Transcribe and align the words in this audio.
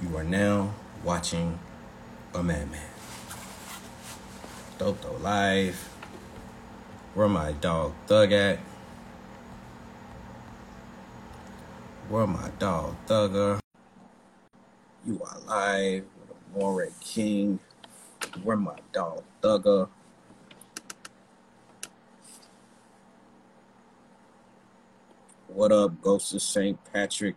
You 0.00 0.16
are 0.16 0.22
now 0.22 0.74
watching 1.02 1.58
a 2.32 2.40
madman. 2.40 2.80
Dope 4.78 5.04
Live. 5.20 5.74
Where 7.14 7.26
my 7.26 7.50
dog 7.50 7.94
Thug 8.06 8.30
at? 8.30 8.60
Where 12.08 12.28
my 12.28 12.48
dog 12.60 12.94
Thugger? 13.08 13.58
You 15.04 15.20
are 15.20 15.40
live 15.48 16.04
with 16.20 16.30
a 16.30 16.58
Moray 16.58 16.90
King. 17.00 17.58
Where 18.44 18.56
my 18.56 18.78
dog 18.92 19.24
Thugger? 19.42 19.88
What 25.48 25.72
up, 25.72 26.00
Ghost 26.00 26.32
of 26.34 26.42
St. 26.42 26.78
Patrick? 26.92 27.34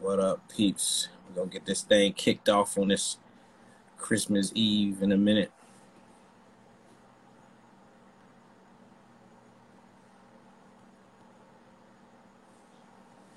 What 0.00 0.20
up, 0.20 0.48
peeps? 0.48 1.08
We're 1.28 1.42
gonna 1.42 1.50
get 1.50 1.66
this 1.66 1.82
thing 1.82 2.12
kicked 2.12 2.48
off 2.48 2.78
on 2.78 2.86
this 2.86 3.16
Christmas 3.96 4.52
Eve 4.54 5.02
in 5.02 5.10
a 5.10 5.16
minute. 5.16 5.50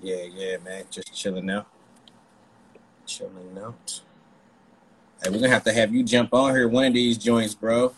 Yeah, 0.00 0.22
yeah, 0.32 0.58
man. 0.58 0.84
Just 0.88 1.12
chilling 1.12 1.50
out. 1.50 1.66
Chilling 3.06 3.58
out. 3.60 4.00
Hey, 5.20 5.30
we're 5.30 5.38
gonna 5.38 5.48
have 5.48 5.64
to 5.64 5.72
have 5.72 5.92
you 5.92 6.04
jump 6.04 6.32
on 6.32 6.54
here 6.54 6.68
one 6.68 6.84
of 6.84 6.94
these 6.94 7.18
joints, 7.18 7.56
bro. 7.56 7.92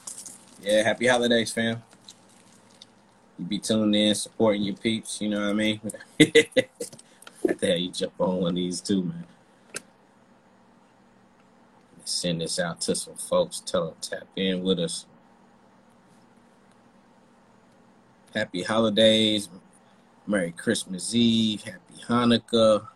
Yeah, 0.62 0.84
happy 0.84 1.06
holidays, 1.06 1.52
fam. 1.52 1.82
You 3.38 3.44
be 3.44 3.58
tuning 3.58 4.08
in, 4.08 4.14
supporting 4.14 4.62
your 4.62 4.76
peeps, 4.76 5.20
you 5.20 5.28
know 5.28 5.40
what 5.42 5.50
I 5.50 5.52
mean? 5.52 5.80
to 7.46 7.78
you 7.78 7.90
jump 7.90 8.12
on 8.18 8.36
one 8.36 8.50
of 8.50 8.54
these 8.56 8.80
too, 8.80 9.04
man. 9.04 9.24
Send 12.04 12.40
this 12.40 12.58
out 12.58 12.80
to 12.82 12.94
some 12.94 13.14
folks. 13.14 13.60
Tell 13.60 13.86
them 13.86 13.94
tap 14.00 14.26
in 14.36 14.62
with 14.62 14.78
us. 14.78 15.06
Happy 18.34 18.62
holidays. 18.62 19.48
Merry 20.26 20.52
Christmas 20.52 21.14
Eve. 21.14 21.62
Happy 21.62 22.02
Hanukkah. 22.06 22.88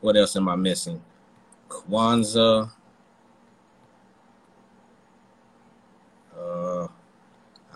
What 0.00 0.16
else 0.16 0.36
am 0.36 0.48
I 0.48 0.56
missing? 0.56 1.02
Kwanzaa. 1.68 2.70
Uh, 6.38 6.84
I 6.84 6.88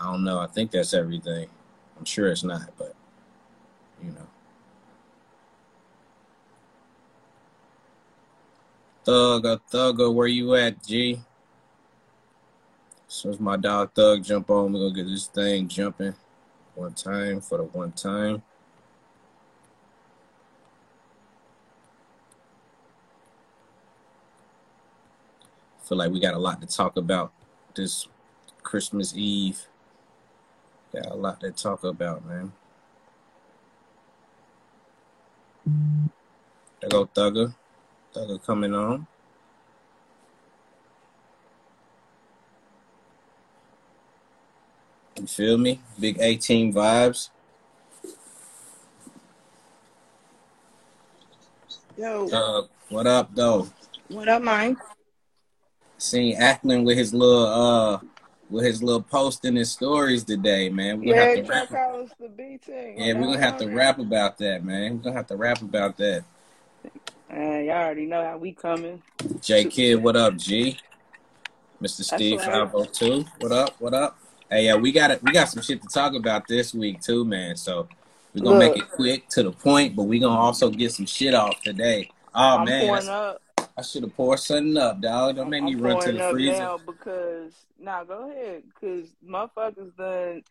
don't 0.03 0.23
know. 0.23 0.39
I 0.39 0.47
think 0.47 0.71
that's 0.71 0.93
everything. 0.93 1.47
I'm 1.97 2.05
sure 2.05 2.29
it's 2.29 2.43
not, 2.43 2.69
but 2.77 2.95
you 4.03 4.11
know. 4.11 4.27
Thugger, 9.05 9.59
Thugger, 9.71 10.13
where 10.13 10.27
you 10.27 10.55
at, 10.55 10.85
G? 10.85 11.21
As 13.07 13.39
my 13.39 13.57
dog 13.57 13.91
Thug 13.93 14.23
jump 14.23 14.49
on, 14.51 14.71
we're 14.71 14.79
gonna 14.79 14.93
get 14.93 15.07
this 15.07 15.25
thing 15.25 15.67
jumping 15.67 16.13
one 16.75 16.93
time 16.93 17.41
for 17.41 17.57
the 17.57 17.63
one 17.63 17.91
time. 17.91 18.43
Feel 25.83 25.97
like 25.97 26.11
we 26.11 26.19
got 26.19 26.35
a 26.35 26.39
lot 26.39 26.61
to 26.61 26.67
talk 26.67 26.97
about 26.97 27.33
this 27.73 28.07
Christmas 28.61 29.15
Eve. 29.17 29.65
Got 30.93 31.07
a 31.07 31.15
lot 31.15 31.39
to 31.39 31.51
talk 31.51 31.83
about, 31.83 32.23
man. 32.25 32.53
Go 36.89 37.05
Thugger. 37.05 37.53
Thugger 38.13 38.43
coming 38.45 38.73
on. 38.73 39.07
You 45.19 45.27
feel 45.27 45.57
me? 45.57 45.79
Big 45.99 46.17
18 46.19 46.73
vibes. 46.73 47.29
Yo. 51.97 52.29
Uh, 52.29 52.67
what 52.89 53.05
up, 53.05 53.29
though? 53.35 53.67
What 54.07 54.29
up, 54.29 54.41
Mike? 54.41 54.77
Seen 55.97 56.41
Ackland 56.41 56.85
with 56.85 56.97
his 56.97 57.13
little 57.13 57.45
uh 57.45 57.99
with 58.49 58.63
his 58.63 58.81
little 58.81 59.01
post 59.01 59.43
in 59.43 59.55
his 59.57 59.69
stories 59.69 60.23
today, 60.23 60.69
man. 60.69 61.01
We're 61.01 61.13
yeah, 61.13 61.41
Chuck 61.43 61.69
Collins 61.69 62.11
the 62.19 62.29
B 62.29 62.57
team. 62.65 62.95
Yeah, 62.97 63.13
we're 63.13 63.25
gonna 63.25 63.39
have 63.39 63.57
to 63.57 63.67
rap 63.67 63.99
about 63.99 64.37
that, 64.37 64.63
man. 64.63 64.93
We're 64.97 65.03
gonna 65.03 65.17
have 65.17 65.27
to 65.27 65.35
rap 65.35 65.61
about 65.61 65.97
that. 65.97 66.23
Man, 67.31 67.65
y'all 67.65 67.75
already 67.75 68.05
know 68.07 68.23
how 68.23 68.37
we 68.37 68.53
coming. 68.53 69.01
J 69.41 69.65
Kid, 69.65 70.01
what 70.01 70.15
up, 70.15 70.35
G? 70.35 70.79
Mr. 71.81 72.03
Steve 72.03 72.41
five 72.41 72.73
oh 72.73 72.85
two. 72.85 73.23
What 73.39 73.51
up? 73.51 73.75
What 73.79 73.93
up? 73.93 74.17
Hey, 74.49 74.65
yeah, 74.65 74.75
we 74.75 74.91
got 74.91 75.11
it. 75.11 75.21
We 75.21 75.31
got 75.31 75.47
some 75.47 75.61
shit 75.61 75.79
to 75.83 75.87
talk 75.87 76.15
about 76.15 76.47
this 76.47 76.73
week 76.73 77.01
too, 77.01 77.23
man. 77.23 77.55
So 77.55 77.87
we're 78.33 78.43
gonna 78.43 78.57
Look, 78.57 78.75
make 78.75 78.83
it 78.83 78.89
quick 78.89 79.29
to 79.29 79.43
the 79.43 79.51
point, 79.51 79.95
but 79.95 80.03
we're 80.03 80.21
gonna 80.21 80.39
also 80.39 80.71
get 80.71 80.91
some 80.91 81.05
shit 81.05 81.35
off 81.35 81.61
today. 81.61 82.09
Oh 82.33 82.57
I'm 82.57 82.65
man. 82.65 83.35
I 83.77 83.81
should 83.83 84.03
have 84.03 84.15
poured 84.15 84.39
something 84.39 84.75
up, 84.75 84.99
dog. 84.99 85.35
Don't 85.35 85.49
make 85.49 85.63
me 85.63 85.73
I'm 85.73 85.81
run 85.81 86.01
to 86.01 86.11
the 86.11 86.29
freezer. 86.31 86.57
Now 86.57 86.79
because 86.79 87.53
now 87.79 87.99
nah, 87.99 88.03
go 88.05 88.31
ahead, 88.31 88.63
cause 88.81 89.05
motherfuckers 89.25 89.95
done, 89.95 90.43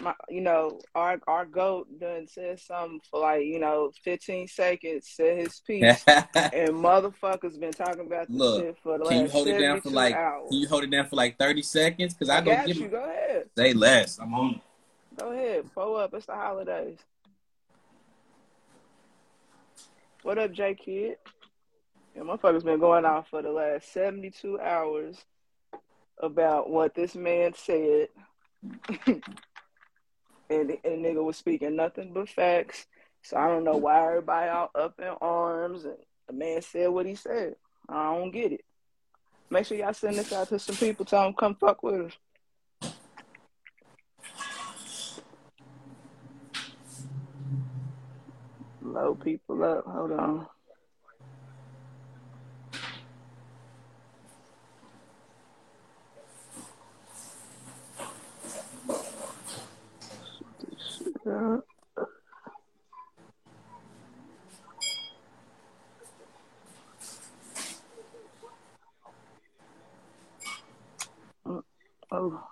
my, 0.00 0.14
you 0.28 0.40
know, 0.40 0.80
our 0.94 1.20
our 1.26 1.46
goat 1.46 1.88
done 1.98 2.26
said 2.26 2.60
something 2.60 3.00
for 3.10 3.20
like 3.20 3.44
you 3.44 3.58
know 3.58 3.90
15 4.04 4.48
seconds, 4.48 5.08
said 5.08 5.38
his 5.38 5.60
piece, 5.60 6.04
and 6.06 6.70
motherfuckers 6.70 7.58
been 7.58 7.72
talking 7.72 8.06
about 8.06 8.28
this 8.28 8.36
Look, 8.36 8.62
shit 8.62 8.78
for 8.82 8.98
the 8.98 9.04
can 9.04 9.18
last 9.18 9.22
you 9.22 9.28
hold 9.30 9.48
it 9.48 9.58
down 9.58 9.80
for 9.80 9.90
like? 9.90 10.14
Hours. 10.14 10.48
Can 10.50 10.58
you 10.58 10.68
hold 10.68 10.84
it 10.84 10.90
down 10.90 11.06
for 11.08 11.16
like 11.16 11.38
30 11.38 11.62
seconds? 11.62 12.14
Cause 12.14 12.28
I, 12.28 12.38
I 12.38 12.40
got 12.40 12.66
give 12.66 12.76
you. 12.76 12.88
Go 12.88 13.04
ahead. 13.04 13.48
Say 13.56 13.72
less. 13.72 14.18
I'm 14.18 14.34
on. 14.34 14.60
Go 15.18 15.32
ahead. 15.32 15.72
Pull 15.74 15.96
up. 15.96 16.14
It's 16.14 16.26
the 16.26 16.34
holidays. 16.34 16.98
What 20.22 20.38
up, 20.38 20.52
J 20.52 20.74
Kid? 20.74 21.16
Yeah, 22.14 22.22
motherfuckers 22.22 22.64
been 22.64 22.78
going 22.78 23.04
on 23.04 23.24
for 23.24 23.42
the 23.42 23.50
last 23.50 23.92
72 23.92 24.60
hours 24.60 25.24
about 26.18 26.70
what 26.70 26.94
this 26.94 27.14
man 27.14 27.54
said. 27.54 28.08
and, 30.52 30.70
and 30.84 31.04
nigga 31.04 31.22
was 31.22 31.36
speaking 31.36 31.76
nothing 31.76 32.12
but 32.12 32.28
facts. 32.28 32.86
So 33.22 33.36
I 33.36 33.48
don't 33.48 33.64
know 33.64 33.76
why 33.76 34.06
everybody 34.06 34.48
all 34.50 34.70
up 34.74 34.98
in 34.98 35.08
arms 35.20 35.84
and 35.84 35.96
the 36.26 36.32
man 36.32 36.62
said 36.62 36.88
what 36.88 37.06
he 37.06 37.14
said. 37.14 37.56
I 37.88 38.14
don't 38.14 38.30
get 38.30 38.52
it. 38.52 38.64
Make 39.50 39.66
sure 39.66 39.76
y'all 39.76 39.92
send 39.92 40.16
this 40.18 40.32
out 40.32 40.48
to 40.48 40.58
some 40.58 40.76
people, 40.76 41.04
tell 41.04 41.24
them 41.24 41.34
come 41.34 41.54
fuck 41.54 41.82
with 41.82 42.06
us. 42.06 42.92
Low 48.80 49.14
people 49.14 49.62
up. 49.62 49.84
Hold 49.86 50.12
on. 50.12 50.46
Yeah. 61.24 61.58
Oh. 72.10 72.44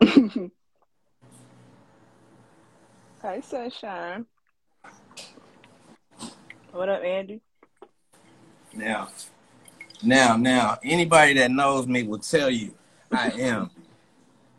Hi, 3.22 3.40
Sunshine. 3.40 4.26
What 6.70 6.88
up, 6.88 7.02
Andy? 7.02 7.40
Now, 8.72 9.08
now, 10.02 10.36
now, 10.36 10.78
anybody 10.84 11.34
that 11.34 11.50
knows 11.50 11.88
me 11.88 12.04
will 12.04 12.18
tell 12.18 12.48
you 12.50 12.74
I 13.10 13.30
am 13.30 13.70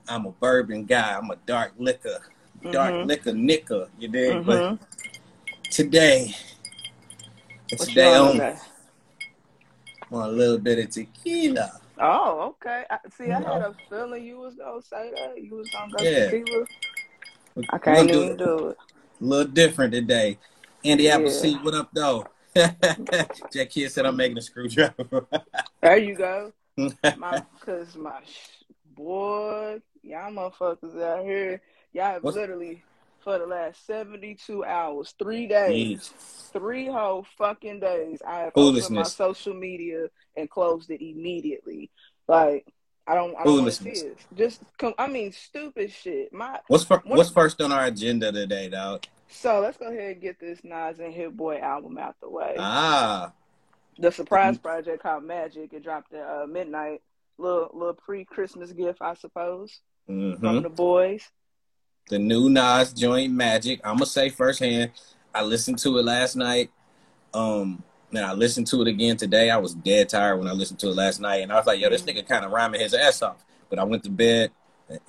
I'm 0.07 0.25
a 0.25 0.31
bourbon 0.31 0.86
guy. 0.86 1.18
I'm 1.18 1.30
a 1.31 1.36
dark 1.46 1.74
liquor, 1.78 2.19
dark 2.72 2.94
mm-hmm. 2.94 3.07
liquor 3.07 3.34
nicker. 3.34 3.88
You 4.00 4.07
dig? 4.07 4.38
Mm-hmm. 4.38 4.46
But 4.46 4.80
today, 5.72 6.34
today 7.69 8.16
on, 8.16 8.57
want 10.10 10.31
a 10.31 10.36
little 10.36 10.57
bit 10.57 10.80
of 10.80 10.90
tequila. 10.90 11.80
Oh, 12.00 12.56
okay. 12.62 12.84
I, 12.90 12.98
see, 13.16 13.31
I 13.31 13.40
had 13.40 13.62
a 13.62 13.75
feeling 13.90 14.24
you 14.24 14.38
was 14.38 14.56
gonna 14.56 14.81
say 14.81 15.12
that. 15.16 15.42
You 15.42 15.56
was 15.56 15.69
gonna 15.69 15.92
go 15.92 16.04
yeah. 16.04 16.30
tequila. 16.30 16.66
I 17.69 17.78
can't 17.78 18.10
even 18.10 18.38
do, 18.38 18.69
it. 18.69 18.78
A 19.22 19.24
little 19.24 19.52
different 19.52 19.94
today. 19.94 20.38
Andy 20.84 21.10
Appleseed, 21.10 21.54
yeah. 21.54 21.63
what 21.63 21.74
up, 21.74 21.90
though? 21.94 22.28
Jack 23.54 23.69
Kid 23.69 23.92
said 23.92 24.06
I'm 24.06 24.16
making 24.16 24.38
a 24.38 24.42
screwdriver. 24.42 25.25
there 25.81 25.98
you 25.98 26.16
go. 26.16 26.52
my, 27.18 27.44
cause 27.62 27.96
my 27.96 28.19
boy, 28.96 29.81
y'all 30.06 30.31
motherfuckers 30.31 31.02
out 31.02 31.25
here, 31.25 31.62
y'all 31.94 32.06
have 32.06 32.24
What's... 32.24 32.38
literally 32.38 32.84
for 33.25 33.40
the 33.40 33.48
last 33.48 33.86
72 33.88 34.63
hours, 34.63 35.16
three 35.18 35.48
days, 35.48 36.13
three 36.54 36.86
whole 36.86 37.25
fucking 37.38 37.80
days. 37.80 38.22
I 38.25 38.42
have 38.42 38.54
opened 38.56 38.90
my 38.92 39.04
social 39.04 39.56
media 39.56 40.07
and 40.38 40.50
closed 40.50 40.92
it 40.92 41.04
immediately. 41.04 41.90
Like, 42.28 42.68
I 43.07 43.16
don't, 43.16 43.36
I 43.36 43.44
don't 43.44 43.63
want 43.63 43.74
to 43.74 43.84
see 43.84 43.90
it. 43.90 44.18
Just, 44.36 44.62
come, 44.78 44.94
I 44.98 45.07
mean, 45.07 45.31
stupid 45.31 45.92
shit. 45.92 46.31
My 46.31 46.60
what's 46.68 46.84
fir- 46.84 47.02
what's 47.06 47.31
first 47.31 47.60
on 47.62 47.72
our 47.72 47.86
agenda 47.86 48.31
today, 48.31 48.69
dog? 48.69 49.06
So 49.28 49.60
let's 49.60 49.78
go 49.78 49.88
ahead 49.88 50.13
and 50.13 50.22
get 50.22 50.40
this 50.40 50.63
Nas 50.63 51.00
and 51.00 51.13
Hit 51.13 51.36
Boy 51.36 51.57
album 51.57 51.98
out 51.98 52.16
the 52.22 52.30
way. 52.30 52.56
Ah, 52.60 53.34
the 53.98 54.12
surprise 54.12 54.57
project 54.57 55.02
called 55.02 55.24
Magic. 55.24 55.74
It 55.74 55.84
dropped 55.84 56.13
at 56.13 56.25
uh, 56.25 56.46
midnight. 56.48 57.02
Little 57.38 57.69
little 57.74 57.96
pre 57.96 58.24
Christmas 58.24 58.72
gift, 58.72 59.02
I 59.02 59.16
suppose, 59.16 59.81
mm-hmm. 60.10 60.40
from 60.40 60.62
the 60.63 60.69
boys. 60.69 61.30
The 62.10 62.19
new 62.19 62.50
Nas 62.50 62.94
joint 62.94 63.34
Magic. 63.34 63.81
I'm 63.84 63.96
gonna 63.96 64.06
say 64.06 64.30
firsthand. 64.30 64.92
I 65.34 65.44
listened 65.44 65.80
to 65.80 65.98
it 65.98 66.06
last 66.06 66.36
night. 66.36 66.72
Um, 67.34 67.84
and 68.12 68.25
I 68.25 68.34
listened 68.34 68.68
to 68.68 68.81
it 68.81 68.88
again 68.88 69.18
today. 69.18 69.50
I 69.50 69.57
was 69.57 69.74
dead 69.74 70.10
tired 70.10 70.38
when 70.38 70.48
I 70.48 70.54
listened 70.54 70.80
to 70.80 70.90
it 70.90 70.96
last 70.96 71.19
night, 71.19 71.42
and 71.44 71.52
I 71.52 71.56
was 71.56 71.66
like, 71.66 71.80
"Yo, 71.80 71.90
this 71.90 72.04
mm-hmm. 72.04 72.18
nigga 72.18 72.28
kind 72.28 72.46
of 72.46 72.52
rhyming 72.52 72.81
his 72.81 72.94
ass 72.94 73.22
off." 73.22 73.44
But 73.69 73.80
I 73.80 73.84
went 73.84 74.04
to 74.04 74.10
bed, 74.10 74.52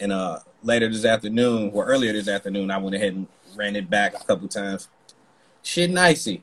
and 0.00 0.12
uh, 0.12 0.40
later 0.62 0.88
this 0.88 1.04
afternoon, 1.04 1.70
or 1.72 1.86
earlier 1.86 2.12
this 2.12 2.28
afternoon, 2.28 2.70
I 2.70 2.78
went 2.78 2.96
ahead 2.96 3.14
and 3.14 3.26
ran 3.54 3.76
it 3.76 3.88
back 3.88 4.14
a 4.14 4.24
couple 4.24 4.48
times. 4.48 4.88
Shit, 5.62 5.90
nicey. 5.90 6.42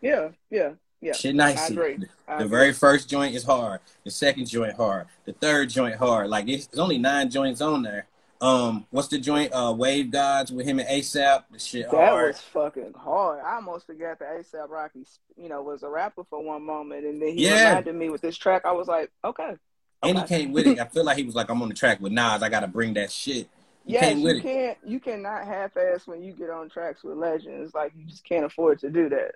Yeah, 0.00 0.30
yeah. 0.50 0.72
Yeah, 1.00 1.12
shit 1.12 1.34
nice. 1.34 1.58
I 1.58 1.72
agree. 1.72 1.98
I 2.28 2.38
the 2.38 2.44
agree. 2.44 2.48
very 2.48 2.72
first 2.72 3.08
joint 3.08 3.34
is 3.34 3.44
hard. 3.44 3.80
The 4.04 4.10
second 4.10 4.46
joint 4.46 4.74
hard. 4.74 5.06
The 5.24 5.32
third 5.32 5.70
joint 5.70 5.96
hard. 5.96 6.28
Like 6.28 6.48
it's, 6.48 6.66
it's 6.66 6.78
only 6.78 6.98
nine 6.98 7.30
joints 7.30 7.60
on 7.60 7.82
there. 7.82 8.06
Um, 8.40 8.86
what's 8.90 9.08
the 9.08 9.18
joint? 9.18 9.52
Uh, 9.52 9.74
Wave 9.76 10.10
Gods 10.10 10.50
with 10.50 10.66
him 10.66 10.78
and 10.78 10.88
ASAP. 10.88 11.44
The 11.50 11.58
shit 11.58 11.86
hard. 11.86 12.00
that 12.00 12.10
hard. 12.10 12.28
was 12.28 12.40
fucking 12.40 12.94
hard. 12.94 13.40
I 13.44 13.56
almost 13.56 13.86
forgot 13.86 14.18
that 14.18 14.40
ASAP 14.40 14.68
Rocky, 14.68 15.06
you 15.36 15.48
know, 15.48 15.62
was 15.62 15.82
a 15.82 15.88
rapper 15.88 16.24
for 16.24 16.42
one 16.42 16.62
moment, 16.62 17.04
and 17.04 17.20
then 17.20 17.36
he 17.36 17.46
yeah. 17.46 17.68
reminded 17.68 17.94
me 17.94 18.08
with 18.08 18.22
this 18.22 18.36
track. 18.36 18.64
I 18.64 18.72
was 18.72 18.88
like, 18.88 19.10
okay. 19.24 19.56
And 20.02 20.18
he 20.18 20.24
came 20.24 20.52
with 20.52 20.66
it. 20.66 20.78
I 20.78 20.86
feel 20.88 21.04
like 21.04 21.18
he 21.18 21.24
was 21.24 21.34
like, 21.34 21.50
I'm 21.50 21.60
on 21.60 21.68
the 21.68 21.74
track 21.74 22.00
with 22.00 22.12
Nas. 22.12 22.42
I 22.42 22.48
got 22.48 22.60
to 22.60 22.66
bring 22.66 22.94
that 22.94 23.10
shit. 23.10 23.48
Yes, 23.84 24.16
you 24.16 24.28
it. 24.28 24.42
can't. 24.42 24.78
You 24.86 25.00
cannot 25.00 25.46
half-ass 25.46 26.06
when 26.06 26.22
you 26.22 26.32
get 26.32 26.50
on 26.50 26.68
tracks 26.68 27.02
with 27.02 27.16
legends. 27.16 27.74
Like 27.74 27.92
you 27.96 28.04
just 28.04 28.24
can't 28.24 28.44
afford 28.44 28.80
to 28.80 28.90
do 28.90 29.08
that. 29.10 29.34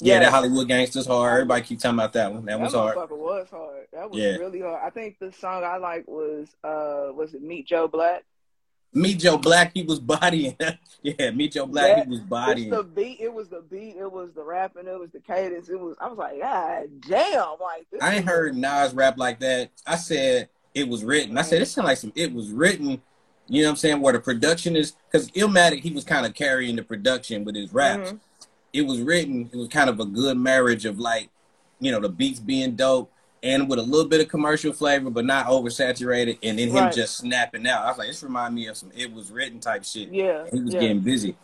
Yeah, 0.00 0.14
yes. 0.14 0.24
that 0.24 0.30
Hollywood 0.30 0.68
Gangsters 0.68 1.06
hard. 1.06 1.32
Everybody 1.32 1.62
keep 1.62 1.78
talking 1.78 1.98
about 1.98 2.14
that 2.14 2.32
one. 2.32 2.46
That, 2.46 2.58
that 2.58 2.60
was 2.60 2.72
hard. 2.72 2.96
That 2.96 3.10
was 3.10 3.48
hard. 3.50 3.86
That 3.92 4.10
was 4.10 4.18
yeah. 4.18 4.36
really 4.36 4.60
hard. 4.60 4.80
I 4.82 4.90
think 4.90 5.18
the 5.18 5.30
song 5.32 5.62
I 5.62 5.76
like 5.76 6.08
was 6.08 6.48
uh 6.64 7.12
was 7.14 7.34
it 7.34 7.42
Meet 7.42 7.66
Joe 7.66 7.86
Black? 7.86 8.24
Meet 8.92 9.20
Joe 9.20 9.38
Black, 9.38 9.72
he 9.72 9.82
was 9.82 10.00
bodying. 10.00 10.56
yeah, 11.02 11.30
Meet 11.30 11.52
Joe 11.52 11.66
Black, 11.66 11.96
that, 11.96 12.06
he 12.06 12.10
was 12.10 12.20
bodying. 12.20 12.70
the 12.70 12.82
beat, 12.82 13.20
it 13.20 13.32
was 13.32 13.48
the 13.48 13.60
beat, 13.60 13.96
it 13.96 14.10
was 14.10 14.32
the 14.32 14.42
rapping, 14.42 14.88
it 14.88 14.98
was 14.98 15.10
the 15.10 15.20
cadence. 15.20 15.68
It 15.68 15.78
was. 15.78 15.96
I 16.00 16.08
was 16.08 16.18
like, 16.18 16.40
God 16.40 16.88
damn! 17.06 17.56
Like 17.60 17.86
I 18.00 18.16
ain't 18.16 18.26
heard 18.26 18.56
Nas 18.56 18.94
rap 18.94 19.16
like 19.16 19.38
that. 19.40 19.70
I 19.86 19.96
said 19.96 20.48
it 20.74 20.88
was 20.88 21.04
written. 21.04 21.38
I 21.38 21.42
said 21.42 21.62
it 21.62 21.66
sounded 21.66 21.88
like 21.88 21.98
some. 21.98 22.12
It 22.16 22.32
was 22.32 22.50
written. 22.50 23.02
You 23.48 23.62
know 23.62 23.68
what 23.68 23.70
I'm 23.72 23.76
saying? 23.76 24.00
Where 24.00 24.12
the 24.12 24.20
production 24.20 24.76
is, 24.76 24.92
because 25.10 25.28
Illmatic, 25.32 25.80
he 25.80 25.90
was 25.90 26.04
kind 26.04 26.24
of 26.24 26.34
carrying 26.34 26.76
the 26.76 26.84
production 26.84 27.44
with 27.44 27.56
his 27.56 27.72
raps. 27.74 28.10
Mm-hmm 28.10 28.16
it 28.72 28.82
was 28.82 29.00
written, 29.00 29.50
it 29.52 29.56
was 29.56 29.68
kind 29.68 29.90
of 29.90 30.00
a 30.00 30.04
good 30.04 30.36
marriage 30.36 30.84
of 30.84 30.98
like, 30.98 31.30
you 31.80 31.90
know, 31.90 32.00
the 32.00 32.08
beats 32.08 32.40
being 32.40 32.76
dope 32.76 33.12
and 33.42 33.68
with 33.68 33.78
a 33.78 33.82
little 33.82 34.08
bit 34.08 34.20
of 34.20 34.28
commercial 34.28 34.72
flavor, 34.72 35.10
but 35.10 35.24
not 35.24 35.46
oversaturated, 35.46 36.38
and 36.42 36.58
then 36.58 36.68
him 36.68 36.74
right. 36.76 36.92
just 36.92 37.18
snapping 37.18 37.66
out. 37.66 37.84
I 37.84 37.88
was 37.88 37.98
like, 37.98 38.08
this 38.08 38.22
remind 38.22 38.54
me 38.54 38.66
of 38.66 38.76
some 38.76 38.90
it 38.94 39.12
was 39.12 39.30
written 39.30 39.60
type 39.60 39.84
shit. 39.84 40.12
Yeah, 40.12 40.44
he 40.52 40.60
was 40.60 40.74
yeah. 40.74 40.80
getting 40.80 41.00
busy. 41.00 41.36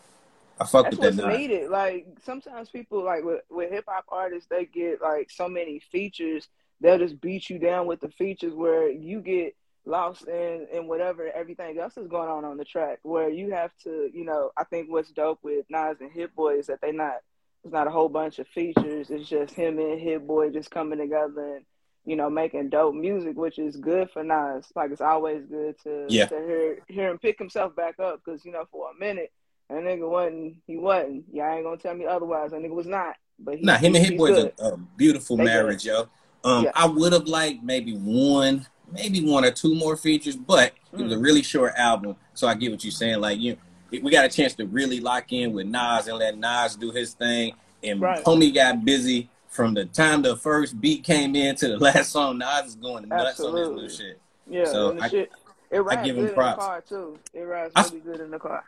I 0.59 0.65
fuck 0.65 0.85
That's 0.85 0.97
with 0.97 1.15
that. 1.17 1.25
What's 1.25 1.37
needed. 1.37 1.69
Like 1.69 2.07
sometimes 2.23 2.69
people 2.69 3.03
like 3.03 3.23
with, 3.23 3.41
with 3.49 3.71
hip 3.71 3.85
hop 3.87 4.05
artists, 4.09 4.47
they 4.49 4.65
get 4.65 5.01
like 5.01 5.29
so 5.29 5.47
many 5.47 5.79
features. 5.91 6.47
They'll 6.81 6.99
just 6.99 7.19
beat 7.19 7.49
you 7.49 7.57
down 7.57 7.87
with 7.87 8.01
the 8.01 8.09
features 8.09 8.53
where 8.53 8.89
you 8.89 9.19
get 9.21 9.55
lost 9.87 10.27
in 10.27 10.67
in 10.71 10.87
whatever 10.87 11.31
everything 11.33 11.79
else 11.79 11.97
is 11.97 12.07
going 12.07 12.29
on 12.29 12.43
on 12.43 12.57
the 12.57 12.65
track 12.65 12.99
where 13.03 13.29
you 13.29 13.51
have 13.51 13.71
to 13.81 14.09
you 14.13 14.25
know 14.25 14.51
i 14.57 14.63
think 14.65 14.91
what's 14.91 15.11
dope 15.11 15.39
with 15.43 15.65
nas 15.69 15.97
and 16.01 16.11
hit 16.11 16.35
boy 16.35 16.55
is 16.55 16.67
that 16.67 16.79
they 16.81 16.91
not 16.91 17.15
it's 17.63 17.73
not 17.73 17.87
a 17.87 17.91
whole 17.91 18.09
bunch 18.09 18.37
of 18.39 18.47
features 18.47 19.09
it's 19.09 19.29
just 19.29 19.53
him 19.53 19.79
and 19.79 19.99
hit 19.99 20.27
boy 20.27 20.49
just 20.49 20.69
coming 20.69 20.99
together 20.99 21.55
and 21.55 21.65
you 22.05 22.15
know 22.15 22.29
making 22.29 22.69
dope 22.69 22.95
music 22.95 23.37
which 23.37 23.59
is 23.59 23.77
good 23.77 24.09
for 24.11 24.23
nas 24.23 24.65
like 24.75 24.91
it's 24.91 25.01
always 25.01 25.45
good 25.45 25.75
to, 25.81 26.05
yeah. 26.09 26.25
to 26.25 26.35
hear 26.35 26.79
hear 26.87 27.09
him 27.09 27.17
pick 27.17 27.37
himself 27.39 27.75
back 27.75 27.99
up 27.99 28.21
because 28.23 28.45
you 28.45 28.51
know 28.51 28.65
for 28.71 28.91
a 28.91 28.99
minute 28.99 29.31
that 29.69 29.83
nigga 29.83 30.09
wasn't 30.09 30.55
he 30.65 30.77
wasn't 30.77 31.23
yeah 31.31 31.53
ain't 31.53 31.63
gonna 31.63 31.77
tell 31.77 31.95
me 31.95 32.05
otherwise 32.05 32.51
that 32.51 32.61
nigga 32.61 32.73
was 32.73 32.87
not 32.87 33.15
but 33.39 33.57
he, 33.57 33.63
nah 33.63 33.77
him 33.77 33.95
and 33.95 34.05
hit 34.05 34.17
boy 34.17 34.31
is 34.31 34.45
a, 34.59 34.63
a, 34.63 34.77
beautiful 34.97 35.37
they 35.37 35.43
marriage 35.43 35.83
good. 35.83 35.89
yo 35.89 36.09
um 36.49 36.65
yeah. 36.65 36.71
i 36.75 36.85
would 36.85 37.13
have 37.13 37.27
liked 37.27 37.63
maybe 37.63 37.93
one 37.93 38.65
maybe 38.91 39.21
one 39.21 39.45
or 39.45 39.51
two 39.51 39.75
more 39.75 39.95
features, 39.97 40.35
but 40.35 40.73
it 40.93 41.01
was 41.01 41.11
a 41.11 41.15
mm. 41.15 41.23
really 41.23 41.43
short 41.43 41.73
album. 41.75 42.15
So 42.33 42.47
I 42.47 42.55
get 42.55 42.71
what 42.71 42.83
you're 42.83 42.91
saying. 42.91 43.19
Like 43.19 43.39
you, 43.39 43.57
we 43.89 44.11
got 44.11 44.25
a 44.25 44.29
chance 44.29 44.53
to 44.55 44.65
really 44.65 44.99
lock 44.99 45.31
in 45.31 45.53
with 45.53 45.67
Nas 45.67 46.07
and 46.07 46.17
let 46.17 46.37
Nas 46.37 46.75
do 46.75 46.91
his 46.91 47.13
thing. 47.13 47.53
And 47.83 48.01
right. 48.01 48.23
homie 48.23 48.53
got 48.53 48.83
busy 48.83 49.29
from 49.47 49.73
the 49.73 49.85
time 49.85 50.21
the 50.21 50.35
first 50.35 50.79
beat 50.79 51.03
came 51.03 51.35
in 51.35 51.55
to 51.57 51.67
the 51.69 51.77
last 51.79 52.11
song. 52.11 52.37
Nas 52.37 52.67
is 52.67 52.75
going 52.75 53.07
nuts 53.07 53.31
Absolutely. 53.31 53.61
on 53.61 53.83
this 53.83 53.99
new 53.99 54.05
shit. 54.05 54.21
Yeah, 54.49 54.65
so 54.65 54.97
I, 54.99 55.09
shit, 55.09 55.31
it 55.71 55.79
rides 55.79 56.01
I 56.01 56.05
give 56.05 56.15
good 56.15 56.29
him 56.29 56.33
props. 56.35 56.53
in 56.53 56.59
the 56.59 56.65
car 56.65 56.81
too. 56.81 57.19
It 57.33 57.41
rides 57.41 57.73
really 57.75 58.01
I, 58.01 58.05
good 58.05 58.21
in 58.21 58.31
the 58.31 58.39
car. 58.39 58.63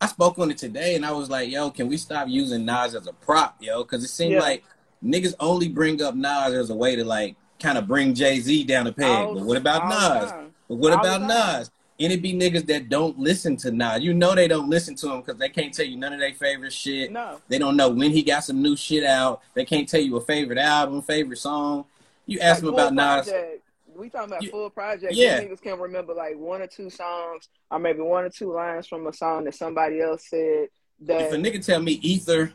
I 0.00 0.06
spoke 0.06 0.38
on 0.38 0.50
it 0.50 0.58
today, 0.58 0.94
and 0.94 1.06
I 1.06 1.12
was 1.12 1.30
like, 1.30 1.48
"Yo, 1.48 1.70
can 1.70 1.88
we 1.88 1.96
stop 1.96 2.28
using 2.28 2.64
Nas 2.64 2.94
as 2.94 3.06
a 3.06 3.12
prop, 3.12 3.56
yo? 3.60 3.82
Because 3.82 4.04
it 4.04 4.08
seemed 4.08 4.32
Yeah. 4.32 4.40
like 4.40 4.64
niggas 5.02 5.34
only 5.40 5.68
bring 5.68 6.02
up 6.02 6.14
Nas 6.14 6.52
as 6.52 6.70
a 6.70 6.74
way 6.74 6.96
to 6.96 7.04
like 7.04 7.36
kind 7.62 7.78
of 7.78 7.86
bring 7.86 8.14
Jay 8.14 8.40
Z 8.40 8.64
down 8.64 8.86
a 8.86 8.92
peg. 8.92 9.06
All- 9.06 9.34
but 9.34 9.44
what 9.44 9.56
about 9.56 9.88
Nas? 9.88 10.30
time. 10.30 10.52
But 10.68 10.74
what 10.76 10.92
All 10.92 11.00
about 11.00 11.18
time. 11.20 11.28
Nas? 11.28 11.70
And 12.00 12.12
it 12.12 12.20
be 12.22 12.32
niggas 12.32 12.66
that 12.66 12.88
don't 12.88 13.18
listen 13.18 13.56
to 13.58 13.70
Nas. 13.70 14.02
You 14.02 14.12
know 14.14 14.34
they 14.34 14.48
don't 14.48 14.68
listen 14.68 14.96
to 14.96 15.10
him 15.12 15.20
because 15.20 15.36
they 15.38 15.48
can't 15.48 15.72
tell 15.72 15.86
you 15.86 15.96
none 15.96 16.12
of 16.12 16.18
their 16.20 16.32
favorite 16.34 16.72
shit. 16.72 17.12
No. 17.12 17.40
They 17.48 17.58
don't 17.58 17.76
know 17.76 17.90
when 17.90 18.10
he 18.10 18.22
got 18.22 18.42
some 18.44 18.60
new 18.60 18.76
shit 18.76 19.04
out. 19.04 19.42
They 19.54 19.64
can't 19.64 19.88
tell 19.88 20.00
you 20.00 20.16
a 20.16 20.20
favorite 20.20 20.58
album, 20.58 21.02
favorite 21.02 21.38
song. 21.38 21.84
You 22.26 22.40
ask 22.40 22.62
Like 22.62 22.74
them 22.76 22.96
about 22.96 23.24
full 23.26 23.34
Nas. 23.34 23.50
We 23.94 24.08
talking 24.08 24.30
about 24.30 24.42
You- 24.42 24.50
full 24.50 24.70
project. 24.70 25.12
yeah. 25.14 25.38
Yeah. 25.40 25.44
Niggas 25.44 25.60
can 25.60 25.78
remember 25.78 26.14
like 26.14 26.36
one 26.36 26.62
or 26.62 26.66
two 26.66 26.88
songs, 26.90 27.48
or 27.70 27.78
maybe 27.78 28.00
one 28.00 28.24
or 28.24 28.30
two 28.30 28.52
lines 28.52 28.86
from 28.86 29.06
a 29.06 29.12
song 29.12 29.44
that 29.44 29.54
somebody 29.54 30.00
else 30.00 30.26
said. 30.28 30.68
That 31.06 31.22
If 31.22 31.32
a 31.32 31.36
nigga 31.36 31.64
tell 31.64 31.80
me 31.80 31.92
Ether, 32.02 32.52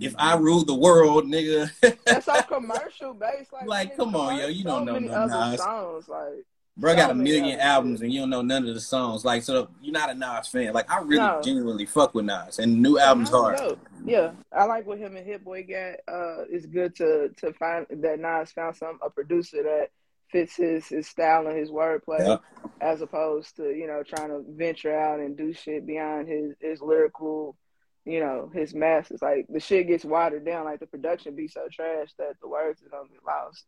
if 0.00 0.14
I 0.18 0.36
rule 0.36 0.64
the 0.64 0.74
world, 0.74 1.24
nigga. 1.24 1.70
that's 2.04 2.26
so 2.26 2.42
commercial 2.48 3.14
based. 3.14 3.52
Like, 3.52 3.66
Like, 3.66 3.96
come 3.96 4.14
on, 4.16 4.38
yo, 4.38 4.48
you 4.48 4.62
so 4.62 4.68
don't 4.70 4.84
know 4.84 4.92
many 4.94 5.06
no 5.06 5.12
other 5.14 5.50
Nas. 5.52 5.60
songs. 5.60 6.08
Like, 6.08 6.44
Bro 6.78 6.94
got 6.96 7.10
a 7.10 7.14
million 7.14 7.58
albums 7.58 8.02
and 8.02 8.12
you 8.12 8.20
don't 8.20 8.28
know 8.28 8.42
none 8.42 8.68
of 8.68 8.74
the 8.74 8.80
songs. 8.80 9.24
Like, 9.24 9.42
so 9.42 9.68
you're 9.80 9.94
not 9.94 10.10
a 10.10 10.14
Nas 10.14 10.48
fan. 10.48 10.74
Like, 10.74 10.90
I 10.90 10.98
really 11.00 11.16
No. 11.22 11.40
genuinely 11.42 11.86
fuck 11.86 12.14
with 12.14 12.26
Nas, 12.26 12.58
and 12.58 12.82
new 12.82 12.98
albums 12.98 13.30
hard. 13.30 13.58
Yeah, 14.04 14.32
I 14.52 14.64
like 14.64 14.86
what 14.86 14.98
him 14.98 15.16
and 15.16 15.26
Hit 15.26 15.42
Boy 15.42 15.62
got. 15.64 15.94
Uh, 16.06 16.44
it's 16.50 16.66
good 16.66 16.94
to 16.96 17.30
to 17.38 17.52
find 17.54 17.86
that 17.90 18.20
Nas 18.20 18.52
found 18.52 18.76
some 18.76 18.98
a 19.02 19.08
producer 19.08 19.62
that 19.62 19.88
fits 20.30 20.54
his 20.56 20.86
his 20.88 21.06
style 21.08 21.46
and 21.46 21.56
his 21.56 21.70
wordplay, 21.70 22.18
Yeah. 22.18 22.36
as 22.82 23.00
opposed 23.00 23.56
to 23.56 23.70
you 23.74 23.86
know 23.86 24.02
trying 24.02 24.28
to 24.28 24.44
venture 24.46 24.94
out 24.94 25.18
and 25.20 25.34
do 25.34 25.54
shit 25.54 25.86
beyond 25.86 26.28
his 26.28 26.52
his 26.60 26.82
lyrical, 26.82 27.56
you 28.06 28.20
know, 28.20 28.50
his 28.54 28.72
masters. 28.72 29.20
Like 29.20 29.46
the 29.48 29.60
shit 29.60 29.88
gets 29.88 30.04
watered 30.04 30.46
down. 30.46 30.64
Like 30.64 30.80
the 30.80 30.86
production 30.86 31.34
be 31.34 31.48
so 31.48 31.66
trash 31.70 32.10
that 32.18 32.36
the 32.40 32.48
words 32.48 32.80
are 32.82 32.88
gonna 32.88 33.08
get 33.08 33.24
lost. 33.26 33.64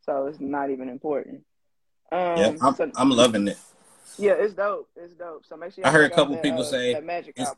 So 0.00 0.26
it's 0.26 0.40
not 0.40 0.70
even 0.70 0.88
important. 0.88 1.44
Um, 2.10 2.18
Yeah, 2.38 2.52
I'm, 2.60 2.74
so- 2.74 2.90
I'm 2.96 3.10
loving 3.10 3.46
it. 3.48 3.58
yeah, 4.18 4.32
it's 4.32 4.54
dope. 4.54 4.88
It's 4.96 5.14
dope. 5.14 5.44
So 5.46 5.56
make 5.56 5.74
sure 5.74 5.86
I 5.86 5.90
heard 5.90 6.10
a 6.10 6.14
couple 6.14 6.34
that, 6.34 6.42
people 6.42 6.62
uh, 6.62 6.64
say 6.64 6.94
that 6.94 7.04
Magic 7.04 7.38
album. 7.38 7.56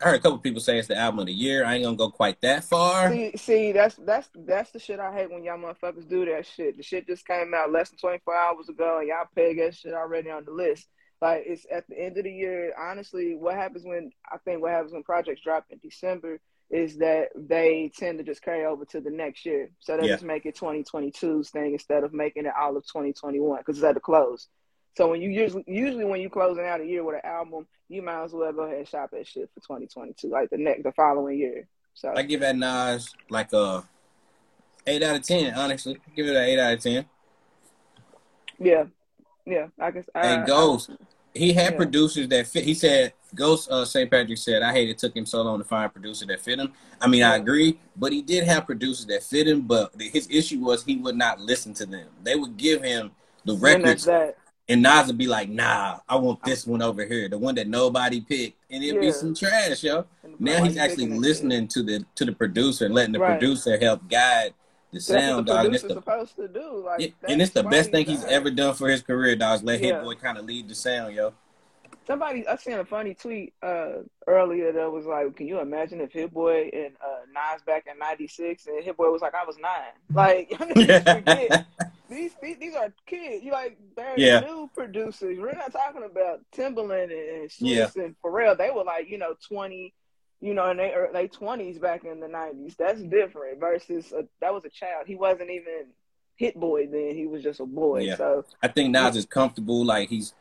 I 0.00 0.06
heard 0.06 0.14
a 0.16 0.22
couple 0.22 0.38
people 0.38 0.60
say 0.60 0.78
it's 0.78 0.88
the 0.88 0.96
album 0.96 1.20
of 1.20 1.26
the 1.26 1.32
year. 1.32 1.64
I 1.64 1.74
ain't 1.74 1.84
gonna 1.84 1.96
go 1.96 2.10
quite 2.10 2.40
that 2.40 2.64
far. 2.64 3.10
See, 3.10 3.36
see, 3.36 3.72
that's 3.72 3.94
that's 3.96 4.28
that's 4.34 4.70
the 4.72 4.78
shit 4.80 4.98
I 4.98 5.12
hate 5.12 5.30
when 5.30 5.44
y'all 5.44 5.58
motherfuckers 5.58 6.08
do 6.08 6.24
that 6.26 6.46
shit. 6.46 6.76
The 6.76 6.82
shit 6.82 7.06
just 7.06 7.26
came 7.26 7.54
out 7.54 7.70
less 7.70 7.90
than 7.90 7.98
twenty 7.98 8.18
four 8.24 8.34
hours 8.34 8.68
ago, 8.68 8.98
and 8.98 9.08
y'all 9.08 9.26
peg 9.34 9.58
that 9.58 9.74
shit 9.76 9.94
already 9.94 10.30
on 10.30 10.44
the 10.44 10.52
list. 10.52 10.88
Like 11.22 11.44
it's 11.46 11.64
at 11.70 11.88
the 11.88 11.96
end 11.96 12.18
of 12.18 12.24
the 12.24 12.32
year. 12.32 12.74
Honestly, 12.76 13.36
what 13.36 13.54
happens 13.54 13.84
when 13.84 14.10
I 14.30 14.38
think 14.38 14.60
what 14.60 14.72
happens 14.72 14.92
when 14.92 15.04
projects 15.04 15.40
drop 15.40 15.64
in 15.70 15.78
December 15.78 16.40
is 16.68 16.96
that 16.96 17.28
they 17.36 17.92
tend 17.96 18.18
to 18.18 18.24
just 18.24 18.42
carry 18.42 18.64
over 18.64 18.84
to 18.86 19.00
the 19.00 19.10
next 19.10 19.46
year. 19.46 19.70
So 19.78 19.96
they 19.96 20.06
Yeah. 20.08 20.14
just 20.14 20.24
make 20.24 20.46
it 20.46 20.56
2022's 20.56 21.50
thing 21.50 21.74
instead 21.74 22.02
of 22.02 22.12
making 22.12 22.46
it 22.46 22.52
all 22.58 22.76
of 22.76 22.84
2021 22.86 23.58
because 23.58 23.76
it's 23.78 23.84
at 23.84 23.94
the 23.94 24.00
close. 24.00 24.48
So 24.96 25.08
when 25.08 25.22
you 25.22 25.30
usually 25.30 25.62
usually 25.68 26.04
when 26.04 26.20
you 26.20 26.28
closing 26.28 26.64
out 26.64 26.80
a 26.80 26.84
year 26.84 27.04
with 27.04 27.14
an 27.14 27.24
album, 27.24 27.68
you 27.88 28.02
might 28.02 28.24
as 28.24 28.32
well 28.32 28.52
go 28.52 28.62
ahead 28.62 28.78
and 28.78 28.88
shop 28.88 29.10
that 29.12 29.24
shit 29.24 29.48
for 29.54 29.60
2022, 29.60 30.28
like 30.28 30.50
the 30.50 30.58
next 30.58 30.82
the 30.82 30.90
following 30.90 31.38
year. 31.38 31.68
So 31.94 32.12
I 32.16 32.22
give 32.22 32.40
that 32.40 32.56
Nas 32.56 33.14
like 33.30 33.52
a 33.52 33.84
eight 34.88 35.04
out 35.04 35.14
of 35.14 35.22
ten. 35.22 35.54
Honestly, 35.54 36.00
give 36.16 36.26
it 36.26 36.34
an 36.34 36.42
eight 36.42 36.58
out 36.58 36.72
of 36.72 36.80
ten. 36.80 37.06
Yeah, 38.58 38.84
yeah. 39.46 39.68
I 39.78 39.90
guess. 39.92 40.08
I, 40.14 40.26
hey, 40.26 40.44
Ghost, 40.46 40.90
he 41.34 41.52
had 41.52 41.72
yeah. 41.72 41.78
producers 41.78 42.28
that 42.28 42.46
fit. 42.46 42.64
He 42.64 42.74
said, 42.74 43.12
Ghost 43.34 43.70
uh, 43.70 43.84
St. 43.84 44.10
Patrick 44.10 44.36
said, 44.38 44.62
I 44.62 44.72
hate 44.72 44.90
it 44.90 44.98
took 44.98 45.16
him 45.16 45.24
so 45.24 45.42
long 45.42 45.58
to 45.58 45.64
find 45.64 45.86
a 45.86 45.88
producer 45.88 46.26
that 46.26 46.40
fit 46.40 46.58
him. 46.58 46.72
I 47.00 47.06
mean. 47.08 47.22
I 47.22 47.36
agree, 47.36 47.78
but 47.96 48.12
he 48.12 48.20
did 48.20 48.44
have 48.44 48.66
producers 48.66 49.06
that 49.06 49.22
fit 49.22 49.48
him, 49.48 49.62
but 49.62 49.92
his 49.98 50.28
issue 50.30 50.60
was 50.60 50.84
he 50.84 50.96
would 50.96 51.16
not 51.16 51.40
listen 51.40 51.72
to 51.74 51.86
them. 51.86 52.08
They 52.22 52.36
would 52.36 52.56
give 52.56 52.82
him 52.82 53.12
the 53.44 53.56
records, 53.56 54.08
and 54.68 54.82
Nas 54.82 55.06
would 55.06 55.18
be 55.18 55.26
like, 55.26 55.48
nah, 55.48 56.00
I 56.08 56.16
want 56.16 56.42
this 56.44 56.66
one 56.66 56.82
over 56.82 57.04
here, 57.04 57.28
the 57.28 57.38
one 57.38 57.54
that 57.56 57.68
nobody 57.68 58.20
picked. 58.20 58.58
And 58.70 58.82
it'd 58.82 58.96
yeah. 58.96 59.00
be 59.00 59.12
some 59.12 59.34
trash, 59.34 59.82
yo. 59.82 60.06
Now 60.38 60.64
he's 60.64 60.76
actually 60.76 61.08
listening 61.08 61.68
to 61.68 61.82
the 61.82 62.04
to 62.16 62.24
the 62.24 62.32
producer 62.32 62.86
and 62.86 62.94
letting 62.94 63.12
the 63.12 63.20
right. 63.20 63.38
producer 63.38 63.78
help 63.78 64.08
guide 64.08 64.54
the 64.92 65.00
sound, 65.00 65.46
dog. 65.46 65.66
And 65.66 65.74
it's 65.74 65.84
the, 65.84 65.94
supposed 65.94 66.36
to 66.36 66.48
do. 66.48 66.84
Like, 66.84 67.14
and 67.26 67.40
it's 67.40 67.52
the 67.52 67.62
best 67.62 67.90
thing 67.90 68.06
he's 68.06 68.24
ever 68.24 68.50
done 68.50 68.74
for 68.74 68.88
his 68.88 69.02
career, 69.02 69.34
dog. 69.36 69.62
Let 69.62 69.80
yeah. 69.80 69.94
Hit 69.94 70.02
Boy 70.04 70.14
kind 70.14 70.38
of 70.38 70.44
lead 70.44 70.68
the 70.68 70.74
sound, 70.74 71.14
yo. 71.14 71.32
Somebody, 72.06 72.46
I 72.48 72.56
seen 72.56 72.74
a 72.74 72.84
funny 72.84 73.14
tweet 73.14 73.54
uh, 73.62 74.02
earlier 74.26 74.72
that 74.72 74.90
was 74.90 75.06
like, 75.06 75.36
"Can 75.36 75.46
you 75.46 75.60
imagine 75.60 76.00
if 76.00 76.12
Hit 76.12 76.32
Boy 76.32 76.68
and 76.72 76.94
uh, 77.00 77.20
Nas 77.32 77.62
back 77.62 77.86
in 77.90 77.98
'96 77.98 78.66
and 78.66 78.84
Hit 78.84 78.96
Boy 78.96 79.10
was 79.10 79.22
like, 79.22 79.34
I 79.34 79.44
was 79.44 79.56
nine. 79.58 79.92
Like, 80.12 80.50
these, 82.10 82.32
these 82.42 82.56
these 82.58 82.74
are 82.74 82.92
kids. 83.06 83.44
You 83.44 83.52
like 83.52 83.78
they're 83.96 84.18
yeah. 84.18 84.40
new 84.40 84.68
producers. 84.74 85.38
We're 85.38 85.52
not 85.52 85.72
talking 85.72 86.02
about 86.04 86.40
Timbaland 86.54 87.04
and, 87.04 87.42
and 87.42 87.50
yeah. 87.60 87.88
and 87.96 88.16
Pharrell. 88.22 88.58
They 88.58 88.70
were 88.70 88.84
like, 88.84 89.08
you 89.08 89.18
know, 89.18 89.34
twenty 89.48 89.94
you 90.42 90.54
know, 90.54 90.68
in 90.70 90.76
their 90.76 91.08
late 91.14 91.32
twenties 91.32 91.78
back 91.78 92.04
in 92.04 92.18
the 92.18 92.28
nineties. 92.28 92.74
That's 92.76 93.00
different 93.00 93.60
versus 93.60 94.12
a, 94.12 94.26
that 94.40 94.52
was 94.52 94.64
a 94.64 94.68
child. 94.68 95.06
He 95.06 95.14
wasn't 95.14 95.50
even 95.50 95.86
hit 96.34 96.58
boy 96.58 96.88
then. 96.88 97.14
He 97.14 97.26
was 97.26 97.44
just 97.44 97.60
a 97.60 97.66
boy. 97.66 98.00
Yeah. 98.00 98.16
So 98.16 98.44
I 98.60 98.68
think 98.68 98.90
Nas 98.90 99.16
is 99.16 99.24
comfortable. 99.24 99.84
Like 99.84 100.08
he's 100.08 100.34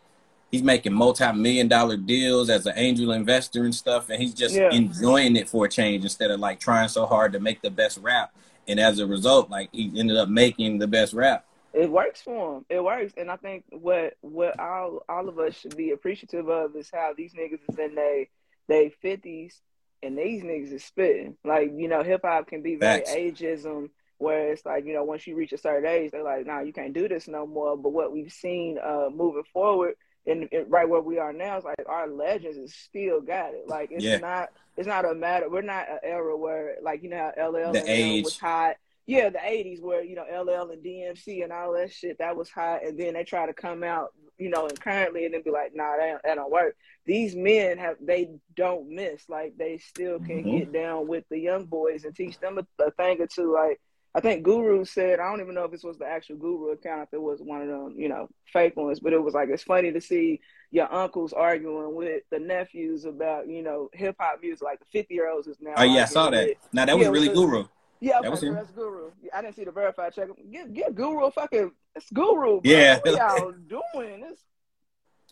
he's 0.49 0.63
making 0.63 0.93
multi-million 0.93 1.67
dollar 1.67 1.97
deals 1.97 2.49
as 2.49 2.65
an 2.65 2.73
angel 2.77 3.11
investor 3.11 3.63
and 3.63 3.75
stuff, 3.75 4.09
and 4.09 4.19
he's 4.19 4.33
just 4.33 4.55
yeah. 4.55 4.71
enjoying 4.71 5.35
it 5.35 5.47
for 5.47 5.65
a 5.65 5.69
change 5.69 6.03
instead 6.03 6.31
of 6.31 6.39
like 6.39 6.59
trying 6.59 6.89
so 6.89 7.05
hard 7.05 7.31
to 7.33 7.39
make 7.39 7.61
the 7.61 7.71
best 7.71 7.99
rap. 7.99 8.33
And 8.67 8.79
as 8.79 8.97
a 8.97 9.05
result, 9.05 9.51
like 9.51 9.69
he 9.71 9.91
ended 9.95 10.17
up 10.17 10.29
making 10.29 10.79
the 10.79 10.87
best 10.87 11.13
rap. 11.13 11.45
It 11.73 11.89
works 11.89 12.21
for 12.21 12.57
him. 12.57 12.65
It 12.69 12.83
works, 12.83 13.13
and 13.17 13.29
I 13.29 13.35
think 13.35 13.65
what 13.69 14.15
what 14.21 14.59
all 14.59 15.03
all 15.07 15.29
of 15.29 15.37
us 15.37 15.55
should 15.55 15.77
be 15.77 15.91
appreciative 15.91 16.49
of 16.49 16.75
is 16.75 16.89
how 16.91 17.13
these 17.15 17.33
niggas 17.33 17.59
is 17.69 17.77
in 17.77 17.93
their 17.93 18.25
they 18.67 18.89
fifties 19.01 19.61
and 20.03 20.17
these 20.17 20.43
niggas 20.43 20.73
is 20.73 20.83
spitting. 20.83 21.37
Like, 21.43 21.71
you 21.75 21.87
know, 21.87 22.03
hip 22.03 22.21
hop 22.23 22.47
can 22.47 22.61
be 22.61 22.75
very 22.75 23.01
Facts. 23.01 23.13
ageism 23.13 23.89
where 24.17 24.51
it's 24.51 24.65
like, 24.65 24.85
you 24.85 24.93
know, 24.93 25.03
once 25.03 25.25
you 25.25 25.35
reach 25.35 25.51
a 25.51 25.57
certain 25.57 25.89
age, 25.89 26.11
they're 26.11 26.23
like, 26.23 26.45
nah, 26.45 26.61
you 26.61 26.73
can't 26.73 26.93
do 26.93 27.07
this 27.07 27.27
no 27.27 27.47
more. 27.47 27.75
But 27.75 27.89
what 27.91 28.11
we've 28.11 28.31
seen 28.31 28.77
uh 28.77 29.09
moving 29.11 29.43
forward 29.51 29.95
and 30.27 30.47
right 30.67 30.87
where 30.87 31.01
we 31.01 31.17
are 31.17 31.33
now 31.33 31.57
is 31.57 31.63
like 31.63 31.83
our 31.87 32.07
legends 32.07 32.57
is 32.57 32.73
still 32.73 33.21
got 33.21 33.53
it. 33.53 33.67
Like 33.67 33.91
it's 33.91 34.03
yeah. 34.03 34.17
not 34.17 34.49
it's 34.77 34.87
not 34.87 35.09
a 35.09 35.15
matter 35.15 35.49
we're 35.49 35.61
not 35.61 35.89
an 35.89 35.99
era 36.03 36.37
where 36.37 36.77
like 36.81 37.03
you 37.03 37.09
know 37.09 37.31
how 37.35 37.49
LL 37.49 37.73
the 37.73 37.83
age. 37.87 38.25
was 38.25 38.37
hot. 38.37 38.75
Yeah, 39.07 39.29
the 39.29 39.43
eighties 39.43 39.81
where, 39.81 40.03
you 40.03 40.15
know, 40.15 40.23
LL 40.23 40.69
and 40.71 40.83
DMC 40.83 41.43
and 41.43 41.51
all 41.51 41.73
that 41.73 41.91
shit, 41.91 42.19
that 42.19 42.35
was 42.35 42.49
hot 42.49 42.85
and 42.85 42.97
then 42.99 43.15
they 43.15 43.23
try 43.23 43.47
to 43.47 43.53
come 43.53 43.83
out 43.83 44.13
you 44.41 44.49
know, 44.49 44.67
and 44.67 44.79
currently 44.79 45.25
and 45.25 45.33
then 45.33 45.43
be 45.43 45.51
like, 45.51 45.75
nah, 45.75 45.95
that, 45.97 46.21
that 46.23 46.35
don't 46.35 46.51
work. 46.51 46.75
These 47.05 47.35
men 47.35 47.77
have 47.77 47.97
they 48.01 48.31
don't 48.55 48.89
miss. 48.89 49.29
Like 49.29 49.53
they 49.55 49.77
still 49.77 50.19
can 50.19 50.43
mm-hmm. 50.43 50.57
get 50.57 50.73
down 50.73 51.07
with 51.07 51.25
the 51.29 51.37
young 51.37 51.65
boys 51.65 52.05
and 52.05 52.15
teach 52.15 52.39
them 52.39 52.57
a, 52.57 52.83
a, 52.83 52.89
thing 52.91 53.21
or 53.21 53.27
two. 53.27 53.53
Like 53.53 53.79
I 54.15 54.19
think 54.19 54.43
Guru 54.43 54.83
said, 54.83 55.19
I 55.19 55.29
don't 55.29 55.41
even 55.41 55.53
know 55.53 55.65
if 55.65 55.71
this 55.71 55.83
was 55.83 55.99
the 55.99 56.07
actual 56.07 56.37
Guru 56.37 56.71
account, 56.71 57.03
if 57.03 57.13
it 57.13 57.21
was 57.21 57.39
one 57.39 57.61
of 57.61 57.67
them, 57.67 57.93
you 57.95 58.09
know, 58.09 58.29
fake 58.51 58.75
ones, 58.75 58.99
but 58.99 59.13
it 59.13 59.21
was 59.21 59.35
like 59.35 59.49
it's 59.49 59.63
funny 59.63 59.91
to 59.91 60.01
see 60.01 60.41
your 60.71 60.91
uncles 60.91 61.33
arguing 61.33 61.93
with 61.93 62.23
the 62.31 62.39
nephews 62.39 63.05
about, 63.05 63.47
you 63.47 63.61
know, 63.61 63.89
hip 63.93 64.15
hop 64.19 64.39
music. 64.41 64.63
Like 64.63 64.79
the 64.79 64.85
fifty 64.91 65.13
year 65.13 65.29
olds 65.29 65.47
is 65.47 65.57
now. 65.61 65.73
Oh 65.77 65.83
yeah, 65.83 66.03
I 66.03 66.05
saw 66.05 66.31
that. 66.31 66.55
now 66.73 66.85
that 66.85 66.97
was 66.97 67.05
yeah, 67.05 67.11
really 67.11 67.29
was, 67.29 67.37
Guru. 67.37 67.65
Yeah, 68.01 68.17
okay, 68.17 68.23
that 68.23 68.31
was 68.31 68.43
him. 68.43 68.55
that's 68.55 68.71
Guru. 68.71 69.11
I 69.31 69.41
didn't 69.43 69.55
see 69.55 69.63
the 69.63 69.71
verified 69.71 70.13
check. 70.13 70.27
Give, 70.51 70.73
give 70.73 70.95
Guru 70.95 71.25
a 71.25 71.31
fucking. 71.31 71.71
It's 71.95 72.09
Guru. 72.11 72.33
Bro. 72.33 72.61
Yeah. 72.63 72.99
What 73.03 73.39
y'all 73.39 73.51
doing? 73.69 74.25
It's, 74.27 74.43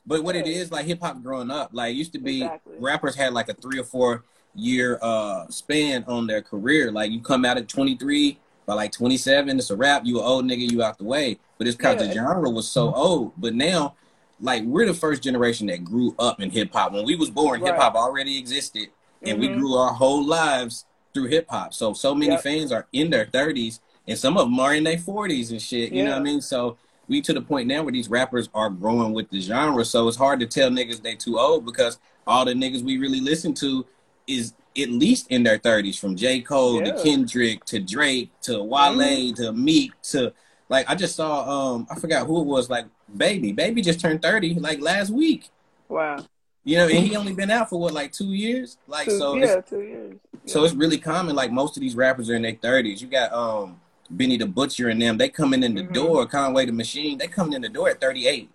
but 0.05 0.23
what 0.23 0.35
it 0.35 0.47
is, 0.47 0.71
like 0.71 0.85
hip 0.85 0.99
hop 1.01 1.21
growing 1.23 1.49
up, 1.49 1.71
like 1.73 1.95
used 1.95 2.13
to 2.13 2.19
be 2.19 2.43
exactly. 2.43 2.75
rappers 2.79 3.15
had 3.15 3.33
like 3.33 3.49
a 3.49 3.53
three 3.55 3.79
or 3.79 3.83
four 3.83 4.23
year 4.55 4.97
uh 5.01 5.47
span 5.49 6.05
on 6.07 6.27
their 6.27 6.43
career. 6.43 6.91
Like 6.91 7.11
you 7.11 7.21
come 7.21 7.43
out 7.43 7.57
at 7.57 7.67
23, 7.67 8.39
by 8.67 8.75
like 8.75 8.91
27, 8.91 9.57
it's 9.57 9.71
a 9.71 9.75
rap. 9.75 10.03
You 10.05 10.19
an 10.19 10.25
old 10.25 10.45
nigga, 10.45 10.71
you 10.71 10.83
out 10.83 10.99
the 10.99 11.03
way. 11.05 11.39
But 11.57 11.65
it's 11.65 11.75
because 11.75 11.99
yeah. 11.99 12.07
the 12.07 12.13
genre 12.13 12.51
was 12.51 12.69
so 12.69 12.93
old. 12.93 13.33
But 13.35 13.55
now, 13.55 13.95
like 14.39 14.63
we're 14.63 14.85
the 14.85 14.93
first 14.93 15.23
generation 15.23 15.65
that 15.67 15.83
grew 15.83 16.13
up 16.19 16.39
in 16.39 16.51
hip 16.51 16.71
hop. 16.71 16.93
When 16.93 17.03
we 17.03 17.15
was 17.15 17.31
born, 17.31 17.61
right. 17.61 17.71
hip 17.71 17.81
hop 17.81 17.95
already 17.95 18.37
existed, 18.37 18.89
and 19.23 19.39
mm-hmm. 19.39 19.53
we 19.53 19.59
grew 19.59 19.73
our 19.73 19.91
whole 19.91 20.23
lives 20.23 20.85
through 21.13 21.27
hip 21.27 21.47
hop. 21.49 21.73
So 21.73 21.93
so 21.93 22.13
many 22.13 22.31
yep. 22.31 22.43
fans 22.43 22.71
are 22.71 22.87
in 22.93 23.09
their 23.09 23.25
thirties, 23.25 23.79
and 24.07 24.17
some 24.17 24.37
of 24.37 24.45
them 24.45 24.59
are 24.59 24.73
in 24.73 24.83
their 24.83 24.97
forties 24.97 25.51
and 25.51 25.61
shit. 25.61 25.91
You 25.91 25.99
yeah. 25.99 26.03
know 26.05 26.11
what 26.11 26.19
I 26.19 26.23
mean? 26.23 26.41
So 26.41 26.77
we 27.07 27.21
to 27.21 27.33
the 27.33 27.41
point 27.41 27.67
now 27.67 27.83
where 27.83 27.91
these 27.91 28.09
rappers 28.09 28.49
are 28.53 28.69
growing 28.69 29.13
with 29.13 29.29
the 29.29 29.39
genre. 29.41 29.83
So 29.85 30.07
it's 30.07 30.17
hard 30.17 30.39
to 30.41 30.45
tell 30.45 30.69
niggas 30.69 31.01
they 31.01 31.15
too 31.15 31.39
old 31.39 31.65
because 31.65 31.99
all 32.27 32.45
the 32.45 32.53
niggas 32.53 32.83
we 32.83 32.97
really 32.97 33.19
listen 33.19 33.53
to 33.55 33.85
is 34.27 34.53
at 34.77 34.89
least 34.89 35.27
in 35.29 35.43
their 35.43 35.57
thirties, 35.57 35.97
from 35.97 36.15
J. 36.15 36.41
Cole 36.41 36.83
yeah. 36.83 36.91
to 36.91 37.03
Kendrick 37.03 37.65
to 37.65 37.79
Drake 37.79 38.31
to 38.41 38.61
Wale 38.61 38.95
mm. 38.95 39.35
to 39.35 39.51
Meek 39.51 39.99
to 40.03 40.33
like 40.69 40.89
I 40.89 40.95
just 40.95 41.15
saw 41.15 41.73
um 41.73 41.87
I 41.89 41.95
forgot 41.99 42.27
who 42.27 42.41
it 42.41 42.45
was 42.45 42.69
like 42.69 42.85
Baby. 43.15 43.51
Baby 43.51 43.81
just 43.81 43.99
turned 43.99 44.21
thirty 44.21 44.53
like 44.55 44.81
last 44.81 45.09
week. 45.09 45.49
Wow. 45.87 46.25
You 46.63 46.77
know, 46.77 46.87
and 46.87 46.99
he 46.99 47.15
only 47.15 47.33
been 47.33 47.49
out 47.49 47.69
for 47.69 47.79
what, 47.79 47.93
like 47.93 48.11
two 48.11 48.33
years? 48.33 48.77
Like 48.87 49.05
two, 49.05 49.17
so, 49.17 49.35
yeah, 49.35 49.61
two 49.61 49.81
years. 49.81 50.19
So 50.45 50.63
it's 50.63 50.73
really 50.73 50.97
common. 50.97 51.35
Like 51.35 51.51
most 51.51 51.77
of 51.77 51.81
these 51.81 51.95
rappers 51.95 52.29
are 52.29 52.35
in 52.35 52.41
their 52.41 52.55
thirties. 52.55 53.01
You 53.01 53.07
got 53.07 53.31
um 53.33 53.79
Benny 54.09 54.37
the 54.37 54.45
Butcher 54.45 54.89
and 54.89 55.01
them. 55.01 55.17
They 55.17 55.29
coming 55.29 55.63
in 55.63 55.75
the 55.75 55.83
mm-hmm. 55.83 55.93
door. 55.93 56.25
Conway 56.25 56.65
the 56.65 56.71
Machine. 56.71 57.17
They 57.17 57.27
coming 57.27 57.53
in 57.53 57.61
the 57.61 57.69
door 57.69 57.89
at 57.89 58.01
thirty 58.01 58.27
eight, 58.27 58.49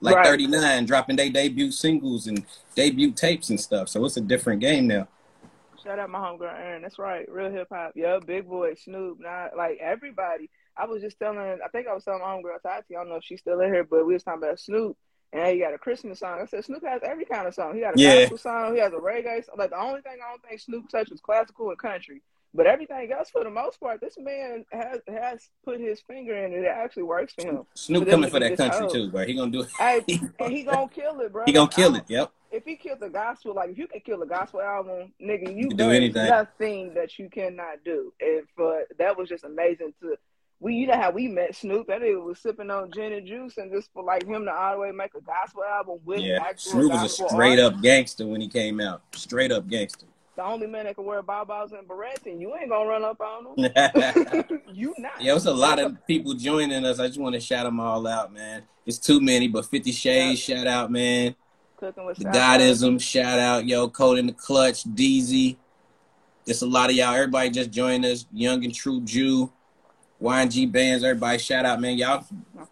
like 0.00 0.16
right. 0.16 0.26
thirty 0.26 0.46
nine, 0.46 0.84
dropping 0.86 1.16
their 1.16 1.30
debut 1.30 1.70
singles 1.70 2.26
and 2.26 2.44
debut 2.74 3.12
tapes 3.12 3.50
and 3.50 3.60
stuff. 3.60 3.88
So 3.88 4.04
it's 4.04 4.16
a 4.16 4.20
different 4.20 4.60
game 4.60 4.86
now. 4.86 5.08
Shout 5.82 6.00
out 6.00 6.10
my 6.10 6.18
homegirl 6.18 6.52
Aaron. 6.52 6.82
That's 6.82 6.98
right, 6.98 7.30
real 7.30 7.50
hip 7.50 7.68
hop. 7.70 7.92
Yeah, 7.94 8.18
Big 8.24 8.48
Boy, 8.48 8.74
Snoop, 8.74 9.20
not 9.20 9.56
like 9.56 9.78
everybody. 9.80 10.50
I 10.76 10.86
was 10.86 11.00
just 11.00 11.18
telling. 11.18 11.38
I 11.38 11.68
think 11.68 11.86
I 11.86 11.94
was 11.94 12.04
telling 12.04 12.20
my 12.20 12.26
homegirl 12.26 12.60
Tati. 12.62 12.96
I 12.96 13.00
don't 13.00 13.08
know 13.08 13.16
if 13.16 13.24
she's 13.24 13.40
still 13.40 13.60
in 13.60 13.72
here, 13.72 13.84
but 13.84 14.04
we 14.04 14.14
was 14.14 14.24
talking 14.24 14.42
about 14.42 14.58
Snoop 14.58 14.96
and 15.32 15.52
he 15.52 15.58
got 15.58 15.74
a 15.74 15.78
Christmas 15.78 16.20
song. 16.20 16.40
I 16.40 16.46
said 16.46 16.64
Snoop 16.64 16.84
has 16.84 17.02
every 17.04 17.24
kind 17.24 17.46
of 17.46 17.54
song. 17.54 17.74
He 17.74 17.80
got 17.80 17.96
a 17.96 18.00
yeah. 18.00 18.20
gospel 18.22 18.38
song. 18.38 18.74
He 18.74 18.80
has 18.80 18.92
a 18.92 18.96
reggae. 18.96 19.44
Song. 19.44 19.56
Like 19.58 19.70
the 19.70 19.80
only 19.80 20.00
thing 20.00 20.18
I 20.24 20.30
don't 20.30 20.42
think 20.42 20.60
Snoop 20.60 20.88
touched 20.88 21.10
was 21.10 21.20
classical 21.20 21.70
and 21.70 21.78
country. 21.78 22.22
But 22.54 22.66
everything 22.66 23.12
else, 23.12 23.28
for 23.28 23.44
the 23.44 23.50
most 23.50 23.78
part, 23.80 24.00
this 24.00 24.16
man 24.18 24.64
has 24.72 25.00
has 25.08 25.50
put 25.64 25.78
his 25.78 26.00
finger 26.00 26.34
in 26.34 26.54
it. 26.54 26.64
It 26.64 26.66
actually 26.66 27.02
works 27.02 27.34
for 27.34 27.46
him. 27.46 27.66
Snoop 27.74 28.08
coming 28.08 28.30
for 28.30 28.40
that 28.40 28.56
country 28.56 28.88
too, 28.90 29.10
bro. 29.10 29.26
He 29.26 29.34
gonna 29.34 29.50
do 29.50 29.60
it. 29.60 29.68
Hey, 29.78 30.02
and 30.40 30.52
he 30.52 30.62
gonna 30.62 30.88
kill 30.88 31.20
it, 31.20 31.32
bro. 31.32 31.44
He 31.44 31.52
gonna 31.52 31.68
kill 31.68 31.96
it. 31.96 32.04
Yep. 32.08 32.32
If 32.52 32.64
he 32.64 32.76
killed 32.76 33.00
the 33.00 33.10
gospel, 33.10 33.54
like 33.54 33.70
if 33.70 33.78
you 33.78 33.86
can 33.86 34.00
kill 34.00 34.22
a 34.22 34.26
gospel 34.26 34.62
album, 34.62 35.12
nigga, 35.20 35.54
you, 35.54 35.68
you 35.68 35.76
do 35.76 35.90
anything. 35.90 36.28
Nothing 36.28 36.94
that 36.94 37.18
you 37.18 37.28
cannot 37.28 37.84
do. 37.84 38.14
And 38.20 38.44
for 38.56 38.84
that 38.98 39.18
was 39.18 39.28
just 39.28 39.44
amazing 39.44 39.92
to 40.00 40.16
we 40.60 40.74
you 40.74 40.86
know 40.86 40.96
how 40.96 41.10
we 41.10 41.28
met 41.28 41.54
Snoop. 41.54 41.86
That 41.88 42.00
nigga 42.00 42.22
was 42.22 42.38
sipping 42.38 42.70
on 42.70 42.90
gin 42.90 43.12
and 43.12 43.26
juice, 43.26 43.58
and 43.58 43.70
just 43.70 43.92
for 43.92 44.02
like 44.02 44.26
him 44.26 44.44
to 44.46 44.52
all 44.52 44.74
the 44.74 44.80
way 44.80 44.90
make 44.90 45.14
a 45.14 45.20
gospel 45.20 45.64
album 45.64 45.98
with 46.04 46.20
yeah. 46.20 46.38
Snoop 46.56 46.92
was 46.92 47.04
a 47.04 47.08
straight 47.28 47.60
artist. 47.60 47.76
up 47.76 47.82
gangster 47.82 48.26
when 48.26 48.40
he 48.40 48.48
came 48.48 48.80
out. 48.80 49.02
Straight 49.14 49.52
up 49.52 49.68
gangster. 49.68 50.06
The 50.36 50.44
only 50.44 50.66
man 50.66 50.84
that 50.84 50.96
can 50.96 51.06
wear 51.06 51.22
bow-bows 51.22 51.72
and 51.72 51.88
berets, 51.88 52.26
and 52.26 52.40
you 52.40 52.54
ain't 52.56 52.68
gonna 52.68 52.86
run 52.86 53.04
up 53.04 53.20
on 53.20 53.58
him. 53.58 54.60
you 54.74 54.94
not. 54.98 55.20
Yeah, 55.20 55.34
it's 55.34 55.46
a 55.46 55.52
lot 55.52 55.78
of 55.78 55.96
people 56.06 56.34
joining 56.34 56.84
us. 56.84 57.00
I 57.00 57.06
just 57.06 57.18
want 57.18 57.34
to 57.34 57.40
shout 57.40 57.64
them 57.64 57.80
all 57.80 58.06
out, 58.06 58.32
man. 58.32 58.62
It's 58.84 58.98
too 58.98 59.20
many, 59.20 59.48
but 59.48 59.66
Fifty 59.66 59.92
Shades, 59.92 60.46
yeah. 60.48 60.58
shout 60.58 60.66
out, 60.66 60.90
man. 60.90 61.34
Cooking 61.78 62.06
with 62.06 62.16
the 62.16 62.24
Godism, 62.24 63.00
shout 63.00 63.38
out, 63.38 63.66
yo, 63.66 63.88
Code 63.88 64.18
in 64.18 64.26
the 64.26 64.32
Clutch, 64.32 64.84
DZ. 64.84 65.56
It's 66.46 66.62
a 66.62 66.66
lot 66.66 66.90
of 66.90 66.96
y'all. 66.96 67.14
Everybody 67.14 67.50
just 67.50 67.70
joined 67.70 68.04
us. 68.04 68.24
Young 68.32 68.64
and 68.64 68.74
True 68.74 69.00
Jew. 69.02 69.52
YNG 70.20 70.70
bands, 70.70 71.04
everybody 71.04 71.38
shout 71.38 71.64
out, 71.64 71.80
man. 71.80 71.98
Y'all 71.98 72.24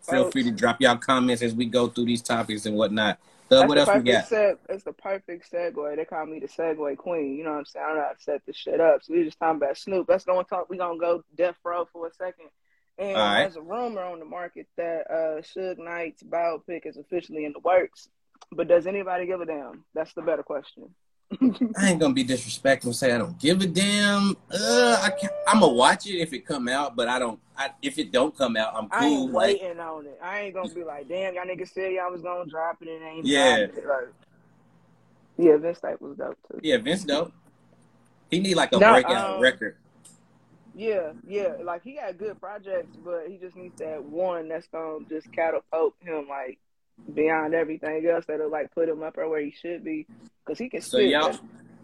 feel 0.03 0.31
free 0.31 0.43
to 0.45 0.51
drop 0.51 0.81
y'all 0.81 0.97
comments 0.97 1.43
as 1.43 1.55
we 1.55 1.67
go 1.67 1.89
through 1.89 2.07
these 2.07 2.23
topics 2.23 2.67
and 2.67 2.77
whatnot. 2.77 3.19
So 3.51 3.67
what 3.67 3.79
else 3.79 3.91
we 3.95 4.03
got? 4.11 4.25
Seg- 4.25 4.59
it's 4.69 4.85
the 4.85 4.93
perfect 4.93 5.51
segue. 5.53 5.97
They 5.97 6.05
call 6.05 6.27
me 6.27 6.41
the 6.41 6.49
segue 6.49 6.97
queen. 6.97 7.37
You 7.37 7.45
know 7.45 7.53
what 7.53 7.59
I'm 7.59 7.65
saying? 7.67 7.85
I 7.85 7.89
don't 7.89 7.99
know 7.99 8.05
how 8.05 8.13
to 8.13 8.23
set 8.23 8.43
this 8.47 8.57
shit 8.57 8.81
up. 8.81 9.03
So 9.03 9.13
we 9.13 9.25
just 9.25 9.39
talking 9.39 9.57
about 9.57 9.77
Snoop. 9.77 10.07
Let's 10.09 10.25
go 10.25 10.39
and 10.39 10.49
talk. 10.49 10.71
We 10.71 10.79
gonna 10.79 10.99
go 10.99 11.23
Death 11.37 11.57
Row 11.63 11.87
for 11.93 12.07
a 12.07 12.13
second. 12.13 12.47
And 12.97 13.17
right. 13.17 13.43
there's 13.43 13.57
a 13.57 13.63
rumor 13.63 14.03
on 14.03 14.19
the 14.19 14.25
market 14.25 14.67
that 14.77 15.11
uh 15.11 15.43
Suge 15.43 15.79
Knight's 15.79 16.23
biopic 16.23 16.87
is 16.87 16.97
officially 16.97 17.45
in 17.45 17.53
the 17.53 17.61
works. 17.61 18.09
But 18.51 18.69
does 18.69 18.87
anybody 18.87 19.27
give 19.27 19.41
a 19.41 19.47
damn? 19.47 19.85
That's 19.95 20.15
the 20.15 20.23
better 20.23 20.43
question. 20.43 20.95
I 21.77 21.91
ain't 21.91 22.01
gonna 22.01 22.15
be 22.15 22.25
disrespectful 22.25 22.91
and 22.91 22.97
say 22.97 23.13
I 23.13 23.19
don't 23.19 23.39
give 23.39 23.61
a 23.61 23.67
damn. 23.67 24.37
Uh, 24.51 25.01
I 25.03 25.11
can't, 25.11 25.33
I'm 25.47 25.61
gonna 25.61 25.73
watch 25.73 26.07
it 26.07 26.19
if 26.19 26.33
it 26.33 26.47
come 26.47 26.69
out, 26.69 26.97
but 26.97 27.09
I 27.09 27.19
don't. 27.19 27.41
I, 27.57 27.71
if 27.83 27.99
it 27.99 28.13
don't 28.13 28.37
come 28.37 28.57
out, 28.57 28.75
I'm 28.75 28.89
cool. 28.89 28.99
I 28.99 29.07
ain't 29.07 29.33
like, 29.33 29.61
waiting 29.61 29.81
on 29.81 30.07
it. 30.07 30.19
I 30.23 30.41
ain't 30.41 30.55
gonna 30.55 30.73
be 30.73 30.85
like, 30.85 31.09
damn, 31.09 31.35
y'all 31.35 31.45
niggas 31.45 31.73
said 31.73 31.93
y'all 31.93 32.13
was 32.13 32.23
gonna 32.23 32.49
drop 32.49 32.79
it 32.83 32.89
and 32.89 33.03
ain't 33.03 33.27
Yeah. 33.27 33.67
Like, 33.77 34.09
yeah, 35.37 35.57
Vince 35.57 35.79
Staples 35.79 36.17
dope 36.17 36.39
too. 36.51 36.61
yeah, 36.63 36.77
Vince 36.79 37.05
dope. 37.05 37.33
He 38.31 38.41
need 38.41 38.55
like 38.55 38.73
a 38.73 38.79
No, 38.79 38.93
breakout 38.93 39.35
um, 39.35 39.41
record. 39.41 39.77
Yeah, 40.75 41.13
yeah. 41.27 41.55
Like 41.63 41.83
he 41.83 41.95
got 41.95 42.19
good 42.19 42.41
projects, 42.41 42.97
but 43.05 43.29
he 43.29 43.39
just 43.39 43.57
needs 43.57 43.77
that 43.79 44.05
one 44.05 44.49
that's 44.49 44.67
gonna 44.69 45.05
just 45.09 45.31
catapult 45.33 45.95
him 46.01 46.27
like 46.29 46.59
beyond 47.15 47.55
everything 47.55 48.07
else 48.07 48.25
that'll 48.27 48.51
like 48.51 48.73
put 48.73 48.89
him 48.89 49.03
up 49.03 49.19
or 49.19 49.29
where 49.29 49.41
he 49.41 49.51
should 49.53 49.85
be. 49.85 50.07
Cause 50.47 50.59
he 50.59 50.69
can 50.69 50.81
So 50.81 50.99
spit. 50.99 51.11
y'all, 51.11 51.39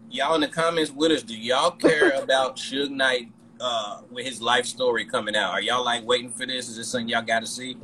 y'all 0.09 0.35
in 0.35 0.41
the 0.41 0.47
comments 0.47 0.91
with 0.91 1.11
us. 1.11 1.23
Do 1.23 1.37
y'all 1.37 1.71
care 1.71 2.11
about 2.21 2.57
Suge 2.57 2.89
Knight 2.89 3.31
uh, 3.59 4.01
with 4.11 4.25
his 4.25 4.41
life 4.41 4.65
story 4.65 5.05
coming 5.05 5.35
out? 5.35 5.51
Are 5.51 5.61
y'all 5.61 5.83
like 5.83 6.05
waiting 6.05 6.29
for 6.31 6.45
this? 6.45 6.69
Is 6.69 6.77
this 6.77 6.89
something 6.89 7.07
y'all 7.09 7.21
got 7.23 7.41
to 7.41 7.47
see? 7.47 7.77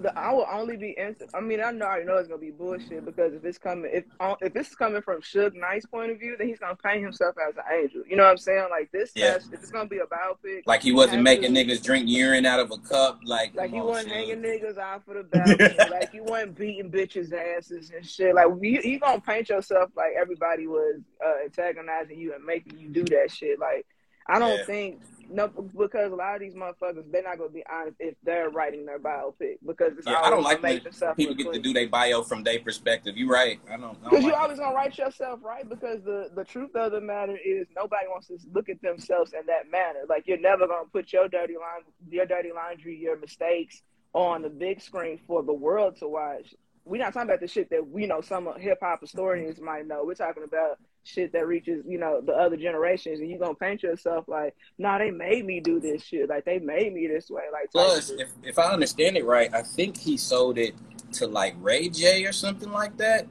The, 0.00 0.18
I 0.18 0.32
will 0.32 0.46
only 0.50 0.78
be. 0.78 0.94
Inst- 0.96 1.24
I 1.34 1.40
mean, 1.40 1.60
I 1.62 1.70
know 1.72 1.84
I 1.86 2.02
know 2.02 2.16
it's 2.16 2.26
gonna 2.28 2.40
be 2.40 2.50
bullshit 2.50 3.04
because 3.04 3.34
if 3.34 3.44
it's 3.44 3.58
coming, 3.58 3.90
if 3.92 4.04
uh, 4.18 4.34
if 4.40 4.54
this 4.54 4.68
is 4.68 4.74
coming 4.74 5.02
from 5.02 5.20
Suge 5.20 5.54
Knight's 5.54 5.84
point 5.84 6.10
of 6.10 6.18
view, 6.18 6.36
then 6.38 6.48
he's 6.48 6.58
gonna 6.58 6.74
paint 6.74 7.02
himself 7.02 7.34
as 7.46 7.54
an 7.56 7.64
angel. 7.70 8.02
You 8.08 8.16
know 8.16 8.22
what 8.24 8.30
I'm 8.30 8.38
saying? 8.38 8.68
Like 8.70 8.90
this, 8.92 9.12
Yeah. 9.14 9.32
has, 9.34 9.46
if 9.48 9.52
it's 9.60 9.70
gonna 9.70 9.88
be 9.90 9.98
a 9.98 10.06
biopic, 10.06 10.62
Like 10.66 10.82
he 10.82 10.92
wasn't 10.92 11.22
making 11.22 11.52
to- 11.54 11.64
niggas 11.64 11.84
drink 11.84 12.08
urine 12.08 12.46
out 12.46 12.60
of 12.60 12.70
a 12.70 12.78
cup. 12.78 13.20
Like, 13.24 13.54
Like 13.54 13.72
on, 13.74 13.84
wasn't 13.84 14.12
hanging 14.14 14.40
niggas 14.40 14.78
out 14.78 15.04
for 15.04 15.14
the 15.14 15.24
balcony. 15.24 15.74
like 15.90 16.14
you 16.14 16.24
wasn't 16.24 16.56
beating 16.56 16.90
bitches' 16.90 17.30
asses 17.32 17.90
and 17.94 18.06
shit. 18.06 18.34
Like 18.34 18.46
you, 18.62 18.80
you 18.82 18.98
gonna 19.00 19.20
paint 19.20 19.50
yourself 19.50 19.90
like 19.96 20.12
everybody 20.18 20.66
was 20.66 21.00
uh, 21.22 21.44
antagonizing 21.44 22.18
you 22.18 22.34
and 22.34 22.42
making 22.42 22.78
you 22.78 22.88
do 22.88 23.04
that 23.04 23.30
shit. 23.30 23.58
Like 23.58 23.84
I 24.28 24.38
don't 24.38 24.58
Yeah. 24.60 24.64
think 24.64 25.00
no 25.30 25.48
because 25.48 26.12
a 26.12 26.14
lot 26.14 26.34
of 26.34 26.40
these 26.40 26.54
motherfuckers 26.54 27.04
they're 27.12 27.22
not 27.22 27.38
gonna 27.38 27.50
be 27.50 27.62
honest 27.72 27.96
if 28.00 28.14
they're 28.24 28.50
writing 28.50 28.84
their 28.84 28.98
biopic 28.98 29.58
because 29.66 29.92
it's 29.96 30.06
Yeah, 30.06 30.20
I 30.20 30.30
don't 30.30 30.42
like 30.42 30.62
when 30.62 30.80
people 31.16 31.34
get 31.34 31.52
to 31.52 31.60
do 31.60 31.72
their 31.72 31.88
bio 31.88 32.22
from 32.22 32.42
their 32.42 32.58
perspective. 32.58 33.16
You 33.16 33.30
right. 33.30 33.60
I 33.70 33.76
don't. 33.76 34.02
Because 34.02 34.24
you 34.24 34.32
like 34.32 34.40
always 34.40 34.58
gonna 34.58 34.74
write 34.74 34.98
yourself 34.98 35.40
right 35.42 35.68
because 35.68 36.02
the 36.02 36.30
the 36.34 36.44
truth 36.44 36.74
of 36.74 36.92
the 36.92 37.00
matter 37.00 37.38
is 37.44 37.68
nobody 37.76 38.06
wants 38.08 38.26
to 38.28 38.38
look 38.52 38.68
at 38.68 38.82
themselves 38.82 39.32
in 39.32 39.46
that 39.46 39.70
manner. 39.70 40.00
Like 40.08 40.26
you're 40.26 40.40
never 40.40 40.66
gonna 40.66 40.88
put 40.92 41.12
your 41.12 41.28
dirty 41.28 41.54
line, 41.54 41.84
your 42.10 42.26
dirty 42.26 42.50
laundry, 42.52 42.98
your 42.98 43.18
mistakes 43.18 43.82
on 44.12 44.42
the 44.42 44.50
big 44.50 44.80
screen 44.80 45.20
for 45.26 45.42
the 45.42 45.52
world 45.52 45.96
to 45.98 46.08
watch. 46.08 46.54
We're 46.84 46.98
not 47.02 47.12
talking 47.12 47.28
about 47.28 47.40
the 47.40 47.46
shit 47.46 47.70
that 47.70 47.86
we 47.86 48.06
know 48.06 48.20
some 48.20 48.48
hip 48.58 48.78
hop 48.82 49.00
historians 49.00 49.60
might 49.60 49.86
know. 49.86 50.02
We're 50.04 50.14
talking 50.14 50.42
about 50.42 50.78
shit 51.04 51.32
that 51.32 51.46
reaches 51.46 51.84
you 51.86 51.98
know 51.98 52.20
the 52.20 52.32
other 52.32 52.56
generations, 52.56 53.20
and 53.20 53.28
you're 53.30 53.38
gonna 53.38 53.54
paint 53.54 53.82
yourself 53.82 54.26
like, 54.28 54.54
nah, 54.78 54.98
they 54.98 55.10
made 55.10 55.44
me 55.44 55.60
do 55.60 55.80
this 55.80 56.02
shit. 56.02 56.28
Like 56.28 56.44
they 56.44 56.58
made 56.58 56.92
me 56.92 57.06
this 57.06 57.30
way. 57.30 57.42
Like 57.52 57.70
Plus, 57.72 58.10
if, 58.10 58.30
if 58.42 58.58
I 58.58 58.72
understand 58.72 59.16
it 59.16 59.24
right, 59.24 59.52
I 59.54 59.62
think 59.62 59.96
he 59.96 60.16
sold 60.16 60.58
it 60.58 60.74
to 61.12 61.26
like 61.26 61.54
Ray 61.60 61.88
J 61.88 62.24
or 62.24 62.32
something 62.32 62.70
like 62.70 62.96
that. 62.98 63.26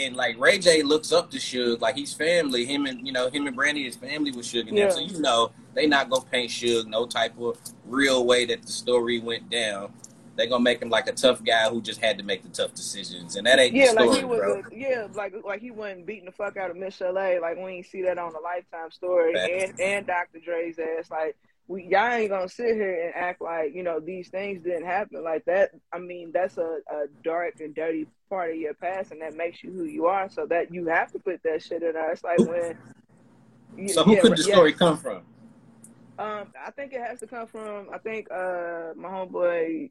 And 0.00 0.16
like 0.16 0.38
Ray 0.40 0.58
J 0.58 0.82
looks 0.82 1.12
up 1.12 1.30
to 1.30 1.38
Suge, 1.38 1.80
like 1.80 1.94
he's 1.94 2.12
family. 2.12 2.64
Him 2.64 2.86
and 2.86 3.06
you 3.06 3.12
know 3.12 3.30
him 3.30 3.46
and 3.46 3.54
Brandy, 3.54 3.84
his 3.84 3.96
family 3.96 4.32
was 4.32 4.46
Suge 4.46 4.68
and 4.68 4.70
them. 4.70 4.76
Yeah. 4.76 4.90
So 4.90 5.00
you 5.00 5.20
know 5.20 5.52
they 5.74 5.86
not 5.86 6.10
gonna 6.10 6.24
paint 6.24 6.50
Suge 6.50 6.86
no 6.86 7.06
type 7.06 7.38
of 7.38 7.58
real 7.86 8.24
way 8.24 8.44
that 8.46 8.62
the 8.62 8.72
story 8.72 9.20
went 9.20 9.48
down. 9.50 9.92
They 10.38 10.46
gonna 10.46 10.62
make 10.62 10.80
him 10.80 10.88
like 10.88 11.08
a 11.08 11.12
tough 11.12 11.42
guy 11.42 11.68
who 11.68 11.82
just 11.82 12.00
had 12.00 12.16
to 12.18 12.24
make 12.24 12.44
the 12.44 12.48
tough 12.48 12.72
decisions, 12.72 13.34
and 13.34 13.44
that 13.48 13.58
ain't 13.58 13.74
Yeah, 13.74 13.86
the 13.86 13.90
story, 13.90 14.08
like 14.08 14.18
he 14.18 14.24
was 14.24 14.38
bro. 14.38 14.60
a 14.60 14.62
yeah, 14.72 15.08
like 15.12 15.34
like 15.44 15.60
he 15.60 15.72
wasn't 15.72 16.06
beating 16.06 16.26
the 16.26 16.32
fuck 16.32 16.56
out 16.56 16.70
of 16.70 16.76
Michel'le. 16.76 17.40
Like 17.40 17.56
we 17.56 17.72
ain't 17.72 17.86
see 17.86 18.02
that 18.02 18.18
on 18.18 18.32
the 18.32 18.38
Lifetime 18.38 18.92
story 18.92 19.34
and 19.34 19.80
and 19.80 20.06
Dr. 20.06 20.38
Dre's 20.38 20.78
ass. 20.78 21.10
Like 21.10 21.36
we 21.66 21.86
y'all 21.86 22.12
ain't 22.12 22.30
gonna 22.30 22.48
sit 22.48 22.76
here 22.76 23.06
and 23.06 23.16
act 23.16 23.42
like 23.42 23.74
you 23.74 23.82
know 23.82 23.98
these 23.98 24.28
things 24.28 24.62
didn't 24.62 24.86
happen 24.86 25.24
like 25.24 25.44
that. 25.46 25.72
I 25.92 25.98
mean 25.98 26.30
that's 26.32 26.56
a, 26.56 26.78
a 26.88 27.06
dark 27.24 27.54
and 27.58 27.74
dirty 27.74 28.06
part 28.30 28.52
of 28.52 28.58
your 28.58 28.74
past, 28.74 29.10
and 29.10 29.20
that 29.22 29.34
makes 29.34 29.64
you 29.64 29.72
who 29.72 29.86
you 29.86 30.06
are. 30.06 30.30
So 30.30 30.46
that 30.46 30.72
you 30.72 30.86
have 30.86 31.10
to 31.14 31.18
put 31.18 31.42
that 31.42 31.64
shit 31.64 31.82
in 31.82 31.94
there. 31.94 32.12
It's 32.12 32.22
like 32.22 32.38
when. 32.38 32.78
So 33.88 34.04
who 34.04 34.14
yeah, 34.14 34.20
could 34.20 34.36
the 34.36 34.44
yeah. 34.46 34.54
story 34.54 34.72
come 34.72 34.98
from? 34.98 35.22
Um, 36.16 36.52
I 36.64 36.70
think 36.70 36.92
it 36.92 37.00
has 37.00 37.18
to 37.20 37.26
come 37.26 37.48
from. 37.48 37.88
I 37.92 37.98
think 37.98 38.28
uh 38.30 38.94
my 38.96 39.08
homeboy 39.08 39.90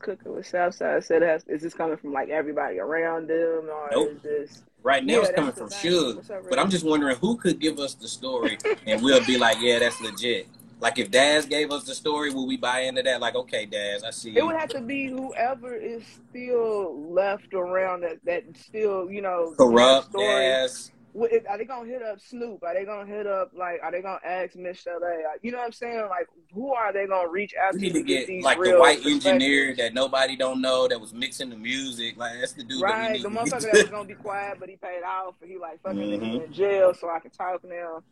Cooker 0.00 0.32
with 0.32 0.46
Southside 0.46 1.04
said 1.04 1.22
has. 1.22 1.44
Is 1.46 1.62
this 1.62 1.74
coming 1.74 1.96
from 1.96 2.12
like 2.12 2.30
everybody 2.30 2.78
around 2.78 3.28
them, 3.28 3.68
or 3.70 3.88
Nope. 3.92 4.10
is 4.10 4.22
this? 4.22 4.62
Right 4.82 5.04
now 5.04 5.14
Yeah, 5.14 5.20
it's 5.20 5.30
coming 5.32 5.52
from. 5.52 5.68
Suge, 5.68 6.48
but 6.48 6.58
I'm 6.58 6.70
just 6.70 6.84
wondering 6.84 7.16
who 7.16 7.36
could 7.36 7.60
give 7.60 7.78
us 7.78 7.94
the 7.94 8.08
story, 8.08 8.58
and 8.86 9.02
we'll 9.02 9.24
be 9.26 9.36
like, 9.36 9.58
yeah, 9.60 9.78
that's 9.78 10.00
legit. 10.00 10.48
Like 10.80 10.98
if 10.98 11.10
Daz 11.10 11.44
gave 11.44 11.70
us 11.70 11.84
the 11.84 11.94
story, 11.94 12.32
will 12.32 12.46
we 12.46 12.56
buy 12.56 12.80
into 12.80 13.02
that? 13.02 13.20
Like, 13.20 13.34
okay, 13.34 13.66
Daz, 13.66 14.02
I 14.02 14.10
see. 14.10 14.36
It 14.36 14.44
would 14.44 14.56
have 14.56 14.70
to 14.70 14.80
be 14.80 15.08
whoever 15.08 15.74
is 15.74 16.02
still 16.30 17.12
left 17.12 17.52
around 17.52 18.00
that 18.00 18.18
that 18.24 18.44
still 18.56 19.10
you 19.10 19.20
know 19.20 19.54
Kurupt. 19.58 20.12
Daz. 20.12 20.90
Are 21.18 21.58
they 21.58 21.64
gonna 21.64 21.88
hit 21.88 22.02
up 22.02 22.20
Snoop? 22.20 22.62
Are 22.62 22.72
they 22.74 22.84
gonna 22.84 23.06
hit 23.06 23.26
up 23.26 23.50
like? 23.54 23.80
Are 23.82 23.90
they 23.90 24.00
gonna 24.00 24.20
ask 24.24 24.54
Michel'le? 24.54 25.00
Like, 25.00 25.40
You 25.42 25.50
know 25.50 25.58
what 25.58 25.66
I'm 25.66 25.72
saying? 25.72 26.06
Like, 26.08 26.26
who 26.54 26.72
are 26.72 26.92
they 26.92 27.06
gonna 27.06 27.28
reach 27.28 27.54
out 27.60 27.74
We 27.74 27.80
to 27.80 27.84
need 27.86 27.92
to 27.94 28.02
get 28.02 28.26
these 28.28 28.44
like 28.44 28.58
the 28.58 28.62
real 28.62 28.80
white 28.80 29.04
engineer 29.04 29.74
that 29.76 29.92
nobody 29.92 30.36
don't 30.36 30.60
know 30.60 30.86
that 30.86 31.00
was 31.00 31.12
mixing 31.12 31.50
the 31.50 31.56
music. 31.56 32.16
Like 32.16 32.38
that's 32.38 32.52
the 32.52 32.62
dude 32.62 32.80
Right, 32.82 33.20
the 33.22 33.28
motherfucker 33.28 33.62
that 33.72 33.72
was 33.72 33.84
gonna 33.90 34.06
be 34.08 34.14
quiet, 34.14 34.58
but 34.60 34.68
he 34.68 34.76
paid 34.76 35.02
off, 35.02 35.34
and 35.42 35.50
he 35.50 35.58
like 35.58 35.82
fucking 35.82 35.98
Mhm. 35.98 36.46
in 36.46 36.52
jail, 36.52 36.94
so 36.94 37.10
I 37.10 37.18
can 37.18 37.30
talk 37.32 37.64
now. 37.64 38.02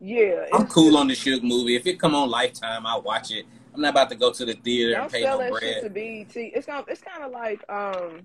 Yeah, 0.00 0.46
I'm 0.52 0.66
cool 0.66 0.90
just- 0.90 0.96
on 0.98 1.08
the 1.08 1.14
Suge 1.14 1.42
movie. 1.42 1.76
If 1.76 1.86
it 1.86 1.98
come 1.98 2.14
on 2.14 2.28
Lifetime, 2.30 2.86
I'll 2.86 3.02
watch 3.02 3.30
it. 3.32 3.46
I'm 3.74 3.80
not 3.80 3.90
about 3.90 4.10
to 4.10 4.16
go 4.16 4.32
to 4.32 4.44
the 4.44 4.54
theater 4.54 5.00
and 5.00 5.10
pay 5.10 5.22
sell 5.22 5.40
no 5.40 5.50
that 5.52 5.60
shit 5.60 5.82
to 5.82 5.90
bread. 5.90 5.94
BET. 6.28 6.36
It's 6.36 6.66
kind, 6.66 6.84
it's 6.86 7.00
kind 7.00 7.24
of 7.24 7.32
like, 7.32 7.60
um, 7.68 8.24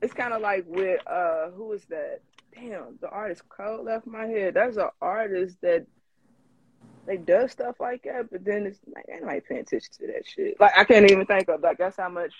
it's 0.00 0.14
kind 0.14 0.32
of 0.32 0.40
like 0.40 0.64
with 0.66 1.00
uh, 1.06 1.50
who 1.50 1.72
is 1.72 1.84
that? 1.86 2.20
Damn, 2.56 2.98
the 3.00 3.08
artist 3.08 3.42
Cole 3.48 3.84
left 3.84 4.06
my 4.06 4.26
head. 4.26 4.54
That's 4.54 4.76
an 4.76 4.88
artist 5.00 5.58
that 5.60 5.86
they 7.06 7.18
does 7.18 7.52
stuff 7.52 7.76
like 7.78 8.02
that, 8.04 8.30
but 8.30 8.44
then 8.44 8.66
it's 8.66 8.80
like 8.92 9.04
anybody 9.12 9.40
paying 9.40 9.60
attention 9.60 9.92
to 9.98 10.06
that 10.08 10.26
shit. 10.26 10.58
Like 10.58 10.72
I 10.76 10.84
can't 10.84 11.10
even 11.10 11.26
think 11.26 11.48
of 11.48 11.60
like 11.60 11.78
that's 11.78 11.96
how 11.96 12.08
much 12.08 12.32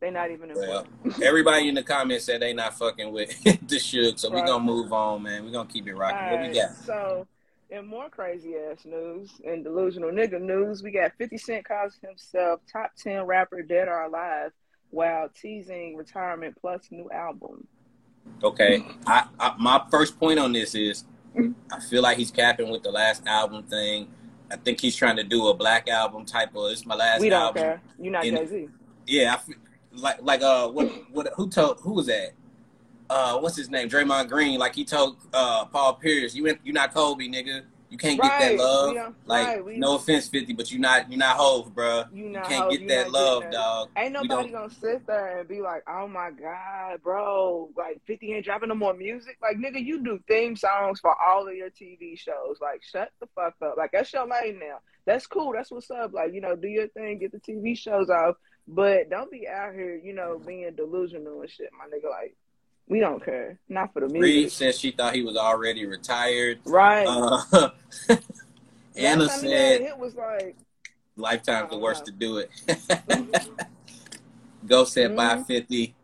they 0.00 0.10
not 0.10 0.30
even 0.30 0.52
Well, 0.54 0.86
everybody 1.22 1.68
in 1.68 1.74
the 1.74 1.82
comments 1.84 2.24
said 2.24 2.42
they 2.42 2.52
not 2.52 2.78
fucking 2.78 3.12
with 3.12 3.42
the 3.44 3.76
Suge, 3.76 4.18
so 4.18 4.30
we 4.30 4.42
gonna 4.42 4.64
move 4.64 4.92
on, 4.92 5.22
man. 5.22 5.44
We 5.44 5.52
gonna 5.52 5.68
keep 5.68 5.86
it 5.86 5.94
rocking. 5.94 6.30
What 6.30 6.48
we 6.48 6.54
got? 6.54 6.74
So, 6.76 7.26
in 7.70 7.86
more 7.86 8.08
crazy 8.08 8.54
ass 8.56 8.84
news 8.84 9.30
and 9.44 9.64
delusional 9.64 10.10
nigga 10.10 10.40
news, 10.40 10.82
we 10.82 10.90
got 10.90 11.12
50 11.18 11.38
Cent 11.38 11.64
calls 11.66 11.96
himself 12.02 12.60
top 12.70 12.92
10 12.98 13.24
rapper 13.24 13.62
dead 13.62 13.88
or 13.88 14.02
alive 14.02 14.52
while 14.90 15.28
teasing 15.28 15.96
retirement 15.96 16.56
plus 16.60 16.88
new 16.90 17.10
album. 17.10 17.66
Okay, 18.42 18.84
I, 19.06 19.26
I 19.40 19.54
my 19.58 19.82
first 19.90 20.18
point 20.20 20.38
on 20.38 20.52
this 20.52 20.74
is 20.74 21.04
I 21.72 21.80
feel 21.80 22.02
like 22.02 22.16
he's 22.16 22.30
capping 22.30 22.70
with 22.70 22.82
the 22.82 22.90
last 22.90 23.26
album 23.26 23.64
thing. 23.64 24.08
I 24.50 24.56
think 24.56 24.80
he's 24.80 24.94
trying 24.94 25.16
to 25.16 25.24
do 25.24 25.48
a 25.48 25.54
black 25.54 25.88
album 25.88 26.24
type 26.24 26.54
of. 26.54 26.70
It's 26.70 26.86
my 26.86 26.94
last 26.94 27.20
we 27.20 27.28
don't 27.28 27.42
album. 27.42 27.62
care. 27.62 27.82
You're 27.98 28.12
not 28.12 28.22
Jay 28.24 28.46
Z. 28.46 28.68
Yeah, 29.06 29.34
I 29.34 29.38
feel, 29.38 29.56
like 29.92 30.22
like 30.22 30.42
uh 30.42 30.68
what 30.68 30.86
what 31.12 31.28
who 31.34 31.48
told 31.48 31.80
who 31.80 31.94
was 31.94 32.06
that? 32.06 32.32
Uh, 33.08 33.38
what's 33.38 33.56
his 33.56 33.70
name? 33.70 33.88
Draymond 33.88 34.28
Green. 34.28 34.58
Like 34.58 34.74
he 34.74 34.84
told 34.84 35.16
uh 35.32 35.64
Paul 35.66 35.94
Pierce, 35.94 36.34
you 36.34 36.46
ain't, 36.46 36.60
you 36.64 36.72
not 36.72 36.92
Kobe, 36.92 37.26
nigga. 37.28 37.62
You 37.88 37.98
can't 37.98 38.20
get 38.20 38.38
that 38.40 38.56
love. 38.56 38.94
don't- 38.94 39.14
like 39.28 39.46
right, 39.46 39.64
we- 39.64 39.78
no 39.78 39.94
offense, 39.96 40.28
Fifty, 40.28 40.52
but 40.52 40.70
you're 40.72 40.80
not 40.80 41.10
you're 41.10 41.18
not 41.18 41.36
Hove, 41.36 41.72
bruh. 41.72 42.12
You 42.12 42.24
You 42.24 42.30
not 42.30 42.44
can't 42.48 42.62
Hov, 42.64 42.70
get 42.72 42.80
you 42.80 42.88
that 42.88 43.10
love, 43.12 43.42
that. 43.44 43.52
dog. 43.52 43.90
Ain't 43.96 44.12
nobody 44.12 44.50
gonna 44.50 44.70
sit 44.70 45.06
there 45.06 45.38
and 45.40 45.48
be 45.48 45.60
like, 45.60 45.82
"Oh 45.88 46.08
my 46.08 46.30
god, 46.32 47.00
bro! 47.02 47.70
Like 47.76 48.00
50 48.06 48.34
ain't 48.34 48.44
dropping 48.44 48.68
no 48.70 48.74
more 48.74 48.94
music." 48.94 49.36
Like, 49.40 49.56
nigga, 49.56 49.84
you 49.84 50.02
do 50.02 50.18
theme 50.28 50.56
songs 50.56 50.98
for 51.00 51.14
all 51.22 51.46
of 51.46 51.54
your 51.54 51.70
TV 51.70 52.16
shows. 52.18 52.58
Like, 52.60 52.82
shut 52.82 53.10
the 53.20 53.28
fuck 53.34 53.54
up. 53.62 53.76
Like, 53.76 53.92
that's 53.92 54.12
your 54.12 54.26
lane 54.26 54.58
now. 54.58 54.78
That's 55.04 55.26
cool. 55.26 55.52
That's 55.52 55.70
what's 55.70 55.90
up. 55.90 56.12
Like, 56.12 56.32
you 56.34 56.40
know, 56.40 56.56
do 56.56 56.66
your 56.68 56.88
thing, 56.88 57.18
get 57.18 57.30
the 57.30 57.38
TV 57.40 57.76
shows 57.78 58.10
off, 58.10 58.34
but 58.66 59.08
don't 59.08 59.30
be 59.30 59.46
out 59.46 59.72
here, 59.74 59.94
you 60.02 60.12
know, 60.12 60.40
being 60.44 60.74
delusional 60.74 61.40
and 61.42 61.50
shit, 61.50 61.70
my 61.78 61.84
nigga. 61.86 62.10
Like, 62.10 62.34
we 62.88 63.00
don't 63.00 63.24
care. 63.24 63.58
Not 63.68 63.92
for 63.92 64.00
the 64.00 64.08
music, 64.08 64.22
Reed 64.22 64.52
said 64.52 64.74
she 64.74 64.90
thought 64.90 65.14
he 65.14 65.22
was 65.22 65.36
already 65.36 65.86
retired. 65.86 66.60
right? 66.64 67.06
Uh, 67.06 67.70
Anna 68.96 69.28
said, 69.28 69.82
it 69.82 69.98
was 69.98 70.14
like, 70.14 70.56
"Lifetime's 71.16 71.70
the 71.70 71.78
worst 71.78 72.02
wow. 72.02 72.04
to 72.06 72.12
do 72.12 72.38
it." 72.38 72.50
Go 74.66 74.84
said 74.84 75.12
Mhm. 75.12 75.46
fifty. 75.46 75.94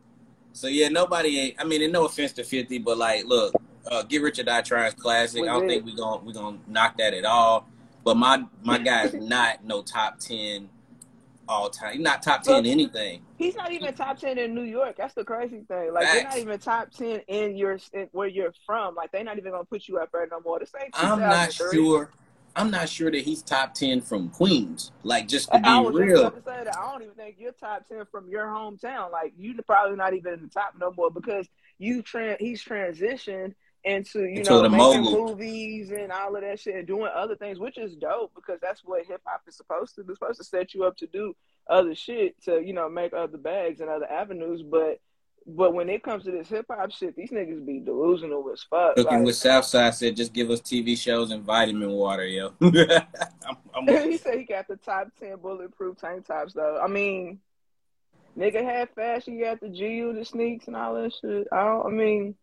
So 0.53 0.67
yeah, 0.69 0.89
nobody 0.89 1.39
ain't. 1.39 1.57
I 1.59 1.65
mean, 1.65 1.83
and 1.83 1.93
no 1.93 2.05
offense 2.05 2.33
to 2.33 2.45
fifty, 2.45 2.79
but 2.79 2.99
like, 2.99 3.25
look, 3.25 3.55
uh, 3.91 4.03
Get 4.03 4.23
Rich 4.23 4.39
or 4.39 4.45
Die 4.45 4.61
Trying 4.63 4.93
classic. 4.93 5.41
Was 5.41 5.49
I 5.49 5.53
don't 5.55 5.69
think 5.69 5.85
we're 5.85 5.97
gonna 5.97 6.23
we 6.23 6.33
gonna 6.33 6.59
knock 6.67 6.97
that 6.99 7.15
at 7.15 7.25
all. 7.25 7.67
But 8.05 8.17
my 8.17 8.45
my 8.63 8.79
guy 8.91 9.05
is 9.05 9.15
not 9.15 9.65
no 9.65 9.83
top 9.83 10.19
ten 10.19 10.69
all 11.49 11.71
time. 11.71 11.95
He's 11.95 12.03
not 12.03 12.23
top 12.23 12.43
ten 12.43 12.67
anything. 12.67 13.23
He's 13.43 13.57
not 13.57 13.73
even 13.73 13.93
top 13.95 14.19
ten 14.19 14.39
in 14.39 14.55
New 14.55 14.63
York. 14.63 14.97
That's 14.97 15.15
the 15.15 15.25
crazy 15.25 15.65
thing. 15.67 15.93
Like 15.93 16.07
they're 16.13 16.23
not 16.23 16.39
even 16.39 16.59
top 16.61 16.91
ten 16.91 17.21
in 17.27 17.57
your 17.57 17.79
in 17.93 18.09
where 18.13 18.29
you're 18.29 18.55
from. 18.65 18.95
Like 18.95 19.11
they're 19.11 19.25
not 19.25 19.37
even 19.37 19.51
gonna 19.51 19.65
put 19.65 19.89
you 19.89 19.99
up 19.99 20.11
there 20.13 20.29
no 20.31 20.41
more. 20.41 20.61
This 20.61 20.73
ain't 20.81 20.91
I'm 20.95 21.19
not 21.19 21.53
sure. 21.53 22.11
I'm 22.55 22.71
not 22.71 22.89
sure 22.89 23.11
that 23.11 23.23
he's 23.23 23.43
top 23.43 23.75
ten 23.75 24.01
from 24.01 24.29
Queens. 24.29 24.93
Like 25.03 25.27
just 25.27 25.51
to 25.51 25.59
be 25.59 25.65
I 25.65 25.83
real. 25.83 26.31
To 26.31 26.37
say 26.37 26.65
that 26.65 26.77
I 26.77 26.93
don't 26.93 27.03
even 27.03 27.15
think 27.15 27.37
you're 27.39 27.53
top 27.53 27.89
ten 27.89 28.05
from 28.13 28.29
your 28.29 28.47
hometown. 28.47 29.11
Like 29.11 29.33
you 29.37 29.55
probably 29.67 29.97
not 29.97 30.15
even 30.15 30.35
in 30.35 30.43
the 30.43 30.49
top 30.49 30.75
no 30.79 30.93
more 30.97 31.11
because 31.11 31.49
you 31.79 32.03
trans 32.03 32.39
he's 32.39 32.63
transitioned 32.65 33.55
into 33.85 34.21
you 34.21 34.39
into 34.39 34.51
know 34.51 34.69
making 34.69 35.03
mogul. 35.03 35.29
movies 35.29 35.91
and 35.91 36.13
all 36.13 36.37
of 36.37 36.43
that 36.43 36.61
shit 36.61 36.77
and 36.77 36.87
doing 36.87 37.11
other 37.15 37.37
things, 37.37 37.59
which 37.59 37.79
is 37.79 37.97
dope 37.97 38.33
because 38.35 38.61
that's 38.61 38.83
what 38.85 39.05
hip 39.07 39.21
hop 39.25 39.43
is 39.47 39.57
supposed 39.57 39.95
to 39.97 40.03
do. 40.03 40.11
It's 40.11 40.19
supposed 40.21 40.39
to 40.39 40.45
set 40.45 40.75
you 40.75 40.85
up 40.85 40.97
to 40.99 41.07
do 41.07 41.35
other 41.69 41.95
shit 41.95 42.41
to 42.45 42.61
you 42.61 42.73
know 42.73 42.89
make 42.89 43.13
other 43.13 43.39
bags 43.39 43.81
and 43.81 43.91
other 43.91 44.11
avenues, 44.11 44.63
but 44.63 45.01
but 45.47 45.75
when 45.75 45.89
it 45.89 46.05
comes 46.05 46.25
to 46.25 46.31
this 46.31 46.49
hip 46.49 46.67
hop 46.71 46.93
shit, 46.93 47.17
these 47.17 47.31
niggas 47.31 47.67
be 47.67 47.81
delusional 47.81 48.49
as 48.53 48.63
fuck. 48.63 48.97
Looking 48.97 49.19
like, 49.19 49.27
with 49.27 49.37
Southside 49.37 49.95
said, 49.95 50.17
just 50.17 50.33
give 50.33 50.51
us 50.51 50.61
TV 50.61 50.97
shows 50.97 51.33
and 51.33 51.43
vitamin 51.43 51.91
water, 51.91 52.27
yo. 52.27 52.53
I'm, 52.61 53.57
I'm... 53.75 53.87
he 54.11 54.17
said 54.17 54.39
he 54.39 54.45
got 54.45 54.69
the 54.69 54.77
top 54.77 55.09
ten 55.19 55.37
bulletproof 55.39 55.97
tank 55.99 56.27
tops 56.27 56.53
though. 56.53 56.81
I 56.81 56.87
mean, 56.87 57.41
nigga 58.39 58.63
had 58.63 58.91
fashion. 58.91 59.35
You 59.35 59.45
got 59.45 59.61
the 59.61 59.69
GU, 59.69 60.13
the 60.13 60.25
sneaks, 60.25 60.69
and 60.69 60.77
all 60.77 60.95
that 60.95 61.13
shit. 61.21 61.49
I, 61.51 61.83
I 61.85 61.89
mean. 61.89 62.37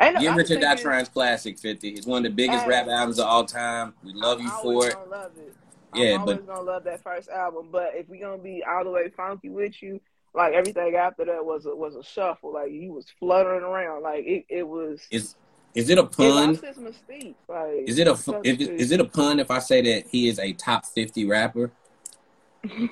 Give 0.00 0.38
it 0.38 0.46
to 0.46 0.58
Dot 0.58 0.78
Trans 0.78 1.08
Classic 1.08 1.58
50. 1.58 1.88
It's 1.90 2.06
one 2.06 2.24
of 2.24 2.30
the 2.30 2.34
biggest 2.34 2.66
rap 2.66 2.88
albums 2.88 3.18
of 3.18 3.26
all 3.26 3.44
time. 3.44 3.94
We 4.02 4.14
love 4.14 4.38
I'm 4.38 4.44
you 4.44 4.50
for 4.62 4.88
it. 4.88 4.96
Love 5.10 5.32
it. 5.36 5.54
Yeah, 5.94 6.14
I'm 6.14 6.20
always 6.20 6.36
but, 6.38 6.46
gonna 6.46 6.62
love 6.62 6.84
that 6.84 7.02
first 7.02 7.28
album. 7.28 7.68
But 7.70 7.92
if 7.94 8.08
we're 8.08 8.20
gonna 8.20 8.42
be 8.42 8.64
all 8.68 8.84
the 8.84 8.90
way 8.90 9.10
funky 9.10 9.50
with 9.50 9.82
you, 9.82 10.00
like 10.34 10.54
everything 10.54 10.94
after 10.94 11.24
that 11.24 11.44
was 11.44 11.66
a, 11.66 11.74
was 11.74 11.96
a 11.96 12.02
shuffle. 12.02 12.54
Like 12.54 12.70
he 12.70 12.88
was 12.88 13.06
fluttering 13.18 13.62
around. 13.62 14.02
Like 14.02 14.24
it, 14.24 14.44
it 14.48 14.62
was. 14.62 15.06
Is 15.10 15.34
is 15.74 15.90
it 15.90 15.98
a 15.98 16.04
pun? 16.04 16.54
It 16.54 16.62
mystique. 16.78 17.34
Like, 17.48 17.88
is 17.88 17.98
it 17.98 18.06
a 18.06 18.16
if 18.44 18.60
is 18.60 18.90
it 18.92 19.00
a 19.00 19.04
pun 19.04 19.40
if 19.40 19.50
I 19.50 19.58
say 19.58 19.82
that 19.82 20.08
he 20.08 20.28
is 20.28 20.38
a 20.38 20.52
top 20.52 20.86
fifty 20.86 21.26
rapper? 21.26 21.72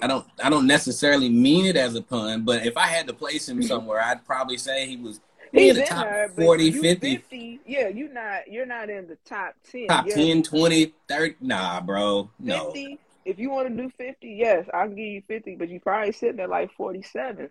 I 0.03 0.07
don't 0.07 0.27
I 0.43 0.51
don't 0.51 0.67
necessarily 0.67 1.29
mean 1.29 1.67
it 1.67 1.77
as 1.77 1.95
a 1.95 2.03
pun, 2.03 2.45
but 2.45 2.67
if 2.67 2.77
I 2.77 2.87
had 2.87 3.07
to 3.07 3.13
place 3.13 3.49
him 3.49 3.63
somewhere, 3.73 4.01
I'd 4.01 4.25
probably 4.25 4.57
say 4.57 4.87
he 4.87 4.97
was 4.97 5.21
He's 5.53 5.77
in 5.77 5.83
the 5.83 5.87
top 5.87 6.05
there, 6.05 6.29
40, 6.29 6.73
50. 6.73 7.17
50. 7.17 7.61
Yeah, 7.67 7.89
you're 7.89 8.13
not 8.13 8.49
you're 8.49 8.67
not 8.67 8.91
in 8.91 9.07
the 9.09 9.19
top 9.25 9.55
10. 9.71 9.89
Top 9.89 10.07
10, 10.07 10.43
20, 10.43 10.95
30. 11.09 11.37
Nah, 11.41 11.81
bro. 11.81 12.31
No. 12.39 12.67
50, 12.67 12.99
if 13.25 13.39
you 13.39 13.51
want 13.51 13.69
to 13.69 13.83
do 13.83 13.91
50, 13.97 14.29
yes, 14.29 14.67
I'll 14.73 14.89
give 14.89 14.99
you 14.99 15.23
50, 15.27 15.57
but 15.57 15.69
you 15.69 15.81
probably 15.81 16.13
sitting 16.13 16.41
at 16.41 16.51
like 16.51 16.73
47. 16.73 17.51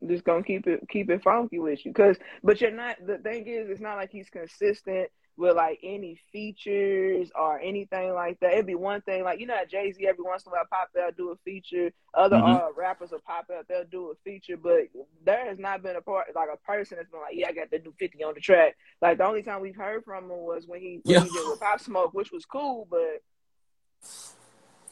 I'm 0.00 0.08
just 0.08 0.24
gonna 0.24 0.44
keep 0.44 0.66
it 0.66 0.88
keep 0.88 1.10
it 1.10 1.22
funky 1.24 1.58
with 1.58 1.84
you, 1.84 1.92
cause 1.92 2.16
but 2.44 2.60
you're 2.60 2.70
not. 2.70 2.96
The 3.04 3.18
thing 3.18 3.46
is, 3.48 3.68
it's 3.68 3.80
not 3.80 3.96
like 3.96 4.10
he's 4.10 4.30
consistent 4.30 5.08
with 5.38 5.54
like 5.56 5.78
any 5.84 6.18
features 6.32 7.30
or 7.34 7.60
anything 7.60 8.12
like 8.12 8.38
that. 8.40 8.52
It'd 8.52 8.66
be 8.66 8.74
one 8.74 9.00
thing 9.02 9.22
like 9.22 9.38
you 9.38 9.46
know 9.46 9.54
Jay 9.70 9.92
Z 9.92 10.04
every 10.06 10.24
once 10.24 10.44
in 10.44 10.50
a 10.50 10.56
while 10.56 10.64
pop 10.70 10.90
out 11.00 11.16
do 11.16 11.30
a 11.30 11.36
feature. 11.44 11.92
Other 12.12 12.36
mm-hmm. 12.36 12.56
uh, 12.56 12.72
rappers 12.76 13.12
will 13.12 13.20
pop 13.20 13.46
out 13.56 13.66
they'll 13.68 13.84
do 13.84 14.10
a 14.10 14.14
feature, 14.24 14.56
but 14.56 14.88
there 15.24 15.46
has 15.46 15.58
not 15.58 15.82
been 15.82 15.96
a 15.96 16.02
part 16.02 16.26
like 16.34 16.48
a 16.52 16.56
person 16.66 16.98
that's 16.98 17.08
been 17.10 17.20
like 17.20 17.36
yeah 17.36 17.48
I 17.48 17.52
got 17.52 17.70
to 17.70 17.78
do 17.78 17.94
fifty 17.98 18.22
on 18.24 18.34
the 18.34 18.40
track. 18.40 18.76
Like 19.00 19.18
the 19.18 19.26
only 19.26 19.42
time 19.42 19.62
we've 19.62 19.76
heard 19.76 20.04
from 20.04 20.24
him 20.24 20.30
was 20.30 20.66
when 20.66 20.80
he 20.80 21.00
when 21.04 21.14
yeah. 21.14 21.22
he 21.22 21.30
did 21.30 21.48
with 21.48 21.60
Pop 21.60 21.80
Smoke, 21.80 22.12
which 22.12 22.32
was 22.32 22.44
cool, 22.44 22.88
but 22.90 23.22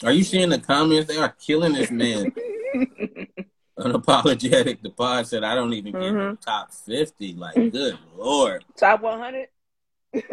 are 0.04 0.12
you 0.12 0.22
seeing 0.22 0.50
the 0.50 0.58
comments? 0.60 1.08
They 1.08 1.18
are 1.18 1.34
killing 1.44 1.72
this 1.72 1.90
man. 1.90 2.32
Unapologetic. 3.78 4.82
The 4.82 4.90
pod 4.90 5.26
said, 5.26 5.44
I 5.44 5.54
don't 5.54 5.72
even 5.72 5.92
get 5.92 6.02
mm-hmm. 6.02 6.30
the 6.30 6.36
top 6.36 6.72
50. 6.72 7.34
Like, 7.34 7.54
good 7.54 7.98
lord. 8.16 8.64
Top 8.76 9.02
100? 9.02 9.48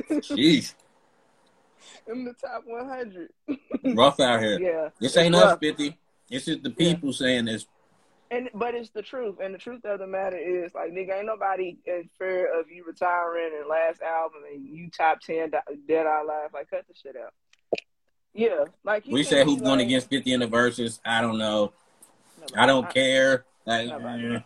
Jeez. 0.09 0.73
In 2.07 2.25
the 2.25 2.33
top 2.33 2.63
100. 2.65 3.29
rough 3.95 4.19
out 4.19 4.41
here. 4.41 4.59
Yeah. 4.59 4.89
This 4.99 5.15
ain't 5.17 5.35
us, 5.35 5.57
50. 5.59 5.97
This 6.29 6.47
is 6.47 6.61
the 6.61 6.69
people 6.69 7.09
yeah. 7.09 7.15
saying 7.15 7.45
this. 7.45 7.65
And 8.31 8.49
but 8.55 8.73
it's 8.73 8.89
the 8.89 9.03
truth, 9.03 9.35
and 9.39 9.53
the 9.53 9.59
truth 9.59 9.85
of 9.85 9.99
the 9.99 10.07
matter 10.07 10.37
is, 10.37 10.73
like 10.73 10.91
nigga, 10.91 11.17
ain't 11.17 11.27
nobody 11.27 11.77
in 11.85 12.09
fear 12.17 12.59
of 12.59 12.67
you 12.71 12.83
retiring 12.83 13.51
and 13.59 13.69
last 13.69 14.01
album 14.01 14.41
and 14.51 14.65
you 14.65 14.89
top 14.89 15.21
ten 15.21 15.51
dead 15.87 16.07
out 16.07 16.25
live. 16.25 16.49
Like 16.51 16.67
cut 16.67 16.83
the 16.87 16.95
shit 16.95 17.15
out. 17.15 17.31
Yeah, 18.33 18.65
like 18.83 19.05
we 19.05 19.21
said, 19.23 19.45
who's 19.45 19.61
going 19.61 19.81
against 19.81 20.09
fifty 20.09 20.33
in 20.33 20.39
the 20.39 20.47
verses? 20.47 20.99
I 21.05 21.21
don't 21.21 21.37
know. 21.37 21.73
I 22.55 22.65
don't 22.65 22.85
I, 22.85 22.91
care. 22.91 23.45
Like, 23.67 23.89
eh. 23.91 24.39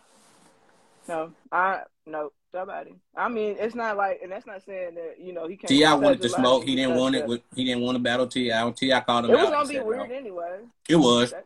No, 1.07 1.31
I 1.49 1.83
no 2.05 2.33
nobody. 2.53 2.93
I 3.15 3.29
mean, 3.29 3.55
it's 3.59 3.75
not 3.75 3.97
like, 3.97 4.19
and 4.21 4.31
that's 4.31 4.45
not 4.45 4.63
saying 4.63 4.95
that 4.95 5.15
you 5.19 5.33
know 5.33 5.47
he 5.47 5.57
can't. 5.57 5.69
T.I. 5.69 5.93
wanted 5.93 6.21
to 6.21 6.29
smoke. 6.29 6.63
He 6.63 6.75
didn't 6.75 6.95
want 6.95 7.15
it. 7.15 7.25
With, 7.27 7.41
he 7.55 7.63
didn't 7.65 7.83
want 7.83 7.95
to 7.95 7.99
battle 7.99 8.27
Ti. 8.27 8.51
T.I. 8.75 8.99
called 9.01 9.25
him. 9.25 9.31
It 9.31 9.37
was 9.37 9.49
gonna 9.49 9.69
be 9.69 9.79
weird 9.79 10.09
no. 10.09 10.15
anyway. 10.15 10.59
It 10.89 10.95
was. 10.95 11.31
That, 11.31 11.45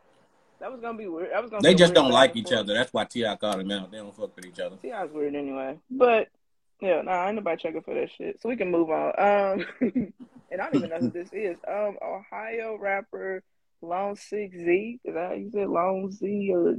that, 0.60 0.72
was 0.72 0.82
gonna 0.82 0.98
be 0.98 1.08
weird. 1.08 1.32
That 1.32 1.42
was 1.42 1.52
gonna. 1.52 1.62
They 1.62 1.76
just 1.76 1.94
don't 1.94 2.12
like 2.12 2.36
each 2.36 2.52
other. 2.52 2.74
That's 2.74 2.94
why 2.94 3.06
T.I. 3.06 3.36
called 3.36 3.60
him 3.60 3.72
out. 3.72 3.92
They 3.92 3.98
don't 3.98 4.16
fuck 4.16 4.36
with 4.36 4.46
each 4.46 4.60
other. 4.60 4.78
T.I.'s 4.78 5.10
weird 5.12 5.36
anyway, 5.36 5.78
but 5.90 6.30
yeah, 6.82 7.02
nah, 7.04 7.28
ain't 7.28 7.36
nobody 7.36 7.62
checking 7.62 7.82
for 7.82 7.94
that 7.94 8.10
shit. 8.18 8.42
So 8.42 8.50
we 8.50 8.56
can 8.56 8.72
move 8.72 8.90
on. 8.90 9.10
Um, 9.18 9.66
and 10.52 10.62
I 10.62 10.66
don't 10.66 10.76
even 10.76 10.90
know 10.90 11.00
who 11.00 11.10
this 11.12 11.30
is. 11.32 11.58
Um, 11.68 11.98
Ohio 12.02 12.78
rapper 12.80 13.44
Lone 13.82 14.16
Six 14.16 14.56
Z. 14.56 15.00
Is 15.04 15.14
that 15.14 15.30
how 15.30 15.36
you 15.36 15.52
said 15.52 15.70
Lone 15.70 16.12
Z 16.12 16.52
or 16.52 16.78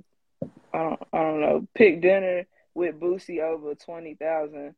I 0.74 0.78
don't 0.78 1.02
I 1.12 1.18
don't 1.18 1.40
know. 1.40 1.68
Pick 1.74 2.02
dinner 2.02 2.46
with 2.74 2.98
Boosie 3.00 3.40
over 3.40 3.74
twenty 3.74 4.14
thousand. 4.14 4.74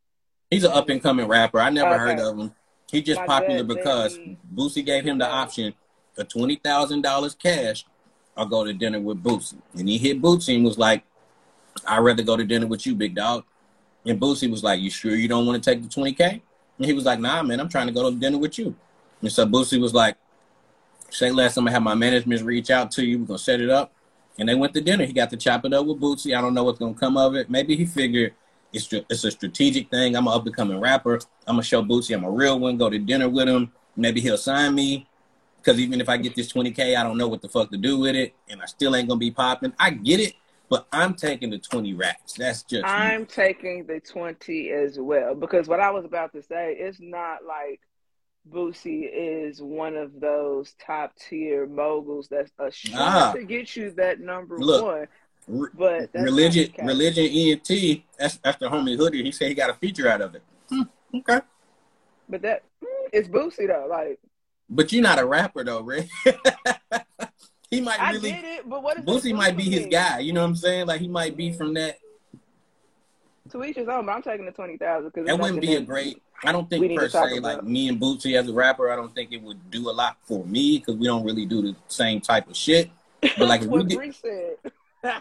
He's 0.51 0.65
an 0.65 0.73
up 0.73 0.89
and 0.89 1.03
coming 1.03 1.27
rapper. 1.27 1.59
I 1.59 1.71
never 1.71 1.95
okay. 1.95 1.99
heard 1.99 2.21
of 2.21 2.39
him. 2.39 2.55
He 2.91 3.03
just 3.03 3.21
My 3.21 3.27
popular 3.27 3.65
because 3.65 4.17
baby. 4.17 4.39
Boosie 4.55 4.85
gave 4.85 5.05
him 5.05 5.19
the 5.19 5.29
option 5.29 5.75
for 6.15 6.25
twenty 6.25 6.57
thousand 6.57 7.03
dollars 7.03 7.35
cash 7.35 7.85
or 8.37 8.47
go 8.47 8.65
to 8.65 8.73
dinner 8.73 9.01
with 9.01 9.23
Boosie. 9.23 9.61
And 9.75 9.89
he 9.89 9.99
hit 9.99 10.21
Boosie 10.21 10.57
and 10.57 10.65
was 10.65 10.79
like, 10.79 11.05
I'd 11.87 11.99
rather 11.99 12.23
go 12.23 12.37
to 12.37 12.45
dinner 12.45 12.67
with 12.67 12.87
you, 12.87 12.95
big 12.95 13.15
dog. 13.15 13.45
And 14.07 14.21
Boosie 14.21 14.51
was 14.51 14.63
like, 14.63 14.81
You 14.81 14.91
sure 14.91 15.15
you 15.15 15.29
don't 15.29 15.47
want 15.47 15.63
to 15.63 15.71
take 15.71 15.83
the 15.83 15.89
20K? 15.89 16.41
And 16.79 16.87
he 16.87 16.93
was 16.93 17.05
like, 17.05 17.21
Nah, 17.21 17.43
man, 17.43 17.61
I'm 17.61 17.69
trying 17.69 17.87
to 17.87 17.93
go 17.93 18.11
to 18.11 18.17
dinner 18.17 18.39
with 18.39 18.59
you. 18.59 18.75
And 19.23 19.33
so 19.33 19.47
Boosie 19.47 19.81
was 19.81 19.95
like, 19.95 20.17
Say 21.11 21.31
less, 21.31 21.57
I'm 21.57 21.65
gonna 21.65 21.73
have 21.73 21.83
my 21.83 21.95
management 21.95 22.43
reach 22.43 22.71
out 22.71 22.91
to 22.93 23.05
you. 23.05 23.21
We're 23.21 23.27
gonna 23.27 23.39
set 23.39 23.61
it 23.61 23.71
up. 23.71 23.93
And 24.39 24.49
they 24.49 24.55
went 24.55 24.75
to 24.75 24.81
dinner. 24.81 25.05
He 25.05 25.13
got 25.13 25.31
to 25.31 25.37
chop 25.37 25.65
it 25.65 25.73
up 25.73 25.87
with 25.87 26.01
Boosie. 26.01 26.37
I 26.37 26.41
don't 26.41 26.55
know 26.55 26.65
what's 26.65 26.79
gonna 26.79 26.95
come 26.95 27.17
of 27.17 27.35
it. 27.37 27.49
Maybe 27.49 27.77
he 27.77 27.87
figured 27.87 28.35
it's 28.73 28.93
it's 28.93 29.25
a 29.25 29.31
strategic 29.31 29.91
thing. 29.91 30.17
I'm 30.17 30.27
an 30.27 30.35
up 30.35 30.45
and 30.47 30.55
coming 30.55 30.81
rapper. 30.81 31.21
I'm 31.47 31.55
gonna 31.55 31.63
show 31.63 31.83
Boosie 31.83 32.15
I'm 32.15 32.25
a 32.25 32.31
real 32.31 32.59
one. 32.59 32.77
Go 32.77 32.91
to 32.91 32.99
dinner 32.99 33.29
with 33.29 33.49
him. 33.49 33.73
Maybe 33.97 34.21
he'll 34.21 34.37
sign 34.37 34.75
me. 34.75 35.07
Because 35.59 35.81
even 35.81 36.01
if 36.01 36.09
I 36.11 36.19
get 36.19 36.35
this 36.35 36.53
20K, 36.53 36.95
I 36.95 37.03
don't 37.03 37.17
know 37.17 37.29
what 37.29 37.41
the 37.41 37.49
fuck 37.49 37.71
to 37.71 37.79
do 37.79 37.99
with 37.99 38.15
it, 38.15 38.35
and 38.51 38.61
I 38.61 38.67
still 38.67 38.95
ain't 38.95 39.09
gonna 39.09 39.19
be 39.19 39.31
popping. 39.31 39.73
I 39.79 39.91
get 39.91 40.21
it. 40.21 40.35
But 40.69 40.87
I'm 40.93 41.15
taking 41.15 41.51
the 41.51 41.59
20 41.59 41.95
racks. 41.95 42.35
That's 42.35 42.63
just 42.63 42.85
I'm 42.85 43.21
me. 43.21 43.27
taking 43.27 43.87
the 43.87 44.01
20 44.01 44.71
as 44.71 44.99
well 44.99 45.35
because 45.35 45.69
what 45.69 45.79
I 45.79 45.91
was 45.91 46.05
about 46.05 46.33
to 46.33 46.43
say, 46.43 46.75
it's 46.79 46.99
not 47.01 47.45
like 47.45 47.81
Boosie 48.51 49.09
is 49.11 49.63
one 49.63 49.97
of 49.97 50.21
those 50.21 50.75
top 50.85 51.15
tier 51.17 51.67
moguls 51.67 52.29
that's 52.29 52.53
a 52.59 52.71
ah, 52.95 53.33
to 53.35 53.45
get 53.45 53.75
you 53.75 53.91
that 53.93 54.21
number 54.21 54.59
look, 54.59 54.85
one. 54.85 55.09
But 55.75 56.11
religion, 56.15 56.73
religion, 56.83 57.25
ENT. 57.25 58.03
That's 58.19 58.37
that's 58.39 58.59
the 58.59 58.69
homie 58.69 58.97
hoodie. 58.97 59.23
He 59.23 59.33
said 59.33 59.49
he 59.49 59.55
got 59.55 59.71
a 59.71 59.75
feature 59.75 60.09
out 60.09 60.21
of 60.21 60.35
it. 60.35 60.43
Hmm, 60.71 60.83
okay. 61.15 61.41
But 62.29 62.43
that 62.43 62.63
hmm, 62.83 63.09
it's 63.13 63.29
Boosie 63.29 63.67
though, 63.67 63.87
like. 63.89 64.19
But 64.71 64.93
you're 64.93 65.03
not 65.03 65.19
a 65.19 65.27
rapper 65.27 65.63
though, 65.63 65.83
Ray. 65.83 66.09
he 67.71 67.81
might 67.81 68.01
I 68.01 68.13
really. 68.13 68.31
It, 68.31 68.69
but 68.69 68.83
what 68.83 68.99
is 68.99 69.05
Boosie 69.05 69.35
might 69.35 69.57
be 69.57 69.65
his 69.65 69.87
guy. 69.87 70.21
You 70.21 70.33
know 70.33 70.41
what 70.41 70.49
I'm 70.49 70.57
saying? 70.57 70.87
Like 70.87 71.01
he 71.01 71.09
might 71.09 71.37
be 71.37 71.53
from 71.53 71.75
that. 71.75 71.99
To 73.51 73.63
each 73.65 73.77
his 73.77 73.89
own, 73.89 74.07
but 74.07 74.13
I'm 74.13 74.23
taking 74.23 74.47
the 74.47 74.53
twenty 74.53 74.79
thousand 74.79 75.13
because 75.13 75.27
that 75.27 75.39
wouldn't 75.39 75.61
be 75.61 75.75
a 75.75 75.81
great. 75.83 76.23
I 76.43 76.53
don't 76.53 76.69
think 76.69 76.99
per 76.99 77.09
se 77.09 77.41
like 77.41 77.63
me 77.63 77.89
and 77.89 78.01
Boosie 78.01 78.39
as 78.39 78.49
a 78.49 78.53
rapper. 78.53 78.91
I 78.91 78.97
don't 78.97 79.15
think 79.15 79.33
it 79.33 79.43
would 79.43 79.71
do 79.71 79.89
a 79.89 79.93
lot 79.93 80.17
for 80.25 80.45
me 80.45 80.79
because 80.79 80.97
we 80.97 81.07
don't 81.07 81.25
really 81.25 81.47
do 81.47 81.63
the 81.63 81.77
same 81.89 82.21
type 82.21 82.49
of 82.49 82.57
shit. 82.57 82.91
But 83.21 83.49
like 83.49 83.61
we 83.67 83.85
did, 83.85 84.59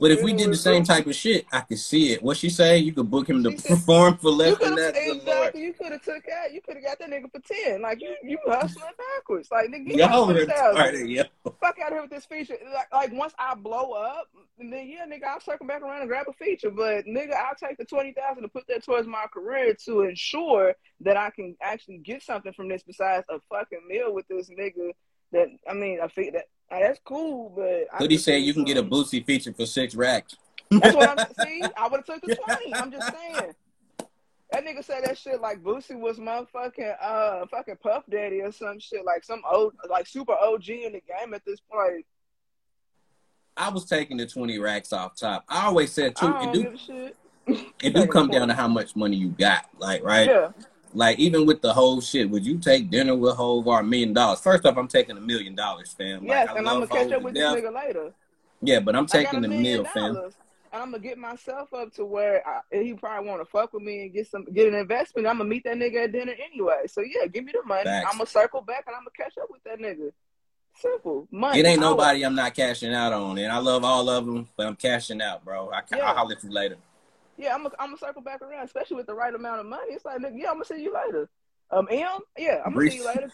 But 0.00 0.10
if 0.10 0.22
we 0.22 0.32
did 0.32 0.50
the 0.50 0.56
same 0.56 0.82
type 0.82 1.06
of 1.06 1.14
shit, 1.14 1.44
I 1.52 1.60
could 1.60 1.78
see 1.78 2.12
it. 2.12 2.22
What 2.22 2.38
she 2.38 2.48
say? 2.48 2.78
You 2.78 2.92
could 2.92 3.10
book 3.10 3.28
him 3.28 3.44
to 3.44 3.50
perform 3.50 4.16
for 4.16 4.30
less 4.30 4.58
than 4.58 4.74
that. 4.76 4.94
Exactly. 4.96 5.62
You 5.62 5.74
could 5.74 5.92
have 5.92 6.02
took 6.02 6.24
out. 6.28 6.52
You 6.52 6.62
could 6.62 6.76
have 6.76 6.84
got 6.84 6.98
that 6.98 7.10
nigga 7.10 7.30
for 7.30 7.40
ten. 7.40 7.82
Like 7.82 8.00
you, 8.00 8.14
you 8.22 8.38
hustling 8.46 8.84
backwards. 8.96 9.50
Like 9.50 9.68
nigga, 9.68 9.96
y'all 9.96 10.26
retarded. 10.26 11.10
Yeah. 11.10 11.24
Fuck 11.44 11.76
out 11.84 11.88
of 11.88 11.92
here 11.92 12.02
with 12.02 12.10
this 12.10 12.24
feature. 12.24 12.56
Like, 12.72 12.92
like 12.92 13.12
once 13.12 13.34
I 13.38 13.54
blow 13.54 13.92
up, 13.92 14.28
then 14.58 14.72
yeah, 14.72 15.06
nigga, 15.06 15.24
I'll 15.24 15.40
circle 15.40 15.66
back 15.66 15.82
around 15.82 16.00
and 16.00 16.08
grab 16.08 16.26
a 16.28 16.32
feature. 16.32 16.70
But 16.70 17.04
nigga, 17.04 17.34
I'll 17.34 17.54
take 17.54 17.76
the 17.76 17.84
twenty 17.84 18.12
thousand 18.12 18.42
to 18.42 18.48
put 18.48 18.66
that 18.68 18.82
towards 18.82 19.06
my 19.06 19.26
career 19.32 19.74
to 19.84 20.02
ensure 20.02 20.74
that 21.00 21.16
I 21.18 21.30
can 21.30 21.56
actually 21.62 21.98
get 21.98 22.22
something 22.22 22.54
from 22.54 22.68
this 22.68 22.82
besides 22.82 23.26
a 23.28 23.38
fucking 23.50 23.86
meal 23.86 24.14
with 24.14 24.26
this 24.28 24.48
nigga. 24.48 24.92
That 25.32 25.48
I 25.68 25.74
mean, 25.74 26.00
I 26.00 26.08
feel 26.08 26.32
that 26.32 26.46
that's 26.70 27.00
cool, 27.04 27.52
but 27.56 28.10
he 28.10 28.16
said 28.18 28.42
you 28.42 28.54
can 28.54 28.64
get 28.64 28.76
a 28.76 28.82
Boosie 28.82 29.24
feature 29.24 29.52
for 29.52 29.66
six 29.66 29.94
racks. 29.94 30.36
That's 30.70 30.94
what 30.94 31.18
I'm 31.18 31.26
see. 31.44 31.62
I 31.76 31.88
would 31.88 31.98
have 31.98 32.06
took 32.06 32.22
the 32.22 32.36
twenty. 32.36 32.74
I'm 32.74 32.90
just 32.92 33.12
saying. 33.12 33.52
That 34.52 34.64
nigga 34.64 34.84
said 34.84 35.04
that 35.04 35.16
shit 35.16 35.40
like 35.40 35.62
Boosie 35.62 35.98
was 35.98 36.18
motherfucking 36.18 36.96
uh 37.00 37.46
fucking 37.50 37.76
Puff 37.82 38.04
Daddy 38.10 38.40
or 38.40 38.50
some 38.50 38.80
shit 38.80 39.04
like 39.04 39.22
some 39.22 39.42
old 39.50 39.74
like 39.88 40.06
super 40.06 40.32
OG 40.32 40.68
in 40.68 40.92
the 40.92 41.02
game 41.02 41.34
at 41.34 41.44
this 41.44 41.60
point. 41.60 42.04
I 43.56 43.68
was 43.68 43.84
taking 43.84 44.16
the 44.16 44.26
twenty 44.26 44.58
racks 44.58 44.92
off 44.92 45.16
top. 45.16 45.44
I 45.48 45.66
always 45.66 45.92
said 45.92 46.16
too. 46.16 46.26
I 46.26 46.48
It 46.48 46.52
do 46.52 46.62
give 46.64 46.74
a 46.74 46.78
shit. 46.78 47.16
it 47.82 47.94
do 47.94 48.06
come 48.12 48.28
down 48.28 48.48
to 48.48 48.54
how 48.54 48.66
much 48.68 48.96
money 48.96 49.16
you 49.16 49.28
got. 49.28 49.66
Like 49.78 50.02
right. 50.02 50.28
Yeah. 50.28 50.50
Like 50.92 51.18
even 51.18 51.46
with 51.46 51.62
the 51.62 51.72
whole 51.72 52.00
shit, 52.00 52.28
would 52.28 52.44
you 52.44 52.58
take 52.58 52.90
dinner 52.90 53.14
with 53.14 53.36
Hove 53.36 53.66
or 53.66 53.80
a 53.80 53.84
million 53.84 54.12
dollars? 54.12 54.40
First 54.40 54.66
off, 54.66 54.76
I'm 54.76 54.88
taking 54.88 55.16
a 55.16 55.20
million 55.20 55.54
dollars, 55.54 55.92
fam. 55.92 56.24
Yes, 56.24 56.48
like, 56.48 56.58
and 56.58 56.68
I'm 56.68 56.74
gonna 56.80 56.86
catch 56.88 57.12
up 57.12 57.22
with 57.22 57.34
this 57.34 57.44
nigga 57.44 57.74
later. 57.74 58.12
Yeah, 58.62 58.80
but 58.80 58.96
I'm 58.96 59.06
taking 59.06 59.40
the 59.40 59.48
meal, 59.48 59.84
fam. 59.84 60.14
dollars, 60.14 60.34
and 60.72 60.82
I'm 60.82 60.90
gonna 60.90 61.02
get 61.02 61.16
myself 61.16 61.72
up 61.72 61.92
to 61.94 62.04
where 62.04 62.46
I, 62.46 62.60
he 62.72 62.94
probably 62.94 63.28
want 63.28 63.40
to 63.40 63.44
fuck 63.44 63.72
with 63.72 63.82
me 63.82 64.02
and 64.02 64.12
get 64.12 64.26
some 64.26 64.44
get 64.52 64.68
an 64.68 64.74
investment. 64.74 65.28
I'm 65.28 65.38
gonna 65.38 65.48
meet 65.48 65.64
that 65.64 65.76
nigga 65.76 66.04
at 66.04 66.12
dinner 66.12 66.34
anyway. 66.52 66.82
So 66.86 67.02
yeah, 67.02 67.26
give 67.26 67.44
me 67.44 67.52
the 67.52 67.66
money. 67.66 67.84
Facts. 67.84 68.08
I'm 68.10 68.18
gonna 68.18 68.28
circle 68.28 68.60
back 68.60 68.84
and 68.86 68.96
I'm 68.96 69.02
gonna 69.02 69.10
catch 69.16 69.38
up 69.38 69.48
with 69.50 69.62
that 69.64 69.78
nigga. 69.78 70.10
Simple 70.76 71.28
money. 71.30 71.60
It 71.60 71.66
ain't 71.66 71.80
nobody 71.80 72.24
I'm 72.24 72.34
not 72.34 72.54
cashing 72.54 72.94
out 72.94 73.12
on, 73.12 73.38
and 73.38 73.52
I 73.52 73.58
love 73.58 73.84
all 73.84 74.08
of 74.08 74.26
them, 74.26 74.48
but 74.56 74.66
I'm 74.66 74.76
cashing 74.76 75.20
out, 75.20 75.44
bro. 75.44 75.70
I, 75.70 75.82
Yeah. 75.94 76.06
I'll 76.06 76.16
holler 76.16 76.34
at 76.34 76.44
you 76.44 76.50
later. 76.50 76.76
Yeah, 77.40 77.54
I'm 77.54 77.62
gonna 77.62 77.74
I'm 77.78 77.88
gonna 77.88 77.98
circle 77.98 78.22
back 78.22 78.42
around, 78.42 78.64
especially 78.66 78.96
with 78.96 79.06
the 79.06 79.14
right 79.14 79.34
amount 79.34 79.60
of 79.60 79.66
money. 79.66 79.92
It's 79.94 80.04
like 80.04 80.20
yeah, 80.20 80.48
I'm 80.48 80.54
gonna 80.54 80.64
see 80.66 80.82
you 80.82 80.92
later. 80.94 81.28
Um, 81.70 81.88
M, 81.90 82.20
yeah, 82.36 82.62
I'm 82.66 82.74
gonna 82.74 82.90
see 82.90 82.98
you 82.98 83.06
later. 83.06 83.30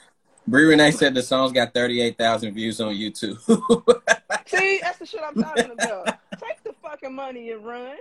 Bree 0.46 0.64
Renee 0.64 0.92
said 0.92 1.12
the 1.14 1.22
song's 1.22 1.50
got 1.50 1.74
38,000 1.74 2.54
views 2.54 2.80
on 2.80 2.94
YouTube. 2.94 3.36
See, 4.46 4.78
that's 4.80 4.98
the 5.00 5.06
shit 5.06 5.20
I'm 5.26 5.34
talking 5.42 5.72
about. 5.72 6.06
Take 6.40 6.62
the 6.62 6.72
fucking 6.80 7.12
money 7.12 7.50
and 7.50 7.64
run. 7.66 7.96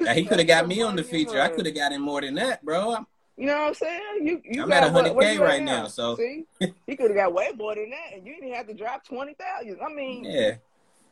Now, 0.00 0.14
he 0.14 0.24
could 0.26 0.38
have 0.38 0.48
got 0.48 0.66
me 0.66 0.80
on 0.80 0.96
the 0.96 1.02
feature. 1.04 1.42
I 1.42 1.48
could 1.48 1.66
have 1.66 1.74
got 1.74 1.92
him 1.92 2.00
more 2.00 2.22
than 2.22 2.36
that, 2.36 2.64
bro. 2.64 2.92
I'm- 2.92 3.06
You 3.36 3.46
know 3.48 3.58
what 3.60 3.68
I'm 3.68 3.74
saying? 3.74 4.02
You 4.22 4.40
you 4.46 4.62
I'm 4.62 4.68
got 4.70 4.84
at 4.84 4.92
what, 4.94 5.14
what 5.14 5.24
100K 5.26 5.34
you 5.34 5.42
at 5.42 5.46
right 5.46 5.62
now, 5.62 5.86
so- 5.88 6.16
see, 6.16 6.46
he 6.86 6.96
could 6.96 7.10
have 7.10 7.16
got 7.16 7.34
way 7.34 7.50
more 7.54 7.74
than 7.74 7.90
that, 7.90 8.14
and 8.16 8.26
you 8.26 8.34
didn't 8.36 8.54
have 8.54 8.66
to 8.68 8.74
drop 8.74 9.04
twenty 9.04 9.34
thousand. 9.34 9.78
I 9.84 9.92
mean, 9.92 10.24
Yeah. 10.24 10.52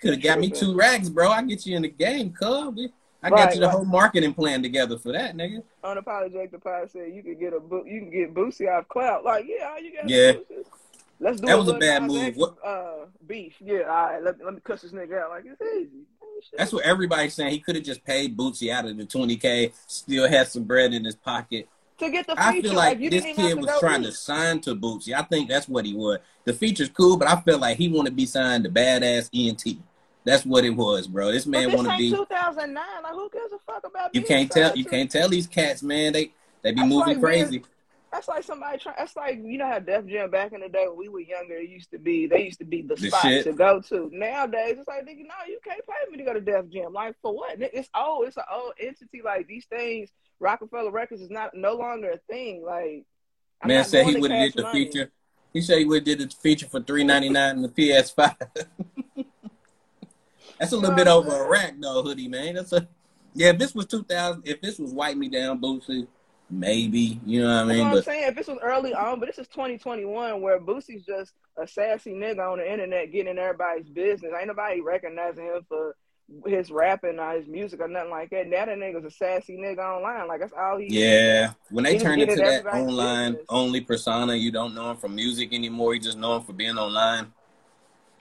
Could 0.01 0.15
have 0.15 0.23
got 0.23 0.41
me 0.41 0.49
two 0.49 0.75
racks, 0.75 1.11
bro. 1.11 1.29
I 1.31 1.43
get 1.43 1.67
you 1.67 1.77
in 1.77 1.83
the 1.83 1.89
game, 1.89 2.33
cuz. 2.33 2.89
I 3.23 3.29
Right, 3.29 3.45
got 3.45 3.55
you 3.55 3.61
the 3.61 3.67
right. 3.67 3.73
whole 3.77 3.85
marketing 3.85 4.35
plan 4.35 4.63
together 4.63 4.99
for 4.99 5.13
that, 5.13 5.37
nigga. 5.37 5.63
unapologetic 5.85 6.51
the 6.51 6.59
pod 6.59 6.91
said 6.91 7.13
you 7.15 7.23
could 7.23 7.39
get 7.39 7.53
a 7.53 7.61
book, 7.61 7.85
you 7.87 8.01
can 8.01 8.11
get 8.11 8.35
Boosie 8.35 8.69
off 8.69 8.89
clout. 8.89 9.25
Like, 9.25 9.45
yeah, 9.49 9.77
you 9.79 9.93
got. 9.95 10.09
Yeah. 10.09 10.33
Let's 11.21 11.41
do 11.41 11.47
That 11.47 11.55
a 11.55 11.59
was 11.59 11.69
a 11.69 11.79
bad 11.79 12.03
move. 12.03 12.35
What- 12.37 12.57
Uh, 12.65 13.07
beef. 13.29 13.55
Yeah, 13.61 13.83
all 13.83 14.07
right. 14.07 14.23
Let, 14.23 14.45
let 14.45 14.55
me 14.55 14.61
cuss 14.65 14.83
this 14.83 14.91
nigga 14.91 15.23
out. 15.23 15.31
Like 15.31 15.45
it's 15.47 15.63
easy. 15.63 16.01
Shit. 16.51 16.59
That's 16.59 16.73
what 16.73 16.85
everybody's 16.85 17.35
saying. 17.35 17.53
He 17.53 17.61
could 17.61 17.77
have 17.77 17.85
just 17.85 18.03
paid 18.03 18.37
Boosie 18.37 18.73
out 18.73 18.87
of 18.87 18.97
the 18.97 19.05
20K, 19.05 19.73
still 19.87 20.29
had 20.29 20.49
some 20.49 20.65
bread 20.65 20.93
in 20.93 21.05
his 21.05 21.15
pocket. 21.15 21.69
to 21.99 22.11
get 22.11 22.27
the 22.27 22.35
I 22.37 22.61
feel 22.61 22.75
like 22.75 22.99
you 22.99 23.09
this 23.11 23.25
kid 23.25 23.57
was 23.61 23.71
trying 23.79 24.03
eat. 24.03 24.07
to 24.07 24.13
sign 24.13 24.61
to 24.63 24.75
Boosie. 24.75 25.15
I 25.15 25.23
think 25.23 25.49
that's 25.49 25.69
what 25.69 25.85
he 25.87 25.95
was. 25.95 26.19
The 26.45 26.53
feature's 26.53 26.89
cool, 26.89 27.17
but 27.17 27.29
I 27.29 27.37
feel 27.43 27.59
like 27.59 27.77
he 27.77 27.87
want 27.89 28.07
to 28.07 28.13
be 28.13 28.27
signed 28.27 28.65
to 28.65 28.71
Badass 28.71 29.31
ENT. 29.33 29.79
That's 30.25 30.47
what 30.47 30.65
it 30.65 30.71
was, 30.71 31.07
bro. 31.09 31.33
This 31.33 31.47
man 31.47 31.73
want 31.73 31.89
to 31.89 31.97
be. 31.97 32.11
2009. 32.11 32.75
Like, 33.03 33.13
who 33.13 33.29
gives 33.31 33.53
a 33.53 33.59
fuck 33.67 33.85
about? 33.87 34.15
You 34.15 34.23
can't 34.23 34.51
tell. 34.51 34.77
You 34.77 34.85
to- 34.85 34.91
can't 34.91 35.11
tell 35.11 35.29
these 35.29 35.47
cats, 35.47 35.83
man. 35.83 36.13
They 36.13 36.33
they 36.63 36.71
be 36.73 36.77
That's 36.81 36.89
moving 36.89 37.15
like 37.15 37.21
crazy. 37.21 37.65
That's 38.13 38.29
like 38.29 38.45
somebody 38.45 38.79
trying. 38.79 38.97
That's 38.99 39.17
like 39.17 39.41
you 39.43 39.57
know 39.59 39.67
how 39.67 39.79
Def 39.79 40.07
Jam 40.07 40.31
back 40.31 40.53
in 40.53 40.61
the 40.61 40.69
day 40.69 40.85
when 40.87 40.99
we 40.99 41.09
were 41.09 41.21
younger, 41.21 41.55
it 41.55 41.69
used 41.71 41.91
to 41.93 41.99
be. 41.99 42.27
They 42.27 42.45
used 42.45 42.59
to 42.59 42.65
be 42.67 42.83
the, 42.83 42.95
The 42.95 43.09
spot 43.09 43.23
shit. 43.23 43.45
to 43.45 43.53
go 43.55 43.81
to. 43.81 44.11
Nowadays, 44.13 44.77
it's 44.79 44.87
like 44.87 45.05
nigga, 45.07 45.23
no, 45.27 45.35
you 45.49 45.59
can't 45.65 45.81
pay 45.87 46.11
me 46.11 46.19
to 46.19 46.25
go 46.25 46.35
to 46.35 46.41
Def 46.41 46.69
Jam. 46.69 46.93
Like 46.93 47.17
for 47.23 47.35
what? 47.35 47.57
It's 47.59 47.89
old. 47.97 48.29
It's 48.29 48.37
an 48.37 48.43
old 48.53 48.75
entity. 48.79 49.23
Like 49.25 49.49
these 49.49 49.65
things, 49.65 50.11
Roc-A-Fella 50.41 50.91
Records 50.91 51.23
is 51.23 51.31
not 51.31 51.55
no 51.55 51.73
longer 51.75 52.11
a 52.11 52.19
thing. 52.31 52.63
Like 52.65 53.07
I'm 53.63 53.69
Man 53.69 53.85
said 53.85 54.07
he 54.07 54.17
would 54.17 54.31
have 54.31 54.53
did 54.53 54.59
the 54.59 54.63
money. 54.65 54.85
feature. 54.85 55.11
He 55.55 55.63
said 55.63 55.79
he 55.79 55.85
would 55.87 56.07
have 56.07 56.19
did 56.19 56.31
the 56.31 56.35
feature 56.37 56.67
for 56.69 56.81
three 56.81 57.05
ninety 57.05 57.31
nine 57.31 57.57
in 57.57 57.63
the 57.63 57.69
PS5. 57.71 58.37
That's 60.63 60.73
a 60.73 60.77
little 60.77 60.95
bit 60.95 61.09
over 61.09 61.45
a 61.45 61.49
rack 61.51 61.75
though, 61.81 62.03
hoodie 62.03 62.29
man. 62.29 62.55
That's 62.55 62.73
a 62.73 62.89
yeah. 63.35 63.49
If 63.51 63.59
this 63.59 63.75
was 63.75 63.87
two 63.87 64.05
thousand, 64.05 64.47
if 64.47 64.61
this 64.61 64.79
was 64.79 64.93
wipe 64.93 65.17
me 65.17 65.29
down, 65.29 65.61
Boosie, 65.61 66.07
maybe 66.49 67.21
you 67.27 67.43
know 67.43 67.49
what 67.49 67.63
I 67.63 67.65
mean. 67.65 67.79
what 67.81 67.87
I'm 67.87 67.93
But 67.95 68.05
saying. 68.05 68.29
If 68.29 68.35
this 68.37 68.47
was 68.47 68.59
early 68.63 68.95
on, 68.95 69.19
but 69.19 69.27
this 69.27 69.39
is 69.39 69.49
2021, 69.49 70.41
where 70.41 70.61
Boosie's 70.61 71.05
just 71.05 71.33
a 71.57 71.67
sassy 71.67 72.13
nigga 72.13 72.51
on 72.53 72.59
the 72.59 72.71
internet 72.71 73.11
getting 73.11 73.33
in 73.33 73.39
everybody's 73.39 73.89
business. 73.89 74.33
Ain't 74.39 74.47
nobody 74.47 74.81
recognizing 74.81 75.47
him 75.47 75.67
for 75.69 75.97
his 76.47 76.71
rapping 76.71 77.19
or 77.19 77.33
his 77.33 77.47
music 77.49 77.81
or 77.81 77.89
nothing 77.89 78.11
like 78.11 78.31
that. 78.31 78.47
Now 78.47 78.65
that 78.65 78.79
nigga's 78.79 79.05
a 79.05 79.11
sassy 79.11 79.57
nigga 79.57 79.79
online. 79.79 80.29
Like 80.29 80.41
that's 80.41 80.53
all 80.57 80.79
he. 80.79 80.87
is. 80.87 80.93
yeah, 80.95 81.53
when 81.71 81.85
they 81.85 81.95
He 81.95 81.99
turn 81.99 82.21
into 82.21 82.37
that 82.37 82.65
online 82.67 83.33
business. 83.33 83.47
only 83.49 83.81
persona, 83.81 84.35
you 84.37 84.53
don't 84.53 84.75
know 84.75 84.93
him 84.93 84.97
from 84.97 85.15
music 85.17 85.53
anymore. 85.53 85.95
You 85.95 86.01
just 86.01 86.19
know 86.19 86.37
him 86.37 86.43
for 86.43 86.53
being 86.53 86.79
online. 86.79 87.33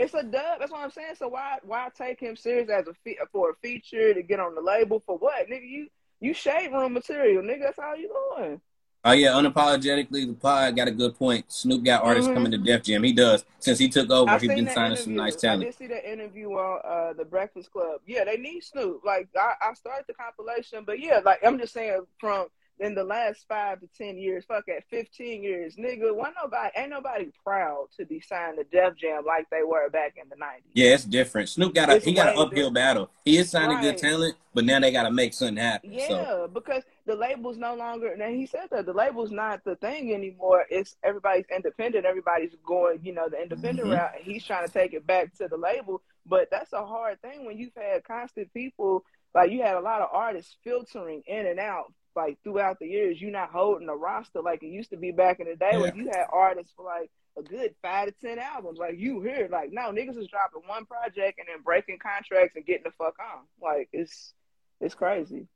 It's 0.01 0.13
a 0.13 0.23
dub. 0.23 0.59
That's 0.59 0.71
what 0.71 0.81
I'm 0.81 0.91
saying. 0.91 1.15
So 1.17 1.27
why 1.27 1.57
why 1.63 1.89
take 1.95 2.19
him 2.19 2.35
serious 2.35 2.69
as 2.69 2.87
a 2.87 2.93
fe- 3.03 3.17
for 3.31 3.51
a 3.51 3.55
feature 3.61 4.13
to 4.13 4.23
get 4.23 4.39
on 4.39 4.55
the 4.55 4.61
label 4.61 5.01
for 5.05 5.17
what, 5.17 5.47
nigga? 5.49 5.67
You 5.69 5.87
you 6.19 6.33
shade 6.33 6.71
room 6.71 6.93
material, 6.93 7.43
nigga. 7.43 7.61
That's 7.63 7.79
how 7.79 7.93
you 7.95 8.09
doing. 8.37 8.61
Oh 9.03 9.13
yeah, 9.13 9.29
unapologetically, 9.29 10.27
the 10.27 10.33
pod 10.33 10.75
got 10.75 10.87
a 10.87 10.91
good 10.91 11.17
point. 11.17 11.51
Snoop 11.51 11.83
got 11.83 12.03
artists 12.03 12.29
Mhm. 12.29 12.33
coming 12.35 12.51
to 12.51 12.57
Def 12.59 12.83
Jam. 12.83 13.03
He 13.03 13.13
does 13.13 13.43
since 13.59 13.79
he 13.79 13.89
took 13.89 14.11
over. 14.11 14.29
I 14.29 14.37
He's 14.37 14.47
been 14.47 14.69
signing 14.69 14.95
some 14.95 15.13
interview. 15.13 15.15
nice 15.17 15.35
I 15.37 15.39
talent. 15.39 15.63
did 15.63 15.75
see 15.75 15.87
that 15.87 16.07
interview 16.11 16.51
on 16.51 16.81
uh, 16.83 17.13
the 17.13 17.25
Breakfast 17.25 17.71
Club. 17.71 18.01
Yeah, 18.05 18.25
they 18.25 18.37
need 18.37 18.61
Snoop. 18.63 19.01
Like 19.03 19.27
I, 19.35 19.53
I 19.69 19.73
started 19.73 20.05
the 20.07 20.13
compilation, 20.13 20.83
but 20.85 20.99
yeah, 20.99 21.19
like 21.25 21.39
I'm 21.43 21.57
just 21.57 21.73
saying 21.73 22.05
from 22.19 22.47
in 22.81 22.95
the 22.95 23.03
last 23.03 23.45
five 23.47 23.79
to 23.79 23.87
ten 23.95 24.17
years, 24.17 24.43
fuck 24.45 24.67
at 24.67 24.83
fifteen 24.89 25.43
years, 25.43 25.75
nigga, 25.75 26.13
why 26.13 26.31
nobody 26.41 26.69
ain't 26.75 26.89
nobody 26.89 27.29
proud 27.45 27.85
to 27.95 28.05
be 28.05 28.19
signed 28.19 28.57
to 28.57 28.63
Def 28.65 28.97
Jam 28.97 29.23
like 29.25 29.47
they 29.51 29.61
were 29.63 29.87
back 29.89 30.15
in 30.21 30.27
the 30.29 30.35
nineties. 30.35 30.71
Yeah, 30.73 30.95
it's 30.95 31.05
different. 31.05 31.49
Snoop 31.49 31.75
got 31.75 31.89
a 31.89 31.95
It's 31.97 32.05
he 32.05 32.13
got 32.13 32.29
an 32.29 32.33
uphill 32.33 32.49
different. 32.49 32.73
battle. 32.73 33.11
He 33.23 33.37
is 33.37 33.51
signing 33.51 33.75
Right. 33.77 33.81
good 33.83 33.97
talent, 33.99 34.35
but 34.55 34.65
now 34.65 34.79
they 34.79 34.91
got 34.91 35.03
to 35.03 35.11
make 35.11 35.33
something 35.33 35.57
happen. 35.57 35.91
Yeah, 35.93 36.07
So 36.07 36.49
because 36.51 36.83
the 37.05 37.15
label's 37.15 37.57
no 37.57 37.75
longer. 37.75 38.11
and 38.11 38.35
he 38.35 38.47
said 38.47 38.67
that 38.71 38.87
the 38.87 38.93
label's 38.93 39.31
not 39.31 39.63
the 39.63 39.75
thing 39.75 40.11
anymore. 40.13 40.65
It's 40.71 40.97
everybody's 41.03 41.45
independent. 41.55 42.05
Everybody's 42.05 42.55
going, 42.65 42.99
you 43.03 43.13
know, 43.13 43.29
the 43.29 43.39
independent 43.41 43.87
Mhm. 43.87 43.93
route. 43.93 44.15
And 44.15 44.23
he's 44.23 44.43
trying 44.43 44.65
to 44.65 44.73
take 44.73 44.93
it 44.93 45.05
back 45.05 45.33
to 45.35 45.47
the 45.47 45.57
label, 45.57 46.01
but 46.25 46.49
that's 46.49 46.73
a 46.73 46.83
hard 46.83 47.21
thing 47.21 47.45
when 47.45 47.59
you've 47.59 47.75
had 47.75 48.03
constant 48.03 48.51
people. 48.53 49.05
Like 49.35 49.51
you 49.51 49.61
had 49.61 49.75
a 49.77 49.79
lot 49.81 50.01
of 50.01 50.09
artists 50.11 50.57
filtering 50.63 51.21
in 51.27 51.45
and 51.45 51.59
out, 51.59 51.93
like 52.15 52.38
throughout 52.43 52.80
the 52.80 52.88
years. 52.88 53.21
You're 53.21 53.32
not 53.32 53.52
holding 53.52 53.89
a 53.89 53.95
roster 53.95 54.41
like 54.41 54.63
it 54.63 54.67
used 54.67 54.89
to 54.91 54.97
be 54.97 55.12
back 55.12 55.39
in 55.39 55.47
the 55.47 55.56
day, 55.56 55.78
when 55.78 55.95
you 55.95 56.06
had 56.08 56.26
artists 56.32 56.74
for 56.76 56.86
like 56.86 57.10
a 57.38 57.41
good 57.41 57.74
five 57.82 58.08
to 58.08 58.13
ten 58.21 58.39
albums. 58.39 58.80
Like 58.80 58.97
you 58.97 59.21
hear, 59.21 59.47
like 59.52 59.71
now 59.71 59.91
niggas 59.91 60.17
is 60.17 60.28
dropping 60.28 60.67
one 60.67 60.86
project 60.86 61.39
and 61.39 61.47
then 61.47 61.62
breaking 61.63 62.00
contracts 62.00 62.56
and 62.56 62.65
getting 62.65 62.84
the 62.84 62.91
fuck 62.91 63.15
on. 63.19 63.43
Like 63.62 63.89
it's 63.93 64.34
it's 64.80 64.95
crazy. 64.95 65.47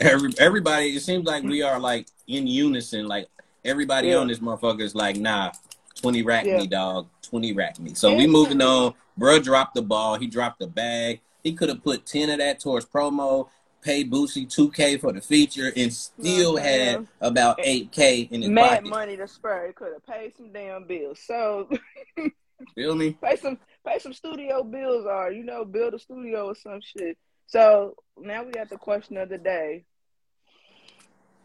every, 0.00 0.32
everybody, 0.38 0.96
it 0.96 1.00
seems 1.00 1.24
like 1.24 1.44
we 1.44 1.62
are 1.62 1.78
like 1.78 2.08
in 2.26 2.46
unison. 2.46 3.06
Like 3.06 3.28
everybody 3.64 4.08
Yeah. 4.08 4.16
on 4.16 4.26
this 4.28 4.40
motherfucker 4.40 4.80
is 4.82 4.94
like, 4.94 5.16
nah, 5.16 5.52
twenty 5.94 6.22
rack 6.22 6.44
Yeah. 6.44 6.58
me, 6.58 6.66
dog, 6.66 7.08
twenty 7.22 7.52
rack 7.52 7.78
me. 7.78 7.94
So 7.94 8.14
we 8.14 8.26
moving 8.26 8.60
on. 8.60 8.94
Bruh 9.18 9.42
dropped 9.42 9.74
the 9.76 9.82
ball. 9.82 10.16
He 10.16 10.26
dropped 10.26 10.58
the 10.58 10.66
bag. 10.66 11.20
He 11.44 11.52
could 11.52 11.68
have 11.68 11.84
put 11.84 12.04
ten 12.04 12.30
of 12.30 12.38
that 12.38 12.58
towards 12.58 12.84
promo. 12.84 13.48
Paid 13.84 14.10
Boosie 14.10 14.48
two 14.48 14.70
K 14.70 14.96
for 14.96 15.12
the 15.12 15.20
feature 15.20 15.70
and 15.76 15.92
still 15.92 16.54
Okay. 16.58 16.84
had 16.86 17.06
about 17.20 17.60
eight 17.62 17.92
K 17.92 18.20
in 18.30 18.40
his 18.42 18.50
Mad 18.50 18.76
pocket. 18.78 18.86
money 18.88 19.16
to 19.18 19.28
spur. 19.28 19.72
Could 19.76 19.92
have 19.92 20.06
paid 20.06 20.34
some 20.36 20.50
damn 20.52 20.86
bills. 20.86 21.20
So 21.24 21.68
Feel 22.74 22.94
me? 22.96 23.12
pay 23.22 23.36
some 23.36 23.58
pay 23.86 23.98
some 23.98 24.14
studio 24.14 24.62
bills 24.64 25.04
or 25.04 25.30
you 25.30 25.44
know 25.44 25.64
build 25.66 25.92
a 25.92 25.98
studio 25.98 26.46
or 26.46 26.54
some 26.54 26.80
shit. 26.80 27.18
So 27.46 27.94
now 28.18 28.42
we 28.42 28.52
got 28.52 28.70
the 28.70 28.78
question 28.78 29.18
of 29.18 29.28
the 29.28 29.38
day. 29.38 29.84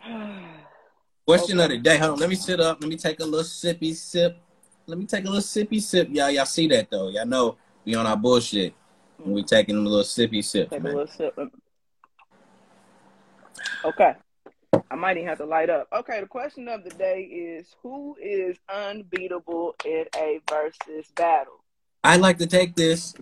Question 1.27 1.59
Okay. 1.59 1.65
of 1.65 1.69
the 1.71 1.77
day. 1.77 1.97
Hold 1.97 2.13
on. 2.13 2.19
Let 2.19 2.29
me 2.29 2.35
sit 2.35 2.59
up. 2.59 2.79
Let 2.81 2.89
me 2.89 2.95
take 2.97 3.19
a 3.19 3.25
little 3.25 3.43
sippy 3.43 3.93
sip. 3.93 4.37
Let 4.87 4.97
me 4.97 5.05
take 5.05 5.25
a 5.25 5.27
little 5.27 5.41
sippy 5.41 5.79
sip. 5.81 6.07
Y'all, 6.09 6.31
y'all 6.31 6.45
see 6.45 6.67
that 6.69 6.89
though. 6.89 7.09
Y'all 7.09 7.25
know 7.25 7.57
we 7.85 7.93
on 7.95 8.07
our 8.07 8.17
bullshit. 8.17 8.73
And 9.23 9.33
we 9.33 9.43
mm. 9.43 9.47
taking 9.47 9.75
a 9.75 9.79
little 9.79 10.03
sippy 10.03 10.43
sip, 10.43 10.69
Take 10.69 10.79
a 10.79 10.83
little 10.83 11.05
sip. 11.05 11.37
Okay. 13.85 14.13
I 14.91 14.95
might 14.95 15.17
even 15.17 15.29
have 15.29 15.37
to 15.39 15.45
light 15.45 15.69
up. 15.69 15.87
Okay, 15.93 16.19
the 16.21 16.27
question 16.27 16.67
of 16.67 16.83
the 16.83 16.89
day 16.91 17.21
is 17.21 17.75
who 17.81 18.15
is 18.21 18.57
unbeatable 18.73 19.75
in 19.85 20.05
a 20.15 20.39
Verzuz 20.47 21.13
battle? 21.15 21.63
I'd 22.03 22.21
like 22.21 22.37
to 22.39 22.47
take 22.47 22.75
this 22.75 23.13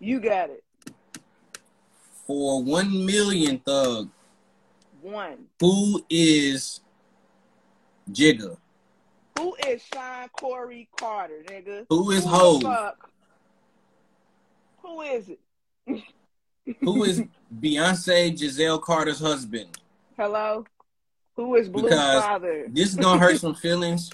You 0.00 0.20
got 0.20 0.50
it. 0.50 0.64
for 2.26 2.62
one 2.62 3.04
million 3.06 3.58
thug. 3.58 4.08
One. 5.02 5.46
Who 5.60 6.02
is 6.08 6.80
Jigga? 8.10 8.56
Who 9.38 9.54
is 9.66 9.82
Shawn 9.92 10.28
Corey 10.30 10.88
Carter, 10.98 11.42
nigga? 11.46 11.86
Who 11.90 12.10
is 12.12 12.24
fuck? 12.24 13.10
Who 14.82 15.02
is 15.02 15.28
it? 15.28 15.40
Who 16.80 17.04
is 17.04 17.22
Beyonce 17.60 18.36
Giselle 18.36 18.78
Carter's 18.78 19.20
husband. 19.20 19.68
Hello? 20.16 20.64
Who 21.36 21.56
is 21.56 21.68
Blue's 21.68 21.84
because 21.84 22.22
father? 22.22 22.66
This 22.68 22.90
is 22.90 22.96
gonna 22.96 23.20
hurt 23.20 23.38
some 23.38 23.54
feelings. 23.66 24.10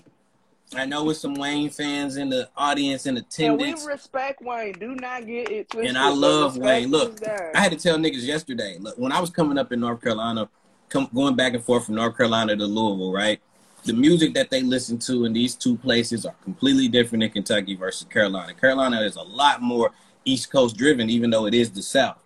I 0.75 0.87
know 0.87 1.05
with 1.05 1.17
some 1.17 1.35
Wayne 1.35 1.69
fans 1.69 2.17
in 2.17 2.31
the 2.31 2.49
audience 2.57 3.07
in 3.07 3.17
attendance. 3.17 3.81
And 3.81 3.87
we 3.87 3.93
respect 3.93 4.41
Wayne. 4.41 4.73
Do 4.75 4.95
not 4.95 5.27
get 5.27 5.51
it 5.51 5.69
twisted. 5.69 5.89
And 5.89 5.99
I 5.99 6.11
love 6.11 6.57
Wayne. 6.57 6.91
Look, 6.91 7.19
I 7.27 7.61
had 7.61 7.73
to 7.73 7.79
tell 7.79 7.99
niggas 7.99 8.25
yesterday. 8.25 8.77
Look, 8.79 8.97
when 8.97 9.11
I 9.11 9.21
was 9.21 9.31
coming 9.31 9.59
up 9.59 9.73
in 9.73 9.81
North 9.81 10.01
Carolina, 10.01 10.49
come, 10.89 11.09
going 11.13 11.35
back 11.35 11.55
and 11.55 11.65
forth 11.65 11.87
from 11.87 11.97
North 11.97 12.17
Carolina 12.17 12.57
to 12.57 12.65
Louisville, 12.65 13.13
right? 13.13 13.41
The 13.85 13.95
music 13.95 14.35
that 14.35 14.51
they 14.51 14.63
listen 14.63 14.99
to 15.01 15.25
in 15.25 15.33
these 15.33 15.57
two 15.57 15.77
places 15.77 16.25
are 16.25 16.35
completely 16.45 16.87
different 16.87 17.25
in 17.25 17.31
Kentucky 17.31 17.75
versus 17.75 18.07
Carolina. 18.07 18.55
Carolina 18.55 19.01
is 19.01 19.17
a 19.17 19.23
lot 19.23 19.63
more 19.63 19.91
East 20.25 20.53
Coast 20.53 20.77
driven, 20.77 21.11
even 21.11 21.31
though 21.31 21.47
it 21.47 21.55
is 21.55 21.71
the 21.71 21.83
South. 21.83 22.23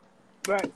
Right. 0.47 0.73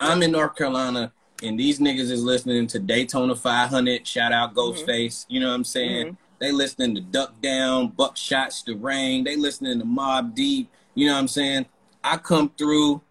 I'm 0.00 0.22
in 0.22 0.32
North 0.32 0.56
Carolina 0.56 1.12
and 1.42 1.58
these 1.58 1.78
niggas 1.78 2.10
is 2.10 2.22
listening 2.22 2.66
to 2.68 2.78
Daytona 2.78 3.34
500. 3.34 4.06
Shout 4.06 4.32
out 4.32 4.54
Ghostface. 4.54 4.86
Mm-hmm. 4.86 5.34
You 5.34 5.40
know 5.40 5.48
what 5.48 5.54
I'm 5.54 5.64
saying? 5.64 6.06
Mm-hmm. 6.06 6.14
They 6.38 6.52
listening 6.52 6.94
to 6.94 7.00
Duck 7.00 7.40
Down, 7.40 7.92
Buckshots 7.92 8.64
the 8.64 8.74
Rain. 8.74 9.24
They 9.24 9.36
listening 9.36 9.78
to 9.78 9.84
Mobb 9.84 10.34
Deep. 10.34 10.70
You 10.94 11.06
know 11.06 11.14
what 11.14 11.20
I'm 11.20 11.28
saying? 11.28 11.66
I 12.02 12.16
come 12.16 12.50
through. 12.56 13.02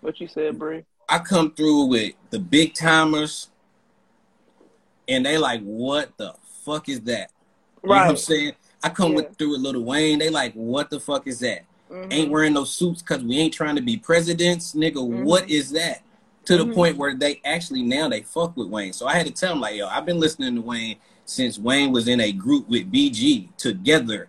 What 0.00 0.20
you 0.20 0.28
said, 0.28 0.58
Bree? 0.58 0.84
I 1.08 1.18
come 1.18 1.52
through 1.52 1.86
with 1.86 2.14
the 2.30 2.38
big 2.38 2.74
timers, 2.74 3.50
and 5.08 5.26
they 5.26 5.38
like, 5.38 5.60
what 5.62 6.16
the 6.18 6.34
fuck 6.64 6.88
is 6.88 7.00
that? 7.02 7.30
You 7.82 7.90
right. 7.90 7.98
know 7.98 8.02
what 8.04 8.10
I'm 8.10 8.16
saying? 8.16 8.52
I 8.82 8.90
come 8.90 9.10
yeah. 9.10 9.16
with 9.16 9.36
through 9.36 9.50
with 9.52 9.60
Lil 9.60 9.82
Wayne. 9.82 10.18
They 10.18 10.30
like, 10.30 10.52
what 10.54 10.90
the 10.90 11.00
fuck 11.00 11.26
is 11.26 11.40
that? 11.40 11.64
Mm-hmm. 11.90 12.12
Ain't 12.12 12.30
wearing 12.30 12.52
no 12.54 12.64
suits 12.64 13.02
because 13.02 13.24
we 13.24 13.38
ain't 13.38 13.52
trying 13.52 13.76
to 13.76 13.82
be 13.82 13.96
presidents, 13.96 14.74
nigga. 14.74 14.94
Mm-hmm. 14.94 15.24
What 15.24 15.50
is 15.50 15.72
that? 15.72 16.02
to 16.50 16.56
the 16.56 16.64
mm-hmm. 16.64 16.74
point 16.74 16.96
where 16.96 17.14
they 17.14 17.40
actually 17.44 17.82
now 17.82 18.08
they 18.08 18.22
fuck 18.22 18.56
with 18.56 18.68
Wayne. 18.68 18.92
So 18.92 19.06
I 19.06 19.14
had 19.14 19.26
to 19.26 19.32
tell 19.32 19.52
him 19.52 19.60
like, 19.60 19.76
yo, 19.76 19.86
I've 19.86 20.06
been 20.06 20.18
listening 20.18 20.56
to 20.56 20.60
Wayne 20.60 20.96
since 21.24 21.58
Wayne 21.58 21.92
was 21.92 22.08
in 22.08 22.20
a 22.20 22.32
group 22.32 22.68
with 22.68 22.90
BG 22.90 23.54
together. 23.56 24.28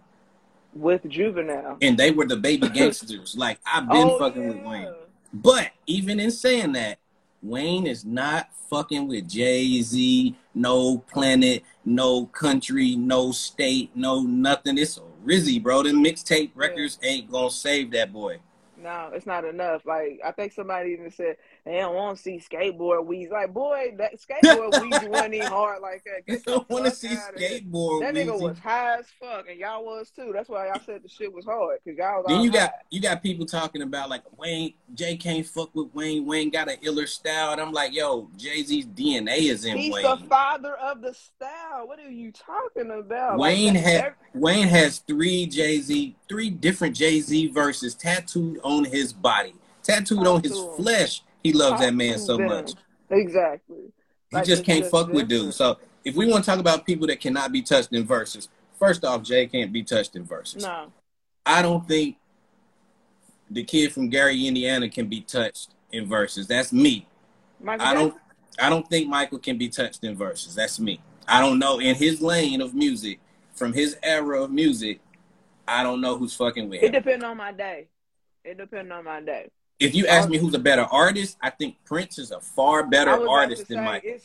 With 0.74 1.08
Juvenile. 1.10 1.78
And 1.82 1.98
they 1.98 2.12
were 2.12 2.28
the 2.28 2.38
baby 2.38 2.70
gangsters. 2.74 3.36
like 3.36 3.60
I've 3.66 3.90
been 3.90 4.10
oh, 4.10 4.20
fucking 4.20 4.42
yeah. 4.42 4.50
with 4.50 4.64
Wayne. 4.64 4.94
But 5.34 5.72
even 5.88 6.20
in 6.20 6.32
saying 6.32 6.74
that, 6.74 7.00
Wayne 7.42 7.88
is 7.88 8.06
not 8.06 8.50
fucking 8.70 9.08
with 9.08 9.28
Jay 9.28 9.82
Z, 9.82 10.36
no 10.54 11.00
planet, 11.00 11.64
no 11.84 12.28
country, 12.28 12.96
no 12.96 13.32
state, 13.32 13.90
no 13.96 14.22
nothing. 14.22 14.78
It's 14.78 15.00
Rizzy, 15.26 15.62
bro. 15.62 15.84
The 15.84 15.90
mixtape 15.90 16.52
records 16.56 17.00
yeah. 17.02 17.10
ain't 17.10 17.32
gonna 17.32 17.50
save 17.50 17.92
that 17.92 18.12
boy. 18.12 18.40
No, 18.82 19.12
it's 19.14 19.26
not 19.26 19.46
enough. 19.46 19.86
Like 19.86 20.20
I 20.26 20.32
think 20.32 20.54
somebody 20.54 20.92
even 20.92 21.12
said 21.12 21.38
they 21.64 21.78
don't 21.78 21.94
want 21.94 22.18
to 22.18 22.24
see 22.24 22.40
skateboard 22.40 23.06
weeds. 23.06 23.32
Like 23.32 23.54
boy, 23.54 23.94
that 24.00 24.14
skateboard 24.20 24.82
weeds 24.82 25.06
wasn't 25.08 25.36
even 25.36 25.48
hard 25.48 25.82
like 25.82 26.04
that. 26.06 26.26
Get 26.26 26.44
don't 26.44 26.68
want 26.70 26.86
to 26.86 26.92
see 26.92 27.10
skateboard. 27.10 28.02
That 28.02 28.16
nigga 28.16 28.40
was 28.40 28.58
high 28.58 28.98
as 28.98 29.06
fuck, 29.20 29.48
and 29.48 29.60
y'all 29.60 29.86
was 29.86 30.10
too. 30.10 30.32
That's 30.34 30.50
why 30.50 30.68
y'all 30.68 30.82
said 30.84 31.04
the 31.04 31.10
shit 31.10 31.32
was 31.32 31.46
hard 31.46 31.78
because 31.84 32.00
y'all. 32.00 32.24
then 32.28 32.42
you 32.42 32.50
high. 32.50 32.58
got 32.58 32.74
you 32.90 33.00
got 33.00 33.22
people 33.22 33.46
talking 33.46 33.84
about 33.84 34.10
like 34.10 34.24
Wayne 34.38 34.74
Jay 34.96 35.16
can't 35.16 35.46
fuck 35.46 35.70
with 35.76 35.94
Wayne. 35.94 36.26
Wayne 36.26 36.50
got 36.50 36.68
an 36.68 36.78
iller 36.82 37.06
style, 37.06 37.52
and 37.52 37.62
I'm 37.62 37.72
like, 37.72 37.94
yo, 37.94 38.28
Jay 38.38 38.64
Z's 38.64 38.88
DNA 38.88 39.50
is 39.50 39.64
in 39.64 39.78
He's 39.78 39.94
Wayne. 39.94 40.04
He's 40.04 40.20
the 40.20 40.28
father 40.28 40.74
of 40.78 41.02
the 41.02 41.14
style. 41.14 41.88
What 41.88 42.00
are 42.00 42.10
you 42.10 42.32
talking 42.32 42.90
about? 42.90 43.38
Wayne 43.38 43.76
like, 43.76 43.84
had 43.84 44.14
Wayne 44.34 44.68
has 44.68 44.98
three 45.00 45.46
Jay 45.46 45.80
Z, 45.80 46.16
three 46.28 46.50
different 46.50 46.96
Jay 46.96 47.20
Z 47.20 47.50
verses 47.50 47.94
tattooed 47.94 48.60
on 48.64 48.84
his 48.84 49.14
body, 49.14 49.54
tattooed 49.84 50.26
on 50.26 50.42
his 50.42 50.60
flesh 50.76 51.22
he 51.44 51.54
loves 51.54 51.82
that 51.82 51.94
man 51.94 52.18
so 52.20 52.38
much. 52.38 52.72
Exactly. 53.10 53.92
He 54.30 54.38
like 54.38 54.46
just 54.46 54.64
can't 54.64 54.86
fuck 54.86 55.10
with 55.10 55.28
dudes. 55.28 55.56
So 55.56 55.78
if 56.06 56.16
we 56.16 56.28
want 56.28 56.44
to 56.46 56.50
talk 56.50 56.60
about 56.60 56.86
people 56.86 57.08
that 57.08 57.20
cannot 57.20 57.52
be 57.52 57.62
touched 57.62 57.94
in 57.94 58.06
verses, 58.06 58.48
first 58.80 59.04
off, 59.04 59.24
Jay 59.24 59.48
can't 59.48 59.72
be 59.72 59.84
touched 59.84 60.16
in 60.16 60.24
verses. 60.24 60.64
No. 60.64 60.92
I 61.46 61.62
don't 61.62 61.88
think 61.88 62.18
the 63.50 63.64
kid 63.64 63.92
from 63.92 64.10
Gary, 64.10 64.48
Indiana 64.48 64.90
can 64.90 65.08
be 65.08 65.22
touched 65.22 65.72
in 65.92 66.08
verses. 66.08 66.48
That's 66.48 66.72
me. 66.72 67.08
Michael 67.60 67.86
I 67.86 67.94
don't 67.94 68.16
I 68.60 68.70
don't 68.70 68.88
think 68.88 69.08
Michael 69.08 69.40
can 69.40 69.58
be 69.58 69.70
touched 69.70 70.04
in 70.04 70.16
verses. 70.16 70.56
That's 70.56 70.80
me. 70.80 71.02
I 71.28 71.42
don't 71.42 71.60
know 71.60 71.80
in 71.80 71.96
his 71.96 72.22
lane 72.22 72.62
of 72.62 72.74
music, 72.74 73.20
from 73.54 73.74
his 73.74 73.98
era 74.04 74.44
of 74.44 74.52
music, 74.52 75.00
I 75.68 75.84
don't 75.84 76.02
know 76.02 76.18
who's 76.18 76.34
fucking 76.34 76.70
with 76.70 76.82
him. 76.82 76.90
It 76.90 76.92
depends 76.92 77.24
on 77.24 77.38
my 77.38 77.52
day. 77.52 77.88
It 78.44 78.58
depends 78.58 78.92
on 78.92 79.04
my 79.04 79.22
day 79.22 79.50
if 79.82 79.96
you 79.96 80.06
ask 80.06 80.30
me 80.30 80.38
who's 80.38 80.54
a 80.54 80.60
better 80.60 80.84
artist, 80.84 81.38
I 81.42 81.50
think 81.50 81.76
Prince 81.86 82.20
is 82.20 82.30
a 82.30 82.40
far 82.40 82.86
better 82.86 83.28
artist 83.28 83.68
than 83.68 83.84
Michael. 83.84 84.18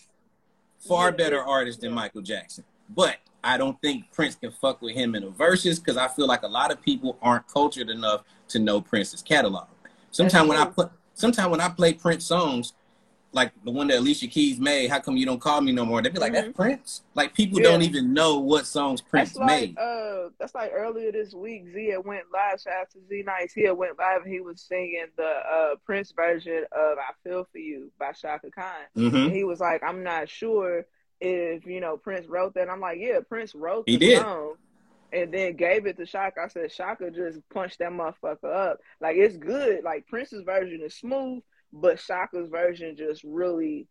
Far 0.78 1.06
yeah, 1.10 1.16
better 1.16 1.42
artist 1.42 1.78
yeah. 1.82 1.88
than 1.88 1.94
Michael 1.94 2.20
Jackson. 2.20 2.62
But 2.94 3.16
I 3.42 3.56
don't 3.56 3.80
think 3.80 4.12
Prince 4.12 4.34
can 4.34 4.52
fuck 4.52 4.82
with 4.82 4.94
him 4.94 5.14
in 5.14 5.24
the 5.24 5.30
verses 5.30 5.80
because 5.80 5.96
I 5.96 6.08
feel 6.08 6.26
like 6.26 6.42
a 6.42 6.48
lot 6.48 6.70
of 6.70 6.82
people 6.82 7.16
aren't 7.22 7.48
cultured 7.48 7.88
enough 7.88 8.22
to 8.48 8.58
know 8.58 8.82
Prince's 8.82 9.22
catalog. 9.22 9.66
Sometimes 10.10 10.46
when 10.46 10.58
I 10.58 10.66
put 10.66 10.90
sometimes 11.14 11.50
when 11.50 11.60
I 11.62 11.70
play 11.70 11.94
Prince 11.94 12.26
songs, 12.26 12.74
like 13.36 13.52
the 13.64 13.70
one 13.70 13.86
that 13.88 13.98
Alicia 13.98 14.26
Keys 14.26 14.58
made, 14.58 14.90
"How 14.90 14.98
Come 14.98 15.16
You 15.16 15.26
Don't 15.26 15.40
Call 15.40 15.60
Me 15.60 15.70
No 15.70 15.84
More?" 15.84 16.02
They'd 16.02 16.12
be 16.12 16.18
like, 16.18 16.32
mm-hmm. 16.32 16.46
"That's 16.46 16.56
Prince." 16.56 17.02
Like 17.14 17.34
people 17.34 17.60
yeah. 17.60 17.68
don't 17.68 17.82
even 17.82 18.12
know 18.12 18.40
what 18.40 18.66
songs 18.66 19.00
Prince 19.00 19.34
that's 19.34 19.38
like, 19.38 19.46
made. 19.46 19.78
Uh, 19.78 20.30
that's 20.40 20.54
like 20.54 20.72
earlier 20.74 21.12
this 21.12 21.34
week. 21.34 21.66
Zia 21.72 22.00
went 22.00 22.24
live. 22.32 22.60
Shout 22.60 22.72
out 22.80 22.90
to 22.92 22.98
Z 23.08 23.22
Nice. 23.24 23.52
He 23.52 23.70
went 23.70 23.98
live 23.98 24.22
and 24.22 24.32
he 24.32 24.40
was 24.40 24.60
singing 24.60 25.06
the 25.16 25.22
uh, 25.24 25.74
Prince 25.84 26.12
version 26.12 26.64
of 26.72 26.98
"I 26.98 27.12
Feel 27.22 27.46
for 27.52 27.58
You" 27.58 27.92
by 27.98 28.12
Chaka 28.12 28.50
Khan. 28.50 28.72
Mm-hmm. 28.96 29.34
he 29.34 29.44
was 29.44 29.60
like, 29.60 29.82
"I'm 29.84 30.02
not 30.02 30.28
sure 30.28 30.86
if 31.20 31.66
you 31.66 31.80
know 31.80 31.96
Prince 31.96 32.26
wrote 32.26 32.54
that." 32.54 32.70
I'm 32.70 32.80
like, 32.80 32.98
"Yeah, 32.98 33.20
Prince 33.28 33.54
wrote 33.54 33.86
the 33.86 33.92
he 33.92 33.98
did. 33.98 34.20
song." 34.20 34.54
and 35.12 35.32
then 35.32 35.54
gave 35.54 35.86
it 35.86 35.96
to 35.96 36.04
Chaka. 36.04 36.40
I 36.42 36.48
said 36.48 36.72
Shaka 36.72 37.10
just 37.10 37.38
punched 37.50 37.78
that 37.78 37.92
motherfucker 37.92 38.52
up. 38.52 38.80
Like 39.00 39.16
it's 39.16 39.36
good. 39.36 39.84
Like 39.84 40.06
Prince's 40.08 40.42
version 40.42 40.80
is 40.82 40.94
smooth, 40.94 41.42
but 41.80 41.98
Chaka's 41.98 42.48
version 42.48 42.96
just 42.96 43.22
really 43.24 43.86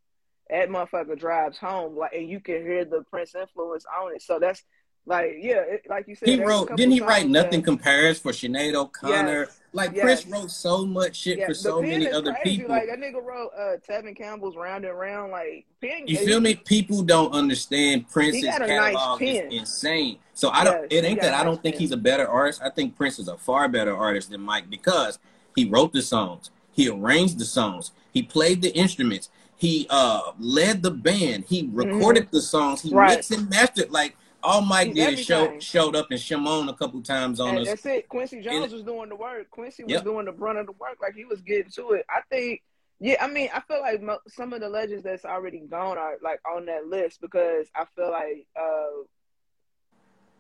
that 0.50 0.70
motherfucker 0.70 1.18
drives 1.18 1.58
home, 1.58 1.98
like, 1.98 2.14
and 2.14 2.30
you 2.30 2.40
can 2.40 2.62
hear 2.62 2.86
the 2.86 3.04
Prince 3.10 3.34
influence 3.34 3.86
on 4.00 4.14
it. 4.14 4.22
So 4.22 4.38
that's 4.40 4.64
like, 5.08 5.36
yeah, 5.40 5.62
it, 5.62 5.84
like 5.88 6.08
you 6.08 6.16
said, 6.16 6.28
he 6.28 6.44
wrote. 6.44 6.76
Didn't 6.76 6.94
he 6.94 7.02
write 7.02 7.28
"Nothing 7.28 7.62
that, 7.62 7.66
Compares" 7.66 8.20
for 8.20 8.32
Sinead 8.32 8.74
O'Connor? 8.74 9.42
Yes, 9.42 9.62
like 9.72 9.92
yes. 9.94 10.04
Prince 10.04 10.26
wrote 10.26 10.52
so 10.52 10.84
much 10.84 11.16
shit 11.16 11.38
yes. 11.38 11.48
for 11.48 11.54
so 11.54 11.82
many 11.82 12.10
other 12.10 12.34
crazy. 12.34 12.58
people. 12.58 12.76
Like 12.76 12.88
that 12.88 13.00
nigga 13.00 13.24
wrote 13.24 13.52
uh, 13.56 13.78
Tevin 13.88 14.18
Campbell's 14.18 14.56
"Round 14.56 14.84
and 14.84 14.98
Round." 14.98 15.32
Like, 15.32 15.66
pen, 15.80 16.08
you 16.08 16.18
feel 16.18 16.40
me? 16.40 16.56
People 16.56 17.04
don't 17.04 17.32
understand 17.34 18.10
Prince's 18.10 18.46
catalog 18.46 19.22
nice 19.22 19.44
is 19.46 19.54
insane. 19.54 20.18
So 20.34 20.50
I 20.50 20.64
don't. 20.64 20.92
it 20.92 21.04
ain't 21.04 21.22
that 21.22 21.36
I 21.36 21.44
don't 21.44 21.62
think 21.62 21.76
he's 21.76 21.92
a 21.92 21.98
better 21.98 22.28
artist. 22.28 22.62
I 22.64 22.72
think 22.72 22.98
Prince 22.98 23.20
is 23.20 23.28
a 23.28 23.38
far 23.38 23.68
better 23.68 23.96
artist 23.96 24.32
than 24.32 24.42
Mike 24.42 24.72
because 24.72 25.20
he 25.56 25.66
wrote 25.66 25.94
the 25.94 26.02
songs. 26.02 26.50
He 26.76 26.90
arranged 26.90 27.40
the 27.40 27.46
songs. 27.46 27.92
He 28.14 28.22
played 28.22 28.62
the 28.62 28.76
instruments. 28.76 29.30
He 29.56 29.88
uh 29.90 30.34
led 30.38 30.84
the 30.84 30.92
band. 30.92 31.46
He 31.48 31.70
recorded 31.72 32.28
mm. 32.28 32.32
the 32.32 32.42
songs. 32.42 32.82
He 32.82 32.94
right. 32.94 33.16
mixed 33.16 33.32
and 33.32 33.50
mastered. 33.50 33.92
Like 33.92 34.18
all 34.44 34.62
Mike 34.62 34.90
He's 34.90 34.96
did 34.96 35.20
is 35.20 35.26
show, 35.26 35.60
showed 35.60 35.96
up 35.96 36.12
and 36.12 36.20
Shimon 36.20 36.70
a 36.70 36.74
couple 36.74 37.02
times 37.02 37.40
on 37.40 37.50
and 37.50 37.60
us. 37.60 37.68
That's 37.68 37.86
it. 37.86 38.10
Quincy 38.10 38.42
Jones 38.42 38.66
and, 38.66 38.74
was 38.74 38.84
doing 38.84 39.10
the 39.10 39.16
work. 39.16 39.50
Quincy 39.50 39.84
was 39.84 39.94
yep. 39.94 40.04
doing 40.04 40.26
the 40.26 40.34
brunt 40.34 40.60
of 40.60 40.66
the 40.66 40.74
work. 40.74 40.98
Like 41.02 41.16
he 41.16 41.26
was 41.26 41.42
getting 41.42 41.72
to 41.72 41.92
it. 41.92 42.06
I 42.10 42.22
think. 42.30 42.62
Yeah, 43.00 43.16
I 43.20 43.28
mean, 43.28 43.50
I 43.54 43.60
feel 43.60 43.82
like 43.82 44.02
mo- 44.02 44.20
some 44.28 44.54
of 44.54 44.62
the 44.62 44.70
legends 44.70 45.04
that's 45.04 45.26
already 45.26 45.60
gone 45.60 45.98
are 45.98 46.16
like 46.24 46.40
on 46.50 46.66
that 46.68 46.88
list 46.88 47.20
because 47.20 47.68
I 47.76 47.86
feel 47.96 48.12
like 48.12 48.48
uh 48.58 49.04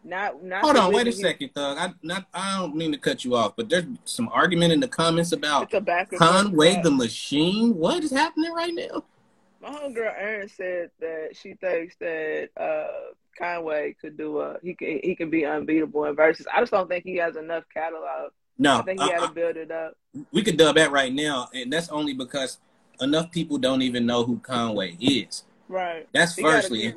not, 0.06 0.44
not 0.44 0.62
Hold 0.62 0.78
on, 0.78 0.94
wait 0.94 1.08
a 1.08 1.12
second, 1.12 1.50
Thug. 1.56 1.78
I 1.78 1.92
not 2.04 2.28
I 2.32 2.60
don't 2.60 2.76
mean 2.76 2.92
to 2.92 2.98
cut 2.98 3.26
you 3.26 3.36
off, 3.36 3.56
but 3.56 3.70
there's 3.70 3.86
some 4.06 4.30
argument 4.32 4.72
in 4.72 4.80
the 4.80 4.88
comments 4.88 5.32
about 5.32 5.72
Conway 6.18 6.80
the 6.84 6.92
Machine. 6.92 7.76
What 7.76 8.04
is 8.04 8.12
happening 8.12 8.54
right 8.54 8.74
now? 8.74 9.04
My 9.62 9.70
homegirl 9.70 10.14
Erin 10.16 10.48
said 10.48 10.92
that 11.00 11.30
she 11.34 11.56
thinks 11.56 11.96
that 12.00 12.50
uh, 12.56 13.14
Conway 13.36 13.96
could 14.00 14.16
do 14.16 14.40
a 14.42 14.58
he 14.62 14.76
can 14.76 15.00
he 15.04 15.16
can 15.16 15.32
be 15.32 15.44
unbeatable 15.44 16.06
in 16.06 16.16
verses. 16.16 16.46
I 16.54 16.60
just 16.60 16.72
don't 16.72 16.88
think 16.88 17.04
he 17.04 17.16
has 17.16 17.36
enough 17.36 17.64
catalog. 17.74 18.32
No, 18.60 18.78
I 18.78 18.82
think 18.84 19.02
he 19.02 19.10
uh, 19.12 19.22
had 19.22 19.28
to 19.28 19.34
build 19.34 19.58
it 19.58 19.72
up. 19.72 19.98
We 20.32 20.44
could 20.44 20.58
dub 20.58 20.76
that 20.76 20.92
right 20.92 21.12
now, 21.12 21.50
and 21.54 21.74
that's 21.74 21.90
only 21.90 22.14
because 22.14 22.60
enough 23.02 23.32
people 23.32 23.58
don't 23.58 23.82
even 23.82 24.06
know 24.06 24.24
who 24.24 24.38
Conway 24.38 24.98
is. 25.00 25.44
Right. 25.68 26.08
That's 26.14 26.36
he 26.36 26.44
firstly. 26.44 26.94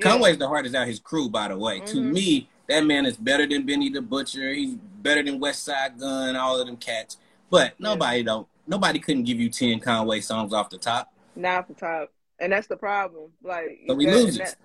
Conway's 0.00 0.38
the 0.38 0.48
hardest 0.48 0.74
out 0.74 0.86
his 0.86 0.98
crew, 0.98 1.28
by 1.28 1.48
the 1.48 1.58
way. 1.58 1.80
Mm-hmm. 1.80 1.86
To 1.86 2.00
me, 2.00 2.48
that 2.68 2.84
man 2.84 3.06
is 3.06 3.16
better 3.16 3.46
than 3.46 3.66
Benny 3.66 3.90
the 3.90 4.00
Butcher. 4.00 4.52
He's 4.52 4.74
better 4.74 5.22
than 5.22 5.40
Westside 5.40 5.98
Gunn, 5.98 6.36
all 6.36 6.60
of 6.60 6.66
them 6.66 6.76
cats. 6.76 7.18
But 7.50 7.74
nobody 7.78 8.18
yeah. 8.18 8.24
don't 8.24 8.48
nobody 8.66 8.98
couldn't 9.00 9.24
give 9.24 9.40
you 9.40 9.50
ten 9.50 9.80
Conway 9.80 10.20
songs 10.20 10.52
off 10.52 10.70
the 10.70 10.78
top. 10.78 11.12
Not 11.34 11.58
off 11.58 11.68
the 11.68 11.74
top. 11.74 12.12
And 12.38 12.52
that's 12.52 12.68
the 12.68 12.76
problem. 12.76 13.32
Like 13.42 13.80
so 13.86 13.94
we 13.94 14.06
that, 14.06 14.14
lose 14.14 14.38
and, 14.38 14.46
that, 14.46 14.56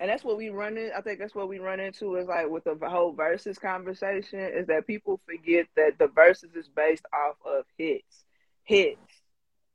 and 0.00 0.10
that's 0.10 0.24
what 0.24 0.36
we 0.36 0.50
run 0.50 0.76
in 0.76 0.90
I 0.96 1.00
think 1.00 1.18
that's 1.18 1.34
what 1.34 1.48
we 1.48 1.58
run 1.58 1.80
into 1.80 2.16
is 2.16 2.26
like 2.26 2.48
with 2.48 2.64
the 2.64 2.76
whole 2.82 3.12
verses 3.12 3.58
conversation 3.58 4.40
is 4.40 4.66
that 4.66 4.86
people 4.86 5.20
forget 5.24 5.66
that 5.76 5.98
the 5.98 6.08
verses 6.08 6.54
is 6.54 6.68
based 6.68 7.06
off 7.12 7.36
of 7.46 7.64
hits. 7.76 8.24
Hits. 8.64 8.98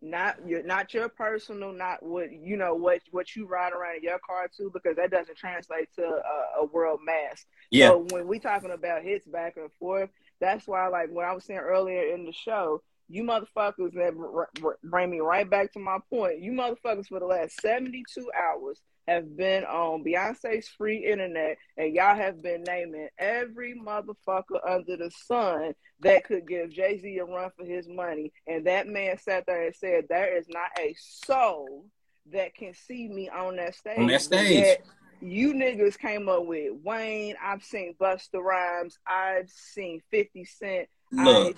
Not 0.03 0.35
your 0.45 0.61
not 0.63 0.93
your 0.93 1.07
personal, 1.07 1.71
not 1.71 2.03
what 2.03 2.31
you 2.31 2.57
know 2.57 2.75
what 2.75 3.01
what 3.11 3.35
you 3.35 3.47
ride 3.47 3.71
around 3.71 3.97
in 3.97 4.03
your 4.03 4.19
car 4.19 4.49
too, 4.55 4.69
because 4.73 4.97
that 4.97 5.11
doesn't 5.11 5.37
translate 5.37 5.87
to 5.95 6.03
a, 6.03 6.61
a 6.61 6.65
world 6.65 6.99
mass. 7.03 7.45
Yeah. 7.71 7.89
So 7.89 8.05
when 8.09 8.27
we 8.27 8.39
talking 8.39 8.71
about 8.71 9.03
hits 9.03 9.25
back 9.25 9.55
and 9.55 9.71
forth, 9.79 10.09
that's 10.41 10.67
why 10.67 10.87
like 10.87 11.09
what 11.09 11.25
I 11.25 11.33
was 11.33 11.45
saying 11.45 11.61
earlier 11.61 12.13
in 12.13 12.25
the 12.25 12.33
show, 12.33 12.81
you 13.07 13.23
motherfuckers 13.23 13.93
that 13.93 14.75
bring 14.83 15.09
me 15.09 15.21
right 15.21 15.49
back 15.49 15.71
to 15.73 15.79
my 15.79 15.99
point. 16.09 16.41
You 16.41 16.51
motherfuckers 16.51 17.07
for 17.07 17.19
the 17.19 17.25
last 17.25 17.61
seventy 17.61 18.03
two 18.13 18.29
hours 18.37 18.81
have 19.07 19.35
been 19.35 19.63
on 19.65 20.03
Beyonce's 20.03 20.67
free 20.67 21.05
internet, 21.05 21.57
and 21.77 21.93
y'all 21.93 22.15
have 22.15 22.41
been 22.41 22.63
naming 22.63 23.09
every 23.17 23.75
motherfucker 23.75 24.59
under 24.67 24.97
the 24.97 25.11
sun 25.27 25.73
that 26.01 26.23
could 26.23 26.47
give 26.47 26.71
Jay 26.71 26.99
Z 26.99 27.17
a 27.17 27.25
run 27.25 27.49
for 27.57 27.65
his 27.65 27.87
money. 27.87 28.31
And 28.47 28.65
that 28.67 28.87
man 28.87 29.17
sat 29.17 29.45
there 29.45 29.65
and 29.65 29.75
said, 29.75 30.05
There 30.09 30.37
is 30.37 30.47
not 30.49 30.69
a 30.79 30.95
soul 30.97 31.85
that 32.31 32.55
can 32.55 32.73
see 32.73 33.07
me 33.07 33.29
on 33.29 33.57
that 33.57 33.75
stage. 33.75 33.99
On 33.99 34.07
that 34.07 34.21
stage. 34.21 34.77
You 35.21 35.53
niggas 35.53 35.97
came 35.97 36.27
up 36.27 36.45
with 36.45 36.73
Wayne. 36.83 37.35
I've 37.41 37.63
seen 37.63 37.95
Busta 37.99 38.41
Rhymes. 38.41 38.97
I've 39.07 39.49
seen 39.49 40.01
50 40.11 40.43
Cent. 40.43 40.89
Look, 41.13 41.57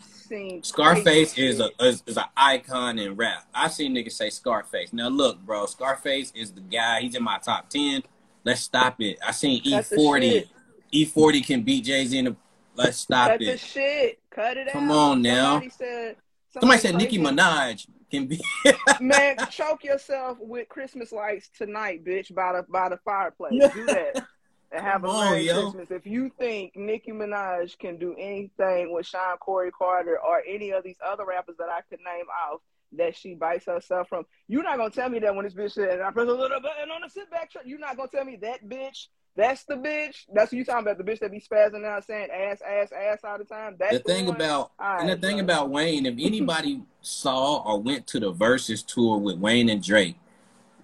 Scarface 0.63 1.37
is 1.37 1.59
a 1.61 1.69
is, 1.79 2.03
is 2.05 2.17
an 2.17 2.25
icon 2.35 2.99
in 2.99 3.15
rap. 3.15 3.45
I've 3.53 3.71
seen 3.71 3.95
niggas 3.95 4.11
say 4.11 4.29
Scarface. 4.29 4.91
Now 4.91 5.07
look, 5.07 5.39
bro, 5.39 5.65
Scarface 5.65 6.31
is 6.35 6.51
the 6.51 6.61
guy. 6.61 7.01
He's 7.01 7.15
in 7.15 7.23
my 7.23 7.37
top 7.37 7.69
ten. 7.69 8.03
Let's 8.43 8.61
stop 8.61 9.01
it. 9.01 9.17
I 9.25 9.31
seen 9.31 9.61
E 9.63 9.81
forty. 9.81 10.49
E 10.91 11.05
forty 11.05 11.41
can 11.41 11.61
beat 11.61 11.85
Jay 11.85 12.05
Z 12.05 12.17
in 12.17 12.25
the. 12.25 12.35
Let's 12.75 12.97
stop 12.97 13.29
Cut 13.29 13.41
it. 13.41 13.45
the 13.45 13.57
shit. 13.57 14.19
Cut 14.29 14.57
it 14.57 14.67
out. 14.67 14.73
Come 14.73 14.91
out. 14.91 14.97
on 14.97 15.21
now. 15.21 15.51
Somebody 15.53 15.69
said. 15.69 16.15
Somebody, 16.49 16.79
somebody 16.79 16.79
said 16.79 16.95
Nicki 16.95 17.17
Minaj 17.17 17.87
can 18.11 18.27
be. 18.27 18.41
Man, 18.99 19.37
choke 19.51 19.83
yourself 19.83 20.37
with 20.41 20.67
Christmas 20.67 21.11
lights 21.11 21.49
tonight, 21.57 22.03
bitch, 22.03 22.33
by 22.33 22.53
the 22.53 22.63
by 22.63 22.89
the 22.89 22.97
fireplace. 23.05 23.71
Do 23.73 23.85
that 23.85 24.25
and 24.71 24.83
have 24.83 25.03
a 25.03 25.07
Merry 25.07 25.47
Christmas. 25.47 25.87
If 25.91 26.05
you 26.05 26.31
think 26.37 26.75
Nicki 26.75 27.11
Minaj 27.11 27.77
can 27.77 27.97
do 27.97 28.15
anything 28.17 28.93
with 28.93 29.05
Shawn 29.05 29.37
Corey 29.37 29.71
Carter 29.71 30.19
or 30.19 30.41
any 30.47 30.71
of 30.71 30.83
these 30.83 30.97
other 31.05 31.25
rappers 31.25 31.55
that 31.59 31.69
I 31.69 31.81
could 31.89 31.99
name 31.99 32.25
off 32.51 32.61
that 32.93 33.15
she 33.15 33.35
bites 33.35 33.65
herself 33.65 34.09
from, 34.09 34.25
you're 34.47 34.63
not 34.63 34.77
gonna 34.77 34.89
tell 34.89 35.09
me 35.09 35.19
that 35.19 35.35
when 35.35 35.45
this 35.45 35.53
bitch 35.53 35.73
said, 35.73 35.89
and 35.89 36.03
"I 36.03 36.11
press 36.11 36.27
a 36.27 36.31
little 36.31 36.59
button 36.59 36.91
on 36.91 37.01
the 37.01 37.09
sit 37.09 37.29
back 37.29 37.51
truck," 37.51 37.65
you're 37.65 37.79
not 37.79 37.97
gonna 37.97 38.09
tell 38.09 38.25
me 38.25 38.37
that 38.37 38.63
bitch. 38.65 39.07
That's 39.37 39.65
the 39.65 39.75
bitch. 39.75 40.25
That's 40.33 40.51
what 40.51 40.57
you 40.57 40.63
talking 40.63 40.87
about. 40.87 40.97
The 40.97 41.03
bitch 41.03 41.19
that 41.19 41.31
be 41.31 41.41
spazzing 41.41 41.85
out 41.85 42.05
saying 42.05 42.29
ass, 42.31 42.61
ass, 42.61 42.91
ass 42.93 43.19
all 43.25 43.37
the 43.37 43.43
time. 43.43 43.75
That's 43.77 43.97
the 43.97 43.99
thing 43.99 44.27
one. 44.27 44.35
about 44.37 44.71
right, 44.79 45.01
and 45.01 45.09
the 45.09 45.17
thing 45.17 45.41
about 45.41 45.69
Wayne. 45.69 46.05
If 46.05 46.15
anybody 46.19 46.83
saw 47.01 47.57
or 47.57 47.81
went 47.81 48.07
to 48.07 48.19
the 48.19 48.31
Verzuz 48.31 48.85
tour 48.85 49.17
with 49.17 49.37
Wayne 49.37 49.67
and 49.67 49.83
Drake, 49.83 50.15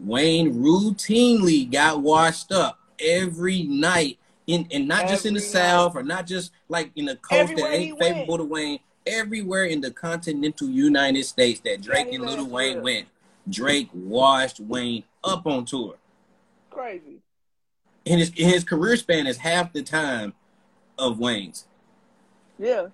Wayne 0.01 0.53
routinely 0.55 1.71
got 1.71 2.01
washed 2.01 2.51
up 2.51 2.80
every 3.01 3.63
night 3.63 4.17
in 4.47 4.67
and 4.71 4.87
not 4.87 5.03
every 5.03 5.15
just 5.15 5.25
in 5.25 5.33
the 5.33 5.39
night. 5.39 5.49
South 5.49 5.95
or 5.95 6.03
not 6.03 6.27
just 6.27 6.51
like 6.69 6.91
in 6.95 7.05
the 7.05 7.15
coast 7.17 7.51
Everywhere 7.51 7.71
that 7.71 7.77
ain't 7.77 7.99
favorable 7.99 8.37
to 8.37 8.43
Wayne. 8.43 8.79
Everywhere 9.05 9.65
in 9.65 9.81
the 9.81 9.91
continental 9.91 10.69
United 10.69 11.23
States 11.23 11.59
that 11.61 11.81
Drake 11.81 12.13
and 12.13 12.23
Lil 12.23 12.47
Wayne 12.47 12.75
real. 12.75 12.83
went, 12.83 13.07
Drake 13.49 13.89
washed 13.93 14.59
Wayne 14.59 15.03
up 15.23 15.47
on 15.47 15.65
tour. 15.65 15.95
Crazy. 16.69 17.19
And 18.05 18.19
his 18.19 18.31
his 18.35 18.63
career 18.63 18.97
span 18.97 19.27
is 19.27 19.37
half 19.37 19.73
the 19.73 19.81
time 19.81 20.33
of 20.97 21.19
Wayne's. 21.19 21.67
Yeah, 22.59 22.87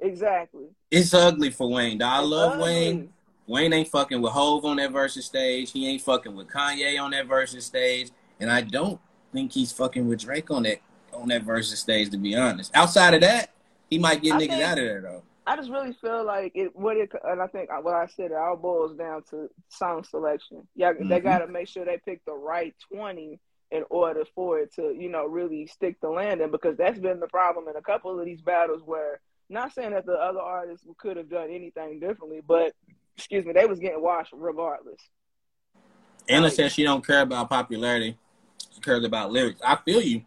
exactly. 0.00 0.66
It's 0.90 1.14
ugly 1.14 1.50
for 1.50 1.70
Wayne. 1.70 2.02
I 2.02 2.20
love 2.20 2.52
ugly. 2.54 2.64
Wayne. 2.64 3.12
Wayne 3.46 3.72
ain't 3.72 3.88
fucking 3.88 4.20
with 4.20 4.32
Hove 4.32 4.64
on 4.64 4.76
that 4.76 4.90
Verzuz 4.90 5.22
stage. 5.22 5.70
He 5.70 5.88
ain't 5.88 6.02
fucking 6.02 6.34
with 6.34 6.48
Kanye 6.48 7.00
on 7.00 7.12
that 7.12 7.28
Verzuz 7.28 7.62
stage. 7.62 8.10
And 8.40 8.50
I 8.50 8.60
don't 8.60 9.00
think 9.36 9.52
he's 9.52 9.70
fucking 9.70 10.08
with 10.08 10.20
Drake 10.20 10.50
on 10.50 10.62
that 10.62 10.78
on 11.12 11.28
that 11.28 11.44
Verzuz 11.44 11.76
stage. 11.76 12.10
To 12.10 12.16
be 12.16 12.34
honest, 12.34 12.74
outside 12.74 13.14
of 13.14 13.20
that, 13.20 13.50
he 13.90 13.98
might 13.98 14.22
get 14.22 14.34
I 14.34 14.38
niggas 14.38 14.48
think, 14.48 14.62
out 14.62 14.78
of 14.78 14.84
there 14.84 15.00
though. 15.02 15.22
I 15.46 15.56
just 15.56 15.70
really 15.70 15.92
feel 15.92 16.24
like 16.24 16.52
it. 16.54 16.74
What 16.74 16.96
it 16.96 17.12
and 17.24 17.40
I 17.40 17.46
think 17.46 17.70
what 17.70 17.94
I 17.94 18.06
said 18.06 18.30
it 18.30 18.36
all 18.36 18.56
boils 18.56 18.96
down 18.96 19.22
to 19.30 19.48
song 19.68 20.04
selection. 20.04 20.66
Yeah, 20.74 20.92
mm-hmm. 20.92 21.08
they 21.08 21.20
got 21.20 21.38
to 21.40 21.46
make 21.46 21.68
sure 21.68 21.84
they 21.84 22.00
pick 22.04 22.24
the 22.24 22.32
right 22.32 22.74
twenty 22.92 23.38
in 23.72 23.84
order 23.90 24.24
for 24.34 24.60
it 24.60 24.72
to 24.74 24.94
you 24.98 25.10
know 25.10 25.26
really 25.26 25.66
stick 25.66 26.00
the 26.00 26.08
landing 26.08 26.50
because 26.50 26.76
that's 26.76 26.98
been 26.98 27.20
the 27.20 27.28
problem 27.28 27.68
in 27.68 27.76
a 27.76 27.82
couple 27.82 28.18
of 28.18 28.24
these 28.24 28.40
battles 28.40 28.82
where 28.84 29.20
not 29.48 29.72
saying 29.72 29.92
that 29.92 30.06
the 30.06 30.14
other 30.14 30.40
artists 30.40 30.86
could 30.98 31.16
have 31.16 31.28
done 31.28 31.50
anything 31.50 32.00
differently, 32.00 32.40
but 32.46 32.72
excuse 33.16 33.44
me, 33.44 33.52
they 33.52 33.66
was 33.66 33.78
getting 33.78 34.02
washed 34.02 34.32
regardless. 34.34 35.00
Anna 36.28 36.44
like, 36.44 36.52
says 36.52 36.72
she 36.72 36.82
don't 36.82 37.06
care 37.06 37.20
about 37.20 37.48
popularity 37.48 38.16
cares 38.82 39.04
about 39.04 39.32
lyrics. 39.32 39.60
I 39.64 39.76
feel 39.76 40.02
you. 40.02 40.22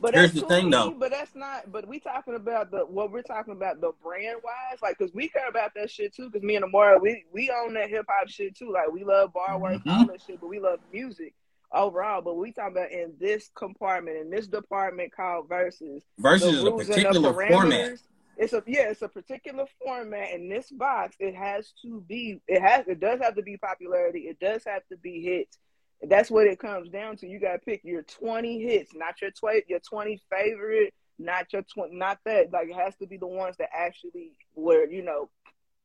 But 0.00 0.14
here's 0.14 0.32
the 0.32 0.42
thing, 0.42 0.70
though. 0.70 0.90
But 0.90 1.10
that's 1.10 1.34
not. 1.34 1.70
But 1.72 1.88
we 1.88 2.00
talking 2.00 2.34
about 2.34 2.70
the 2.70 2.80
what 2.80 3.10
we're 3.10 3.22
talking 3.22 3.52
about 3.52 3.80
the 3.80 3.92
brand 4.02 4.40
wise, 4.44 4.78
like 4.82 4.98
because 4.98 5.14
we 5.14 5.28
care 5.28 5.48
about 5.48 5.72
that 5.74 5.90
shit 5.90 6.14
too. 6.14 6.28
Because 6.30 6.42
me 6.42 6.56
and 6.56 6.64
Amara, 6.64 6.98
we 6.98 7.24
we 7.32 7.50
own 7.50 7.74
that 7.74 7.88
hip 7.88 8.06
hop 8.08 8.28
shit 8.28 8.56
too. 8.56 8.72
Like 8.72 8.92
we 8.92 9.04
love 9.04 9.32
bar 9.32 9.58
work, 9.58 9.78
mm-hmm. 9.78 9.90
all 9.90 10.06
that 10.06 10.22
shit, 10.26 10.40
but 10.40 10.48
we 10.48 10.60
love 10.60 10.80
music 10.92 11.34
overall. 11.72 12.22
But 12.22 12.36
we 12.36 12.52
talking 12.52 12.76
about 12.76 12.92
in 12.92 13.14
this 13.18 13.50
compartment, 13.54 14.18
in 14.18 14.30
this 14.30 14.46
department 14.46 15.14
called 15.14 15.48
verses. 15.48 16.02
Verses 16.18 16.58
is 16.58 16.64
a 16.64 16.70
particular 16.70 17.32
format. 17.48 17.98
It's 18.36 18.52
a 18.54 18.62
yeah, 18.66 18.88
it's 18.90 19.02
a 19.02 19.08
particular 19.08 19.66
format. 19.84 20.32
In 20.34 20.48
this 20.48 20.70
box, 20.70 21.16
it 21.20 21.34
has 21.34 21.72
to 21.82 22.02
be. 22.06 22.40
It 22.48 22.62
has. 22.62 22.86
It 22.86 23.00
does 23.00 23.20
have 23.20 23.36
to 23.36 23.42
be 23.42 23.56
popularity. 23.56 24.20
It 24.20 24.40
does 24.40 24.62
have 24.64 24.86
to 24.88 24.96
be 24.96 25.20
hits 25.22 25.58
that's 26.02 26.30
what 26.30 26.46
it 26.46 26.58
comes 26.58 26.88
down 26.88 27.16
to. 27.18 27.26
You 27.26 27.38
got 27.38 27.52
to 27.52 27.58
pick 27.58 27.82
your 27.84 28.02
20 28.02 28.62
hits, 28.62 28.92
not 28.94 29.20
your 29.20 29.30
20, 29.30 29.62
your 29.68 29.80
20 29.80 30.20
favorite, 30.30 30.94
not 31.18 31.52
your 31.52 31.62
20, 31.62 31.94
not 31.94 32.18
that. 32.24 32.52
Like 32.52 32.68
it 32.68 32.76
has 32.76 32.96
to 32.96 33.06
be 33.06 33.18
the 33.18 33.26
ones 33.26 33.56
that 33.58 33.68
actually 33.74 34.32
where 34.54 34.90
you 34.90 35.02
know 35.02 35.28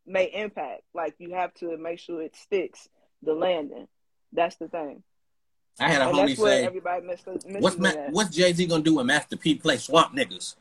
may 0.05 0.26
impact. 0.26 0.84
Like 0.93 1.16
you 1.18 1.34
have 1.34 1.53
to 1.55 1.78
make 1.78 1.99
sure 1.99 2.22
it 2.22 2.36
sticks 2.36 2.88
the 3.22 3.34
landing. 3.34 3.88
That's 4.32 4.55
the 4.57 4.68
thing. 4.68 5.03
I 5.80 5.89
had 5.89 6.01
a 6.01 6.07
and 6.07 6.16
homie 6.16 6.38
say, 6.38 6.63
everybody 6.63 7.05
missed, 7.05 7.28
"What's 7.59 7.78
Ma- 7.78 7.91
what's 8.11 8.34
Jay 8.34 8.53
Z 8.53 8.66
gonna 8.68 8.84
do 8.84 8.95
when 8.95 9.07
Master 9.07 9.36
P 9.36 9.55
play 9.55 9.78
Swamp 9.78 10.16
Niggas, 10.16 10.55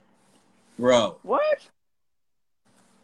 bro?" 0.77 1.19
What? 1.23 1.69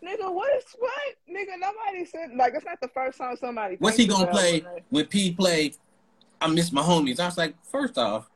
Nigga, 0.04 0.32
what 0.32 0.52
is 0.56 0.64
what? 0.78 0.92
Nigga, 1.30 1.58
nobody 1.58 2.04
said 2.04 2.30
like 2.36 2.54
it's 2.54 2.64
not 2.64 2.80
the 2.80 2.88
first 2.88 3.18
time 3.18 3.36
somebody. 3.36 3.76
What's 3.78 3.96
he 3.96 4.06
gonna 4.08 4.26
play 4.26 4.60
when, 4.60 4.82
when 4.90 5.06
P 5.06 5.32
play 5.32 5.74
I 6.40 6.48
miss 6.48 6.72
my 6.72 6.82
homies. 6.82 7.20
I 7.20 7.26
was 7.26 7.38
like, 7.38 7.54
first 7.64 7.98
off, 7.98 8.30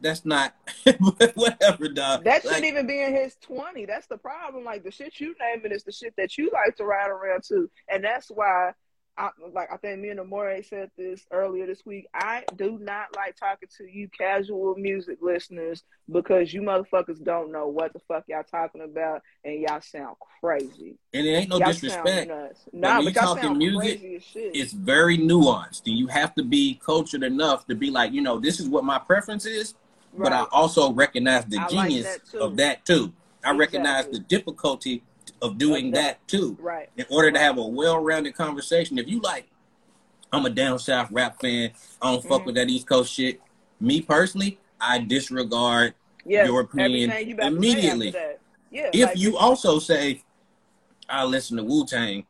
that's 0.00 0.24
not 0.24 0.54
whatever, 1.34 1.88
dog. 1.88 2.24
That 2.24 2.44
like, 2.44 2.54
shouldn't 2.54 2.64
even 2.64 2.86
be 2.86 3.02
in 3.02 3.14
his 3.14 3.36
twenty. 3.36 3.86
That's 3.86 4.06
the 4.06 4.18
problem. 4.18 4.64
Like 4.64 4.82
the 4.82 4.90
shit 4.90 5.20
you 5.20 5.34
naming 5.40 5.72
is 5.72 5.84
the 5.84 5.92
shit 5.92 6.14
that 6.16 6.36
you 6.36 6.50
like 6.52 6.76
to 6.76 6.84
ride 6.84 7.10
around 7.10 7.44
to, 7.44 7.70
and 7.88 8.02
that's 8.02 8.28
why 8.28 8.72
I, 9.18 9.28
like 9.52 9.68
I 9.70 9.76
think 9.76 10.00
me 10.00 10.08
and 10.08 10.20
Amore 10.20 10.62
said 10.62 10.90
this 10.96 11.26
earlier 11.30 11.66
this 11.66 11.84
week. 11.84 12.06
I 12.14 12.44
do 12.56 12.78
not 12.80 13.14
like 13.14 13.36
talking 13.36 13.68
to 13.76 13.84
you 13.84 14.08
casual 14.08 14.74
music 14.76 15.18
listeners 15.20 15.82
because 16.10 16.52
you 16.52 16.62
motherfuckers 16.62 17.22
don't 17.22 17.52
know 17.52 17.68
what 17.68 17.92
the 17.92 17.98
fuck 18.08 18.24
y'all 18.28 18.42
talking 18.42 18.80
about 18.80 19.22
and 19.44 19.60
y'all 19.60 19.82
sound 19.82 20.16
crazy. 20.40 20.96
And 21.12 21.26
it 21.26 21.30
ain't 21.30 21.50
no 21.50 21.58
y'all 21.58 21.68
disrespect. 21.68 22.30
Nah, 22.72 22.98
when 22.98 23.08
you 23.08 23.12
talking 23.12 23.58
music, 23.58 24.00
it's 24.34 24.72
very 24.72 25.18
nuanced, 25.18 25.86
and 25.86 25.98
you 25.98 26.06
have 26.06 26.34
to 26.36 26.42
be 26.42 26.80
cultured 26.82 27.22
enough 27.22 27.66
to 27.66 27.74
be 27.74 27.90
like, 27.90 28.12
you 28.12 28.22
know, 28.22 28.40
this 28.40 28.60
is 28.60 28.68
what 28.68 28.84
my 28.84 28.98
preference 28.98 29.44
is, 29.44 29.74
right. 30.14 30.30
but 30.30 30.32
I 30.32 30.46
also 30.52 30.90
recognize 30.92 31.44
the 31.44 31.58
I 31.58 31.68
genius 31.68 32.06
like 32.06 32.24
that 32.32 32.38
of 32.38 32.56
that 32.56 32.86
too. 32.86 33.12
I 33.44 33.50
exactly. 33.50 33.58
recognize 33.58 34.08
the 34.08 34.20
difficulty 34.20 35.02
of 35.40 35.58
doing 35.58 35.88
okay. 35.88 36.02
that 36.02 36.28
too. 36.28 36.56
Right. 36.60 36.88
In 36.96 37.06
order 37.10 37.28
right. 37.28 37.34
to 37.34 37.40
have 37.40 37.58
a 37.58 37.66
well-rounded 37.66 38.34
conversation. 38.34 38.98
If 38.98 39.08
you 39.08 39.20
like, 39.20 39.48
I'm 40.32 40.46
a 40.46 40.50
down 40.50 40.78
south 40.78 41.10
rap 41.10 41.40
fan. 41.40 41.72
I 42.00 42.12
don't 42.12 42.22
fuck 42.22 42.40
mm-hmm. 42.40 42.46
with 42.46 42.54
that 42.56 42.68
East 42.68 42.86
Coast 42.86 43.12
shit. 43.12 43.40
Me 43.80 44.00
personally, 44.00 44.58
I 44.80 44.98
disregard 44.98 45.94
yes, 46.24 46.46
your 46.46 46.60
opinion 46.60 47.12
you 47.26 47.36
immediately. 47.36 48.14
Yeah, 48.70 48.90
if 48.92 49.08
like, 49.10 49.18
you 49.18 49.36
also 49.36 49.78
say, 49.78 50.22
I 51.08 51.24
listen 51.24 51.58
to 51.58 51.64
Wu 51.64 51.84
Tang, 51.84 52.24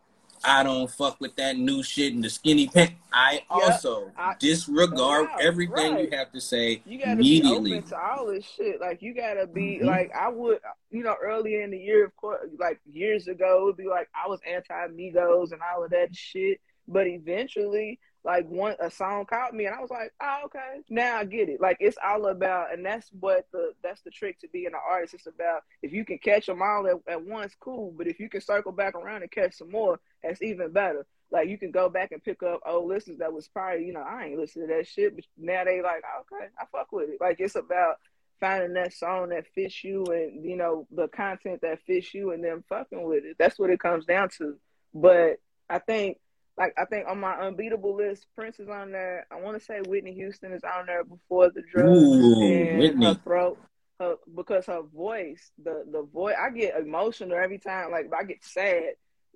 I 0.44 0.62
don't 0.62 0.90
fuck 0.90 1.20
with 1.20 1.36
that 1.36 1.56
new 1.56 1.82
shit 1.82 2.14
and 2.14 2.24
the 2.24 2.30
skinny 2.30 2.66
pants. 2.66 2.94
I 3.12 3.34
yep. 3.34 3.44
also 3.50 4.10
I, 4.16 4.34
disregard 4.38 5.28
everything 5.40 5.94
right. 5.94 6.10
you 6.10 6.16
have 6.16 6.32
to 6.32 6.40
say 6.40 6.82
you 6.86 6.98
gotta 6.98 7.12
immediately. 7.12 7.72
Be 7.72 7.76
open 7.78 7.88
to 7.90 7.98
all 7.98 8.26
this 8.26 8.44
shit. 8.44 8.80
Like 8.80 9.02
you 9.02 9.14
gotta 9.14 9.46
be 9.46 9.78
mm-hmm. 9.78 9.86
like 9.86 10.10
I 10.14 10.28
would, 10.28 10.58
you 10.90 11.02
know, 11.02 11.16
earlier 11.22 11.62
in 11.62 11.70
the 11.70 11.78
year, 11.78 12.04
of 12.04 12.16
course, 12.16 12.40
like 12.58 12.80
years 12.90 13.28
ago, 13.28 13.62
it 13.62 13.64
would 13.64 13.76
be 13.76 13.88
like 13.88 14.08
I 14.14 14.28
was 14.28 14.40
anti 14.48 14.88
Migos 14.88 15.52
and 15.52 15.60
all 15.62 15.84
of 15.84 15.90
that 15.90 16.14
shit. 16.14 16.60
But 16.88 17.06
eventually, 17.06 18.00
like 18.24 18.48
one 18.48 18.76
a 18.80 18.90
song 18.90 19.24
caught 19.26 19.54
me 19.54 19.66
and 19.66 19.74
I 19.74 19.80
was 19.80 19.90
like, 19.90 20.12
oh 20.22 20.42
okay, 20.46 20.80
now 20.88 21.18
I 21.18 21.24
get 21.24 21.48
it. 21.48 21.60
Like 21.60 21.76
it's 21.80 21.98
all 22.04 22.26
about, 22.26 22.72
and 22.72 22.84
that's 22.84 23.08
what 23.18 23.46
the 23.52 23.72
that's 23.82 24.02
the 24.02 24.10
trick 24.10 24.38
to 24.40 24.48
being 24.48 24.66
an 24.66 24.72
artist. 24.74 25.14
It's 25.14 25.26
about 25.26 25.62
if 25.82 25.92
you 25.92 26.04
can 26.04 26.18
catch 26.18 26.46
them 26.46 26.62
all 26.62 26.86
at, 26.86 27.12
at 27.12 27.24
once, 27.24 27.54
cool. 27.58 27.92
But 27.96 28.06
if 28.06 28.20
you 28.20 28.28
can 28.28 28.40
circle 28.40 28.72
back 28.72 28.94
around 28.94 29.22
and 29.22 29.30
catch 29.30 29.54
some 29.54 29.70
more, 29.70 30.00
that's 30.22 30.42
even 30.42 30.72
better. 30.72 31.06
like 31.30 31.48
you 31.48 31.58
can 31.58 31.70
go 31.70 31.88
back 31.88 32.12
and 32.12 32.22
pick 32.22 32.42
up 32.42 32.60
old 32.66 32.88
listeners 32.88 33.18
that 33.18 33.32
was 33.32 33.48
probably, 33.48 33.86
you 33.86 33.92
know, 33.92 34.04
I 34.06 34.26
ain't 34.26 34.38
listening 34.38 34.68
to 34.68 34.74
that 34.74 34.86
shit, 34.86 35.14
but 35.16 35.24
now 35.38 35.64
they 35.64 35.80
like, 35.82 36.02
oh, 36.04 36.22
okay, 36.36 36.46
I 36.58 36.64
fuck 36.70 36.92
with 36.92 37.08
it. 37.10 37.18
Like 37.20 37.36
it's 37.40 37.56
about 37.56 37.96
finding 38.40 38.74
that 38.74 38.92
song 38.92 39.28
that 39.28 39.46
fits 39.54 39.84
you 39.84 40.04
and 40.06 40.44
you 40.44 40.56
know 40.56 40.86
the 40.90 41.06
content 41.08 41.60
that 41.62 41.78
fits 41.86 42.12
you 42.12 42.32
and 42.32 42.44
then 42.44 42.62
fucking 42.68 43.02
with 43.02 43.24
it. 43.24 43.36
That's 43.38 43.58
what 43.58 43.70
it 43.70 43.80
comes 43.80 44.04
down 44.04 44.28
to. 44.38 44.56
But 44.92 45.36
I 45.70 45.78
think 45.78 46.18
like 46.58 46.74
I 46.76 46.84
think 46.84 47.06
on 47.08 47.20
my 47.20 47.34
unbeatable 47.34 47.96
list, 47.96 48.26
Prince 48.36 48.60
is 48.60 48.68
on 48.68 48.92
there. 48.92 49.26
I 49.30 49.40
want 49.40 49.58
to 49.58 49.64
say 49.64 49.80
Whitney 49.86 50.12
Houston 50.14 50.52
is 50.52 50.62
on 50.64 50.86
there 50.86 51.04
before 51.04 51.50
the 51.50 51.62
drugs 51.72 52.02
Ooh, 52.02 52.42
and 52.42 52.78
Whitney. 52.78 53.06
her 53.06 53.14
throat. 53.14 53.58
Her, 54.00 54.16
because 54.34 54.66
her 54.66 54.82
voice, 54.82 55.52
the 55.62 55.84
the 55.90 56.02
voice, 56.02 56.34
I 56.40 56.50
get 56.50 56.76
emotional 56.76 57.38
every 57.38 57.58
time. 57.58 57.90
Like 57.90 58.10
I 58.18 58.24
get 58.24 58.44
sad 58.44 58.94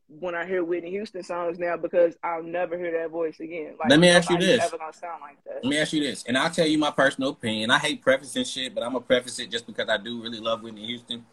when 0.09 0.35
I 0.35 0.47
hear 0.47 0.63
Whitney 0.63 0.91
Houston 0.91 1.23
songs 1.23 1.59
now 1.59 1.77
because 1.77 2.17
I'll 2.23 2.43
never 2.43 2.79
hear 2.79 2.93
that 3.01 3.11
voice 3.11 3.41
again. 3.41 3.75
Like, 3.79 3.91
Let 3.91 4.01
me 4.01 4.09
ask 4.09 4.31
you 4.31 4.39
this. 4.39 4.63
Ever 4.63 4.79
gonna 4.79 4.93
sound 4.93 5.21
like 5.21 5.43
that? 5.45 5.65
Let 5.65 5.71
me 5.71 5.79
ask 5.79 5.93
you 5.93 6.01
this, 6.01 6.25
and 6.27 6.39
I'll 6.39 6.51
tell 6.51 6.67
you 6.67 6.79
my 6.79 6.91
personal 6.91 7.31
opinion. 7.31 7.71
I 7.71 7.79
hate 7.79 8.03
prefacing 8.03 8.45
shit, 8.45 8.75
but 8.75 8.85
I'm 8.85 8.93
gonna 8.93 9.01
preface 9.05 9.39
it 9.39 9.51
just 9.51 9.67
because 9.67 9.89
I 9.89 9.97
do 9.97 10.23
really 10.23 10.41
love 10.41 10.63
Whitney 10.63 10.87
Houston. 10.87 11.25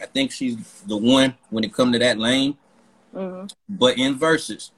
I 0.00 0.06
think 0.06 0.32
she's 0.32 0.82
the 0.82 0.96
one 0.96 1.34
when 1.50 1.64
it 1.64 1.72
come 1.72 1.92
to 1.92 1.98
that 1.98 2.18
lane. 2.18 2.56
hmm 3.12 3.44
But 3.68 3.98
in 3.98 4.16
verses, 4.16 4.72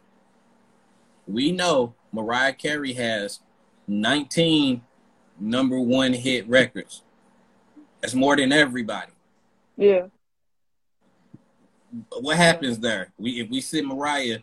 we 1.27 1.53
know 1.53 1.95
Mariah 2.13 2.53
Carey 2.53 2.93
has 2.95 3.41
19 3.87 4.83
number 5.39 5.81
one 5.81 6.13
hit 6.13 6.49
records. 6.49 7.03
That's 8.01 8.15
more 8.15 8.37
than 8.37 8.53
everybody. 8.53 9.13
Yeah. 9.77 10.07
What 12.21 12.37
happens 12.37 12.79
there? 12.79 13.13
We 13.19 13.41
if 13.41 13.51
we 13.51 13.61
sit 13.61 13.85
Mariah 13.85 14.41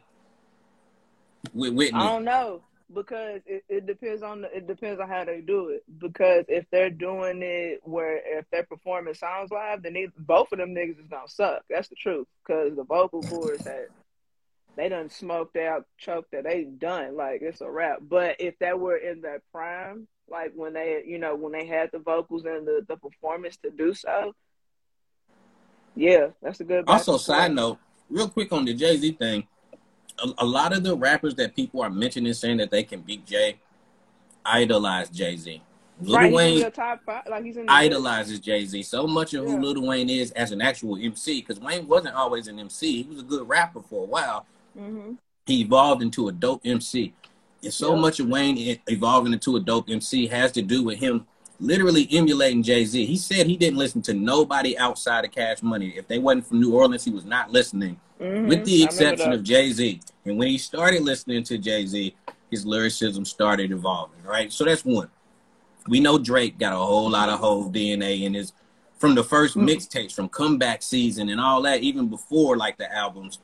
with 1.54 1.74
Whitney, 1.74 2.00
I 2.00 2.08
don't 2.08 2.24
know 2.24 2.62
because 2.94 3.42
it, 3.46 3.64
it 3.70 3.86
depends 3.86 4.24
on 4.24 4.42
the, 4.42 4.56
it 4.56 4.68
depends 4.68 5.00
on 5.00 5.08
how 5.08 5.24
they 5.26 5.42
do 5.42 5.70
it. 5.70 5.84
Because 6.00 6.46
if 6.48 6.66
they're 6.72 6.90
doing 6.90 7.42
it 7.42 7.82
where 7.84 8.18
if 8.18 8.46
they're 8.52 8.64
performing 8.64 9.14
songs 9.14 9.52
live, 9.52 9.84
then 9.84 9.94
they, 9.94 10.08
both 10.18 10.52
of 10.52 10.60
them 10.60 10.76
niggas 10.76 11.00
is 11.00 11.08
gonna 11.08 11.28
suck. 11.28 11.64
That's 11.70 11.88
the 11.88 11.96
truth. 11.96 12.28
Because 12.46 12.76
the 12.76 12.84
vocal 12.84 13.22
cords 13.24 13.64
that 13.64 13.88
they 14.76 14.90
done 14.90 15.10
smoked 15.10 15.58
out, 15.58 15.86
choked 15.98 16.32
that 16.32 16.44
they 16.44 16.64
done 16.64 17.16
like 17.16 17.42
it's 17.42 17.62
a 17.62 17.70
wrap. 17.70 18.00
But 18.02 18.38
if 18.40 18.58
that 18.60 18.80
were 18.80 18.98
in 18.98 19.22
their 19.22 19.42
prime, 19.52 20.08
like 20.30 20.54
when 20.56 20.74
they 20.74 21.04
you 21.06 21.20
know 21.20 21.36
when 21.36 21.52
they 21.52 21.66
had 21.66 21.92
the 21.92 22.00
vocals 22.00 22.46
and 22.46 22.68
the 22.68 22.86
the 22.88 22.98
performance 22.98 23.58
to 23.58 23.70
do 23.70 23.94
so, 23.94 24.34
yeah, 25.96 26.28
that's 26.42 26.60
a 26.60 26.64
good. 26.64 26.86
Also, 26.88 27.18
side 27.18 27.54
note, 27.54 27.78
real 28.10 28.30
quick 28.30 28.52
on 28.52 28.66
the 28.66 28.74
Jay 28.74 28.98
Z 28.98 29.12
thing, 29.14 29.48
a, 30.24 30.30
a 30.40 30.46
lot 30.46 30.76
of 30.76 30.84
the 30.84 30.96
rappers 30.96 31.36
that 31.36 31.56
people 31.56 31.82
are 31.82 31.90
mentioning 31.90 32.34
saying 32.34 32.58
that 32.58 32.72
they 32.72 32.84
can 32.84 33.02
beat 33.02 33.26
Jay 33.26 33.60
idolize 34.46 35.10
Jay 35.10 35.36
Z. 35.36 35.62
Lil 36.02 36.18
right, 36.18 36.34
Wayne 36.34 36.72
top 36.72 37.02
five. 37.06 37.24
Like 37.30 37.46
he's 37.46 37.58
in 37.58 37.66
the 37.66 37.72
idolizes 37.72 38.40
Jay 38.40 38.66
Z 38.66 38.84
so 38.84 39.08
much 39.08 39.34
of 39.34 39.46
who 39.46 39.54
Yeah. 39.54 39.60
Lil 39.60 39.86
Wayne 39.88 40.10
is 40.10 40.32
as 40.32 40.52
an 40.52 40.62
actual 40.62 40.98
MC 40.98 41.42
because 41.42 41.60
Wayne 41.60 41.88
wasn't 41.88 42.16
always 42.16 42.48
an 42.48 42.60
MC. 42.60 43.04
He 43.04 43.10
was 43.10 43.20
a 43.20 43.24
good 43.26 43.48
rapper 43.48 43.82
for 43.82 44.04
a 44.04 44.08
while. 44.08 44.46
hmm 44.78 45.14
He 45.46 45.62
evolved 45.62 46.02
into 46.02 46.28
a 46.28 46.32
dope 46.32 46.62
MC. 46.66 47.14
And 47.62 47.74
so 47.74 47.94
Yeah. 47.94 48.02
much 48.02 48.20
of 48.20 48.28
Wayne 48.28 48.80
evolving 48.90 49.34
into 49.34 49.56
a 49.56 49.60
dope 49.60 49.90
MC 49.90 50.28
has 50.28 50.52
to 50.54 50.62
do 50.62 50.84
with 50.84 51.00
him 51.00 51.28
literally 51.60 52.08
emulating 52.12 52.64
Jay 52.64 52.86
Z. 52.86 53.06
He 53.06 53.18
said 53.18 53.48
he 53.48 53.58
didn't 53.58 53.78
listen 53.78 54.02
to 54.04 54.14
nobody 54.14 54.78
outside 54.78 55.26
of 55.26 55.32
Cash 55.32 55.62
Money. 55.62 55.94
If 55.96 56.08
they 56.08 56.20
wasn't 56.20 56.48
from 56.48 56.60
New 56.62 56.74
Orleans, 56.76 57.04
he 57.04 57.12
was 57.12 57.26
not 57.26 57.52
listening, 57.52 58.00
hmm 58.20 58.48
with 58.48 58.66
the 58.66 58.84
exception 58.84 59.32
of 59.34 59.44
Jay 59.44 59.72
Z. 59.72 60.02
And 60.26 60.38
when 60.38 60.50
he 60.50 60.58
started 60.58 61.02
listening 61.04 61.44
to 61.44 61.58
Jay 61.58 61.86
Z, 61.86 62.16
his 62.52 62.66
lyricism 62.66 63.26
started 63.26 63.72
evolving, 63.72 64.22
right? 64.24 64.52
So 64.52 64.66
that's 64.66 64.86
one. 64.86 65.10
We 65.88 66.00
know 66.00 66.18
Drake 66.18 66.58
got 66.58 66.74
a 66.74 66.78
whole 66.78 67.10
lot 67.10 67.30
of 67.30 67.40
Hove 67.40 67.72
DNA 67.72 68.24
in 68.24 68.34
his 68.34 68.54
from 68.98 69.16
the 69.16 69.24
first 69.24 69.58
Mhm. 69.58 69.68
mixtapes, 69.68 70.14
from 70.14 70.30
comeback 70.30 70.82
season 70.82 71.28
and 71.28 71.42
all 71.42 71.62
that, 71.64 71.82
even 71.82 72.08
before 72.08 72.56
like 72.56 72.78
the 72.78 72.94
albums. 72.96 73.40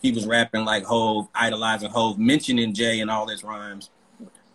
He 0.00 0.12
was 0.12 0.24
rapping 0.24 0.64
like 0.64 0.84
Hove, 0.84 1.26
idolizing 1.34 1.90
Hove, 1.90 2.16
mentioning 2.18 2.72
Jay 2.72 3.00
and 3.00 3.10
all 3.10 3.26
his 3.26 3.42
rhymes. 3.42 3.90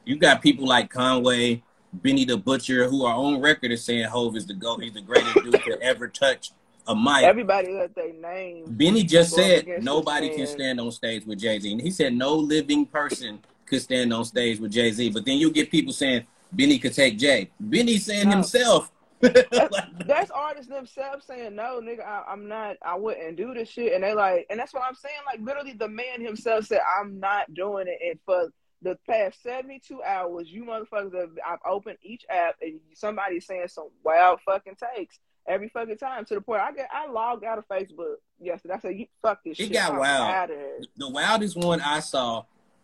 You 0.06 0.16
got 0.16 0.42
people 0.42 0.66
like 0.66 0.90
Conway, 0.90 1.62
Benny 2.02 2.26
the 2.26 2.38
Butcher, 2.38 2.88
who 2.88 3.06
are 3.06 3.16
on 3.16 3.42
record 3.42 3.72
as 3.72 3.84
saying 3.84 4.06
Hove 4.06 4.36
is 4.36 4.46
the 4.46 4.54
GOAT. 4.54 4.84
He's 4.84 4.94
the 4.94 5.02
greatest 5.02 5.44
dude 5.44 5.64
to 5.64 5.82
ever 5.82 6.08
touch 6.08 6.52
a 6.88 6.96
mic. 6.96 7.24
Everybody 7.24 7.74
that 7.74 7.96
they 7.96 8.12
name. 8.12 8.66
Benny 8.68 9.04
just 9.04 9.34
said 9.34 9.68
nobody 9.82 10.30
can 10.30 10.48
stand 10.48 10.80
on 10.80 10.92
stage 10.92 11.26
with 11.26 11.40
Jay 11.40 11.60
Z. 11.60 11.72
And 11.72 11.82
he 11.82 11.92
said 11.92 12.14
no 12.14 12.36
living 12.36 12.86
person 12.86 13.40
could 13.66 13.82
stand 13.82 14.14
on 14.14 14.26
stage 14.26 14.60
with 14.60 14.72
Jay 14.72 14.92
Z. 14.92 15.10
But 15.10 15.26
then 15.26 15.38
you 15.38 15.52
get 15.52 15.72
people 15.72 15.94
saying 15.94 16.26
Benny 16.52 16.78
could 16.80 16.94
take 16.94 17.18
Jay. 17.18 17.50
Benny 17.60 17.98
saying 17.98 18.30
No. 18.30 18.36
himself. 18.36 18.92
Like, 19.22 19.86
That's 20.06 20.30
artists 20.30 20.70
themselves 20.70 21.26
saying, 21.26 21.56
"No, 21.56 21.80
nigga, 21.82 22.06
I, 22.06 22.26
I'm 22.28 22.48
not. 22.48 22.76
I 22.86 22.96
wouldn't 22.96 23.38
do 23.38 23.54
this 23.56 23.70
shit." 23.70 23.94
And 23.94 24.04
they 24.04 24.14
like, 24.14 24.46
and 24.50 24.60
that's 24.60 24.74
what 24.74 24.84
I'm 24.84 24.94
saying. 24.94 25.16
Like 25.26 25.40
literally, 25.42 25.74
the 25.74 25.88
man 25.88 26.22
himself 26.22 26.66
said, 26.66 26.82
"I'm 27.00 27.20
not 27.20 27.52
doing 27.54 27.88
it." 27.88 27.98
And 28.06 28.20
for 28.26 28.52
the 28.86 28.98
past 29.10 29.42
72 29.42 30.04
hours, 30.04 30.52
you 30.52 30.64
motherfuckers 30.64 31.20
have 31.20 31.32
I've 31.46 31.60
opened 31.68 31.98
each 32.04 32.24
app 32.30 32.56
and 32.62 32.80
somebody's 32.94 33.46
saying 33.48 33.68
some 33.68 33.90
wild 34.04 34.40
fucking 34.46 34.76
takes 34.96 35.20
every 35.48 35.70
fucking 35.70 35.98
time 35.98 36.24
to 36.26 36.36
the 36.36 36.42
point 36.42 36.62
I 36.62 36.72
get 36.72 36.88
I 36.94 37.08
logged 37.08 37.44
out 37.44 37.58
of 37.58 37.68
Facebook 37.68 38.18
yesterday. 38.40 38.76
I 38.76 38.80
said, 38.80 38.96
"You 39.00 39.08
fuck 39.24 39.44
this 39.44 39.60
It 39.60 39.64
shit." 39.64 39.74
got 39.74 39.94
I'm 39.94 39.98
wild. 39.98 40.30
outta 40.36 40.54
here." 40.54 40.80
the 40.98 41.10
wildest 41.10 41.58
one 41.58 41.82
I 41.82 42.00
saw 42.00 42.44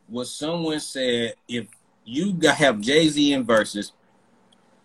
was 0.10 0.34
someone 0.34 0.80
said 0.80 1.36
if 1.47 1.68
you 2.04 2.36
have 2.49 2.82
Jay 2.82 3.08
Z 3.08 3.32
in 3.32 3.43
verses 3.43 3.93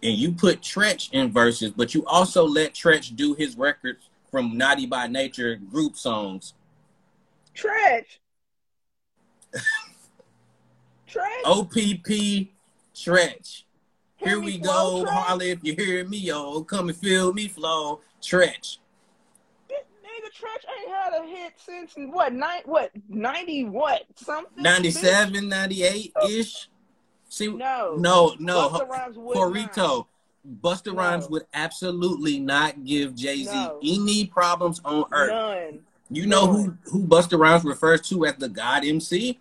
and 0.03 0.13
you 0.19 0.33
put 0.33 0.61
Treach 0.61 1.09
in 1.13 1.33
verses, 1.33 1.71
but 1.71 1.95
you 1.95 2.05
also 2.05 2.47
let 2.47 2.75
Treach 2.75 3.17
do 3.17 3.33
his 3.33 3.57
records 3.57 4.11
from 4.31 4.59
Naughty 4.59 4.85
by 4.85 5.07
Nature 5.07 5.57
group 5.57 5.97
songs. 5.97 6.53
Trash. 7.55 8.21
Trash. 11.07 11.43
OPP 11.45 12.49
Treach. 12.95 13.63
Here 14.17 14.41
we 14.41 14.59
go. 14.59 15.05
Harley. 15.09 15.51
If 15.51 15.63
you 15.63 15.75
hear 15.75 16.05
me, 16.07 16.17
yo, 16.19 16.63
come 16.65 16.89
and 16.89 16.97
feel 16.97 17.33
me 17.33 17.49
flow. 17.49 18.01
Treach. 18.23 18.79
This 19.69 19.85
nigga 20.03 20.31
Treach 20.33 20.65
ain't 20.81 20.91
had 20.91 21.13
a 21.23 21.27
hit 21.27 21.53
since 21.65 21.93
what 21.97 22.33
nine 22.33 22.63
what 22.65 22.91
ninety 23.09 23.65
what 23.65 24.05
something 24.17 24.63
97, 24.63 25.49
98 25.49 26.13
ish. 26.29 26.69
See, 27.29 27.49
No. 27.49 27.97
no, 27.99 28.35
no. 28.39 28.71
Busta 28.71 28.89
Rhymes 28.89 29.17
would 29.19 29.37
Corito. 29.37 30.07
Busta 30.63 30.87
No. 30.87 30.95
Rhymes 30.95 31.29
would 31.29 31.45
absolutely 31.53 32.39
not 32.41 32.85
give 32.85 33.15
Jay 33.15 33.45
Z 33.45 33.53
No. 33.53 33.79
any 33.85 34.27
problems 34.27 34.81
on 34.85 35.05
earth. 35.13 35.31
None. 35.31 35.81
You 36.09 36.27
know 36.27 36.47
who 36.47 36.77
who 36.85 37.05
Busta 37.07 37.39
Rhymes 37.39 37.65
refers 37.65 38.01
to 38.09 38.25
as 38.27 38.37
the 38.37 38.49
God 38.49 38.85
MC? 38.85 39.39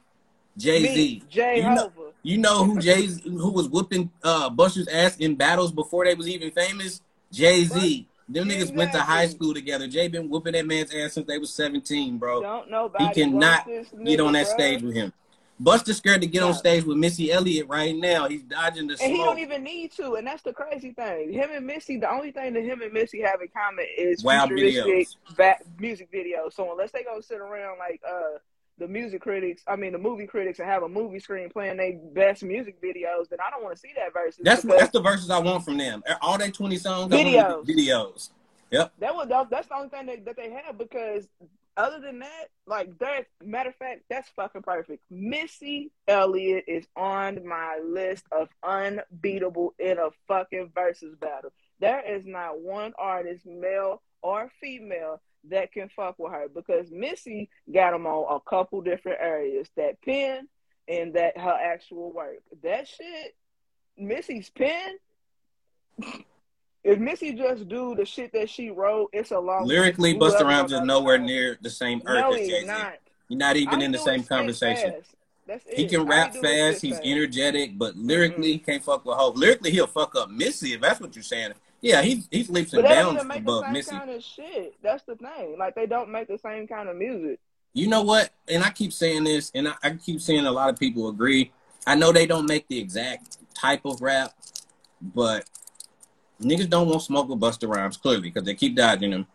Jay 0.58 0.84
Z. 0.94 1.24
Jay 1.30 1.58
You 1.58 1.64
know- 1.64 1.92
You 2.24 2.38
know 2.40 2.64
who 2.64 2.80
Jay 2.80 3.06
Z, 3.08 3.22
who 3.30 3.52
was 3.52 3.68
whooping 3.70 4.10
uh 4.24 4.50
Busta's 4.50 4.88
ass 4.88 5.18
in 5.18 5.36
battles 5.36 5.72
before 5.72 6.06
they 6.06 6.16
was 6.16 6.28
even 6.28 6.52
famous? 6.52 7.02
Jay 7.32 7.64
Z. 7.66 8.08
Them 8.28 8.50
niggas 8.50 8.74
went 8.76 8.92
to 8.94 9.00
high 9.02 9.28
school 9.28 9.54
together. 9.54 9.88
Jay 9.88 10.08
been 10.08 10.30
whooping 10.30 10.54
that 10.54 10.66
man's 10.66 10.92
ass 10.94 11.14
since 11.14 11.28
they 11.28 11.38
was 11.38 11.54
17, 11.54 12.18
bro. 12.18 12.42
Don't 12.42 12.72
nobody 12.72 13.06
He 13.06 13.14
cannot 13.14 13.68
Get 13.68 14.20
on 14.20 14.34
that 14.34 14.48
bruh. 14.48 14.54
stage 14.54 14.82
with 14.82 14.96
him. 14.96 15.14
Busta's 15.60 15.98
scared 15.98 16.20
to 16.22 16.28
get 16.28 16.42
on 16.44 16.54
stage 16.54 16.84
with 16.84 16.98
Missy 16.98 17.32
Elliott 17.32 17.68
right 17.70 17.96
now. 17.96 18.28
He's 18.28 18.42
dodging 18.44 18.88
the 18.88 18.98
And 19.02 19.12
he 19.12 19.20
don't 19.20 19.40
even 19.40 19.64
need 19.64 19.92
to, 19.94 20.16
and 20.16 20.26
that's 20.28 20.42
the 20.42 20.52
crazy 20.52 20.92
thing. 20.92 21.32
Him 21.32 21.50
and 21.54 21.66
Missy, 21.66 21.98
the 21.98 22.10
only 22.12 22.32
thing 22.32 22.54
that 22.54 22.64
him 22.64 22.82
and 22.82 22.92
Missy 22.92 23.22
have 23.22 23.40
in 23.42 23.48
common 23.56 23.86
is 23.98 24.22
Wild 24.24 24.50
futuristic 24.50 25.08
videos. 25.38 25.56
music 25.80 26.12
videos. 26.12 26.54
So 26.54 26.70
unless 26.72 26.92
they 26.92 27.04
go 27.04 27.22
sit 27.22 27.40
around 27.40 27.78
like 27.78 28.02
uh 28.06 28.40
the 28.78 28.88
music 28.88 29.22
critics, 29.22 29.64
I 29.68 29.76
mean 29.76 29.94
the 29.94 29.98
movie 29.98 30.28
critics, 30.28 30.60
and 30.60 30.68
have 30.68 30.84
a 30.84 30.90
movie 30.90 31.20
screen 31.20 31.50
playing 31.50 31.78
their 31.78 31.94
best 32.14 32.44
music 32.44 32.82
videos, 32.82 33.30
then 33.30 33.40
I 33.46 33.50
don't 33.50 33.64
want 33.64 33.76
to 33.76 33.80
see 33.80 33.92
that 33.96 34.14
versus. 34.14 34.42
That's 34.44 34.64
that's 34.64 34.92
the 34.92 35.02
verses 35.02 35.30
I 35.30 35.40
want 35.40 35.64
from 35.64 35.78
them. 35.78 36.04
All 36.22 36.38
they 36.38 36.52
20 36.52 36.78
songs, 36.78 37.14
Videos. 37.14 37.66
videos. 37.66 38.30
Yep. 38.72 38.94
that 39.00 39.16
was 39.16 39.48
that's 39.50 39.68
the 39.68 39.76
only 39.76 39.90
thing 39.90 40.08
that, 40.08 40.26
that 40.26 40.36
they 40.36 40.52
have 40.52 40.78
because 40.78 41.28
other 41.78 42.00
than 42.00 42.20
that, 42.20 42.50
like 42.68 42.98
that 43.00 43.26
matter 43.44 43.70
of 43.70 43.76
fact, 43.76 44.04
that's 44.10 44.30
fucking 44.30 44.62
perfect. 44.62 45.04
Missy 45.10 45.92
Elliott 46.08 46.66
is 46.68 46.88
on 46.96 47.46
my 47.46 47.80
list 47.86 48.26
of 48.32 48.50
unbeatable 48.64 49.74
in 49.80 49.98
a 49.98 50.10
fucking 50.28 50.72
versus 50.74 51.16
battle. 51.20 51.52
There 51.80 52.02
is 52.02 52.26
not 52.26 52.60
one 52.62 52.94
artist, 52.98 53.46
male 53.46 54.02
or 54.22 54.50
female, 54.62 55.22
that 55.50 55.72
can 55.72 55.90
fuck 55.90 56.16
with 56.18 56.32
her 56.32 56.48
because 56.54 56.92
Missy 56.92 57.50
got 57.72 57.92
them 57.92 58.06
on 58.06 58.36
a 58.36 58.50
couple 58.50 58.82
different 58.82 59.20
areas. 59.22 59.68
That 59.78 60.02
pen 60.02 60.48
and 60.88 61.14
that 61.16 61.38
her 61.38 61.58
actual 61.62 62.12
work. 62.12 62.40
That 62.64 62.88
shit, 62.88 63.36
Missy's 63.98 64.50
pen. 64.50 64.98
If 66.84 67.00
Missy 67.00 67.34
just 67.34 67.68
do 67.68 67.96
the 67.96 68.06
shit 68.06 68.32
that 68.34 68.50
she 68.50 68.70
wrote, 68.70 69.10
it's 69.12 69.32
a 69.32 69.40
long 69.40 69.66
Lyrically, 69.66 70.14
Busta 70.14 70.42
Rhymes 70.42 70.72
is 70.72 70.82
nowhere 70.82 71.18
side. 71.18 71.26
near 71.26 71.58
the 71.62 71.70
same 71.70 72.02
earth 72.06 72.22
No, 72.22 72.34
as 72.34 72.48
Jay 72.48 72.62
Z. 72.62 72.68
not. 72.68 72.94
You're 73.28 73.40
not 73.40 73.56
even 73.58 73.82
I 73.82 73.86
in 73.86 73.92
the 73.92 73.98
same 73.98 74.24
conversation. 74.24 74.92
fast. 74.92 75.16
That's 75.48 75.66
it. 75.66 75.78
He 75.78 75.88
can 75.88 76.06
rap 76.06 76.36
fast. 76.36 76.82
He's 76.82 76.98
fast. 76.98 77.06
energetic, 77.08 77.78
but 77.78 77.94
mm-hmm. 77.96 78.08
lyrically, 78.08 78.52
he 78.52 78.58
can't 78.60 78.84
fuck 78.84 79.04
with 79.04 79.18
Hove. 79.18 79.36
Lyrically, 79.36 79.72
he'll 79.72 79.88
fuck 79.88 80.16
up 80.16 80.30
Missy 80.30 80.74
if 80.74 80.82
that's 80.82 81.00
what 81.00 81.16
you're 81.16 81.24
saying. 81.24 81.54
Yeah, 81.86 82.02
he 82.02 82.24
he 82.32 82.44
leaps 82.46 82.74
and 82.74 82.82
bounds 82.82 83.14
even 83.14 83.28
make 83.28 83.46
the 83.46 83.52
above 83.52 83.72
Missy. 83.72 83.92
kind 83.92 84.10
of 84.10 84.24
shit. 84.24 84.74
That's 84.82 85.04
the 85.04 85.16
thing. 85.18 85.56
Like 85.60 85.76
they 85.76 85.86
don't 85.86 86.10
make 86.10 86.28
the 86.28 86.40
same 86.40 86.66
kind 86.66 86.90
of 86.90 86.96
music. 86.96 87.40
You 87.74 87.88
know 87.88 88.02
what? 88.02 88.32
And 88.48 88.64
I 88.64 88.72
keep 88.72 88.92
saying 88.92 89.26
this, 89.26 89.52
and 89.54 89.68
I, 89.68 89.76
I 89.84 89.92
keep 89.92 90.20
seeing 90.20 90.48
a 90.48 90.52
lot 90.52 90.72
of 90.72 90.80
people 90.80 91.10
agree. 91.10 91.52
I 91.86 91.94
know 91.94 92.12
they 92.12 92.26
don't 92.26 92.48
make 92.48 92.68
the 92.70 92.80
exact 92.80 93.38
type 93.54 93.86
of 93.86 94.02
rap, 94.02 94.34
but 95.00 95.48
niggas 96.42 96.72
don't 96.72 96.88
want 96.88 97.04
smoke 97.04 97.30
with 97.30 97.40
Busta 97.40 97.72
Rhymes 97.72 97.98
clearly 97.98 98.24
because 98.24 98.46
they 98.46 98.56
keep 98.56 98.76
dodging 98.76 99.12
him. 99.12 99.28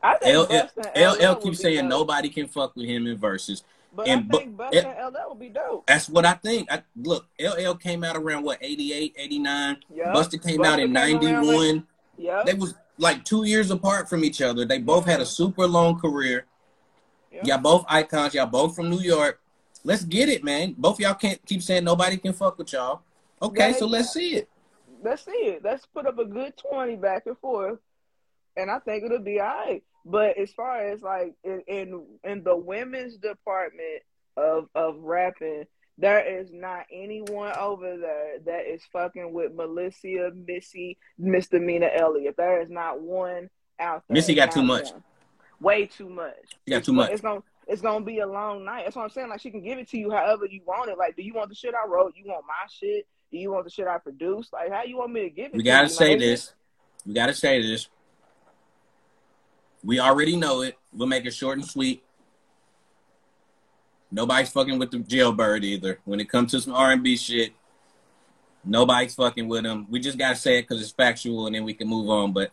I 0.00 0.18
think 0.18 0.36
L- 0.36 0.46
Busta 0.46 0.88
and 0.94 1.20
LL 1.20 1.34
keeps 1.34 1.58
saying 1.58 1.88
nobody 1.88 2.28
can 2.28 2.46
fuck 2.46 2.76
with 2.76 2.86
him 2.86 3.08
in 3.08 3.16
verses. 3.16 3.64
But 3.94 4.08
and 4.08 4.30
I 4.32 4.36
think 4.38 4.58
it- 4.72 4.84
and 4.84 5.14
LL 5.14 5.28
would 5.30 5.38
be 5.38 5.50
dope. 5.50 5.86
That's 5.86 6.08
what 6.08 6.24
I 6.24 6.32
think. 6.34 6.70
I, 6.72 6.82
look, 6.96 7.26
LL 7.38 7.74
came 7.74 8.02
out 8.04 8.16
around 8.16 8.42
what 8.44 8.58
88, 8.62 9.14
89. 9.16 9.76
Yup. 9.94 10.14
Busta 10.14 10.42
came 10.42 10.58
Busta 10.60 10.66
out 10.66 10.78
in 10.80 10.96
around 10.96 11.20
91. 11.22 11.86
Yep. 12.16 12.46
They 12.46 12.54
was 12.54 12.74
like 12.98 13.24
two 13.24 13.44
years 13.44 13.70
apart 13.70 14.08
from 14.08 14.24
each 14.24 14.40
other. 14.40 14.64
They 14.64 14.78
both 14.78 15.04
had 15.04 15.20
a 15.20 15.26
super 15.26 15.66
long 15.66 15.98
career. 16.00 16.46
Yep. 17.32 17.46
Y'all 17.46 17.58
both 17.58 17.84
icons. 17.88 18.34
Y'all 18.34 18.46
both 18.46 18.74
from 18.74 18.88
New 18.88 19.00
York. 19.00 19.40
Let's 19.84 20.04
get 20.04 20.28
it, 20.28 20.44
man. 20.44 20.74
Both 20.78 21.00
y'all 21.00 21.14
can't 21.14 21.44
keep 21.44 21.62
saying 21.62 21.84
nobody 21.84 22.16
can 22.16 22.32
fuck 22.32 22.56
with 22.56 22.72
y'all. 22.72 23.02
Okay, 23.40 23.70
Yeah, 23.70 23.76
so 23.76 23.86
yeah. 23.86 23.90
let's 23.92 24.12
see 24.12 24.34
it. 24.36 24.48
Let's 25.02 25.24
see 25.24 25.30
it. 25.32 25.64
Let's 25.64 25.84
put 25.86 26.06
up 26.06 26.18
a 26.18 26.24
good 26.24 26.56
twenty 26.56 26.94
back 26.96 27.26
and 27.26 27.36
forth, 27.38 27.80
and 28.56 28.70
I 28.70 28.78
think 28.78 29.04
it'll 29.04 29.18
be 29.18 29.40
all 29.40 29.46
right. 29.46 29.82
But 30.04 30.36
as 30.36 30.52
far 30.52 30.78
as 30.78 31.00
like 31.02 31.34
in 31.44 31.62
in, 31.66 32.06
in 32.24 32.42
the 32.42 32.56
women's 32.56 33.16
department 33.16 34.02
of 34.36 34.68
of 34.74 34.96
rapping, 34.98 35.64
there 35.98 36.40
is 36.40 36.50
not 36.52 36.86
anyone 36.92 37.52
over 37.58 37.96
there 37.96 38.38
that 38.46 38.66
is 38.66 38.82
fucking 38.92 39.32
with 39.32 39.54
Melissa, 39.54 40.32
Missy, 40.34 40.98
Misdemeanor 41.18 41.90
Elliott. 41.94 42.36
There 42.36 42.60
is 42.60 42.70
not 42.70 43.00
one 43.00 43.48
out 43.78 44.02
there. 44.08 44.14
Missy 44.14 44.34
got 44.34 44.50
too 44.50 44.62
much. 44.62 44.92
Way 45.60 45.86
too 45.86 46.08
much. 46.08 46.34
She 46.66 46.70
got 46.72 46.78
It's 46.78 46.86
too 46.86 46.92
much. 46.92 47.10
It's 47.10 47.20
gonna 47.20 47.42
it's 47.68 47.82
gonna 47.82 48.04
be 48.04 48.18
a 48.18 48.26
long 48.26 48.64
night. 48.64 48.84
That's 48.84 48.96
what 48.96 49.04
I'm 49.04 49.10
saying. 49.10 49.28
Like 49.28 49.40
she 49.40 49.50
can 49.50 49.62
give 49.62 49.78
it 49.78 49.88
to 49.90 49.98
you 49.98 50.10
however 50.10 50.46
you 50.46 50.60
want 50.66 50.90
it. 50.90 50.98
Like, 50.98 51.14
do 51.14 51.22
you 51.22 51.34
want 51.34 51.48
the 51.48 51.54
shit 51.54 51.74
I 51.74 51.86
wrote? 51.86 52.14
You 52.16 52.24
want 52.26 52.44
my 52.46 52.66
shit? 52.68 53.06
Do 53.30 53.38
you 53.38 53.52
want 53.52 53.64
the 53.64 53.70
shit 53.70 53.86
I 53.86 53.98
produced? 53.98 54.52
Like, 54.52 54.70
how 54.70 54.82
you 54.82 54.98
want 54.98 55.12
me 55.12 55.22
to 55.22 55.30
give 55.30 55.46
it? 55.46 55.52
We 55.52 55.58
to 55.58 55.64
gotta 55.64 55.86
you? 55.86 55.94
say 55.94 56.10
Like, 56.10 56.18
this. 56.18 56.54
We 57.06 57.14
gotta 57.14 57.34
say 57.34 57.62
this. 57.62 57.88
We 59.84 59.98
already 60.00 60.36
know 60.36 60.62
it. 60.62 60.76
We'll 60.92 61.08
make 61.08 61.24
it 61.26 61.34
short 61.34 61.58
and 61.58 61.66
sweet. 61.66 62.02
Nobody's 64.10 64.50
fucking 64.50 64.78
with 64.78 64.90
the 64.90 64.98
jailbird 64.98 65.64
either. 65.64 65.98
When 66.04 66.20
it 66.20 66.28
comes 66.28 66.50
to 66.52 66.60
some 66.60 66.74
R 66.74 66.92
and 66.92 67.02
B 67.02 67.16
shit, 67.16 67.52
nobody's 68.64 69.14
fucking 69.14 69.48
with 69.48 69.64
him. 69.64 69.86
We 69.90 70.00
just 70.00 70.18
gotta 70.18 70.36
say 70.36 70.58
it 70.58 70.62
because 70.62 70.82
it's 70.82 70.90
factual, 70.92 71.46
and 71.46 71.54
then 71.54 71.64
we 71.64 71.72
can 71.74 71.88
move 71.88 72.10
on. 72.10 72.32
But 72.32 72.52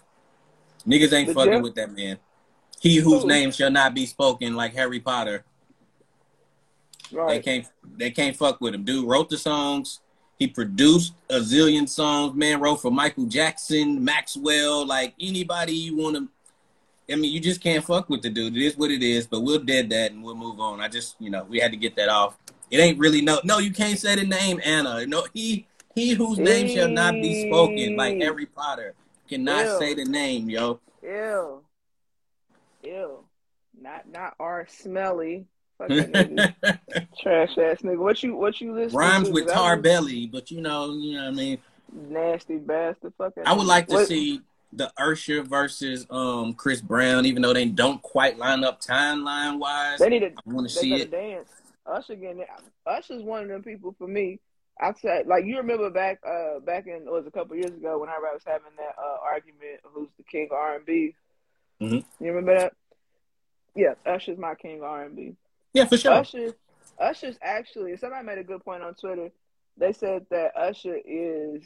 niggas 0.88 1.12
ain't 1.14 1.28
The 1.28 1.34
fucking 1.34 1.52
jail- 1.54 1.62
with 1.62 1.76
that 1.76 1.92
man. 1.96 2.18
He 2.80 2.96
whose 2.96 3.24
Who? 3.24 3.28
name 3.28 3.52
shall 3.52 3.70
not 3.72 3.94
be 3.94 4.06
spoken, 4.06 4.56
like 4.56 4.74
Harry 4.74 5.02
Potter. 5.02 5.44
Right. 7.12 7.28
They 7.28 7.40
can't 7.42 7.68
they 7.98 8.12
can't 8.12 8.36
fuck 8.38 8.62
with 8.62 8.74
him. 8.74 8.86
Dude 8.86 9.06
wrote 9.08 9.30
the 9.30 9.38
songs. 9.38 10.00
He 10.38 10.48
produced 10.48 11.14
a 11.30 11.40
zillion 11.40 11.90
songs. 11.90 12.34
Man 12.36 12.62
wrote 12.62 12.78
for 12.78 12.90
Michael 12.92 13.26
Jackson, 13.26 14.02
Maxwell, 14.02 14.86
like 14.88 15.14
anybody 15.20 15.74
you 15.74 15.98
want 15.98 16.16
to. 16.16 16.30
I 17.12 17.16
mean, 17.16 17.32
you 17.34 17.40
just 17.40 17.62
can't 17.62 17.84
fuck 17.84 18.10
with 18.10 18.22
the 18.22 18.30
dude. 18.30 18.56
It 18.56 18.62
is 18.64 18.78
what 18.78 18.92
it 18.92 19.02
is. 19.04 19.28
But 19.28 19.42
we'll 19.42 19.60
dead 19.60 19.90
that 19.90 20.12
and 20.12 20.24
we'll 20.24 20.36
move 20.36 20.60
on. 20.60 20.80
I 20.80 20.88
just, 20.88 21.16
you 21.20 21.30
know, 21.30 21.44
we 21.44 21.60
had 21.60 21.72
to 21.72 21.78
get 21.78 21.96
that 21.96 22.10
off. 22.10 22.38
It 22.72 22.78
ain't 22.80 23.00
really 23.00 23.22
no. 23.22 23.40
No, 23.44 23.58
you 23.58 23.72
can't 23.72 23.98
say 23.98 24.16
the 24.16 24.26
name 24.26 24.62
Anna. 24.64 25.06
No, 25.06 25.26
he 25.34 25.66
he 25.96 26.14
whose 26.14 26.38
name 26.38 26.68
shall 26.76 26.88
not 26.90 27.14
be 27.14 27.48
spoken, 27.50 27.96
like 27.96 28.18
Harry 28.22 28.46
Potter, 28.46 28.94
cannot 29.28 29.66
Ew. 29.66 29.80
say 29.80 29.94
the 29.96 30.06
name, 30.06 30.50
yo. 30.50 30.80
Ew. 31.02 31.62
Ew. 32.84 33.20
Not 33.82 34.08
not 34.10 34.36
our 34.40 34.68
smelly. 34.70 35.46
Fucking. 35.80 36.12
Trash 37.22 37.58
ass 37.58 37.82
nigga. 37.82 37.98
What 37.98 38.22
you 38.22 38.36
what 38.36 38.60
you 38.62 38.74
listen 38.74 38.92
to. 38.92 38.98
Rhymes 38.98 39.30
to? 39.30 39.34
with 39.34 39.48
tar 39.52 39.78
belly, 39.78 40.28
but 40.28 40.52
you 40.52 40.62
know, 40.62 40.94
you 40.94 41.14
know 41.14 41.24
what 41.24 41.28
I 41.30 41.36
mean. 41.36 41.58
Nasty 41.92 42.58
bastard. 42.58 43.14
Fucking. 43.18 43.44
I 43.46 43.54
would 43.54 43.66
like 43.66 43.88
to 43.88 43.96
What- 43.96 44.08
see 44.08 44.42
the 44.72 44.92
Usher 44.98 45.42
versus 45.44 46.06
um 46.10 46.54
Chris 46.54 46.82
Brown, 46.82 47.26
even 47.26 47.42
though 47.42 47.54
they 47.54 47.66
don't 47.66 48.02
quite 48.02 48.38
line 48.38 48.64
up 48.64 48.82
timeline 48.82 49.60
wise. 49.60 50.00
They 50.00 50.10
need 50.10 50.20
to. 50.20 50.28
I 50.28 50.42
want 50.46 50.70
to 50.70 50.74
see 50.74 50.94
it. 50.96 51.12
dance. 51.12 51.50
Usher 51.86 52.16
getting 52.16 52.42
it. 52.42 52.48
Usher's 52.86 53.24
one 53.24 53.44
of 53.44 53.48
them 53.50 53.64
people 53.64 53.96
for 53.98 54.08
me. 54.08 54.40
I 54.82 54.94
said, 54.94 55.28
like 55.28 55.44
you 55.46 55.58
remember 55.58 55.90
back, 55.90 56.20
uh, 56.26 56.60
back 56.60 56.88
in 56.88 56.94
it 56.94 57.06
was 57.06 57.26
a 57.28 57.32
couple 57.32 57.56
years 57.58 57.72
ago 57.74 58.00
when 58.00 58.10
I 58.10 58.18
was 58.20 58.42
having 58.46 58.72
that 58.78 58.96
uh, 58.98 59.18
argument 59.24 59.82
who's 59.84 60.08
the 60.18 60.24
king 60.24 60.48
of 60.52 60.58
R 60.58 60.76
and 60.76 60.86
B. 60.86 61.16
Mhm. 61.82 62.06
You 62.20 62.28
remember 62.32 62.56
that? 62.60 62.74
Yeah, 63.76 63.94
Usher's 64.06 64.38
my 64.38 64.56
king 64.56 64.78
of 64.78 64.84
R 64.84 65.04
and 65.04 65.16
B. 65.16 65.36
Yeah, 65.74 65.86
for 65.86 65.98
sure. 65.98 66.14
Usher, 66.14 66.54
Usher's 67.00 67.38
actually. 67.42 67.98
Somebody 67.98 68.26
made 68.26 68.38
a 68.38 68.44
good 68.44 68.64
point 68.64 68.84
on 68.84 68.94
Twitter. 68.96 69.30
They 69.78 69.94
said 69.94 70.26
that 70.30 70.56
Usher 70.58 70.98
is 71.06 71.64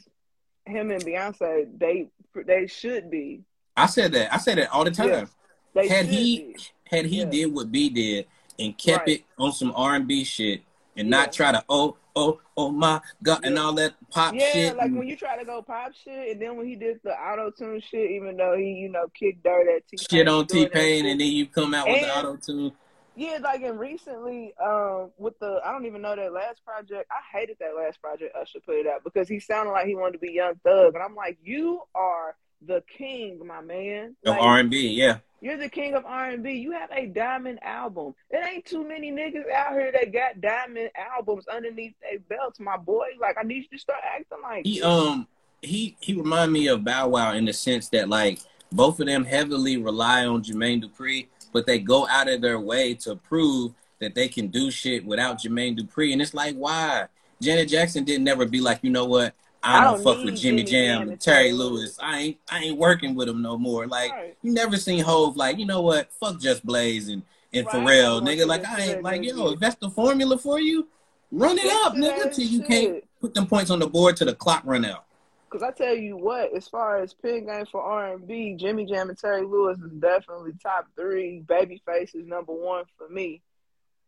him 0.66 0.91
and 0.91 1.03
Beyonce. 1.03 1.68
They 1.78 2.07
they 2.45 2.68
should 2.68 3.09
be. 3.09 3.41
I 3.76 3.86
said 3.88 4.11
that. 4.14 4.34
I 4.34 4.38
said 4.38 4.57
that 4.57 4.72
all 4.72 4.84
the 4.84 4.91
time. 4.91 5.28
Yeah. 5.76 5.84
Had 5.88 6.05
he 6.05 6.39
be. 6.39 6.55
had 6.86 7.05
he 7.05 7.20
Yeah. 7.20 7.26
did 7.26 7.45
what 7.53 7.72
B 7.72 7.89
did 7.89 8.28
and 8.59 8.78
kept 8.78 9.07
Right. 9.07 9.20
it 9.20 9.26
on 9.38 9.51
some 9.51 9.74
R 9.76 9.95
and 9.95 10.07
B 10.07 10.24
shit 10.24 10.61
and 10.95 11.09
Yeah. 11.09 11.18
not 11.18 11.34
try 11.34 11.51
to 11.51 11.64
oh 11.70 11.97
oh 12.16 12.39
oh 12.55 12.70
my 12.70 13.01
god 13.24 13.43
and 13.43 13.57
all 13.57 13.74
that 13.74 13.93
pop 14.11 14.34
shit. 14.36 14.41
Yeah, 14.43 14.51
shit. 14.70 14.78
like 14.78 14.91
when 14.91 15.07
you 15.07 15.16
try 15.16 15.38
to 15.38 15.45
go 15.45 15.61
pop 15.64 15.91
shit, 15.95 16.32
and 16.32 16.41
then 16.41 16.55
when 16.57 16.68
he 16.68 16.76
did 16.76 16.99
the 17.03 17.11
auto 17.11 17.49
tune 17.49 17.82
shit, 17.82 18.11
even 18.11 18.38
though 18.38 18.55
he, 18.55 18.66
you 18.74 18.89
know, 18.89 19.07
kicked 19.20 19.43
dirt 19.43 19.68
at 19.76 19.88
T 19.88 19.97
shit 19.97 20.28
on 20.28 20.45
T 20.45 20.68
Pain 20.68 21.07
and 21.07 21.20
then 21.20 21.28
you 21.28 21.47
come 21.47 21.74
out 21.74 21.88
with 21.88 22.01
the 22.01 22.16
auto 22.18 22.36
tune. 22.38 22.72
Yeah, 23.16 23.38
like 23.41 23.61
and 23.61 23.80
recently, 23.80 24.53
um, 24.64 25.11
with 25.18 25.38
the 25.39 25.61
I 25.64 25.72
don't 25.72 25.86
even 25.86 26.01
know 26.01 26.16
that 26.16 26.34
last 26.34 26.64
project. 26.66 27.09
I 27.11 27.38
hated 27.38 27.57
that 27.59 27.76
last 27.76 28.01
project 28.01 28.36
Usher 28.36 28.59
put 28.66 28.76
it 28.76 28.88
out 28.88 29.03
because 29.03 29.28
he 29.28 29.39
sounded 29.39 29.72
like 29.72 29.86
he 29.88 29.95
wanted 29.95 30.14
to 30.14 30.20
be 30.20 30.32
Young 30.32 30.55
Thug, 30.64 30.95
and 30.95 31.03
I'm 31.03 31.16
like, 31.16 31.38
you 31.43 31.82
are 31.93 32.36
the 32.66 32.84
king, 32.97 33.45
my 33.45 33.61
man. 33.61 34.16
Of 34.26 34.32
Like, 34.32 34.41
R 34.41 34.59
and 34.59 34.70
B, 34.70 34.89
yeah. 34.89 35.18
You're 35.41 35.57
the 35.57 35.70
king 35.70 35.93
of 35.93 36.05
R 36.05 36.30
and 36.30 36.41
B. 36.41 36.53
You 36.53 36.72
have 36.72 36.89
a 36.91 37.05
diamond 37.05 37.59
album. 37.64 38.16
It 38.30 38.43
ain't 38.45 38.66
too 38.66 38.88
many 38.88 39.11
niggas 39.11 39.51
out 39.51 39.74
here 39.74 39.91
that 39.91 40.14
got 40.14 40.39
diamond 40.39 40.89
albums 40.95 41.45
underneath 41.47 41.93
their 42.01 42.20
belts, 42.20 42.59
my 42.59 42.78
boy. 42.78 43.07
Like 43.20 43.36
I 43.38 43.43
need 43.43 43.64
you 43.64 43.78
to 43.78 43.78
start 43.78 43.99
acting 44.03 44.38
like 44.41 44.66
He 44.66 44.82
um 44.82 45.28
he 45.61 45.97
he 45.99 46.14
remind 46.14 46.53
me 46.53 46.68
of 46.68 46.86
Bow 46.86 47.09
Wow 47.09 47.34
in 47.34 47.43
the 47.43 47.53
sense 47.53 47.89
that 47.89 48.07
like 48.07 48.39
both 48.72 49.01
of 49.01 49.05
them 49.05 49.26
heavily 49.26 49.76
rely 49.78 50.26
on 50.26 50.43
Jermaine 50.43 50.82
Dupri, 50.82 51.28
but 51.54 51.66
they 51.66 51.80
go 51.80 52.08
out 52.08 52.28
of 52.28 52.41
their 52.41 52.60
way 52.60 52.93
to 52.95 53.16
prove 53.16 53.74
that 53.99 54.16
they 54.16 54.28
can 54.28 54.47
do 54.47 54.70
shit 54.70 55.06
without 55.06 55.39
Jermaine 55.39 55.80
Dupri. 55.80 56.12
And 56.12 56.22
it's 56.22 56.34
like, 56.34 56.56
why? 56.56 57.06
Janet 57.41 57.70
Jackson 57.70 58.04
didn't 58.04 58.24
never 58.24 58.45
be 58.45 58.60
like, 58.60 58.80
you 58.82 58.89
know 58.89 59.06
what? 59.06 59.34
I 59.62 59.78
I 59.78 59.84
don't, 59.84 59.93
don't 59.93 60.04
fuck 60.04 60.26
with 60.26 60.36
Jimmy 60.36 60.64
Jimmy 60.64 60.64
Jam 60.64 61.10
and 61.10 61.22
Terry 61.22 61.54
Lewis. 61.54 61.72
Lewis. 61.72 61.99
I 62.01 62.20
ain't 62.20 62.38
I 62.51 62.60
ain't 62.60 62.78
working 62.78 63.16
with 63.16 63.28
them 63.28 63.41
no 63.41 63.58
more. 63.58 63.88
Like 63.88 64.12
Right. 64.12 64.36
you 64.41 64.51
never 64.51 64.76
seen 64.76 65.04
Hove 65.04 65.38
like, 65.38 65.58
you 65.58 65.66
know 65.66 65.82
what? 65.82 66.12
Fuck 66.12 66.39
Just 66.41 66.66
Blaze 66.66 67.08
and, 67.08 67.22
and 67.54 67.66
Right, 67.68 67.76
Pharrell, 67.76 68.22
nigga. 68.22 68.45
Like 68.45 68.66
I 68.68 68.82
ain't 68.82 69.04
like, 69.04 69.24
yo, 69.24 69.51
if 69.51 69.60
that's 69.60 69.76
the 69.76 69.89
formula 69.89 70.38
for 70.38 70.60
you, 70.60 70.88
run 71.32 71.58
it 71.58 71.72
up, 71.86 71.93
nigga, 71.93 72.34
till 72.36 72.45
you 72.45 72.62
can't 72.64 73.04
put 73.22 73.34
them 73.34 73.47
points 73.47 73.72
on 73.72 73.80
the 73.80 73.88
board 73.88 74.18
till 74.18 74.28
the 74.28 74.36
clock 74.36 74.64
run 74.66 74.84
out. 74.84 75.06
Cause 75.54 75.62
I 75.62 75.70
tell 75.70 75.95
you 75.95 76.18
what, 76.18 76.51
as 76.58 76.68
far 76.68 76.99
as 76.99 77.14
pin 77.14 77.45
game 77.45 77.68
for 77.68 77.80
R 77.80 78.16
and 78.16 78.28
B, 78.28 78.56
Jimmy 78.60 78.88
Jam 78.88 79.10
and 79.10 79.18
Terry 79.18 79.45
Lewis 79.45 79.78
is 79.78 79.91
definitely 79.91 80.54
top 80.60 80.88
three. 80.95 81.43
Babyface 81.45 82.16
is 82.16 82.26
number 82.26 82.51
one 82.51 82.86
for 82.97 83.08
me. 83.08 83.43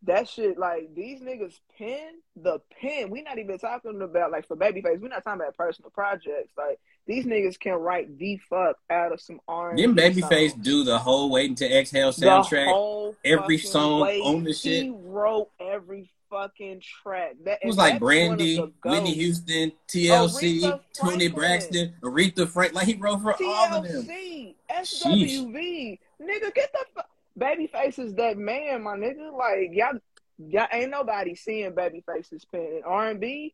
That 0.02 0.28
shit, 0.28 0.58
like 0.58 0.96
these 0.96 1.22
niggas 1.22 1.54
pin 1.78 2.14
the 2.36 2.62
pin. 2.82 3.12
We 3.12 3.22
not 3.22 3.38
even 3.38 3.60
talking 3.60 4.02
about 4.02 4.32
like 4.32 4.48
for 4.48 4.56
Babyface. 4.58 5.00
We're 5.00 5.10
not 5.10 5.24
talking 5.24 5.42
about 5.42 5.56
personal 5.56 5.92
projects. 5.92 6.52
Like 6.58 6.80
these 7.06 7.28
niggas 7.28 7.60
can 7.60 7.74
write 7.74 8.18
the 8.18 8.38
fuck 8.50 8.78
out 8.90 9.14
of 9.14 9.22
some 9.22 9.40
R 9.48 9.70
and 9.70 9.78
B. 9.78 9.86
Them 9.86 9.96
Babyface 9.96 10.60
do 10.60 10.84
the 10.84 10.98
whole 10.98 11.30
Waiting 11.30 11.56
to 11.58 11.80
Exhale 11.80 12.12
soundtrack. 12.12 13.14
every 13.24 13.60
song 13.60 14.02
on 14.02 14.44
the 14.44 14.54
shit. 14.54 14.86
He 14.86 14.90
wrote 14.90 15.52
every 15.60 16.10
fucking 16.36 16.82
track. 16.82 17.36
That 17.46 17.60
It 17.62 17.68
was 17.68 17.78
like 17.78 17.94
that's 17.94 18.02
one 18.02 18.32
of 18.32 18.38
Brandy, 18.38 18.74
Whitney. 18.84 19.14
Houston, 19.14 19.72
TLC, 19.88 20.62
Aretha 20.62 20.80
Tony 20.94 21.28
Braxton, 21.30 21.94
Aretha 22.02 22.48
Frank. 22.48 22.74
Like 22.74 22.88
he 22.88 22.96
wrote 22.96 23.22
for 23.22 23.34
all 23.44 23.74
of 23.76 23.88
them. 23.88 24.04
TLC, 24.06 24.56
SWV, 24.70 26.00
nigga, 26.22 26.54
get 26.54 26.72
the 26.74 26.86
fuck. 26.94 27.10
Babyface 27.40 28.00
is 28.00 28.14
that 28.16 28.38
man, 28.38 28.84
my 28.84 28.96
nigga. 28.96 29.36
Like 29.38 29.70
y'all, 29.74 30.00
y'all 30.38 30.68
ain't 30.72 30.92
nobody 30.92 31.36
seeing 31.36 31.72
Babyface's 31.72 32.46
pen 32.46 32.62
in 32.78 32.82
R 32.86 33.10
and 33.10 33.20
B. 33.20 33.54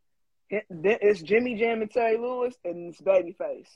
It's 0.50 1.22
Jimmy 1.22 1.56
Jam 1.56 1.82
and 1.82 1.90
Terry 1.90 2.18
Lewis, 2.18 2.56
and 2.66 2.90
it's 2.94 3.02
Babyface. 3.02 3.68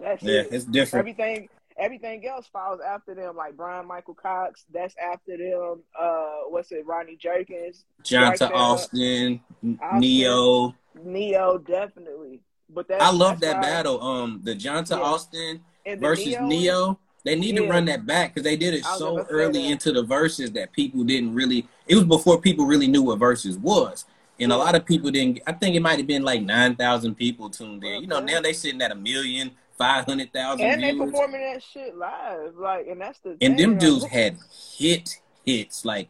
That's 0.00 0.22
Yeah, 0.22 0.40
it. 0.40 0.48
it's 0.50 0.64
different. 0.64 1.08
Everything, 1.08 1.48
everything 1.80 2.26
else 2.26 2.46
falls 2.46 2.80
after 2.80 3.14
them, 3.14 3.34
like 3.34 3.56
Bryan-Michael 3.56 4.14
Cox. 4.14 4.64
That's 4.72 4.94
after 5.02 5.36
them. 5.36 5.82
Uh, 5.98 6.42
what's 6.48 6.70
it? 6.70 6.86
Rodney 6.86 7.16
Jerkins, 7.16 7.84
Johntá 8.04 8.52
Austin, 8.52 9.40
Austin, 9.62 10.00
Ne-Yo, 10.00 10.74
Ne-Yo, 11.02 11.58
definitely. 11.58 12.40
But 12.72 12.86
that 12.88 13.02
I 13.02 13.10
love 13.10 13.40
that 13.40 13.56
why, 13.56 13.62
battle. 13.62 14.02
Um, 14.02 14.40
the 14.44 14.54
Johntá 14.54 14.98
yeah. 14.98 15.02
Austin 15.02 15.60
versus 15.98 16.26
Ne-Yo. 16.26 16.46
Ne-Yo. 16.46 16.98
They 17.22 17.36
need 17.36 17.56
yeah. 17.56 17.62
to 17.62 17.68
run 17.68 17.84
that 17.84 18.06
back 18.06 18.32
because 18.32 18.44
they 18.44 18.56
did 18.56 18.72
it 18.72 18.84
so 18.84 19.26
early 19.28 19.66
into 19.66 19.92
the 19.92 20.02
verses 20.02 20.52
that 20.52 20.72
people 20.72 21.04
didn't 21.04 21.34
really. 21.34 21.68
It 21.86 21.94
was 21.94 22.04
before 22.04 22.40
people 22.40 22.64
really 22.64 22.86
knew 22.86 23.02
what 23.02 23.18
verses 23.18 23.58
was, 23.58 24.06
and 24.38 24.50
a 24.50 24.56
lot 24.56 24.74
of 24.74 24.86
people 24.86 25.10
didn't. 25.10 25.40
I 25.46 25.52
think 25.52 25.76
it 25.76 25.80
might 25.80 25.98
have 25.98 26.06
been 26.06 26.22
like 26.22 26.40
nine 26.40 26.76
thousand 26.76 27.16
people 27.16 27.50
tuned 27.50 27.84
in. 27.84 28.00
You 28.00 28.06
know, 28.06 28.20
now 28.20 28.40
they 28.40 28.54
sitting 28.54 28.80
at 28.80 28.90
a 28.90 28.94
million, 28.94 29.50
five 29.80 30.04
hundred 30.04 30.32
thousand. 30.32 30.66
And 30.66 30.80
viewers. 30.80 30.98
they 30.98 31.04
performing 31.06 31.40
that 31.40 31.62
shit 31.62 31.96
live, 31.96 32.54
like, 32.56 32.86
and 32.86 33.00
that's 33.00 33.18
the. 33.20 33.30
And 33.30 33.56
thing, 33.56 33.56
them 33.56 33.78
dudes 33.78 34.04
had 34.04 34.36
hit 34.76 35.18
hits, 35.44 35.84
like 35.84 36.08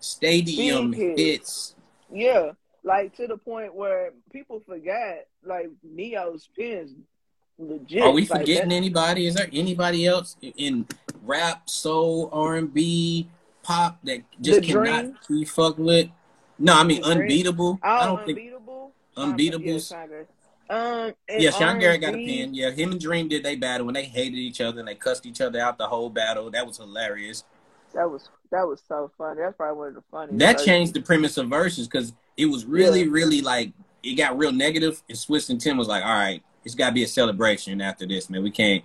stadium 0.00 0.92
hits. 0.92 1.20
hits. 1.20 1.74
Yeah, 2.12 2.52
like 2.82 3.14
to 3.16 3.26
the 3.26 3.36
point 3.36 3.74
where 3.74 4.12
people 4.32 4.62
forgot, 4.66 5.18
like 5.44 5.70
Ne-Yo's 5.84 6.48
pins. 6.56 6.92
Legit. 7.58 8.02
Are 8.02 8.10
we 8.10 8.24
forgetting 8.24 8.70
like 8.70 8.76
anybody? 8.76 9.26
Is 9.26 9.34
there 9.34 9.50
anybody 9.52 10.06
else 10.06 10.34
in 10.40 10.86
rap, 11.22 11.68
soul, 11.68 12.30
R 12.32 12.56
and 12.56 12.72
B, 12.72 13.28
pop 13.62 13.98
that 14.04 14.22
just 14.40 14.62
cannot 14.62 15.02
dream? 15.02 15.18
be 15.28 15.44
fucked 15.44 15.78
with? 15.78 16.08
No, 16.58 16.72
I 16.78 16.84
mean 16.84 17.04
unbeatable. 17.04 17.78
Oh, 17.82 17.86
I 17.86 18.06
don't 18.06 18.20
unbeatable? 18.20 18.92
think 19.14 19.36
unbeatables. 19.36 19.92
Um, 20.70 21.12
yeah, 21.28 21.50
Sean 21.50 21.80
Garrett 21.80 22.00
got 22.00 22.14
a 22.14 22.16
pin. 22.16 22.54
Yeah, 22.54 22.70
him 22.70 22.92
and 22.92 23.00
Dream 23.00 23.26
did 23.26 23.42
they 23.42 23.56
battle 23.56 23.86
when 23.86 23.94
they 23.94 24.04
hated 24.04 24.38
each 24.38 24.60
other 24.60 24.78
and 24.78 24.86
they 24.86 24.94
cussed 24.94 25.26
each 25.26 25.40
other 25.40 25.60
out 25.60 25.78
the 25.78 25.88
whole 25.88 26.08
battle. 26.08 26.48
That 26.48 26.64
was 26.64 26.76
hilarious. 26.76 27.42
That 27.92 28.08
was 28.08 28.28
that 28.52 28.68
was 28.68 28.80
so 28.86 29.10
funny. 29.18 29.40
That's 29.40 29.56
probably 29.56 29.78
one 29.78 29.88
of 29.88 29.94
the 29.94 30.02
funniest. 30.12 30.38
That 30.38 30.64
changed 30.64 30.94
the 30.94 31.02
premise 31.02 31.36
of 31.38 31.48
verses 31.48 31.88
because 31.88 32.12
it 32.36 32.46
was 32.46 32.64
really, 32.64 33.00
yeah. 33.00 33.10
really 33.10 33.40
like 33.40 33.72
it 34.04 34.14
got 34.14 34.38
real 34.38 34.52
negative, 34.52 35.02
and 35.08 35.18
Swizz 35.18 35.50
and 35.50 35.60
Tim 35.60 35.76
was 35.76 35.88
like, 35.88 36.04
"All 36.04 36.14
right, 36.14 36.40
it's 36.64 36.76
got 36.76 36.90
to 36.90 36.94
be 36.94 37.02
a 37.02 37.08
celebration 37.08 37.80
after 37.80 38.06
this, 38.06 38.30
man. 38.30 38.44
We 38.44 38.52
can't." 38.52 38.84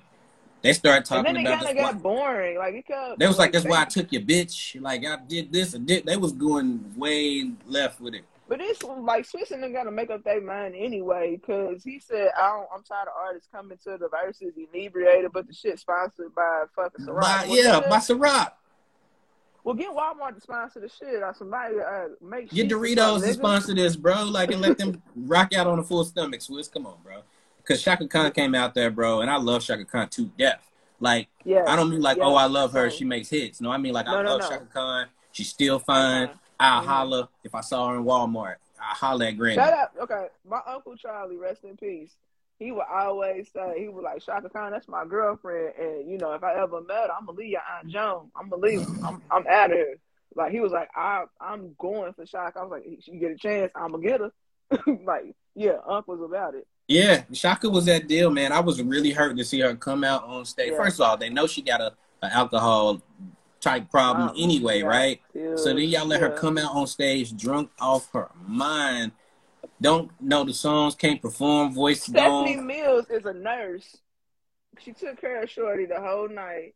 They 0.64 0.74
started 0.74 1.06
talking 1.06 1.38
and 1.38 1.46
then 1.46 1.54
it 1.54 1.56
about. 1.56 1.70
It 1.70 1.78
got 1.78 2.02
boring. 2.02 2.58
Like 2.58 2.74
it 2.74 2.88
kept. 2.88 3.20
They 3.20 3.28
was 3.28 3.38
like, 3.38 3.52
"That's 3.52 3.66
why 3.66 3.82
I 3.82 3.86
took 3.86 4.12
your 4.12 4.24
bitch." 4.24 4.82
Like 4.82 5.06
I 5.06 5.18
did 5.18 5.54
this 5.54 5.76
and 5.76 5.86
did. 5.86 6.08
They 6.08 6.18
was 6.18 6.32
going 6.32 6.94
way 6.98 7.52
left 7.68 8.02
with 8.02 8.16
it. 8.16 8.24
But 8.48 8.62
it's 8.62 8.84
like 8.84 9.28
Swizz 9.28 9.52
and 9.52 9.64
them 9.64 9.74
got 9.74 9.86
to 9.86 9.92
make 9.92 10.12
up 10.12 10.24
their 10.24 10.40
mind 10.40 10.76
anyway, 10.78 11.40
because 11.40 11.84
he 11.84 12.00
said, 12.00 12.30
I 12.38 12.50
don't, 12.50 12.68
I'm 12.74 12.84
tired 12.84 13.08
of 13.08 13.14
artists 13.20 13.50
coming 13.52 13.78
to 13.86 13.98
the 13.98 14.08
verses 14.08 14.54
inebriated, 14.56 15.32
but 15.34 15.48
the 15.48 15.54
shit 15.54 15.80
sponsored 15.80 16.34
by 16.36 16.66
fucking 16.76 17.08
Ciroc. 17.08 17.22
By, 17.22 17.46
yeah, 17.50 17.80
by 17.90 17.98
Ciroc. 17.98 18.52
Well, 19.64 19.74
get 19.74 19.90
Walmart 19.90 20.36
to 20.36 20.42
sponsor 20.42 20.80
the 20.80 20.90
shit 20.90 21.24
or 21.24 21.34
somebody 21.36 21.76
uh, 21.80 22.10
make 22.22 22.52
Get 22.52 22.70
Doritos 22.70 23.24
to 23.24 23.34
sponsor 23.34 23.74
this, 23.74 23.96
bro. 23.96 24.26
Like, 24.26 24.52
and 24.52 24.62
let 24.62 24.78
them 24.78 25.02
rock 25.16 25.56
out 25.56 25.66
on 25.66 25.80
a 25.80 25.84
full 25.84 26.06
stomach, 26.06 26.42
Swizz. 26.42 26.72
Come 26.72 26.86
on, 26.86 26.98
bro. 27.04 27.22
Because 27.58 27.82
Chaka 27.82 28.08
Khan 28.08 28.32
came 28.32 28.54
out 28.54 28.76
there, 28.76 28.92
bro, 28.92 29.22
and 29.22 29.32
I 29.32 29.38
love 29.38 29.64
Chaka 29.64 29.86
Khan 29.86 30.08
to 30.10 30.26
death. 30.38 30.70
Like, 31.00 31.30
yes. 31.44 31.68
I 31.68 31.76
don't 31.76 31.90
mean 31.90 32.02
like, 32.02 32.20
oh, 32.22 32.36
I 32.36 32.46
love 32.46 32.74
her. 32.74 32.92
She 32.92 33.06
makes 33.06 33.28
hits. 33.28 33.60
No, 33.60 33.72
I 33.72 33.78
mean 33.78 33.92
like, 33.92 34.06
no, 34.06 34.18
I 34.18 34.22
no, 34.22 34.38
love 34.38 34.42
no. 34.42 34.50
Chaka 34.50 34.66
Khan. 34.72 35.08
She's 35.32 35.50
still 35.50 35.80
fine. 35.80 36.26
Uh-huh. 36.26 36.38
I'll 36.60 36.82
mm-hmm. 36.82 36.90
holler 36.90 37.28
if 37.44 37.56
I 37.56 37.62
saw 37.62 37.90
her 37.90 37.98
in 37.98 38.04
Walmart. 38.04 38.56
I'll 38.80 38.96
holler 38.96 39.26
at 39.26 39.38
Granny. 39.38 39.56
Shut 39.56 39.74
up. 39.74 39.94
Okay. 40.02 40.28
My 40.48 40.62
Uncle 40.68 40.96
Charlie, 40.96 41.38
rest 41.38 41.64
in 41.64 41.78
peace. 41.78 42.16
He 42.58 42.72
would 42.72 42.86
always 42.90 43.50
say, 43.52 43.76
he 43.78 43.90
was 43.90 44.04
like, 44.04 44.24
Chaka 44.24 44.50
Khan, 44.50 44.72
that's 44.72 44.88
my 44.88 45.06
girlfriend. 45.06 45.74
And, 45.78 46.10
you 46.10 46.18
know, 46.18 46.34
if 46.34 46.44
I 46.44 46.56
ever 46.56 46.82
met 46.82 47.08
her, 47.08 47.14
I'm 47.14 47.26
going 47.26 47.38
to 47.38 47.42
leave 47.44 47.52
your 47.52 47.62
Aunt 47.78 47.90
Joan. 47.90 48.32
I'm 48.36 48.50
going 48.50 48.62
to 48.62 48.68
leave 48.68 49.04
I'm, 49.04 49.22
I'm 49.30 49.46
out 49.48 49.72
of 49.72 49.78
here. 49.78 49.98
Like, 50.36 50.52
he 50.52 50.62
was 50.62 50.72
like, 50.72 50.90
I, 50.96 51.26
I'm 51.42 51.76
going 51.78 52.14
for 52.14 52.26
Chaka. 52.26 52.60
I 52.60 52.64
was 52.64 52.72
like, 52.72 52.86
you 53.08 53.20
get 53.20 53.32
a 53.32 53.36
chance, 53.36 53.72
I'm 53.76 53.92
going 53.92 54.04
to 54.04 54.10
get 54.10 54.22
her. 54.22 54.98
like, 55.06 55.36
yeah, 55.54 55.78
Uncle 55.88 56.16
was 56.16 56.30
about 56.30 56.56
it. 56.56 56.66
Yeah, 56.88 57.24
Chaka 57.34 57.70
was 57.70 57.86
that 57.86 58.08
deal, 58.08 58.30
man. 58.30 58.52
I 58.52 58.60
was 58.60 58.82
really 58.82 59.12
hurt 59.12 59.38
to 59.38 59.44
see 59.44 59.60
her 59.62 59.76
come 59.76 60.04
out 60.04 60.24
on 60.24 60.46
stage. 60.46 60.72
Yeah. 60.72 60.78
First 60.78 61.00
of 61.00 61.08
all, 61.08 61.18
they 61.18 61.30
know 61.30 61.48
she 61.48 61.62
got 61.62 61.82
a, 61.82 61.94
a 62.22 62.32
alcohol 62.32 63.02
type 63.66 63.90
problem 63.90 64.30
um, 64.30 64.36
anyway, 64.38 64.80
yeah, 64.80 64.86
right? 64.86 65.22
Yeah, 65.34 65.56
so 65.56 65.74
then 65.74 65.80
y'all 65.80 66.06
let 66.06 66.22
yeah. 66.22 66.30
her 66.30 66.38
come 66.38 66.58
out 66.58 66.76
on 66.76 66.88
stage 66.88 67.36
drunk 67.36 67.72
off 67.80 68.10
her 68.14 68.30
mind. 68.48 69.12
Don't 69.82 70.10
know 70.22 70.44
the 70.44 70.54
songs, 70.54 70.96
can't 70.96 71.22
perform, 71.22 71.74
voice 71.74 72.04
Stephanie 72.04 72.56
gone. 72.56 72.68
Mills 72.68 73.10
is 73.10 73.26
a 73.26 73.34
nurse. 73.34 73.98
She 74.80 74.94
took 74.94 75.20
care 75.20 75.42
of 75.42 75.50
Shorty 75.50 75.86
the 75.86 76.00
whole 76.00 76.30
night, 76.30 76.76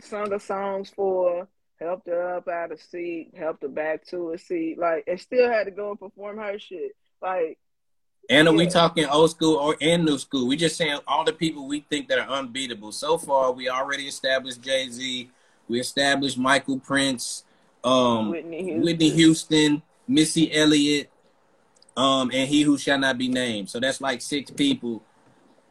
sung 0.00 0.30
her 0.30 0.38
songs 0.38 0.90
for 0.94 1.48
helped 1.80 2.06
her 2.06 2.36
up 2.36 2.48
out 2.48 2.72
of 2.72 2.80
seat, 2.80 3.32
helped 3.36 3.62
her 3.62 3.68
back 3.68 4.06
to 4.06 4.32
a 4.32 4.38
seat, 4.38 4.78
like, 4.78 5.04
and 5.06 5.20
still 5.20 5.50
had 5.50 5.64
to 5.64 5.70
go 5.70 5.90
and 5.90 5.98
perform 5.98 6.38
her 6.38 6.58
shit. 6.58 6.92
Like, 7.20 7.58
and 8.30 8.48
are 8.48 8.52
yeah. 8.52 8.58
we 8.58 8.66
talking 8.66 9.06
old 9.06 9.30
school 9.30 9.56
or 9.56 9.76
and 9.80 10.04
new 10.04 10.18
school? 10.18 10.46
We 10.46 10.56
just 10.56 10.76
saying 10.76 10.98
all 11.06 11.24
the 11.24 11.32
people 11.32 11.66
we 11.66 11.80
think 11.80 12.08
that 12.08 12.18
are 12.18 12.28
unbeatable. 12.28 12.92
So 12.92 13.18
far, 13.18 13.52
we 13.52 13.68
already 13.68 14.04
established 14.04 14.62
Jay 14.62 14.88
Z, 14.88 15.30
we 15.68 15.80
established 15.80 16.38
Michael 16.38 16.78
Prince, 16.78 17.44
um, 17.82 18.30
Whitney 18.30 18.62
Houston, 18.64 18.82
Whitney 18.82 19.10
Houston 19.10 19.82
Missy 20.06 20.52
Elliott, 20.52 21.10
um, 21.96 22.30
and 22.32 22.48
he 22.48 22.62
who 22.62 22.76
shall 22.76 22.98
not 22.98 23.18
be 23.18 23.28
named. 23.28 23.70
So 23.70 23.80
that's 23.80 24.00
like 24.00 24.20
six 24.20 24.50
people 24.50 25.02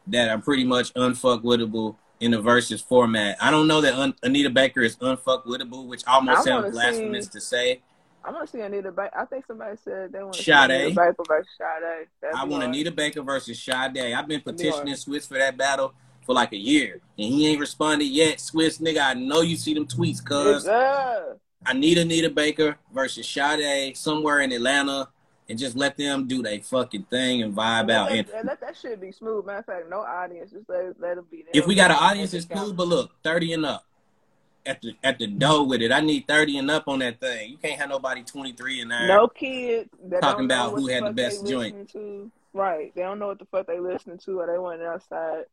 that 0.06 0.28
are 0.28 0.38
pretty 0.38 0.64
much 0.64 0.92
unfuckwittable 0.94 1.96
in 2.20 2.30
the 2.32 2.40
versus 2.40 2.80
format. 2.80 3.36
I 3.40 3.50
don't 3.50 3.66
know 3.66 3.80
that 3.80 3.94
Un- 3.94 4.14
Anita 4.22 4.50
Baker 4.50 4.80
is 4.80 4.96
unfuckwittable, 4.96 5.86
which 5.86 6.02
almost 6.06 6.44
sounds 6.44 6.72
blasphemous 6.72 7.26
see, 7.26 7.32
to 7.32 7.40
say. 7.40 7.80
I 8.24 8.30
want 8.30 8.46
to 8.46 8.56
see 8.56 8.62
Anita 8.62 8.90
Baker. 8.90 9.16
I 9.16 9.24
think 9.26 9.46
somebody 9.46 9.76
said 9.84 10.12
they 10.12 10.22
want 10.22 10.34
to 10.34 10.42
see 10.42 10.50
Anita 10.50 10.94
Baker 10.94 11.22
versus 11.28 11.50
Sade. 11.58 12.32
I 12.34 12.44
want 12.44 12.64
Anita 12.64 12.90
Baker 12.90 13.22
versus 13.22 13.62
Sade. 13.62 13.98
I've 13.98 14.28
been 14.28 14.40
petitioning 14.40 14.94
Swizz 14.94 15.28
for 15.28 15.38
that 15.38 15.56
battle 15.56 15.94
for 16.24 16.34
like 16.34 16.52
a 16.52 16.58
year, 16.58 17.00
and 17.18 17.28
he 17.28 17.46
ain't 17.48 17.60
responded 17.60 18.06
yet. 18.06 18.38
Swizz 18.38 18.80
nigga, 18.80 19.02
I 19.02 19.14
know 19.14 19.40
you 19.40 19.56
see 19.56 19.74
them 19.74 19.86
tweets, 19.86 20.24
cuz. 20.24 20.66
I 21.66 21.72
need 21.72 21.96
Anita 21.98 22.28
Baker 22.28 22.76
versus 22.92 23.26
Sade 23.26 23.96
somewhere 23.96 24.40
in 24.40 24.52
Atlanta 24.52 25.08
and 25.48 25.58
just 25.58 25.76
let 25.76 25.96
them 25.96 26.26
do 26.26 26.42
their 26.42 26.60
fucking 26.60 27.04
thing 27.04 27.42
and 27.42 27.54
vibe 27.54 27.90
out. 27.90 28.12
and, 28.12 28.28
and 28.30 28.46
let 28.46 28.60
that 28.60 28.76
shit 28.76 29.00
be 29.00 29.12
smooth. 29.12 29.44
Matter 29.44 29.58
of 29.58 29.66
fact, 29.66 29.90
no 29.90 30.00
audience, 30.00 30.50
just 30.50 30.68
let, 30.68 31.00
let 31.00 31.16
them 31.16 31.26
be. 31.30 31.38
There. 31.38 31.62
If 31.62 31.66
we 31.66 31.74
got 31.74 31.90
an 31.90 31.98
audience, 31.98 32.34
it's 32.34 32.46
cool. 32.46 32.72
But 32.72 32.88
look, 32.88 33.12
thirty 33.22 33.52
and 33.52 33.64
up 33.66 33.84
at 34.66 34.80
the 34.82 34.94
at 35.02 35.18
the 35.18 35.26
door 35.26 35.66
with 35.66 35.82
it. 35.82 35.92
I 35.92 36.00
need 36.00 36.26
thirty 36.26 36.58
and 36.58 36.70
up 36.70 36.88
on 36.88 37.00
that 37.00 37.20
thing. 37.20 37.50
You 37.50 37.56
can't 37.58 37.78
have 37.78 37.90
nobody 37.90 38.22
twenty 38.22 38.52
three 38.52 38.80
and 38.80 38.90
there. 38.90 39.06
No 39.06 39.28
kids 39.28 39.90
talking 40.20 40.46
about 40.46 40.72
who 40.72 40.86
had 40.88 41.04
the 41.04 41.12
best 41.12 41.46
joint. 41.46 41.90
To. 41.90 42.30
Right, 42.52 42.94
they 42.94 43.02
don't 43.02 43.18
know 43.18 43.26
what 43.26 43.40
the 43.40 43.46
fuck 43.46 43.66
they 43.66 43.80
listening 43.80 44.18
to, 44.18 44.40
or 44.40 44.46
they 44.46 44.58
went 44.58 44.80
outside. 44.80 45.44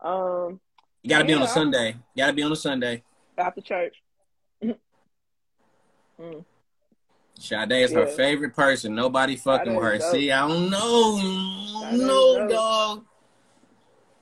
Um, 0.00 0.60
you 1.02 1.10
got 1.10 1.22
to 1.22 1.24
yeah, 1.24 1.26
be 1.26 1.34
on 1.34 1.42
a 1.42 1.48
Sunday. 1.48 1.96
You 2.14 2.22
got 2.22 2.26
to 2.28 2.32
be 2.32 2.42
on 2.42 2.52
a 2.52 2.56
Sunday 2.56 3.02
after 3.38 3.60
church. 3.60 3.96
mm. 4.64 6.44
Sade 7.38 7.72
is 7.72 7.92
yeah. 7.92 7.98
her 7.98 8.06
favorite 8.06 8.54
person. 8.54 8.94
Nobody 8.94 9.36
fucking 9.36 9.74
with 9.74 9.84
her. 9.84 10.00
See, 10.00 10.30
I 10.32 10.48
don't 10.48 10.70
know. 10.70 11.90
No, 11.92 12.48
dog. 12.48 13.04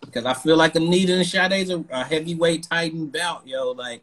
Because 0.00 0.26
I 0.26 0.34
feel 0.34 0.56
like 0.56 0.74
Anita 0.74 1.14
and 1.14 1.26
Sade's 1.26 1.70
a, 1.70 1.84
a 1.90 2.04
heavyweight 2.04 2.64
Titan 2.64 3.06
belt, 3.06 3.46
yo. 3.46 3.70
Like, 3.72 4.02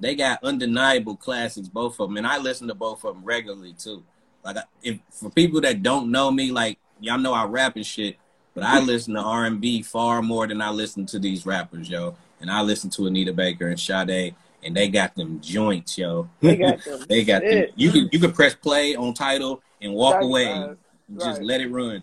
they 0.00 0.14
got 0.14 0.42
undeniable 0.42 1.16
classics, 1.16 1.68
both 1.68 2.00
of 2.00 2.08
them. 2.08 2.16
And 2.16 2.26
I 2.26 2.38
listen 2.38 2.66
to 2.68 2.74
both 2.74 3.04
of 3.04 3.14
them 3.14 3.24
regularly, 3.24 3.74
too. 3.74 4.02
Like, 4.44 4.56
if 4.82 4.98
for 5.10 5.30
people 5.30 5.60
that 5.60 5.82
don't 5.82 6.10
know 6.10 6.30
me, 6.30 6.50
like, 6.50 6.78
y'all 7.00 7.18
know 7.18 7.32
I 7.32 7.44
rap 7.44 7.76
and 7.76 7.86
shit, 7.86 8.16
but 8.54 8.62
I 8.62 8.80
listen 8.80 9.14
to 9.14 9.20
R&B 9.20 9.82
far 9.82 10.22
more 10.22 10.46
than 10.46 10.60
I 10.60 10.70
listen 10.70 11.06
to 11.06 11.18
these 11.18 11.44
rappers, 11.44 11.88
yo. 11.88 12.16
And 12.40 12.50
I 12.50 12.62
listen 12.62 12.90
to 12.90 13.06
Anita 13.06 13.32
Baker 13.32 13.68
and 13.68 13.80
Sade 13.80 14.34
and 14.64 14.74
they 14.74 14.88
got 14.88 15.14
them 15.14 15.40
joints, 15.40 15.98
yo. 15.98 16.28
They 16.40 16.56
got 16.56 16.82
them. 16.82 17.04
they 17.08 17.24
got 17.24 17.42
them. 17.42 17.66
You 17.76 17.92
can 17.92 18.08
you 18.12 18.18
can 18.18 18.32
press 18.32 18.54
play 18.54 18.96
on 18.96 19.14
title 19.14 19.62
and 19.80 19.92
walk 19.92 20.22
away. 20.22 20.74
Just 21.18 21.42
let 21.42 21.60
it 21.60 21.70
run. 21.70 22.02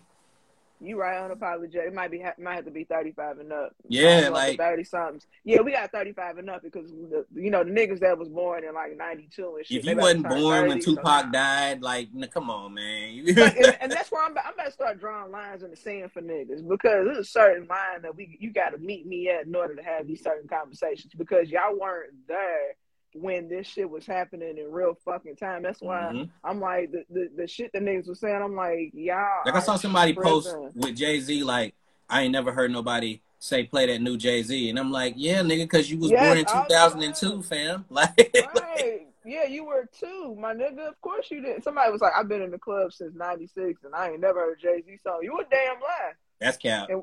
You 0.82 1.00
right 1.00 1.16
unapologetic. 1.16 1.86
It 1.86 1.94
might 1.94 2.10
be 2.10 2.24
might 2.38 2.54
have 2.56 2.64
to 2.64 2.70
be 2.70 2.84
thirty 2.84 3.12
five 3.12 3.38
and 3.38 3.52
up. 3.52 3.74
Yeah, 3.88 4.28
like 4.30 4.58
thirty 4.58 4.82
somethings. 4.82 5.26
Yeah, 5.44 5.60
we 5.60 5.72
got 5.72 5.92
thirty 5.92 6.12
five 6.12 6.38
and 6.38 6.50
up 6.50 6.62
because 6.62 6.90
the, 6.90 7.24
you 7.34 7.50
know 7.50 7.62
the 7.62 7.70
niggas 7.70 8.00
that 8.00 8.18
was 8.18 8.28
born 8.28 8.64
in 8.64 8.74
like 8.74 8.96
ninety 8.96 9.28
two 9.34 9.54
and 9.56 9.66
shit. 9.66 9.78
If 9.78 9.84
you 9.84 9.96
wasn't 9.96 10.28
born 10.28 10.68
when 10.68 10.80
Tupac 10.80 11.32
died, 11.32 11.82
like 11.82 12.08
come 12.32 12.50
on, 12.50 12.74
man. 12.74 13.24
and, 13.28 13.76
and, 13.80 13.92
that's 13.92 14.10
where 14.10 14.24
I'm 14.24 14.36
I'm 14.38 14.54
about 14.54 14.66
to 14.66 14.72
start 14.72 14.98
drawing 14.98 15.30
lines 15.30 15.62
in 15.62 15.70
the 15.70 15.76
sand 15.76 16.10
for 16.10 16.20
niggas 16.20 16.66
because 16.68 17.06
there's 17.06 17.18
a 17.18 17.24
certain 17.24 17.68
line 17.68 18.02
that 18.02 18.16
we 18.16 18.36
you 18.40 18.52
got 18.52 18.70
to 18.70 18.78
meet 18.78 19.06
me 19.06 19.28
at 19.28 19.46
in 19.46 19.54
order 19.54 19.76
to 19.76 19.82
have 19.82 20.08
these 20.08 20.22
certain 20.22 20.48
conversations 20.48 21.12
because 21.16 21.48
y'all 21.48 21.78
weren't 21.78 22.12
there 22.26 22.74
when 23.14 23.48
this 23.48 23.66
shit 23.66 23.88
was 23.88 24.06
happening 24.06 24.58
in 24.58 24.70
real 24.70 24.94
fucking 25.04 25.36
time. 25.36 25.62
That's 25.62 25.80
why 25.80 26.10
mm-hmm. 26.12 26.24
I'm 26.44 26.60
like 26.60 26.92
the, 26.92 27.04
the, 27.10 27.30
the 27.36 27.46
shit 27.46 27.70
the 27.72 27.80
niggas 27.80 28.08
was 28.08 28.20
saying. 28.20 28.40
I'm 28.42 28.54
like 28.54 28.90
y'all. 28.94 29.42
Like 29.44 29.54
I 29.54 29.60
saw 29.60 29.76
somebody 29.76 30.14
post 30.14 30.54
with 30.74 30.96
Jay 30.96 31.20
Z 31.20 31.44
like 31.44 31.74
I 32.08 32.22
ain't 32.22 32.32
never 32.32 32.52
heard 32.52 32.70
nobody 32.70 33.20
say 33.38 33.64
play 33.64 33.86
that 33.86 34.00
new 34.00 34.16
Jay 34.16 34.42
Z, 34.42 34.70
and 34.70 34.78
I'm 34.78 34.92
like, 34.92 35.14
yeah, 35.16 35.40
nigga, 35.40 35.64
because 35.64 35.90
you 35.90 35.98
was 35.98 36.10
yes, 36.10 36.24
born 36.24 36.38
in 36.38 36.44
2002, 36.44 37.42
fam. 37.42 37.84
Like, 37.90 38.30
right. 38.54 39.06
yeah, 39.24 39.44
you 39.44 39.64
were 39.64 39.88
too, 39.98 40.36
my 40.38 40.54
nigga. 40.54 40.88
Of 40.88 41.00
course 41.00 41.30
you 41.30 41.40
didn't. 41.40 41.64
Somebody 41.64 41.90
was 41.90 42.00
like, 42.00 42.12
I've 42.16 42.28
been 42.28 42.42
in 42.42 42.50
the 42.50 42.58
club 42.58 42.92
since 42.92 43.14
'96, 43.14 43.84
and 43.84 43.94
I 43.94 44.10
ain't 44.10 44.20
never 44.20 44.40
heard 44.40 44.60
Jay 44.60 44.82
Z 44.86 44.98
song. 45.02 45.20
You 45.22 45.38
a 45.38 45.44
damn 45.50 45.80
lie. 45.80 46.12
That's 46.40 46.56
cap. 46.56 46.88
And 46.90 47.02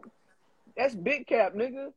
that's 0.76 0.95
big 0.95 1.28
cap, 1.28 1.53
nigga. 1.53 1.91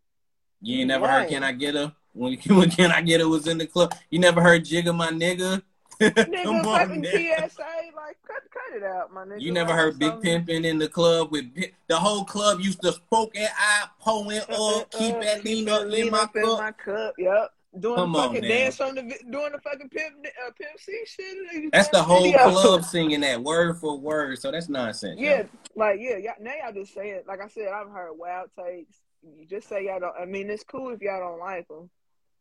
You 0.61 0.81
ain't 0.81 0.89
never 0.89 1.09
heard 1.09 1.29
Can 1.29 1.43
I 1.43 1.53
Get 1.53 1.75
Her? 1.75 1.93
When, 2.15 2.39
when 2.47 2.71
Can 2.71 2.91
I 2.93 3.01
Get 3.03 3.21
It 3.21 3.25
was 3.25 3.47
in 3.47 3.59
the 3.59 3.67
club. 3.67 3.95
You 4.11 4.19
never 4.19 4.41
heard 4.41 4.65
Jigga 4.65 4.95
My 4.95 5.09
Nigga? 5.09 5.63
nigga, 6.01 6.43
Come 6.43 6.57
on, 6.57 6.65
fucking 6.65 7.05
TSA, 7.05 7.63
like 7.95 8.17
cut, 8.27 8.43
cut 8.51 8.77
it 8.77 8.83
out, 8.83 9.13
my 9.13 9.25
nigga. 9.25 9.41
You 9.41 9.53
never 9.53 9.73
heard 9.73 9.99
Big 9.99 10.13
Pimpin' 10.15 10.65
in 10.65 10.79
the 10.79 10.89
club 10.89 11.31
with 11.31 11.45
the 11.87 11.97
whole 11.97 12.25
club 12.25 12.61
used 12.61 12.83
to 12.83 12.93
spoke 12.93 13.37
and 13.37 13.49
I, 13.57 13.85
pulling 14.01 14.41
up, 14.41 14.91
keep 14.91 15.21
that 15.21 15.45
lean 15.45 15.69
up 15.69 15.87
in 15.93 16.11
my 16.11 16.21
cup. 16.21 16.35
In 16.35 16.43
my 16.43 16.73
cup. 16.73 17.15
Yep. 17.19 17.53
Doing 17.79 17.97
Come 17.97 18.13
the 18.13 18.19
fucking 18.19 18.45
on, 18.45 18.49
dance 18.49 18.81
on 18.81 18.95
the 18.95 19.03
doing 19.03 19.53
the 19.53 19.59
fucking 19.59 19.89
pimp 19.89 20.15
uh, 20.47 20.51
pimp 20.59 20.79
C 20.79 21.05
shit. 21.07 21.73
That's 21.73 21.89
the 21.89 22.03
whole 22.03 22.31
club 22.33 22.85
singing 22.85 23.21
that 23.23 23.43
word 23.43 23.79
for 23.79 23.99
word. 23.99 24.39
So 24.41 24.51
that's 24.51 24.69
nonsense. 24.69 25.19
Yeah, 25.19 25.39
yo. 25.39 25.49
like 25.75 25.99
yeah, 25.99 26.19
y'all, 26.19 26.35
now 26.39 26.53
y'all 26.63 26.75
just 26.75 26.93
say 26.93 27.11
it. 27.11 27.25
Like 27.27 27.41
I 27.41 27.49
said, 27.49 27.69
I've 27.69 27.89
heard 27.89 28.13
wild 28.13 28.51
takes. 28.59 28.99
You 29.23 29.47
just 29.47 29.71
say 29.71 29.87
y'all 29.87 30.01
don't. 30.01 30.15
I 30.21 30.27
mean, 30.27 30.51
it's 30.51 30.65
cool 30.65 30.91
if 30.91 31.01
y'all 31.01 31.21
don't 31.21 31.39
like 31.39 31.67
them. 31.69 31.89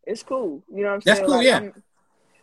It's 0.06 0.24
cool. 0.24 0.64
You 0.70 0.84
know 0.84 0.90
what 0.90 0.94
I'm 0.96 1.02
saying? 1.02 1.18
That's 1.18 1.28
cool. 1.28 1.38
Like, 1.38 1.46
yeah. 1.46 1.58
I'm, 1.58 1.84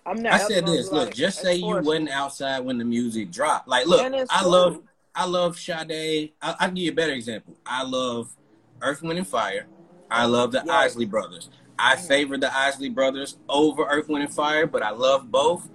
I'm 0.07 0.23
not. 0.23 0.33
I 0.33 0.39
said 0.39 0.67
this. 0.67 0.91
Look, 0.91 1.07
like, 1.07 1.15
just 1.15 1.41
say 1.41 1.57
you 1.57 1.67
wasn't 1.67 2.11
outside 2.11 2.61
when 2.61 2.79
the 2.79 2.85
music 2.85 3.31
dropped. 3.31 3.69
Like, 3.69 3.87
look, 3.87 4.01
I 4.01 4.41
cool. 4.41 4.51
love, 4.51 4.83
I 5.15 5.27
love 5.27 5.59
Sade. 5.59 6.33
I, 6.41 6.67
will 6.67 6.75
give 6.75 6.85
you 6.85 6.91
a 6.93 6.95
better 6.95 7.13
example. 7.13 7.57
I 7.67 7.83
love 7.83 8.35
Earth, 8.81 9.03
Wind, 9.03 9.19
and 9.19 9.27
Fire. 9.27 9.67
I 10.11 10.25
love 10.25 10.53
the 10.53 10.63
yes. 10.65 10.93
Isley 10.93 11.05
Brothers. 11.05 11.51
I 11.79 11.97
mm. 11.97 12.09
favor 12.09 12.39
the 12.39 12.55
Isley 12.57 12.89
Brothers 12.89 13.37
over 13.49 13.85
Earth, 13.85 14.09
Wind, 14.09 14.25
and 14.25 14.33
Fire, 14.33 14.67
but 14.67 14.83
I 14.83 14.91
love 14.91 15.31
both. 15.31 15.69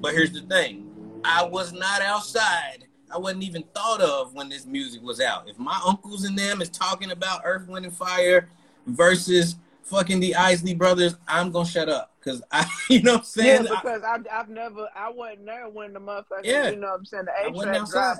But 0.00 0.14
here's 0.14 0.32
the 0.32 0.42
thing: 0.42 0.90
I 1.24 1.44
was 1.44 1.72
not 1.72 2.02
outside. 2.02 2.86
I 3.12 3.18
wasn't 3.18 3.44
even 3.44 3.62
thought 3.74 4.00
of 4.00 4.34
when 4.34 4.48
this 4.48 4.66
music 4.66 5.00
was 5.02 5.20
out. 5.20 5.48
If 5.48 5.58
my 5.58 5.80
uncles 5.86 6.24
and 6.24 6.36
them 6.36 6.60
is 6.60 6.68
talking 6.68 7.12
about 7.12 7.42
Earth, 7.44 7.68
Wind, 7.68 7.86
and 7.86 7.94
Fire 7.94 8.48
versus 8.86 9.56
fucking 9.86 10.20
the 10.20 10.34
Isley 10.34 10.74
Brothers, 10.74 11.16
I'm 11.26 11.50
gonna 11.50 11.66
shut 11.66 11.88
up. 11.88 12.12
Cause 12.22 12.42
I, 12.50 12.68
you 12.90 13.02
know 13.02 13.12
what 13.12 13.18
I'm 13.20 13.24
saying? 13.24 13.64
Yeah, 13.64 13.80
because 13.82 14.02
I, 14.02 14.18
have 14.30 14.48
never, 14.48 14.88
I 14.94 15.10
wasn't 15.10 15.46
there 15.46 15.68
when 15.68 15.92
the 15.92 16.00
motherfuckers, 16.00 16.44
yeah. 16.44 16.70
you 16.70 16.76
know 16.76 16.88
what 16.88 16.98
I'm 16.98 17.04
saying, 17.04 17.24
the 17.26 17.82
A 17.82 17.86
track. 17.86 18.18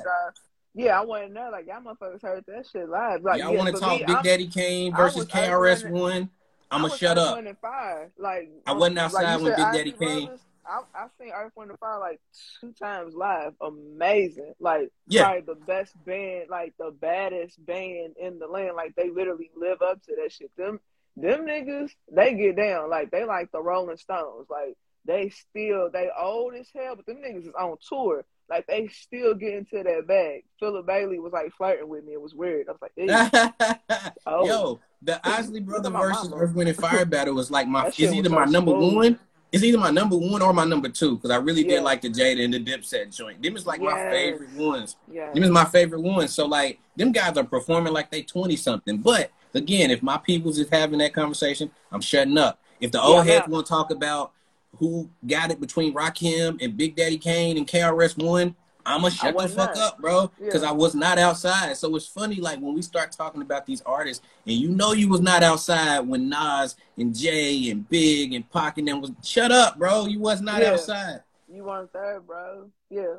Yeah, 0.75 1.01
I 1.01 1.05
wasn't 1.05 1.35
there. 1.35 1.51
Like 1.51 1.67
y'all 1.67 1.81
motherfuckers 1.81 2.23
heard 2.23 2.45
that 2.49 2.67
shit 2.71 2.89
live. 2.89 3.23
Like 3.23 3.41
y'all 3.41 3.53
yeah, 3.53 3.59
want 3.59 3.75
to 3.75 3.81
talk 3.81 3.99
me, 3.99 4.07
Big 4.07 4.17
I'm, 4.17 4.23
Daddy 4.23 4.47
Kane 4.47 4.95
versus 4.95 5.25
KRS 5.25 5.91
One? 5.91 6.29
I'm 6.71 6.83
gonna 6.83 6.97
shut 6.97 7.17
up. 7.17 7.39
Fire. 7.63 8.11
Like 8.19 8.51
I 8.67 8.73
wasn't 8.73 8.99
outside 8.99 9.37
like 9.37 9.43
when 9.43 9.57
Big 9.57 9.73
Daddy 9.73 9.93
Kane. 9.93 10.31
I 10.67 10.83
I 10.95 11.07
seen 11.19 11.33
Earth 11.33 11.53
Wind 11.57 11.71
and 11.71 11.79
Fire 11.79 11.99
like 11.99 12.21
two 12.61 12.73
times 12.73 13.15
live. 13.15 13.55
Amazing. 13.61 14.55
Like 14.61 14.91
yeah. 15.09 15.25
probably 15.25 15.41
the 15.43 15.61
best 15.67 15.95
band, 16.05 16.51
like 16.51 16.75
the 16.79 16.91
baddest 16.91 17.65
band 17.65 18.15
in 18.21 18.39
the 18.39 18.47
land. 18.47 18.77
Like 18.77 18.95
they 18.97 19.09
literally 19.11 19.51
live 19.57 19.81
up 19.81 20.03
to 20.05 20.17
that 20.23 20.33
shit. 20.33 20.51
Them 20.57 20.81
them 21.17 21.47
niggas, 21.47 21.91
they 22.13 22.35
get 22.35 22.57
down 22.57 22.91
like 22.91 23.11
they 23.11 23.25
like 23.25 23.51
the 23.53 23.63
Rolling 23.63 23.97
Stones. 23.97 24.47
Like 24.51 24.77
they 25.07 25.31
still 25.31 25.91
they 25.91 26.11
old 26.19 26.55
as 26.55 26.69
hell, 26.75 26.97
but 26.97 27.07
them 27.07 27.17
niggas 27.17 27.49
is 27.49 27.55
on 27.59 27.77
tour. 27.89 28.25
Like 28.49 28.67
they 28.67 28.89
still 28.89 29.35
get 29.35 29.55
into 29.55 29.83
that 29.83 30.07
bag. 30.07 30.45
Philip 30.61 30.87
Bailey 30.87 31.19
was 31.19 31.33
like 31.33 31.53
flirting 31.57 31.89
with 31.89 32.05
me. 32.05 32.13
It 32.13 32.21
was 32.21 32.35
weird. 32.35 32.69
I 32.69 32.73
was 32.73 32.81
like, 32.81 34.13
oh. 34.27 34.47
Yo, 34.47 34.81
the 35.03 35.21
Isley 35.27 35.61
Brother 35.61 35.91
versus 35.91 36.33
Earth, 36.35 36.55
Wind 36.55 36.69
and 36.69 36.79
Fire 36.79 37.05
battle 37.05 37.35
was 37.35 37.51
like 37.51 37.67
my 37.67 37.89
is 37.89 38.01
either 38.01 38.31
my 38.31 38.45
number 38.45 38.73
smooth. 38.73 38.95
one. 38.95 39.19
It's 39.53 39.63
either 39.63 39.79
my 39.79 39.91
number 39.91 40.17
one 40.17 40.43
or 40.43 40.53
my 40.53 40.65
number 40.65 40.89
two 40.89 41.17
because 41.17 41.31
I 41.31 41.37
really 41.37 41.63
yeah. 41.63 41.77
did 41.77 41.83
like 41.83 42.03
the 42.03 42.11
Jada 42.11 42.45
and 42.45 42.53
the 42.53 42.63
Dipset 42.63 43.17
joint. 43.17 43.43
Them 43.43 43.57
is 43.57 43.67
like 43.67 43.81
yes. 43.81 43.91
my 43.91 44.11
favorite 44.11 44.53
ones. 44.53 44.97
Yeah. 45.11 45.33
Them 45.33 45.43
is 45.43 45.51
my 45.51 45.65
favorite 45.65 46.03
ones. 46.03 46.35
So 46.35 46.47
like 46.47 46.79
them 46.97 47.11
guys 47.11 47.37
are 47.37 47.45
performing 47.45 47.93
like 47.93 48.11
they 48.11 48.23
twenty 48.23 48.57
something, 48.57 48.99
but 48.99 49.31
Again, 49.57 49.91
if 49.91 50.03
my 50.03 50.19
peoples 50.19 50.59
is 50.59 50.69
having 50.69 50.99
that 50.99 51.15
conversation, 51.15 51.71
I'm 51.91 52.01
shutting 52.01 52.39
up. 52.39 52.61
If 52.81 52.93
the 52.93 53.01
old 53.01 53.27
yeah, 53.27 53.35
heads 53.35 53.49
want 53.49 53.67
to 53.67 53.71
talk 53.71 53.91
about 53.91 54.33
who 54.77 55.09
got 55.27 55.51
it 55.51 55.61
between 55.61 55.95
Rakim 55.95 56.63
and 56.63 56.77
Big 56.77 56.95
Daddy 56.97 57.17
Kane 57.17 57.57
and 57.57 57.67
KRS 57.67 58.23
One, 58.23 58.55
I'ma 58.85 59.09
shut 59.09 59.37
the 59.37 59.49
fuck 59.49 59.77
up, 59.77 59.99
bro, 59.99 60.31
because 60.39 60.63
yeah. 60.63 60.69
I 60.69 60.73
was 60.73 60.95
not 60.95 61.19
outside. 61.19 61.77
So 61.77 61.95
it's 61.97 62.07
funny, 62.07 62.37
like 62.37 62.61
when 62.61 62.73
we 62.73 62.83
start 62.83 63.11
talking 63.11 63.43
about 63.43 63.67
these 63.67 63.83
artists, 63.83 64.25
and 64.47 64.55
you 64.55 64.69
know 64.69 64.93
you 64.93 65.09
was 65.09 65.21
not 65.21 65.43
outside 65.43 66.01
when 66.01 66.29
Nas 66.29 66.77
and 66.97 67.15
Jay 67.15 67.71
and 67.71 67.89
Big 67.89 68.33
and 68.33 68.49
Pac 68.49 68.79
and 68.79 68.87
them 68.87 69.01
was 69.01 69.11
shut 69.25 69.51
up, 69.51 69.77
bro. 69.77 70.07
You 70.07 70.21
was 70.21 70.41
not 70.41 70.61
yeah. 70.61 70.73
outside. 70.73 71.23
You 71.53 71.65
weren't 71.65 71.93
there, 71.93 72.21
bro. 72.21 72.71
Yeah. 72.89 73.17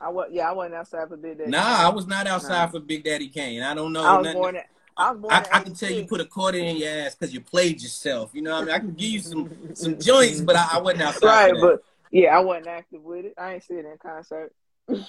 I 0.00 0.08
was 0.08 0.28
yeah, 0.32 0.50
I 0.50 0.52
wasn't 0.52 0.74
outside 0.74 1.08
for 1.08 1.16
Big 1.16 1.38
Daddy. 1.38 1.50
Nah, 1.50 1.62
Kane. 1.62 1.86
I 1.86 1.88
was 1.90 2.06
not 2.06 2.26
outside 2.26 2.64
nah. 2.64 2.66
for 2.66 2.80
Big 2.80 3.04
Daddy 3.04 3.28
Kane. 3.28 3.62
I 3.62 3.74
don't 3.74 3.92
know. 3.92 4.04
I 4.04 4.18
was 4.18 4.32
born 4.32 4.56
at 4.56 4.66
I, 4.96 5.14
I, 5.28 5.38
I, 5.52 5.60
can 5.60 5.74
tell 5.74 5.90
you 5.90 6.06
put 6.06 6.20
a 6.20 6.24
quarter 6.24 6.58
in 6.58 6.76
your 6.76 6.88
ass 6.88 7.16
because 7.16 7.34
you 7.34 7.40
played 7.40 7.82
yourself. 7.82 8.30
You 8.32 8.42
know 8.42 8.52
what 8.52 8.62
I 8.62 8.64
mean? 8.66 8.74
I 8.74 8.78
can 8.78 8.92
give 8.92 9.10
you 9.10 9.20
some 9.20 9.50
some 9.74 9.98
joints, 10.00 10.40
but 10.40 10.54
I, 10.56 10.68
I 10.74 10.80
wasn't 10.80 11.02
outside. 11.02 11.52
Right, 11.52 11.60
but 11.60 11.84
yeah, 12.12 12.36
I 12.36 12.40
wasn't 12.40 12.68
active 12.68 13.02
with 13.02 13.24
it. 13.24 13.34
I 13.36 13.54
ain't 13.54 13.64
seen 13.64 13.78
it 13.78 13.86
in 13.86 13.98
concert. 13.98 14.52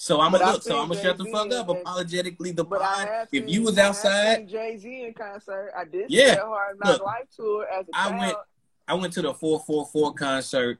So 0.00 0.20
I'm 0.20 0.30
gonna 0.30 0.52
look. 0.52 0.62
So 0.62 0.78
I'm 0.80 0.88
gonna 0.88 1.02
shut 1.02 1.18
the 1.18 1.24
fuck 1.24 1.52
up. 1.52 1.68
And, 1.68 1.78
apologetically, 1.78 2.52
the 2.52 2.64
pod. 2.64 3.26
If 3.32 3.48
you 3.48 3.62
was 3.62 3.78
outside, 3.78 4.48
Jay 4.48 4.78
Z 4.78 5.04
in 5.06 5.12
concert. 5.12 5.72
I 5.76 5.84
did. 5.84 6.06
Yeah. 6.08 6.36
Hard 6.36 6.78
Knock 6.82 7.04
Life 7.04 7.24
tour 7.34 7.66
as 7.68 7.84
a 7.88 7.90
I 7.92 8.16
went. 8.16 8.36
I 8.86 8.94
went 8.94 9.12
to 9.14 9.22
the 9.22 9.34
444 9.34 10.14
concert. 10.14 10.78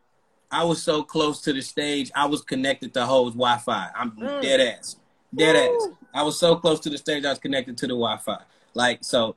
I 0.51 0.65
was 0.65 0.83
so 0.83 1.03
close 1.03 1.43
to 1.43 1.53
the 1.53 1.61
stage. 1.61 2.11
I 2.15 2.27
was 2.27 2.43
connected 2.43 2.95
to 2.95 3.05
Hove's 3.05 3.35
Wi-Fi. 3.35 3.91
I'm 3.95 4.13
mm. 4.13 4.41
dead 4.41 4.61
ass. 4.61 4.97
Dead 5.35 5.57
ass. 5.57 5.89
I 6.15 6.23
was 6.23 6.39
so 6.39 6.57
close 6.57 6.81
to 6.81 6.91
the 6.91 6.99
stage, 6.99 7.25
I 7.25 7.31
was 7.31 7.39
connected 7.39 7.77
to 7.79 7.87
the 7.87 7.95
Wi-Fi. 7.95 8.43
Like 8.75 8.99
so, 9.03 9.37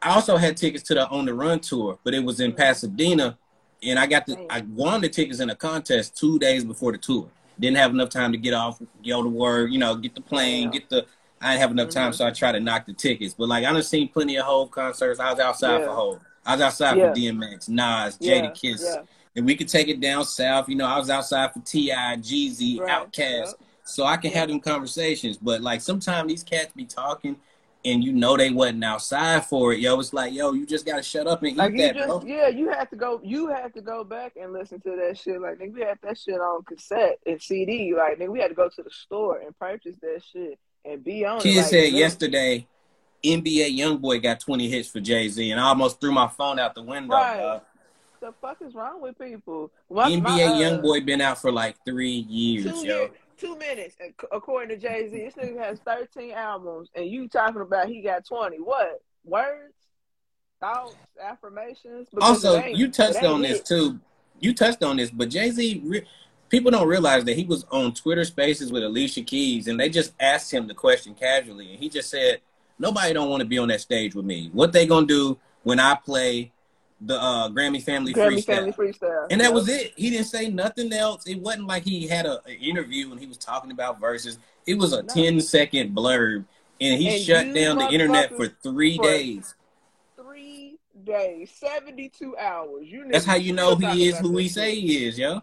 I 0.00 0.10
also 0.14 0.36
had 0.36 0.56
tickets 0.56 0.82
to 0.84 0.94
the 0.94 1.08
On 1.08 1.24
the 1.24 1.34
Run 1.34 1.60
tour, 1.60 1.98
but 2.04 2.14
it 2.14 2.22
was 2.22 2.40
in 2.40 2.52
Pasadena, 2.52 3.38
and 3.82 3.98
I 3.98 4.06
got 4.06 4.26
the 4.26 4.46
I 4.50 4.60
won 4.60 5.00
the 5.00 5.08
tickets 5.08 5.40
in 5.40 5.50
a 5.50 5.56
contest 5.56 6.16
two 6.16 6.38
days 6.38 6.64
before 6.64 6.92
the 6.92 6.98
tour. 6.98 7.28
Didn't 7.58 7.76
have 7.76 7.92
enough 7.92 8.10
time 8.10 8.32
to 8.32 8.38
get 8.38 8.52
off, 8.52 8.80
go 9.06 9.22
to 9.22 9.28
work, 9.28 9.70
you 9.70 9.78
know, 9.78 9.94
get 9.96 10.14
the 10.14 10.20
plane, 10.20 10.70
get 10.70 10.88
the. 10.88 11.06
I 11.40 11.50
didn't 11.50 11.60
have 11.60 11.70
enough 11.72 11.90
time, 11.90 12.10
mm-hmm. 12.10 12.16
so 12.16 12.26
I 12.26 12.30
tried 12.30 12.52
to 12.52 12.60
knock 12.60 12.86
the 12.86 12.92
tickets. 12.92 13.34
But 13.34 13.48
like 13.48 13.64
I 13.64 13.72
done 13.72 13.82
seen 13.82 14.08
plenty 14.08 14.36
of 14.36 14.44
Hove 14.44 14.70
concerts. 14.70 15.20
I 15.20 15.30
was 15.30 15.40
outside 15.40 15.78
yeah. 15.78 15.86
for 15.86 15.92
Hove. 15.92 16.20
I 16.46 16.52
was 16.52 16.60
outside 16.60 16.96
yeah. 16.96 17.12
for 17.12 17.18
DMX, 17.18 17.68
Nas, 17.68 18.18
yeah. 18.20 18.42
Jadakiss. 18.42 18.82
Yeah. 18.82 19.02
And 19.36 19.46
we 19.46 19.56
could 19.56 19.68
take 19.68 19.88
it 19.88 20.00
down 20.00 20.24
south. 20.24 20.68
You 20.68 20.76
know, 20.76 20.86
I 20.86 20.98
was 20.98 21.10
outside 21.10 21.52
for 21.52 21.60
T.I., 21.60 22.16
Jeezy, 22.18 22.78
right. 22.78 23.10
Outkast. 23.10 23.54
So 23.84 24.04
I 24.04 24.16
can 24.16 24.32
have 24.32 24.48
them 24.48 24.60
conversations. 24.60 25.36
But 25.36 25.60
like 25.60 25.80
sometimes 25.80 26.28
these 26.28 26.42
cats 26.42 26.72
be 26.74 26.84
talking 26.84 27.36
and 27.84 28.02
you 28.02 28.12
know 28.12 28.36
they 28.36 28.50
wasn't 28.50 28.82
outside 28.82 29.44
for 29.44 29.72
it, 29.72 29.80
yo. 29.80 29.98
It's 30.00 30.12
like, 30.12 30.32
yo, 30.32 30.52
you 30.52 30.66
just 30.66 30.86
gotta 30.86 31.02
shut 31.02 31.26
up 31.26 31.42
and 31.42 31.56
like 31.56 31.74
eat 31.74 31.78
that, 31.78 31.94
just, 31.96 32.08
bro. 32.08 32.22
Yeah, 32.24 32.48
you 32.48 32.70
have 32.70 32.88
to 32.90 32.96
go. 32.96 33.20
You 33.22 33.48
have 33.48 33.72
to 33.74 33.82
go 33.82 34.04
back 34.04 34.32
and 34.40 34.52
listen 34.52 34.80
to 34.80 34.96
that 34.96 35.18
shit. 35.18 35.40
Like, 35.40 35.58
nigga, 35.58 35.74
we 35.74 35.80
had 35.82 35.98
that 36.02 36.18
shit 36.18 36.40
on 36.40 36.62
cassette 36.64 37.18
and 37.26 37.40
CD. 37.40 37.94
Like, 37.94 38.18
nigga, 38.18 38.30
we 38.30 38.40
had 38.40 38.48
to 38.48 38.54
go 38.54 38.68
to 38.68 38.82
the 38.82 38.90
store 38.90 39.38
and 39.38 39.56
purchase 39.58 39.96
that 40.00 40.22
shit 40.32 40.58
and 40.84 41.04
be 41.04 41.24
on. 41.24 41.40
Kid 41.40 41.58
like, 41.58 41.66
said 41.66 41.92
yesterday, 41.92 42.66
NBA 43.22 43.78
YoungBoy 43.78 44.22
got 44.22 44.40
twenty 44.40 44.68
hits 44.70 44.88
for 44.88 45.00
Jay 45.00 45.28
Z, 45.28 45.50
and 45.50 45.60
I 45.60 45.64
almost 45.64 46.00
threw 46.00 46.12
my 46.12 46.28
phone 46.28 46.58
out 46.58 46.74
the 46.74 46.82
window. 46.82 47.14
Right. 47.14 47.60
The 48.20 48.32
fuck 48.40 48.56
is 48.62 48.74
wrong 48.74 49.02
with 49.02 49.18
people? 49.18 49.70
NBA 49.90 50.22
my, 50.22 50.42
uh, 50.42 50.54
YoungBoy 50.54 51.04
been 51.04 51.20
out 51.20 51.42
for 51.42 51.52
like 51.52 51.76
three 51.84 52.08
years, 52.08 52.82
yo. 52.82 53.00
Years 53.00 53.10
two 53.36 53.56
minutes, 53.56 53.96
according 54.32 54.68
to 54.70 54.76
Jay 54.76 55.08
Z. 55.08 55.16
This 55.16 55.34
nigga 55.34 55.58
has 55.58 55.78
13 55.80 56.32
albums, 56.32 56.90
and 56.94 57.06
you 57.06 57.28
talking 57.28 57.60
about 57.60 57.88
he 57.88 58.02
got 58.02 58.26
20. 58.26 58.58
What? 58.58 59.00
Words? 59.24 59.74
Thoughts? 60.60 60.96
Affirmations? 61.22 62.08
Because 62.12 62.44
also, 62.44 62.64
you 62.64 62.90
touched 62.90 63.22
on 63.22 63.44
it. 63.44 63.48
this 63.48 63.62
too. 63.62 64.00
You 64.40 64.54
touched 64.54 64.82
on 64.82 64.96
this, 64.96 65.10
but 65.10 65.28
Jay 65.28 65.50
Z, 65.50 65.82
re- 65.84 66.06
people 66.48 66.70
don't 66.70 66.88
realize 66.88 67.24
that 67.24 67.36
he 67.36 67.44
was 67.44 67.64
on 67.70 67.92
Twitter 67.92 68.24
Spaces 68.24 68.72
with 68.72 68.82
Alicia 68.82 69.22
Keys, 69.22 69.68
and 69.68 69.78
they 69.78 69.88
just 69.88 70.12
asked 70.20 70.52
him 70.52 70.66
the 70.66 70.74
question 70.74 71.14
casually, 71.14 71.70
and 71.72 71.78
he 71.78 71.88
just 71.88 72.10
said, 72.10 72.40
"Nobody 72.78 73.12
don't 73.12 73.30
want 73.30 73.40
to 73.40 73.46
be 73.46 73.58
on 73.58 73.68
that 73.68 73.80
stage 73.80 74.14
with 74.14 74.24
me. 74.24 74.50
What 74.52 74.72
they 74.72 74.86
gonna 74.86 75.06
do 75.06 75.38
when 75.62 75.80
I 75.80 75.94
play 75.94 76.52
the 77.06 77.20
uh, 77.20 77.48
Grammy 77.48 77.82
Family 77.82 78.12
Grammy 78.12 78.36
Freestyle. 78.36 78.44
Family 78.44 78.72
Freestyle. 78.72 79.26
And 79.30 79.40
that 79.40 79.46
yep. 79.46 79.54
was 79.54 79.68
it. 79.68 79.92
He 79.96 80.10
didn't 80.10 80.26
say 80.26 80.48
nothing 80.48 80.92
else. 80.92 81.26
It 81.26 81.40
wasn't 81.40 81.66
like 81.66 81.84
he 81.84 82.06
had 82.08 82.26
a, 82.26 82.42
an 82.46 82.56
interview 82.60 83.10
and 83.10 83.20
he 83.20 83.26
was 83.26 83.36
talking 83.36 83.70
about 83.70 84.00
verses. 84.00 84.38
It 84.66 84.78
was 84.78 84.92
a 84.92 85.02
no. 85.02 85.14
10 85.14 85.40
second 85.40 85.94
blurb 85.94 86.44
and 86.80 87.00
he 87.00 87.08
and 87.08 87.22
shut 87.22 87.54
down 87.54 87.78
the 87.78 87.88
internet 87.88 88.30
for 88.36 88.48
three 88.48 88.96
for 88.96 89.04
days. 89.04 89.54
Three 90.16 90.78
days, 91.04 91.50
72 91.50 92.36
hours. 92.36 92.86
You 92.86 93.06
That's 93.10 93.24
how 93.24 93.36
you 93.36 93.52
know 93.52 93.76
he 93.76 94.08
is 94.08 94.18
who 94.18 94.36
he 94.36 94.48
say 94.48 94.74
he 94.74 95.06
is, 95.06 95.18
yo. 95.18 95.42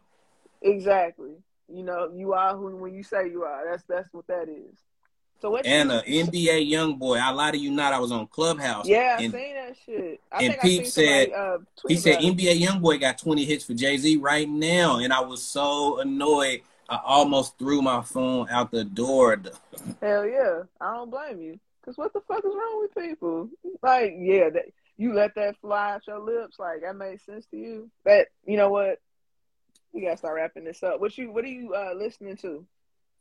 Exactly. 0.61 1.31
You 1.73 1.83
know, 1.83 2.11
you 2.13 2.33
are 2.33 2.55
who 2.55 2.75
when 2.75 2.93
you 2.93 3.03
say 3.03 3.29
you 3.29 3.43
are. 3.43 3.63
That's 3.69 3.83
that's 3.87 4.13
what 4.13 4.27
that 4.27 4.49
is. 4.49 4.77
So 5.41 5.49
what? 5.49 5.65
and 5.65 5.89
you- 5.89 5.95
a 5.97 6.23
NBA 6.25 6.71
YoungBoy. 6.71 7.19
I 7.19 7.31
lie 7.31 7.51
to 7.51 7.57
you 7.57 7.71
not. 7.71 7.93
I 7.93 7.99
was 7.99 8.11
on 8.11 8.27
Clubhouse. 8.27 8.87
Yeah, 8.87 9.17
I 9.19 9.23
and 9.23 9.33
seen 9.33 9.55
that 9.55 9.75
shit. 9.85 10.21
I 10.31 10.43
and 10.43 10.59
Peep 10.61 10.85
somebody, 10.85 10.89
said- 10.89 11.31
uh, 11.31 11.57
he 11.87 11.95
said 11.97 12.21
it. 12.21 12.35
NBA 12.35 12.59
YoungBoy 12.61 12.99
got 12.99 13.17
20 13.17 13.43
hits 13.45 13.65
for 13.65 13.73
Jay 13.73 13.97
Z 13.97 14.17
right 14.17 14.47
now, 14.47 14.97
and 14.99 15.11
I 15.11 15.21
was 15.21 15.41
so 15.43 15.99
annoyed. 15.99 16.61
I 16.87 16.99
almost 17.03 17.57
threw 17.57 17.81
my 17.81 18.01
phone 18.01 18.49
out 18.49 18.69
the 18.69 18.83
door. 18.83 19.41
Hell 20.01 20.27
yeah, 20.27 20.63
I 20.79 20.95
don't 20.95 21.09
blame 21.09 21.41
you. 21.41 21.59
Cause 21.83 21.97
what 21.97 22.13
the 22.13 22.21
fuck 22.21 22.39
is 22.45 22.53
wrong 22.53 22.81
with 22.81 22.93
people? 23.03 23.49
Like, 23.81 24.13
yeah, 24.19 24.49
that 24.49 24.65
you 24.97 25.13
let 25.13 25.33
that 25.35 25.55
fly 25.61 25.93
out 25.93 26.05
your 26.05 26.19
lips. 26.19 26.59
Like 26.59 26.81
that 26.81 26.95
made 26.95 27.19
sense 27.21 27.47
to 27.47 27.57
you. 27.57 27.89
But 28.03 28.27
you 28.45 28.57
know 28.57 28.69
what? 28.69 28.99
We 29.91 30.01
gotta 30.01 30.17
start 30.17 30.35
wrapping 30.35 30.65
this 30.65 30.83
up. 30.83 30.99
What 30.99 31.17
you? 31.17 31.31
What 31.31 31.43
are 31.43 31.47
you 31.47 31.73
uh, 31.73 31.93
listening 31.95 32.37
to? 32.37 32.65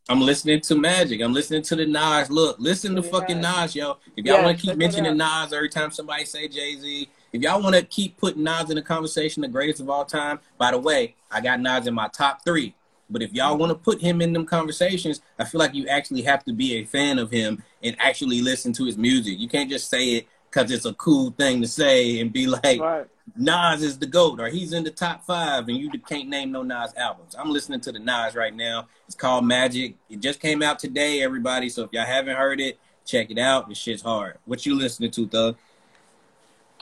I'm 0.08 0.20
listening 0.20 0.60
to 0.62 0.74
Magic. 0.74 1.20
I'm 1.20 1.32
listening 1.32 1.62
to 1.62 1.76
the 1.76 1.86
Nas. 1.86 2.30
Look, 2.30 2.56
listen 2.58 2.96
to 2.96 3.02
Yeah. 3.02 3.10
fucking 3.10 3.40
Nas, 3.40 3.76
yo. 3.76 3.98
If 4.16 4.24
y'all 4.24 4.38
Yeah, 4.38 4.44
want 4.44 4.58
to 4.58 4.66
keep 4.66 4.76
mentioning 4.76 5.16
Nas 5.16 5.52
every 5.52 5.68
time 5.68 5.90
somebody 5.92 6.24
say 6.24 6.48
Jay 6.48 6.76
Z, 6.76 7.08
if 7.32 7.42
y'all 7.42 7.62
want 7.62 7.76
to 7.76 7.82
keep 7.82 8.16
putting 8.16 8.42
Nas 8.42 8.70
in 8.70 8.76
the 8.76 8.82
conversation, 8.82 9.42
the 9.42 9.48
greatest 9.48 9.80
of 9.80 9.88
all 9.88 10.04
time. 10.04 10.40
By 10.58 10.72
the 10.72 10.78
way, 10.78 11.14
I 11.30 11.40
got 11.40 11.60
Nas 11.60 11.86
in 11.86 11.94
my 11.94 12.08
top 12.08 12.44
three. 12.44 12.74
But 13.08 13.22
if 13.22 13.32
y'all 13.32 13.56
want 13.56 13.70
to 13.70 13.74
put 13.76 14.00
him 14.00 14.20
in 14.20 14.32
them 14.32 14.46
conversations, 14.46 15.20
I 15.38 15.44
feel 15.44 15.58
like 15.58 15.74
you 15.74 15.86
actually 15.88 16.22
have 16.22 16.44
to 16.44 16.52
be 16.52 16.74
a 16.76 16.84
fan 16.84 17.18
of 17.18 17.30
him 17.30 17.62
and 17.82 17.94
actually 17.98 18.40
listen 18.40 18.72
to 18.74 18.84
his 18.84 18.96
music. 18.96 19.38
You 19.38 19.48
can't 19.48 19.68
just 19.68 19.90
say 19.90 20.14
it 20.14 20.26
because 20.50 20.70
it's 20.70 20.84
a 20.86 20.94
cool 20.94 21.30
thing 21.32 21.60
to 21.60 21.68
say 21.68 22.20
and 22.20 22.32
be 22.32 22.46
like, 22.46 22.80
Right. 22.80 23.06
Nas 23.36 23.82
is 23.82 23.98
the 23.98 24.06
GOAT 24.06 24.40
or 24.40 24.48
he's 24.48 24.72
in 24.72 24.84
the 24.84 24.90
top 24.90 25.24
five 25.24 25.68
and 25.68 25.76
you 25.76 25.90
can't 25.90 26.28
name 26.28 26.52
no 26.52 26.62
Nas 26.62 26.94
albums. 26.96 27.34
I'm 27.38 27.50
listening 27.50 27.80
to 27.82 27.92
the 27.92 27.98
Nas 27.98 28.34
right 28.34 28.54
now. 28.54 28.88
It's 29.06 29.14
called 29.14 29.44
Magic. 29.46 29.96
It 30.08 30.20
just 30.20 30.40
came 30.40 30.62
out 30.62 30.78
today, 30.78 31.22
everybody. 31.22 31.68
So 31.68 31.84
if 31.84 31.92
y'all 31.92 32.04
haven't 32.04 32.36
heard 32.36 32.60
it, 32.60 32.78
check 33.04 33.30
it 33.30 33.38
out. 33.38 33.68
This 33.68 33.78
shit's 33.78 34.02
hard. 34.02 34.38
What 34.44 34.64
you 34.66 34.74
listening 34.74 35.10
to, 35.12 35.26
Thug? 35.26 35.56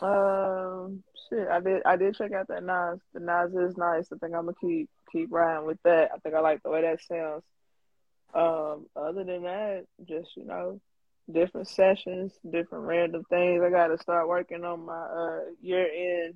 Um, 0.01 1.03
shit, 1.29 1.49
I 1.49 1.61
did. 1.61 1.83
I 1.85 1.97
did 1.97 2.17
check 2.17 2.33
out 2.33 2.49
that 2.49 2.63
Nas. 2.63 3.01
The 3.13 3.21
Nas 3.21 3.55
is 3.55 3.77
nice. 3.77 4.07
I 4.13 4.17
think 4.19 4.35
I'm 4.35 4.47
gonna 4.47 4.55
keep 4.61 4.89
keep 5.11 5.33
riding 5.33 5.67
with 5.67 5.79
that. 5.85 6.11
I 6.15 6.19
think 6.19 6.35
I 6.35 6.41
like 6.41 6.63
the 6.63 6.71
way 6.71 6.83
that 6.83 7.01
sounds. 7.03 7.43
Um, 8.35 8.87
other 8.95 9.25
than 9.25 9.43
that, 9.43 9.87
just 10.07 10.31
you 10.37 10.45
know, 10.45 10.81
different 11.33 11.69
sessions, 11.69 12.33
different 12.51 12.85
random 12.85 13.25
things. 13.29 13.63
I 13.63 13.71
got 13.71 13.89
to 13.89 13.99
start 13.99 14.29
working 14.29 14.65
on 14.65 14.87
my 14.87 14.99
uh 14.99 15.41
year 15.61 15.89
end 16.25 16.35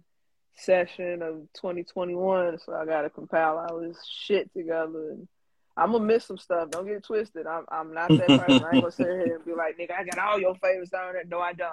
session 0.55 1.22
of 1.22 1.47
2021. 1.55 2.59
So 2.59 2.74
I 2.74 2.84
got 2.84 3.03
to 3.03 3.11
compile 3.11 3.59
all 3.59 3.80
this 3.80 3.99
shit 4.07 4.53
together. 4.53 5.11
And 5.11 5.28
I'm 5.76 5.93
gonna 5.93 6.05
miss 6.05 6.26
some 6.26 6.38
stuff. 6.38 6.70
Don't 6.70 6.86
get 6.86 6.97
it 6.97 7.05
twisted. 7.05 7.47
I'm 7.47 7.64
I'm 7.70 7.95
not 7.95 8.09
that 8.09 8.26
person. 8.38 8.64
I 8.64 8.72
ain't 8.72 8.80
gonna 8.80 8.93
sit 8.93 9.07
here 9.07 9.36
and 9.36 9.45
be 9.45 9.55
like, 9.55 9.78
nigga, 9.78 9.93
I 9.99 10.05
got 10.05 10.18
all 10.18 10.38
your 10.38 10.55
favorites 10.57 10.90
down 10.90 11.14
there. 11.14 11.24
No, 11.24 11.40
I 11.40 11.53
don't. 11.53 11.72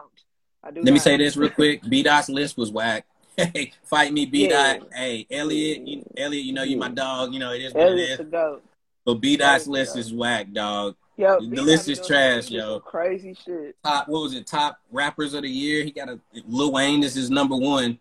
I 0.63 0.71
do. 0.71 0.81
Let 0.81 0.93
me 0.93 0.99
say 0.99 1.17
this 1.17 1.35
real 1.37 1.49
quick. 1.49 1.81
B 1.87 2.03
Dot's 2.03 2.29
list 2.29 2.57
was 2.57 2.71
whack. 2.71 3.05
Hey, 3.39 3.71
fight 3.83 4.11
me, 4.11 4.25
B 4.25 4.49
Dot. 4.49 4.81
Yeah. 4.91 4.97
Hey, 4.97 5.27
Elliot, 5.31 5.87
you, 5.87 6.03
Elliot, 6.17 6.43
you 6.43 6.51
know 6.51 6.63
you 6.63 6.75
my 6.75 6.89
dog. 6.89 7.33
You 7.33 7.39
know 7.39 7.53
it 7.53 7.61
is 7.61 7.73
what 7.73 7.83
it 7.83 7.91
Elliot's 7.91 8.11
is. 8.11 8.17
the 8.17 8.23
goat. 8.25 8.65
But 9.05 9.13
B 9.15 9.37
Dot's 9.37 9.65
list 9.65 9.95
is 9.95 10.13
whack, 10.13 10.51
dog. 10.51 10.97
Yo, 11.19 11.37
The 11.41 11.61
list 11.61 11.89
is 11.89 11.99
trash, 12.07 12.49
yo. 12.49 12.79
Crazy 12.79 13.33
shit. 13.33 13.75
top 13.83 14.07
what 14.07 14.21
was 14.21 14.33
it? 14.33 14.47
Top 14.47 14.79
rappers 14.89 15.33
of 15.33 15.41
the 15.41 15.49
year. 15.49 15.83
He 15.83 15.91
got 15.91 16.07
a 16.07 16.17
lil 16.47 16.71
wayne 16.71 17.03
is 17.03 17.13
his 17.13 17.29
number 17.29 17.57
one. 17.57 17.99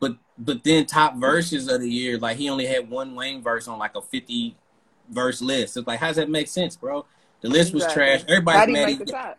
But 0.00 0.16
but 0.36 0.64
then 0.64 0.84
top 0.84 1.16
verses 1.16 1.68
of 1.68 1.80
the 1.80 1.88
year 1.88 2.18
like 2.18 2.38
he 2.38 2.50
only 2.50 2.66
had 2.66 2.90
one 2.90 3.14
wayne 3.14 3.40
verse 3.40 3.68
on 3.68 3.78
like 3.78 3.94
a 3.94 4.02
50 4.02 4.56
verse 5.08 5.40
list. 5.40 5.76
It's 5.76 5.86
like 5.86 6.00
how 6.00 6.08
does 6.08 6.16
that 6.16 6.28
make 6.28 6.48
sense 6.48 6.74
bro? 6.74 7.06
The 7.40 7.48
list 7.48 7.72
was 7.72 7.86
trash. 7.92 8.22
How 8.22 8.32
everybody's 8.32 8.74
mad 8.74 8.88
he, 8.88 8.94
the 8.96 9.04
top? 9.04 9.38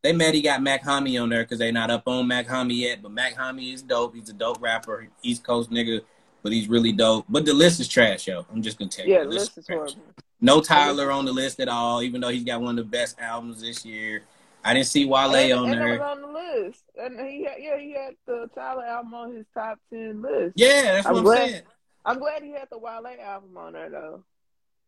they 0.00 0.14
mad 0.14 0.32
he 0.32 0.40
got 0.40 0.62
Mach-Hommy 0.62 1.18
on 1.18 1.28
there 1.28 1.42
because 1.42 1.58
they 1.58 1.72
not 1.72 1.90
up 1.90 2.08
on 2.08 2.26
Mach-Hommy 2.26 2.74
yet. 2.74 3.02
But 3.02 3.10
Mach-Hommy 3.10 3.74
is 3.74 3.82
dope. 3.82 4.14
He's 4.14 4.30
a 4.30 4.32
dope 4.32 4.62
rapper. 4.62 5.08
East 5.22 5.44
coast 5.44 5.70
nigga 5.70 6.00
but 6.42 6.52
he's 6.52 6.68
really 6.68 6.92
dope. 6.92 7.26
But 7.28 7.44
the 7.44 7.52
list 7.52 7.80
is 7.80 7.88
trash 7.88 8.26
yo. 8.26 8.46
I'm 8.50 8.62
just 8.62 8.78
gonna 8.78 8.90
tell 8.90 9.06
you. 9.06 9.12
Yeah, 9.12 9.24
the 9.24 9.28
the 9.28 9.34
list 9.34 9.58
is 9.58 9.66
trash. 9.66 9.76
horrible. 9.76 10.02
No 10.42 10.60
tyler 10.60 11.10
on 11.10 11.24
the 11.24 11.32
list 11.32 11.58
at 11.60 11.68
all 11.68 12.02
even 12.02 12.20
though 12.20 12.28
he's 12.28 12.44
got 12.44 12.60
one 12.60 12.78
of 12.78 12.84
the 12.84 12.90
best 12.90 13.18
albums 13.18 13.62
this 13.62 13.84
year 13.84 14.22
i 14.62 14.74
didn't 14.74 14.86
see 14.86 15.06
wale 15.06 15.34
and, 15.34 15.52
on 15.52 15.70
and 15.70 15.80
there 15.80 15.92
was 15.92 16.00
on 16.00 16.20
the 16.20 16.28
list. 16.32 16.82
And 17.00 17.18
he 17.20 17.44
had, 17.44 17.56
yeah, 17.58 17.78
he 17.78 17.92
had 17.92 18.14
the 18.26 18.48
Tyler 18.54 18.84
album 18.84 19.14
on 19.14 19.34
his 19.34 19.46
top 19.54 19.78
ten 19.90 20.22
list. 20.22 20.52
Yeah, 20.56 20.94
that's 20.94 21.06
I'm 21.06 21.14
what 21.14 21.18
I'm 21.18 21.24
glad- 21.24 21.48
saying. 21.50 21.62
I'm 22.04 22.18
glad 22.18 22.42
he 22.42 22.50
had 22.50 22.68
the 22.70 22.78
Wale 22.78 23.06
album 23.22 23.56
on 23.56 23.74
there 23.74 23.88
though. 23.88 24.24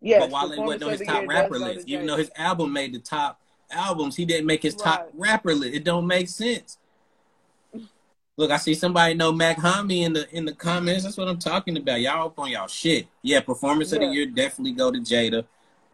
Yeah, 0.00 0.18
but 0.20 0.30
Wale 0.30 0.64
wasn't 0.64 0.82
on 0.82 0.90
his 0.90 1.00
top 1.02 1.26
rapper 1.28 1.54
does 1.54 1.60
go 1.60 1.68
to 1.68 1.74
list. 1.74 1.88
Even 1.88 2.06
though 2.06 2.16
his 2.16 2.30
album 2.36 2.72
made 2.72 2.92
the 2.92 2.98
top 2.98 3.40
albums, 3.70 4.16
he 4.16 4.24
didn't 4.24 4.46
make 4.46 4.62
his 4.62 4.74
top 4.74 5.10
rapper 5.14 5.54
list. 5.54 5.74
It 5.74 5.84
don't 5.84 6.06
make 6.06 6.28
sense. 6.28 6.76
Look, 8.36 8.50
I 8.50 8.56
see 8.56 8.74
somebody 8.74 9.14
know 9.14 9.30
Mach-Hommy 9.30 10.02
in 10.02 10.12
the 10.12 10.28
in 10.36 10.44
the 10.44 10.52
comments. 10.52 11.04
That's 11.04 11.16
what 11.16 11.28
I'm 11.28 11.38
talking 11.38 11.76
about. 11.76 12.00
Y'all 12.00 12.26
up 12.26 12.38
on 12.38 12.50
y'all 12.50 12.66
shit. 12.66 13.06
Yeah, 13.22 13.40
performance 13.40 13.92
of 13.92 14.00
the 14.00 14.06
year 14.06 14.26
definitely 14.26 14.72
go 14.72 14.90
to 14.90 14.98
Jada. 14.98 15.44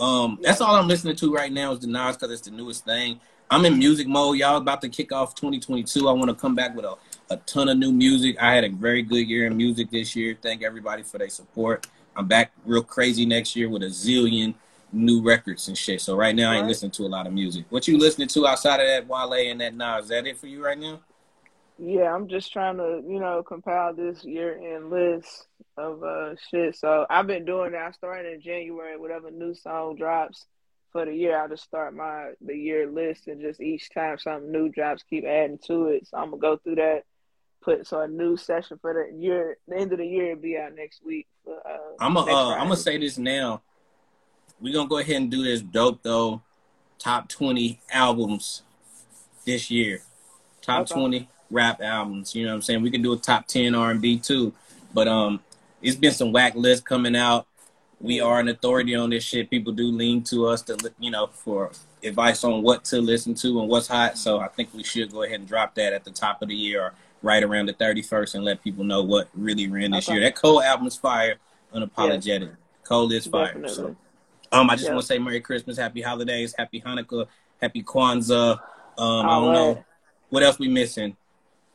Um, 0.01 0.39
that's 0.41 0.63
all 0.63 0.75
I'm 0.75 0.89
listening 0.89 1.17
to 1.17 1.35
right 1.35 1.53
now 1.53 1.73
is 1.73 1.81
the 1.81 1.87
Nas 1.87 2.17
because 2.17 2.33
it's 2.33 2.41
the 2.41 2.51
newest 2.51 2.87
thing. 2.87 3.21
I'm 3.51 3.67
in 3.67 3.79
music 3.79 4.07
mode. 4.09 4.39
Y'all 4.39 4.57
about 4.57 4.81
to 4.83 4.89
kick 4.89 5.13
off 5.13 5.35
2022. 5.35 6.09
I 6.09 6.13
want 6.13 6.31
to 6.31 6.35
come 6.35 6.55
back 6.55 6.75
with 6.75 6.87
a, 6.87 6.95
a 7.29 7.37
ton 7.39 7.69
of 7.69 7.77
new 7.77 7.93
music. 7.93 8.37
I 8.41 8.55
had 8.55 8.65
a 8.65 8.71
very 8.71 9.03
good 9.03 9.29
year 9.29 9.47
in 9.47 9.57
music 9.57 9.91
this 9.91 10.17
year. 10.17 10.39
Thank 10.41 10.63
everybody 10.63 11.03
for 11.03 11.19
their 11.19 11.29
support. 11.29 11.87
I'm 12.17 12.27
back 12.27 12.53
real 12.65 12.83
crazy 12.83 13.27
next 13.27 13.55
year 13.55 13.69
with 13.69 13.83
a 13.83 13.87
zillion 13.87 14.55
new 14.93 15.21
records 15.21 15.69
and 15.69 15.77
shit. 15.77 16.01
So 16.01 16.17
right 16.17 16.35
now 16.35 16.53
I 16.53 16.55
ain't 16.55 16.63
Right. 16.63 16.69
listening 16.69 16.93
to 16.93 17.03
a 17.05 17.09
lot 17.09 17.27
of 17.27 17.35
music. 17.35 17.67
What 17.69 17.87
you 17.87 17.99
listening 17.99 18.29
to 18.29 18.47
outside 18.47 18.81
of 18.81 18.87
that 18.87 19.07
Wale 19.07 19.51
and 19.51 19.61
that 19.61 19.75
Nas? 19.75 20.05
Is 20.05 20.09
that 20.09 20.27
it 20.27 20.39
for 20.39 20.47
you 20.47 20.65
right 20.65 20.79
now? 20.79 21.01
Yeah, 21.83 22.15
I'm 22.15 22.29
just 22.29 22.53
trying 22.53 22.77
to, 22.77 23.03
you 23.09 23.19
know, 23.21 23.43
compile 23.43 23.95
this 23.95 24.23
year 24.25 24.59
end 24.77 24.91
list 24.91 25.47
of 25.77 26.03
uh 26.03 26.35
shit. 26.51 26.77
So 26.77 27.07
I've 27.09 27.27
been 27.27 27.45
doing 27.45 27.73
that. 27.73 27.87
I 27.87 27.91
started 27.93 28.33
in 28.33 28.41
January, 28.43 28.99
whatever 28.99 29.31
new 29.31 29.55
song 29.55 29.97
drops 29.97 30.47
for 30.93 31.05
the 31.05 31.15
year, 31.15 31.39
I'll 31.39 31.49
just 31.49 31.65
start 31.65 31.95
my 31.95 32.33
the 32.41 32.55
year 32.55 32.91
list 32.91 33.29
and 33.29 33.41
just 33.41 33.61
each 33.61 33.91
time 33.93 34.19
something 34.19 34.51
new 34.51 34.69
drops, 34.69 35.05
keep 35.09 35.25
adding 35.25 35.59
to 35.67 35.87
it. 35.87 36.09
So 36.09 36.17
I'm 36.17 36.31
gonna 36.31 36.41
go 36.41 36.57
through 36.57 36.77
that, 36.77 37.05
put 37.63 37.87
so 37.87 38.01
a 38.01 38.09
new 38.09 38.37
session 38.37 38.79
for 38.81 38.93
the 38.93 39.17
year 39.17 39.57
the 39.69 39.77
end 39.77 39.93
of 39.93 39.99
the 39.99 40.07
year 40.07 40.35
will 40.35 40.43
be 40.43 40.59
out 40.59 40.75
next 40.75 41.05
week. 41.05 41.27
For, 41.45 41.57
uh, 41.57 41.79
I'm 41.99 42.15
gonna 42.15 42.33
uh, 42.33 42.55
I'm 42.55 42.65
gonna 42.65 42.77
say 42.77 42.99
this 42.99 43.19
now. 43.19 43.63
We're 44.61 44.75
gonna 44.75 44.89
go 44.89 44.99
ahead 44.99 45.17
and 45.17 45.31
do 45.31 45.43
this 45.45 45.63
dope 45.63 46.03
though. 46.03 46.43
Top 46.99 47.29
20 47.29 47.81
albums 47.91 48.63
this 49.47 49.71
year. 49.71 50.03
Top 50.61 50.83
Okay. 50.83 51.01
20 51.01 51.29
rap 51.51 51.81
albums. 51.81 52.35
You 52.35 52.45
know 52.45 52.51
what 52.53 52.57
I'm 52.57 52.63
saying? 52.63 52.83
We 52.83 52.91
can 52.91 53.03
do 53.03 53.13
a 53.13 53.17
top 53.17 53.47
10 53.47 53.75
R&B 53.75 54.19
too. 54.19 54.53
But 54.95 55.09
um, 55.09 55.41
it's 55.83 55.97
been 55.97 56.13
some 56.13 56.33
whack 56.33 56.55
lists 56.55 56.85
coming 56.85 57.17
out. 57.17 57.47
We 58.01 58.21
are 58.21 58.41
an 58.41 58.49
authority 58.49 58.95
on 58.95 59.11
this 59.11 59.23
shit. 59.25 59.51
People 59.51 59.73
do 59.73 59.87
lean 59.87 60.23
to 60.25 60.47
us 60.47 60.63
to 60.63 60.77
you 60.99 61.11
know 61.11 61.27
for 61.27 61.71
advice 62.03 62.45
on 62.45 62.63
what 62.63 62.83
to 62.87 63.01
listen 63.01 63.35
to 63.35 63.61
and 63.61 63.69
what's 63.69 63.89
hot. 63.89 64.17
So 64.17 64.41
I 64.41 64.49
think 64.49 64.71
we 64.75 64.83
should 64.83 65.13
go 65.13 65.23
ahead 65.23 65.41
and 65.41 65.49
drop 65.49 65.75
that 65.75 65.93
at 65.93 66.05
the 66.05 66.11
top 66.11 66.41
of 66.41 66.49
the 66.49 66.55
year 66.55 66.83
or 66.83 66.95
right 67.23 67.43
around 67.43 67.67
the 67.67 67.75
31st 67.75 68.37
and 68.37 68.45
let 68.45 68.65
people 68.65 68.85
know 68.85 69.03
what 69.03 69.29
really 69.35 69.69
ran 69.69 69.91
this 69.91 70.09
Okay. 70.09 70.15
year. 70.15 70.25
That 70.25 70.35
Cole 70.35 70.63
album 70.63 70.87
is 70.87 70.97
fire, 70.97 71.37
unapologetic. 71.75 72.57
Cole 72.85 73.13
is 73.13 73.27
fire. 73.27 73.49
Definitely. 73.49 73.75
So 73.75 73.97
um, 74.53 74.71
I 74.71 74.77
just 74.77 74.87
Yeah. 74.87 74.95
want 74.95 75.03
to 75.03 75.07
say 75.07 75.19
Merry 75.19 75.41
Christmas, 75.41 75.77
Happy 75.77 76.01
Holidays, 76.01 76.55
Happy 76.57 76.81
Hanukkah, 76.81 77.27
Happy 77.61 77.83
Kwanzaa. 77.83 78.59
Um, 78.97 79.27
I 79.27 79.41
don't 79.41 79.53
know 79.53 79.85
what 80.31 80.43
else 80.43 80.59
we 80.59 80.69
missing. 80.69 81.17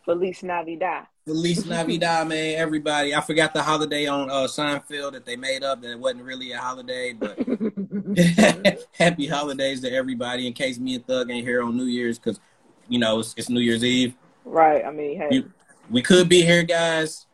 Feliz 0.06 0.44
Navidad. 0.44 1.08
Feliz 1.26 1.66
Navidad, 1.70 2.28
man, 2.28 2.56
everybody. 2.58 3.16
I 3.16 3.22
forgot 3.22 3.54
the 3.54 3.64
holiday 3.64 4.06
on 4.08 4.30
uh, 4.30 4.44
Seinfeld 4.48 5.14
that 5.14 5.26
they 5.26 5.36
made 5.36 5.64
up 5.64 5.82
that 5.82 5.92
it 5.92 6.00
wasn't 6.00 6.24
really 6.24 6.52
a 6.52 6.60
holiday, 6.60 7.14
but 7.14 7.38
happy 8.94 9.28
holidays 9.28 9.82
to 9.82 9.92
everybody. 9.92 10.46
In 10.48 10.54
case 10.54 10.78
me 10.78 10.96
and 10.96 11.08
Thug 11.08 11.32
ain't 11.32 11.46
here 11.48 11.64
on 11.64 11.76
New 11.76 11.86
Year's, 11.86 12.20
because 12.20 12.40
you 12.88 13.00
know 13.00 13.20
it's, 13.20 13.34
it's 13.38 13.50
New 13.50 13.60
Year's 13.62 13.84
Eve. 13.84 14.14
right. 14.46 14.86
I 14.86 14.92
mean, 14.92 15.18
hey, 15.18 15.28
You- 15.32 15.52
We 15.90 16.02
could 16.02 16.30
be 16.30 16.42
here, 16.42 16.64
guys. 16.64 17.26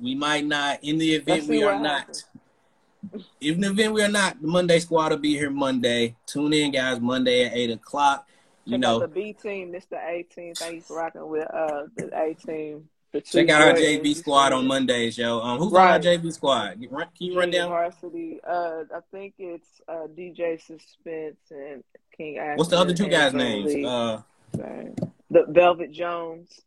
We 0.00 0.14
might 0.14 0.44
not. 0.44 0.82
In 0.82 0.98
the 0.98 1.14
event 1.14 1.46
we 1.46 1.62
are 1.62 1.78
not. 1.80 2.22
In 3.40 3.60
the 3.60 3.68
event 3.68 3.92
we 3.94 4.02
are 4.02 4.08
not, 4.08 4.40
the 4.40 4.46
Monday 4.48 4.78
Squad 4.78 5.10
will 5.10 5.18
be 5.18 5.36
here 5.36 5.50
Monday. 5.50 6.14
Tune 6.26 6.52
in, 6.52 6.70
guys. 6.70 7.00
Monday 7.00 7.44
at 7.46 7.52
eight 7.54 7.70
o'clock. 7.70 8.26
You 8.64 8.72
check 8.72 8.80
know, 8.80 9.00
the 9.00 9.08
B 9.08 9.32
team. 9.32 9.72
This 9.72 9.86
the 9.86 9.96
A 9.96 10.22
team. 10.22 10.54
Thank 10.54 10.74
you 10.76 10.80
for 10.82 10.96
rocking 10.96 11.26
with 11.28 11.46
uh 11.52 11.84
the 11.96 12.10
A 12.16 12.34
team. 12.34 12.88
Check 13.24 13.50
out 13.50 13.60
our. 13.62 13.74
JV 13.74 14.16
squad 14.16 14.52
on 14.54 14.66
Mondays, 14.66 15.18
yo. 15.18 15.40
Um, 15.40 15.58
who's 15.58 15.70
Right. 15.72 15.84
on 15.86 15.92
our 15.92 15.98
JV 15.98 16.32
squad? 16.32 16.72
Can 16.72 16.82
you 16.82 16.88
run 16.90 17.50
King 17.50 17.50
down? 17.50 17.68
Varsity. 17.68 18.40
Uh, 18.42 18.84
I 18.94 19.00
think 19.10 19.34
it's 19.38 19.68
uh 19.86 20.06
DJ 20.16 20.58
Suspense 20.60 21.36
and 21.50 21.84
King. 22.16 22.38
What's 22.56 22.70
the 22.70 22.78
other 22.78 22.94
two 22.94 23.08
guys' 23.08 23.34
names? 23.34 23.74
Uh, 23.84 24.22
the 25.30 25.44
Velvet 25.48 25.92
Jones. 25.92 26.60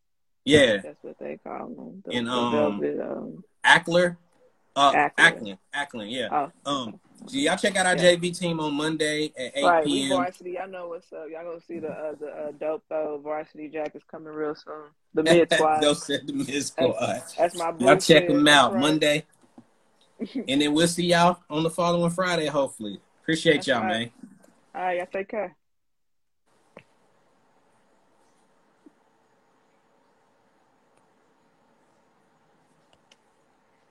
yeah, 0.44 0.78
That's 0.78 1.04
what 1.04 1.18
they 1.20 1.38
call 1.44 1.68
them. 1.70 2.04
The, 2.06 2.12
And, 2.12 2.28
the 2.28 2.32
um, 2.32 2.52
Velvet. 2.82 3.00
Um, 3.02 3.44
Ackler. 3.64 4.18
Uh, 4.76 5.10
yeah. 6.04 6.50
Oh. 6.66 6.72
Um, 6.84 7.00
so 7.28 7.38
y'all 7.38 7.58
check 7.58 7.76
out 7.76 7.86
our 7.86 7.96
Yeah. 7.96 8.16
JV 8.16 8.38
team 8.38 8.60
on 8.60 8.74
Monday 8.74 9.32
at 9.38 9.52
8 9.56 9.64
Right, 9.64 9.86
we 9.86 9.92
p.m. 10.08 10.10
varsity. 10.18 10.52
Y'all 10.52 10.68
know 10.68 10.88
what's 10.90 11.12
up. 11.14 11.26
Y'all 11.32 11.44
gonna 11.46 11.62
see 11.68 11.80
the 11.80 11.90
uh, 11.90 12.16
the 12.20 12.28
uh, 12.28 12.52
dope 12.60 12.84
though 12.90 13.20
varsity 13.24 13.68
jackets 13.68 14.04
coming 14.10 14.34
real 14.34 14.56
soon. 14.56 14.84
The 15.14 15.24
mid 15.32 15.52
squad. 15.54 15.98
Set 15.98 16.28
the 16.28 16.34
mid 16.34 16.64
squad. 16.66 17.24
That's 17.38 17.56
my 17.58 17.72
boy. 17.72 17.86
Y'all 17.86 17.98
check 17.98 18.28
them 18.28 18.48
out 18.48 18.74
right. 18.74 18.82
Monday, 18.82 19.26
and 20.48 20.62
then 20.62 20.74
we'll 20.74 20.88
see 20.88 21.06
y'all 21.08 21.40
on 21.50 21.64
the 21.64 21.70
following 21.70 22.12
Friday. 22.12 22.48
Hopefully, 22.48 23.00
appreciate 23.22 23.56
That's 23.56 23.68
y'all, 23.68 23.82
right. 23.82 23.90
man. 23.90 24.12
All 24.76 24.82
right, 24.82 24.98
y'all 24.98 25.08
take 25.12 25.30
care. 25.30 25.56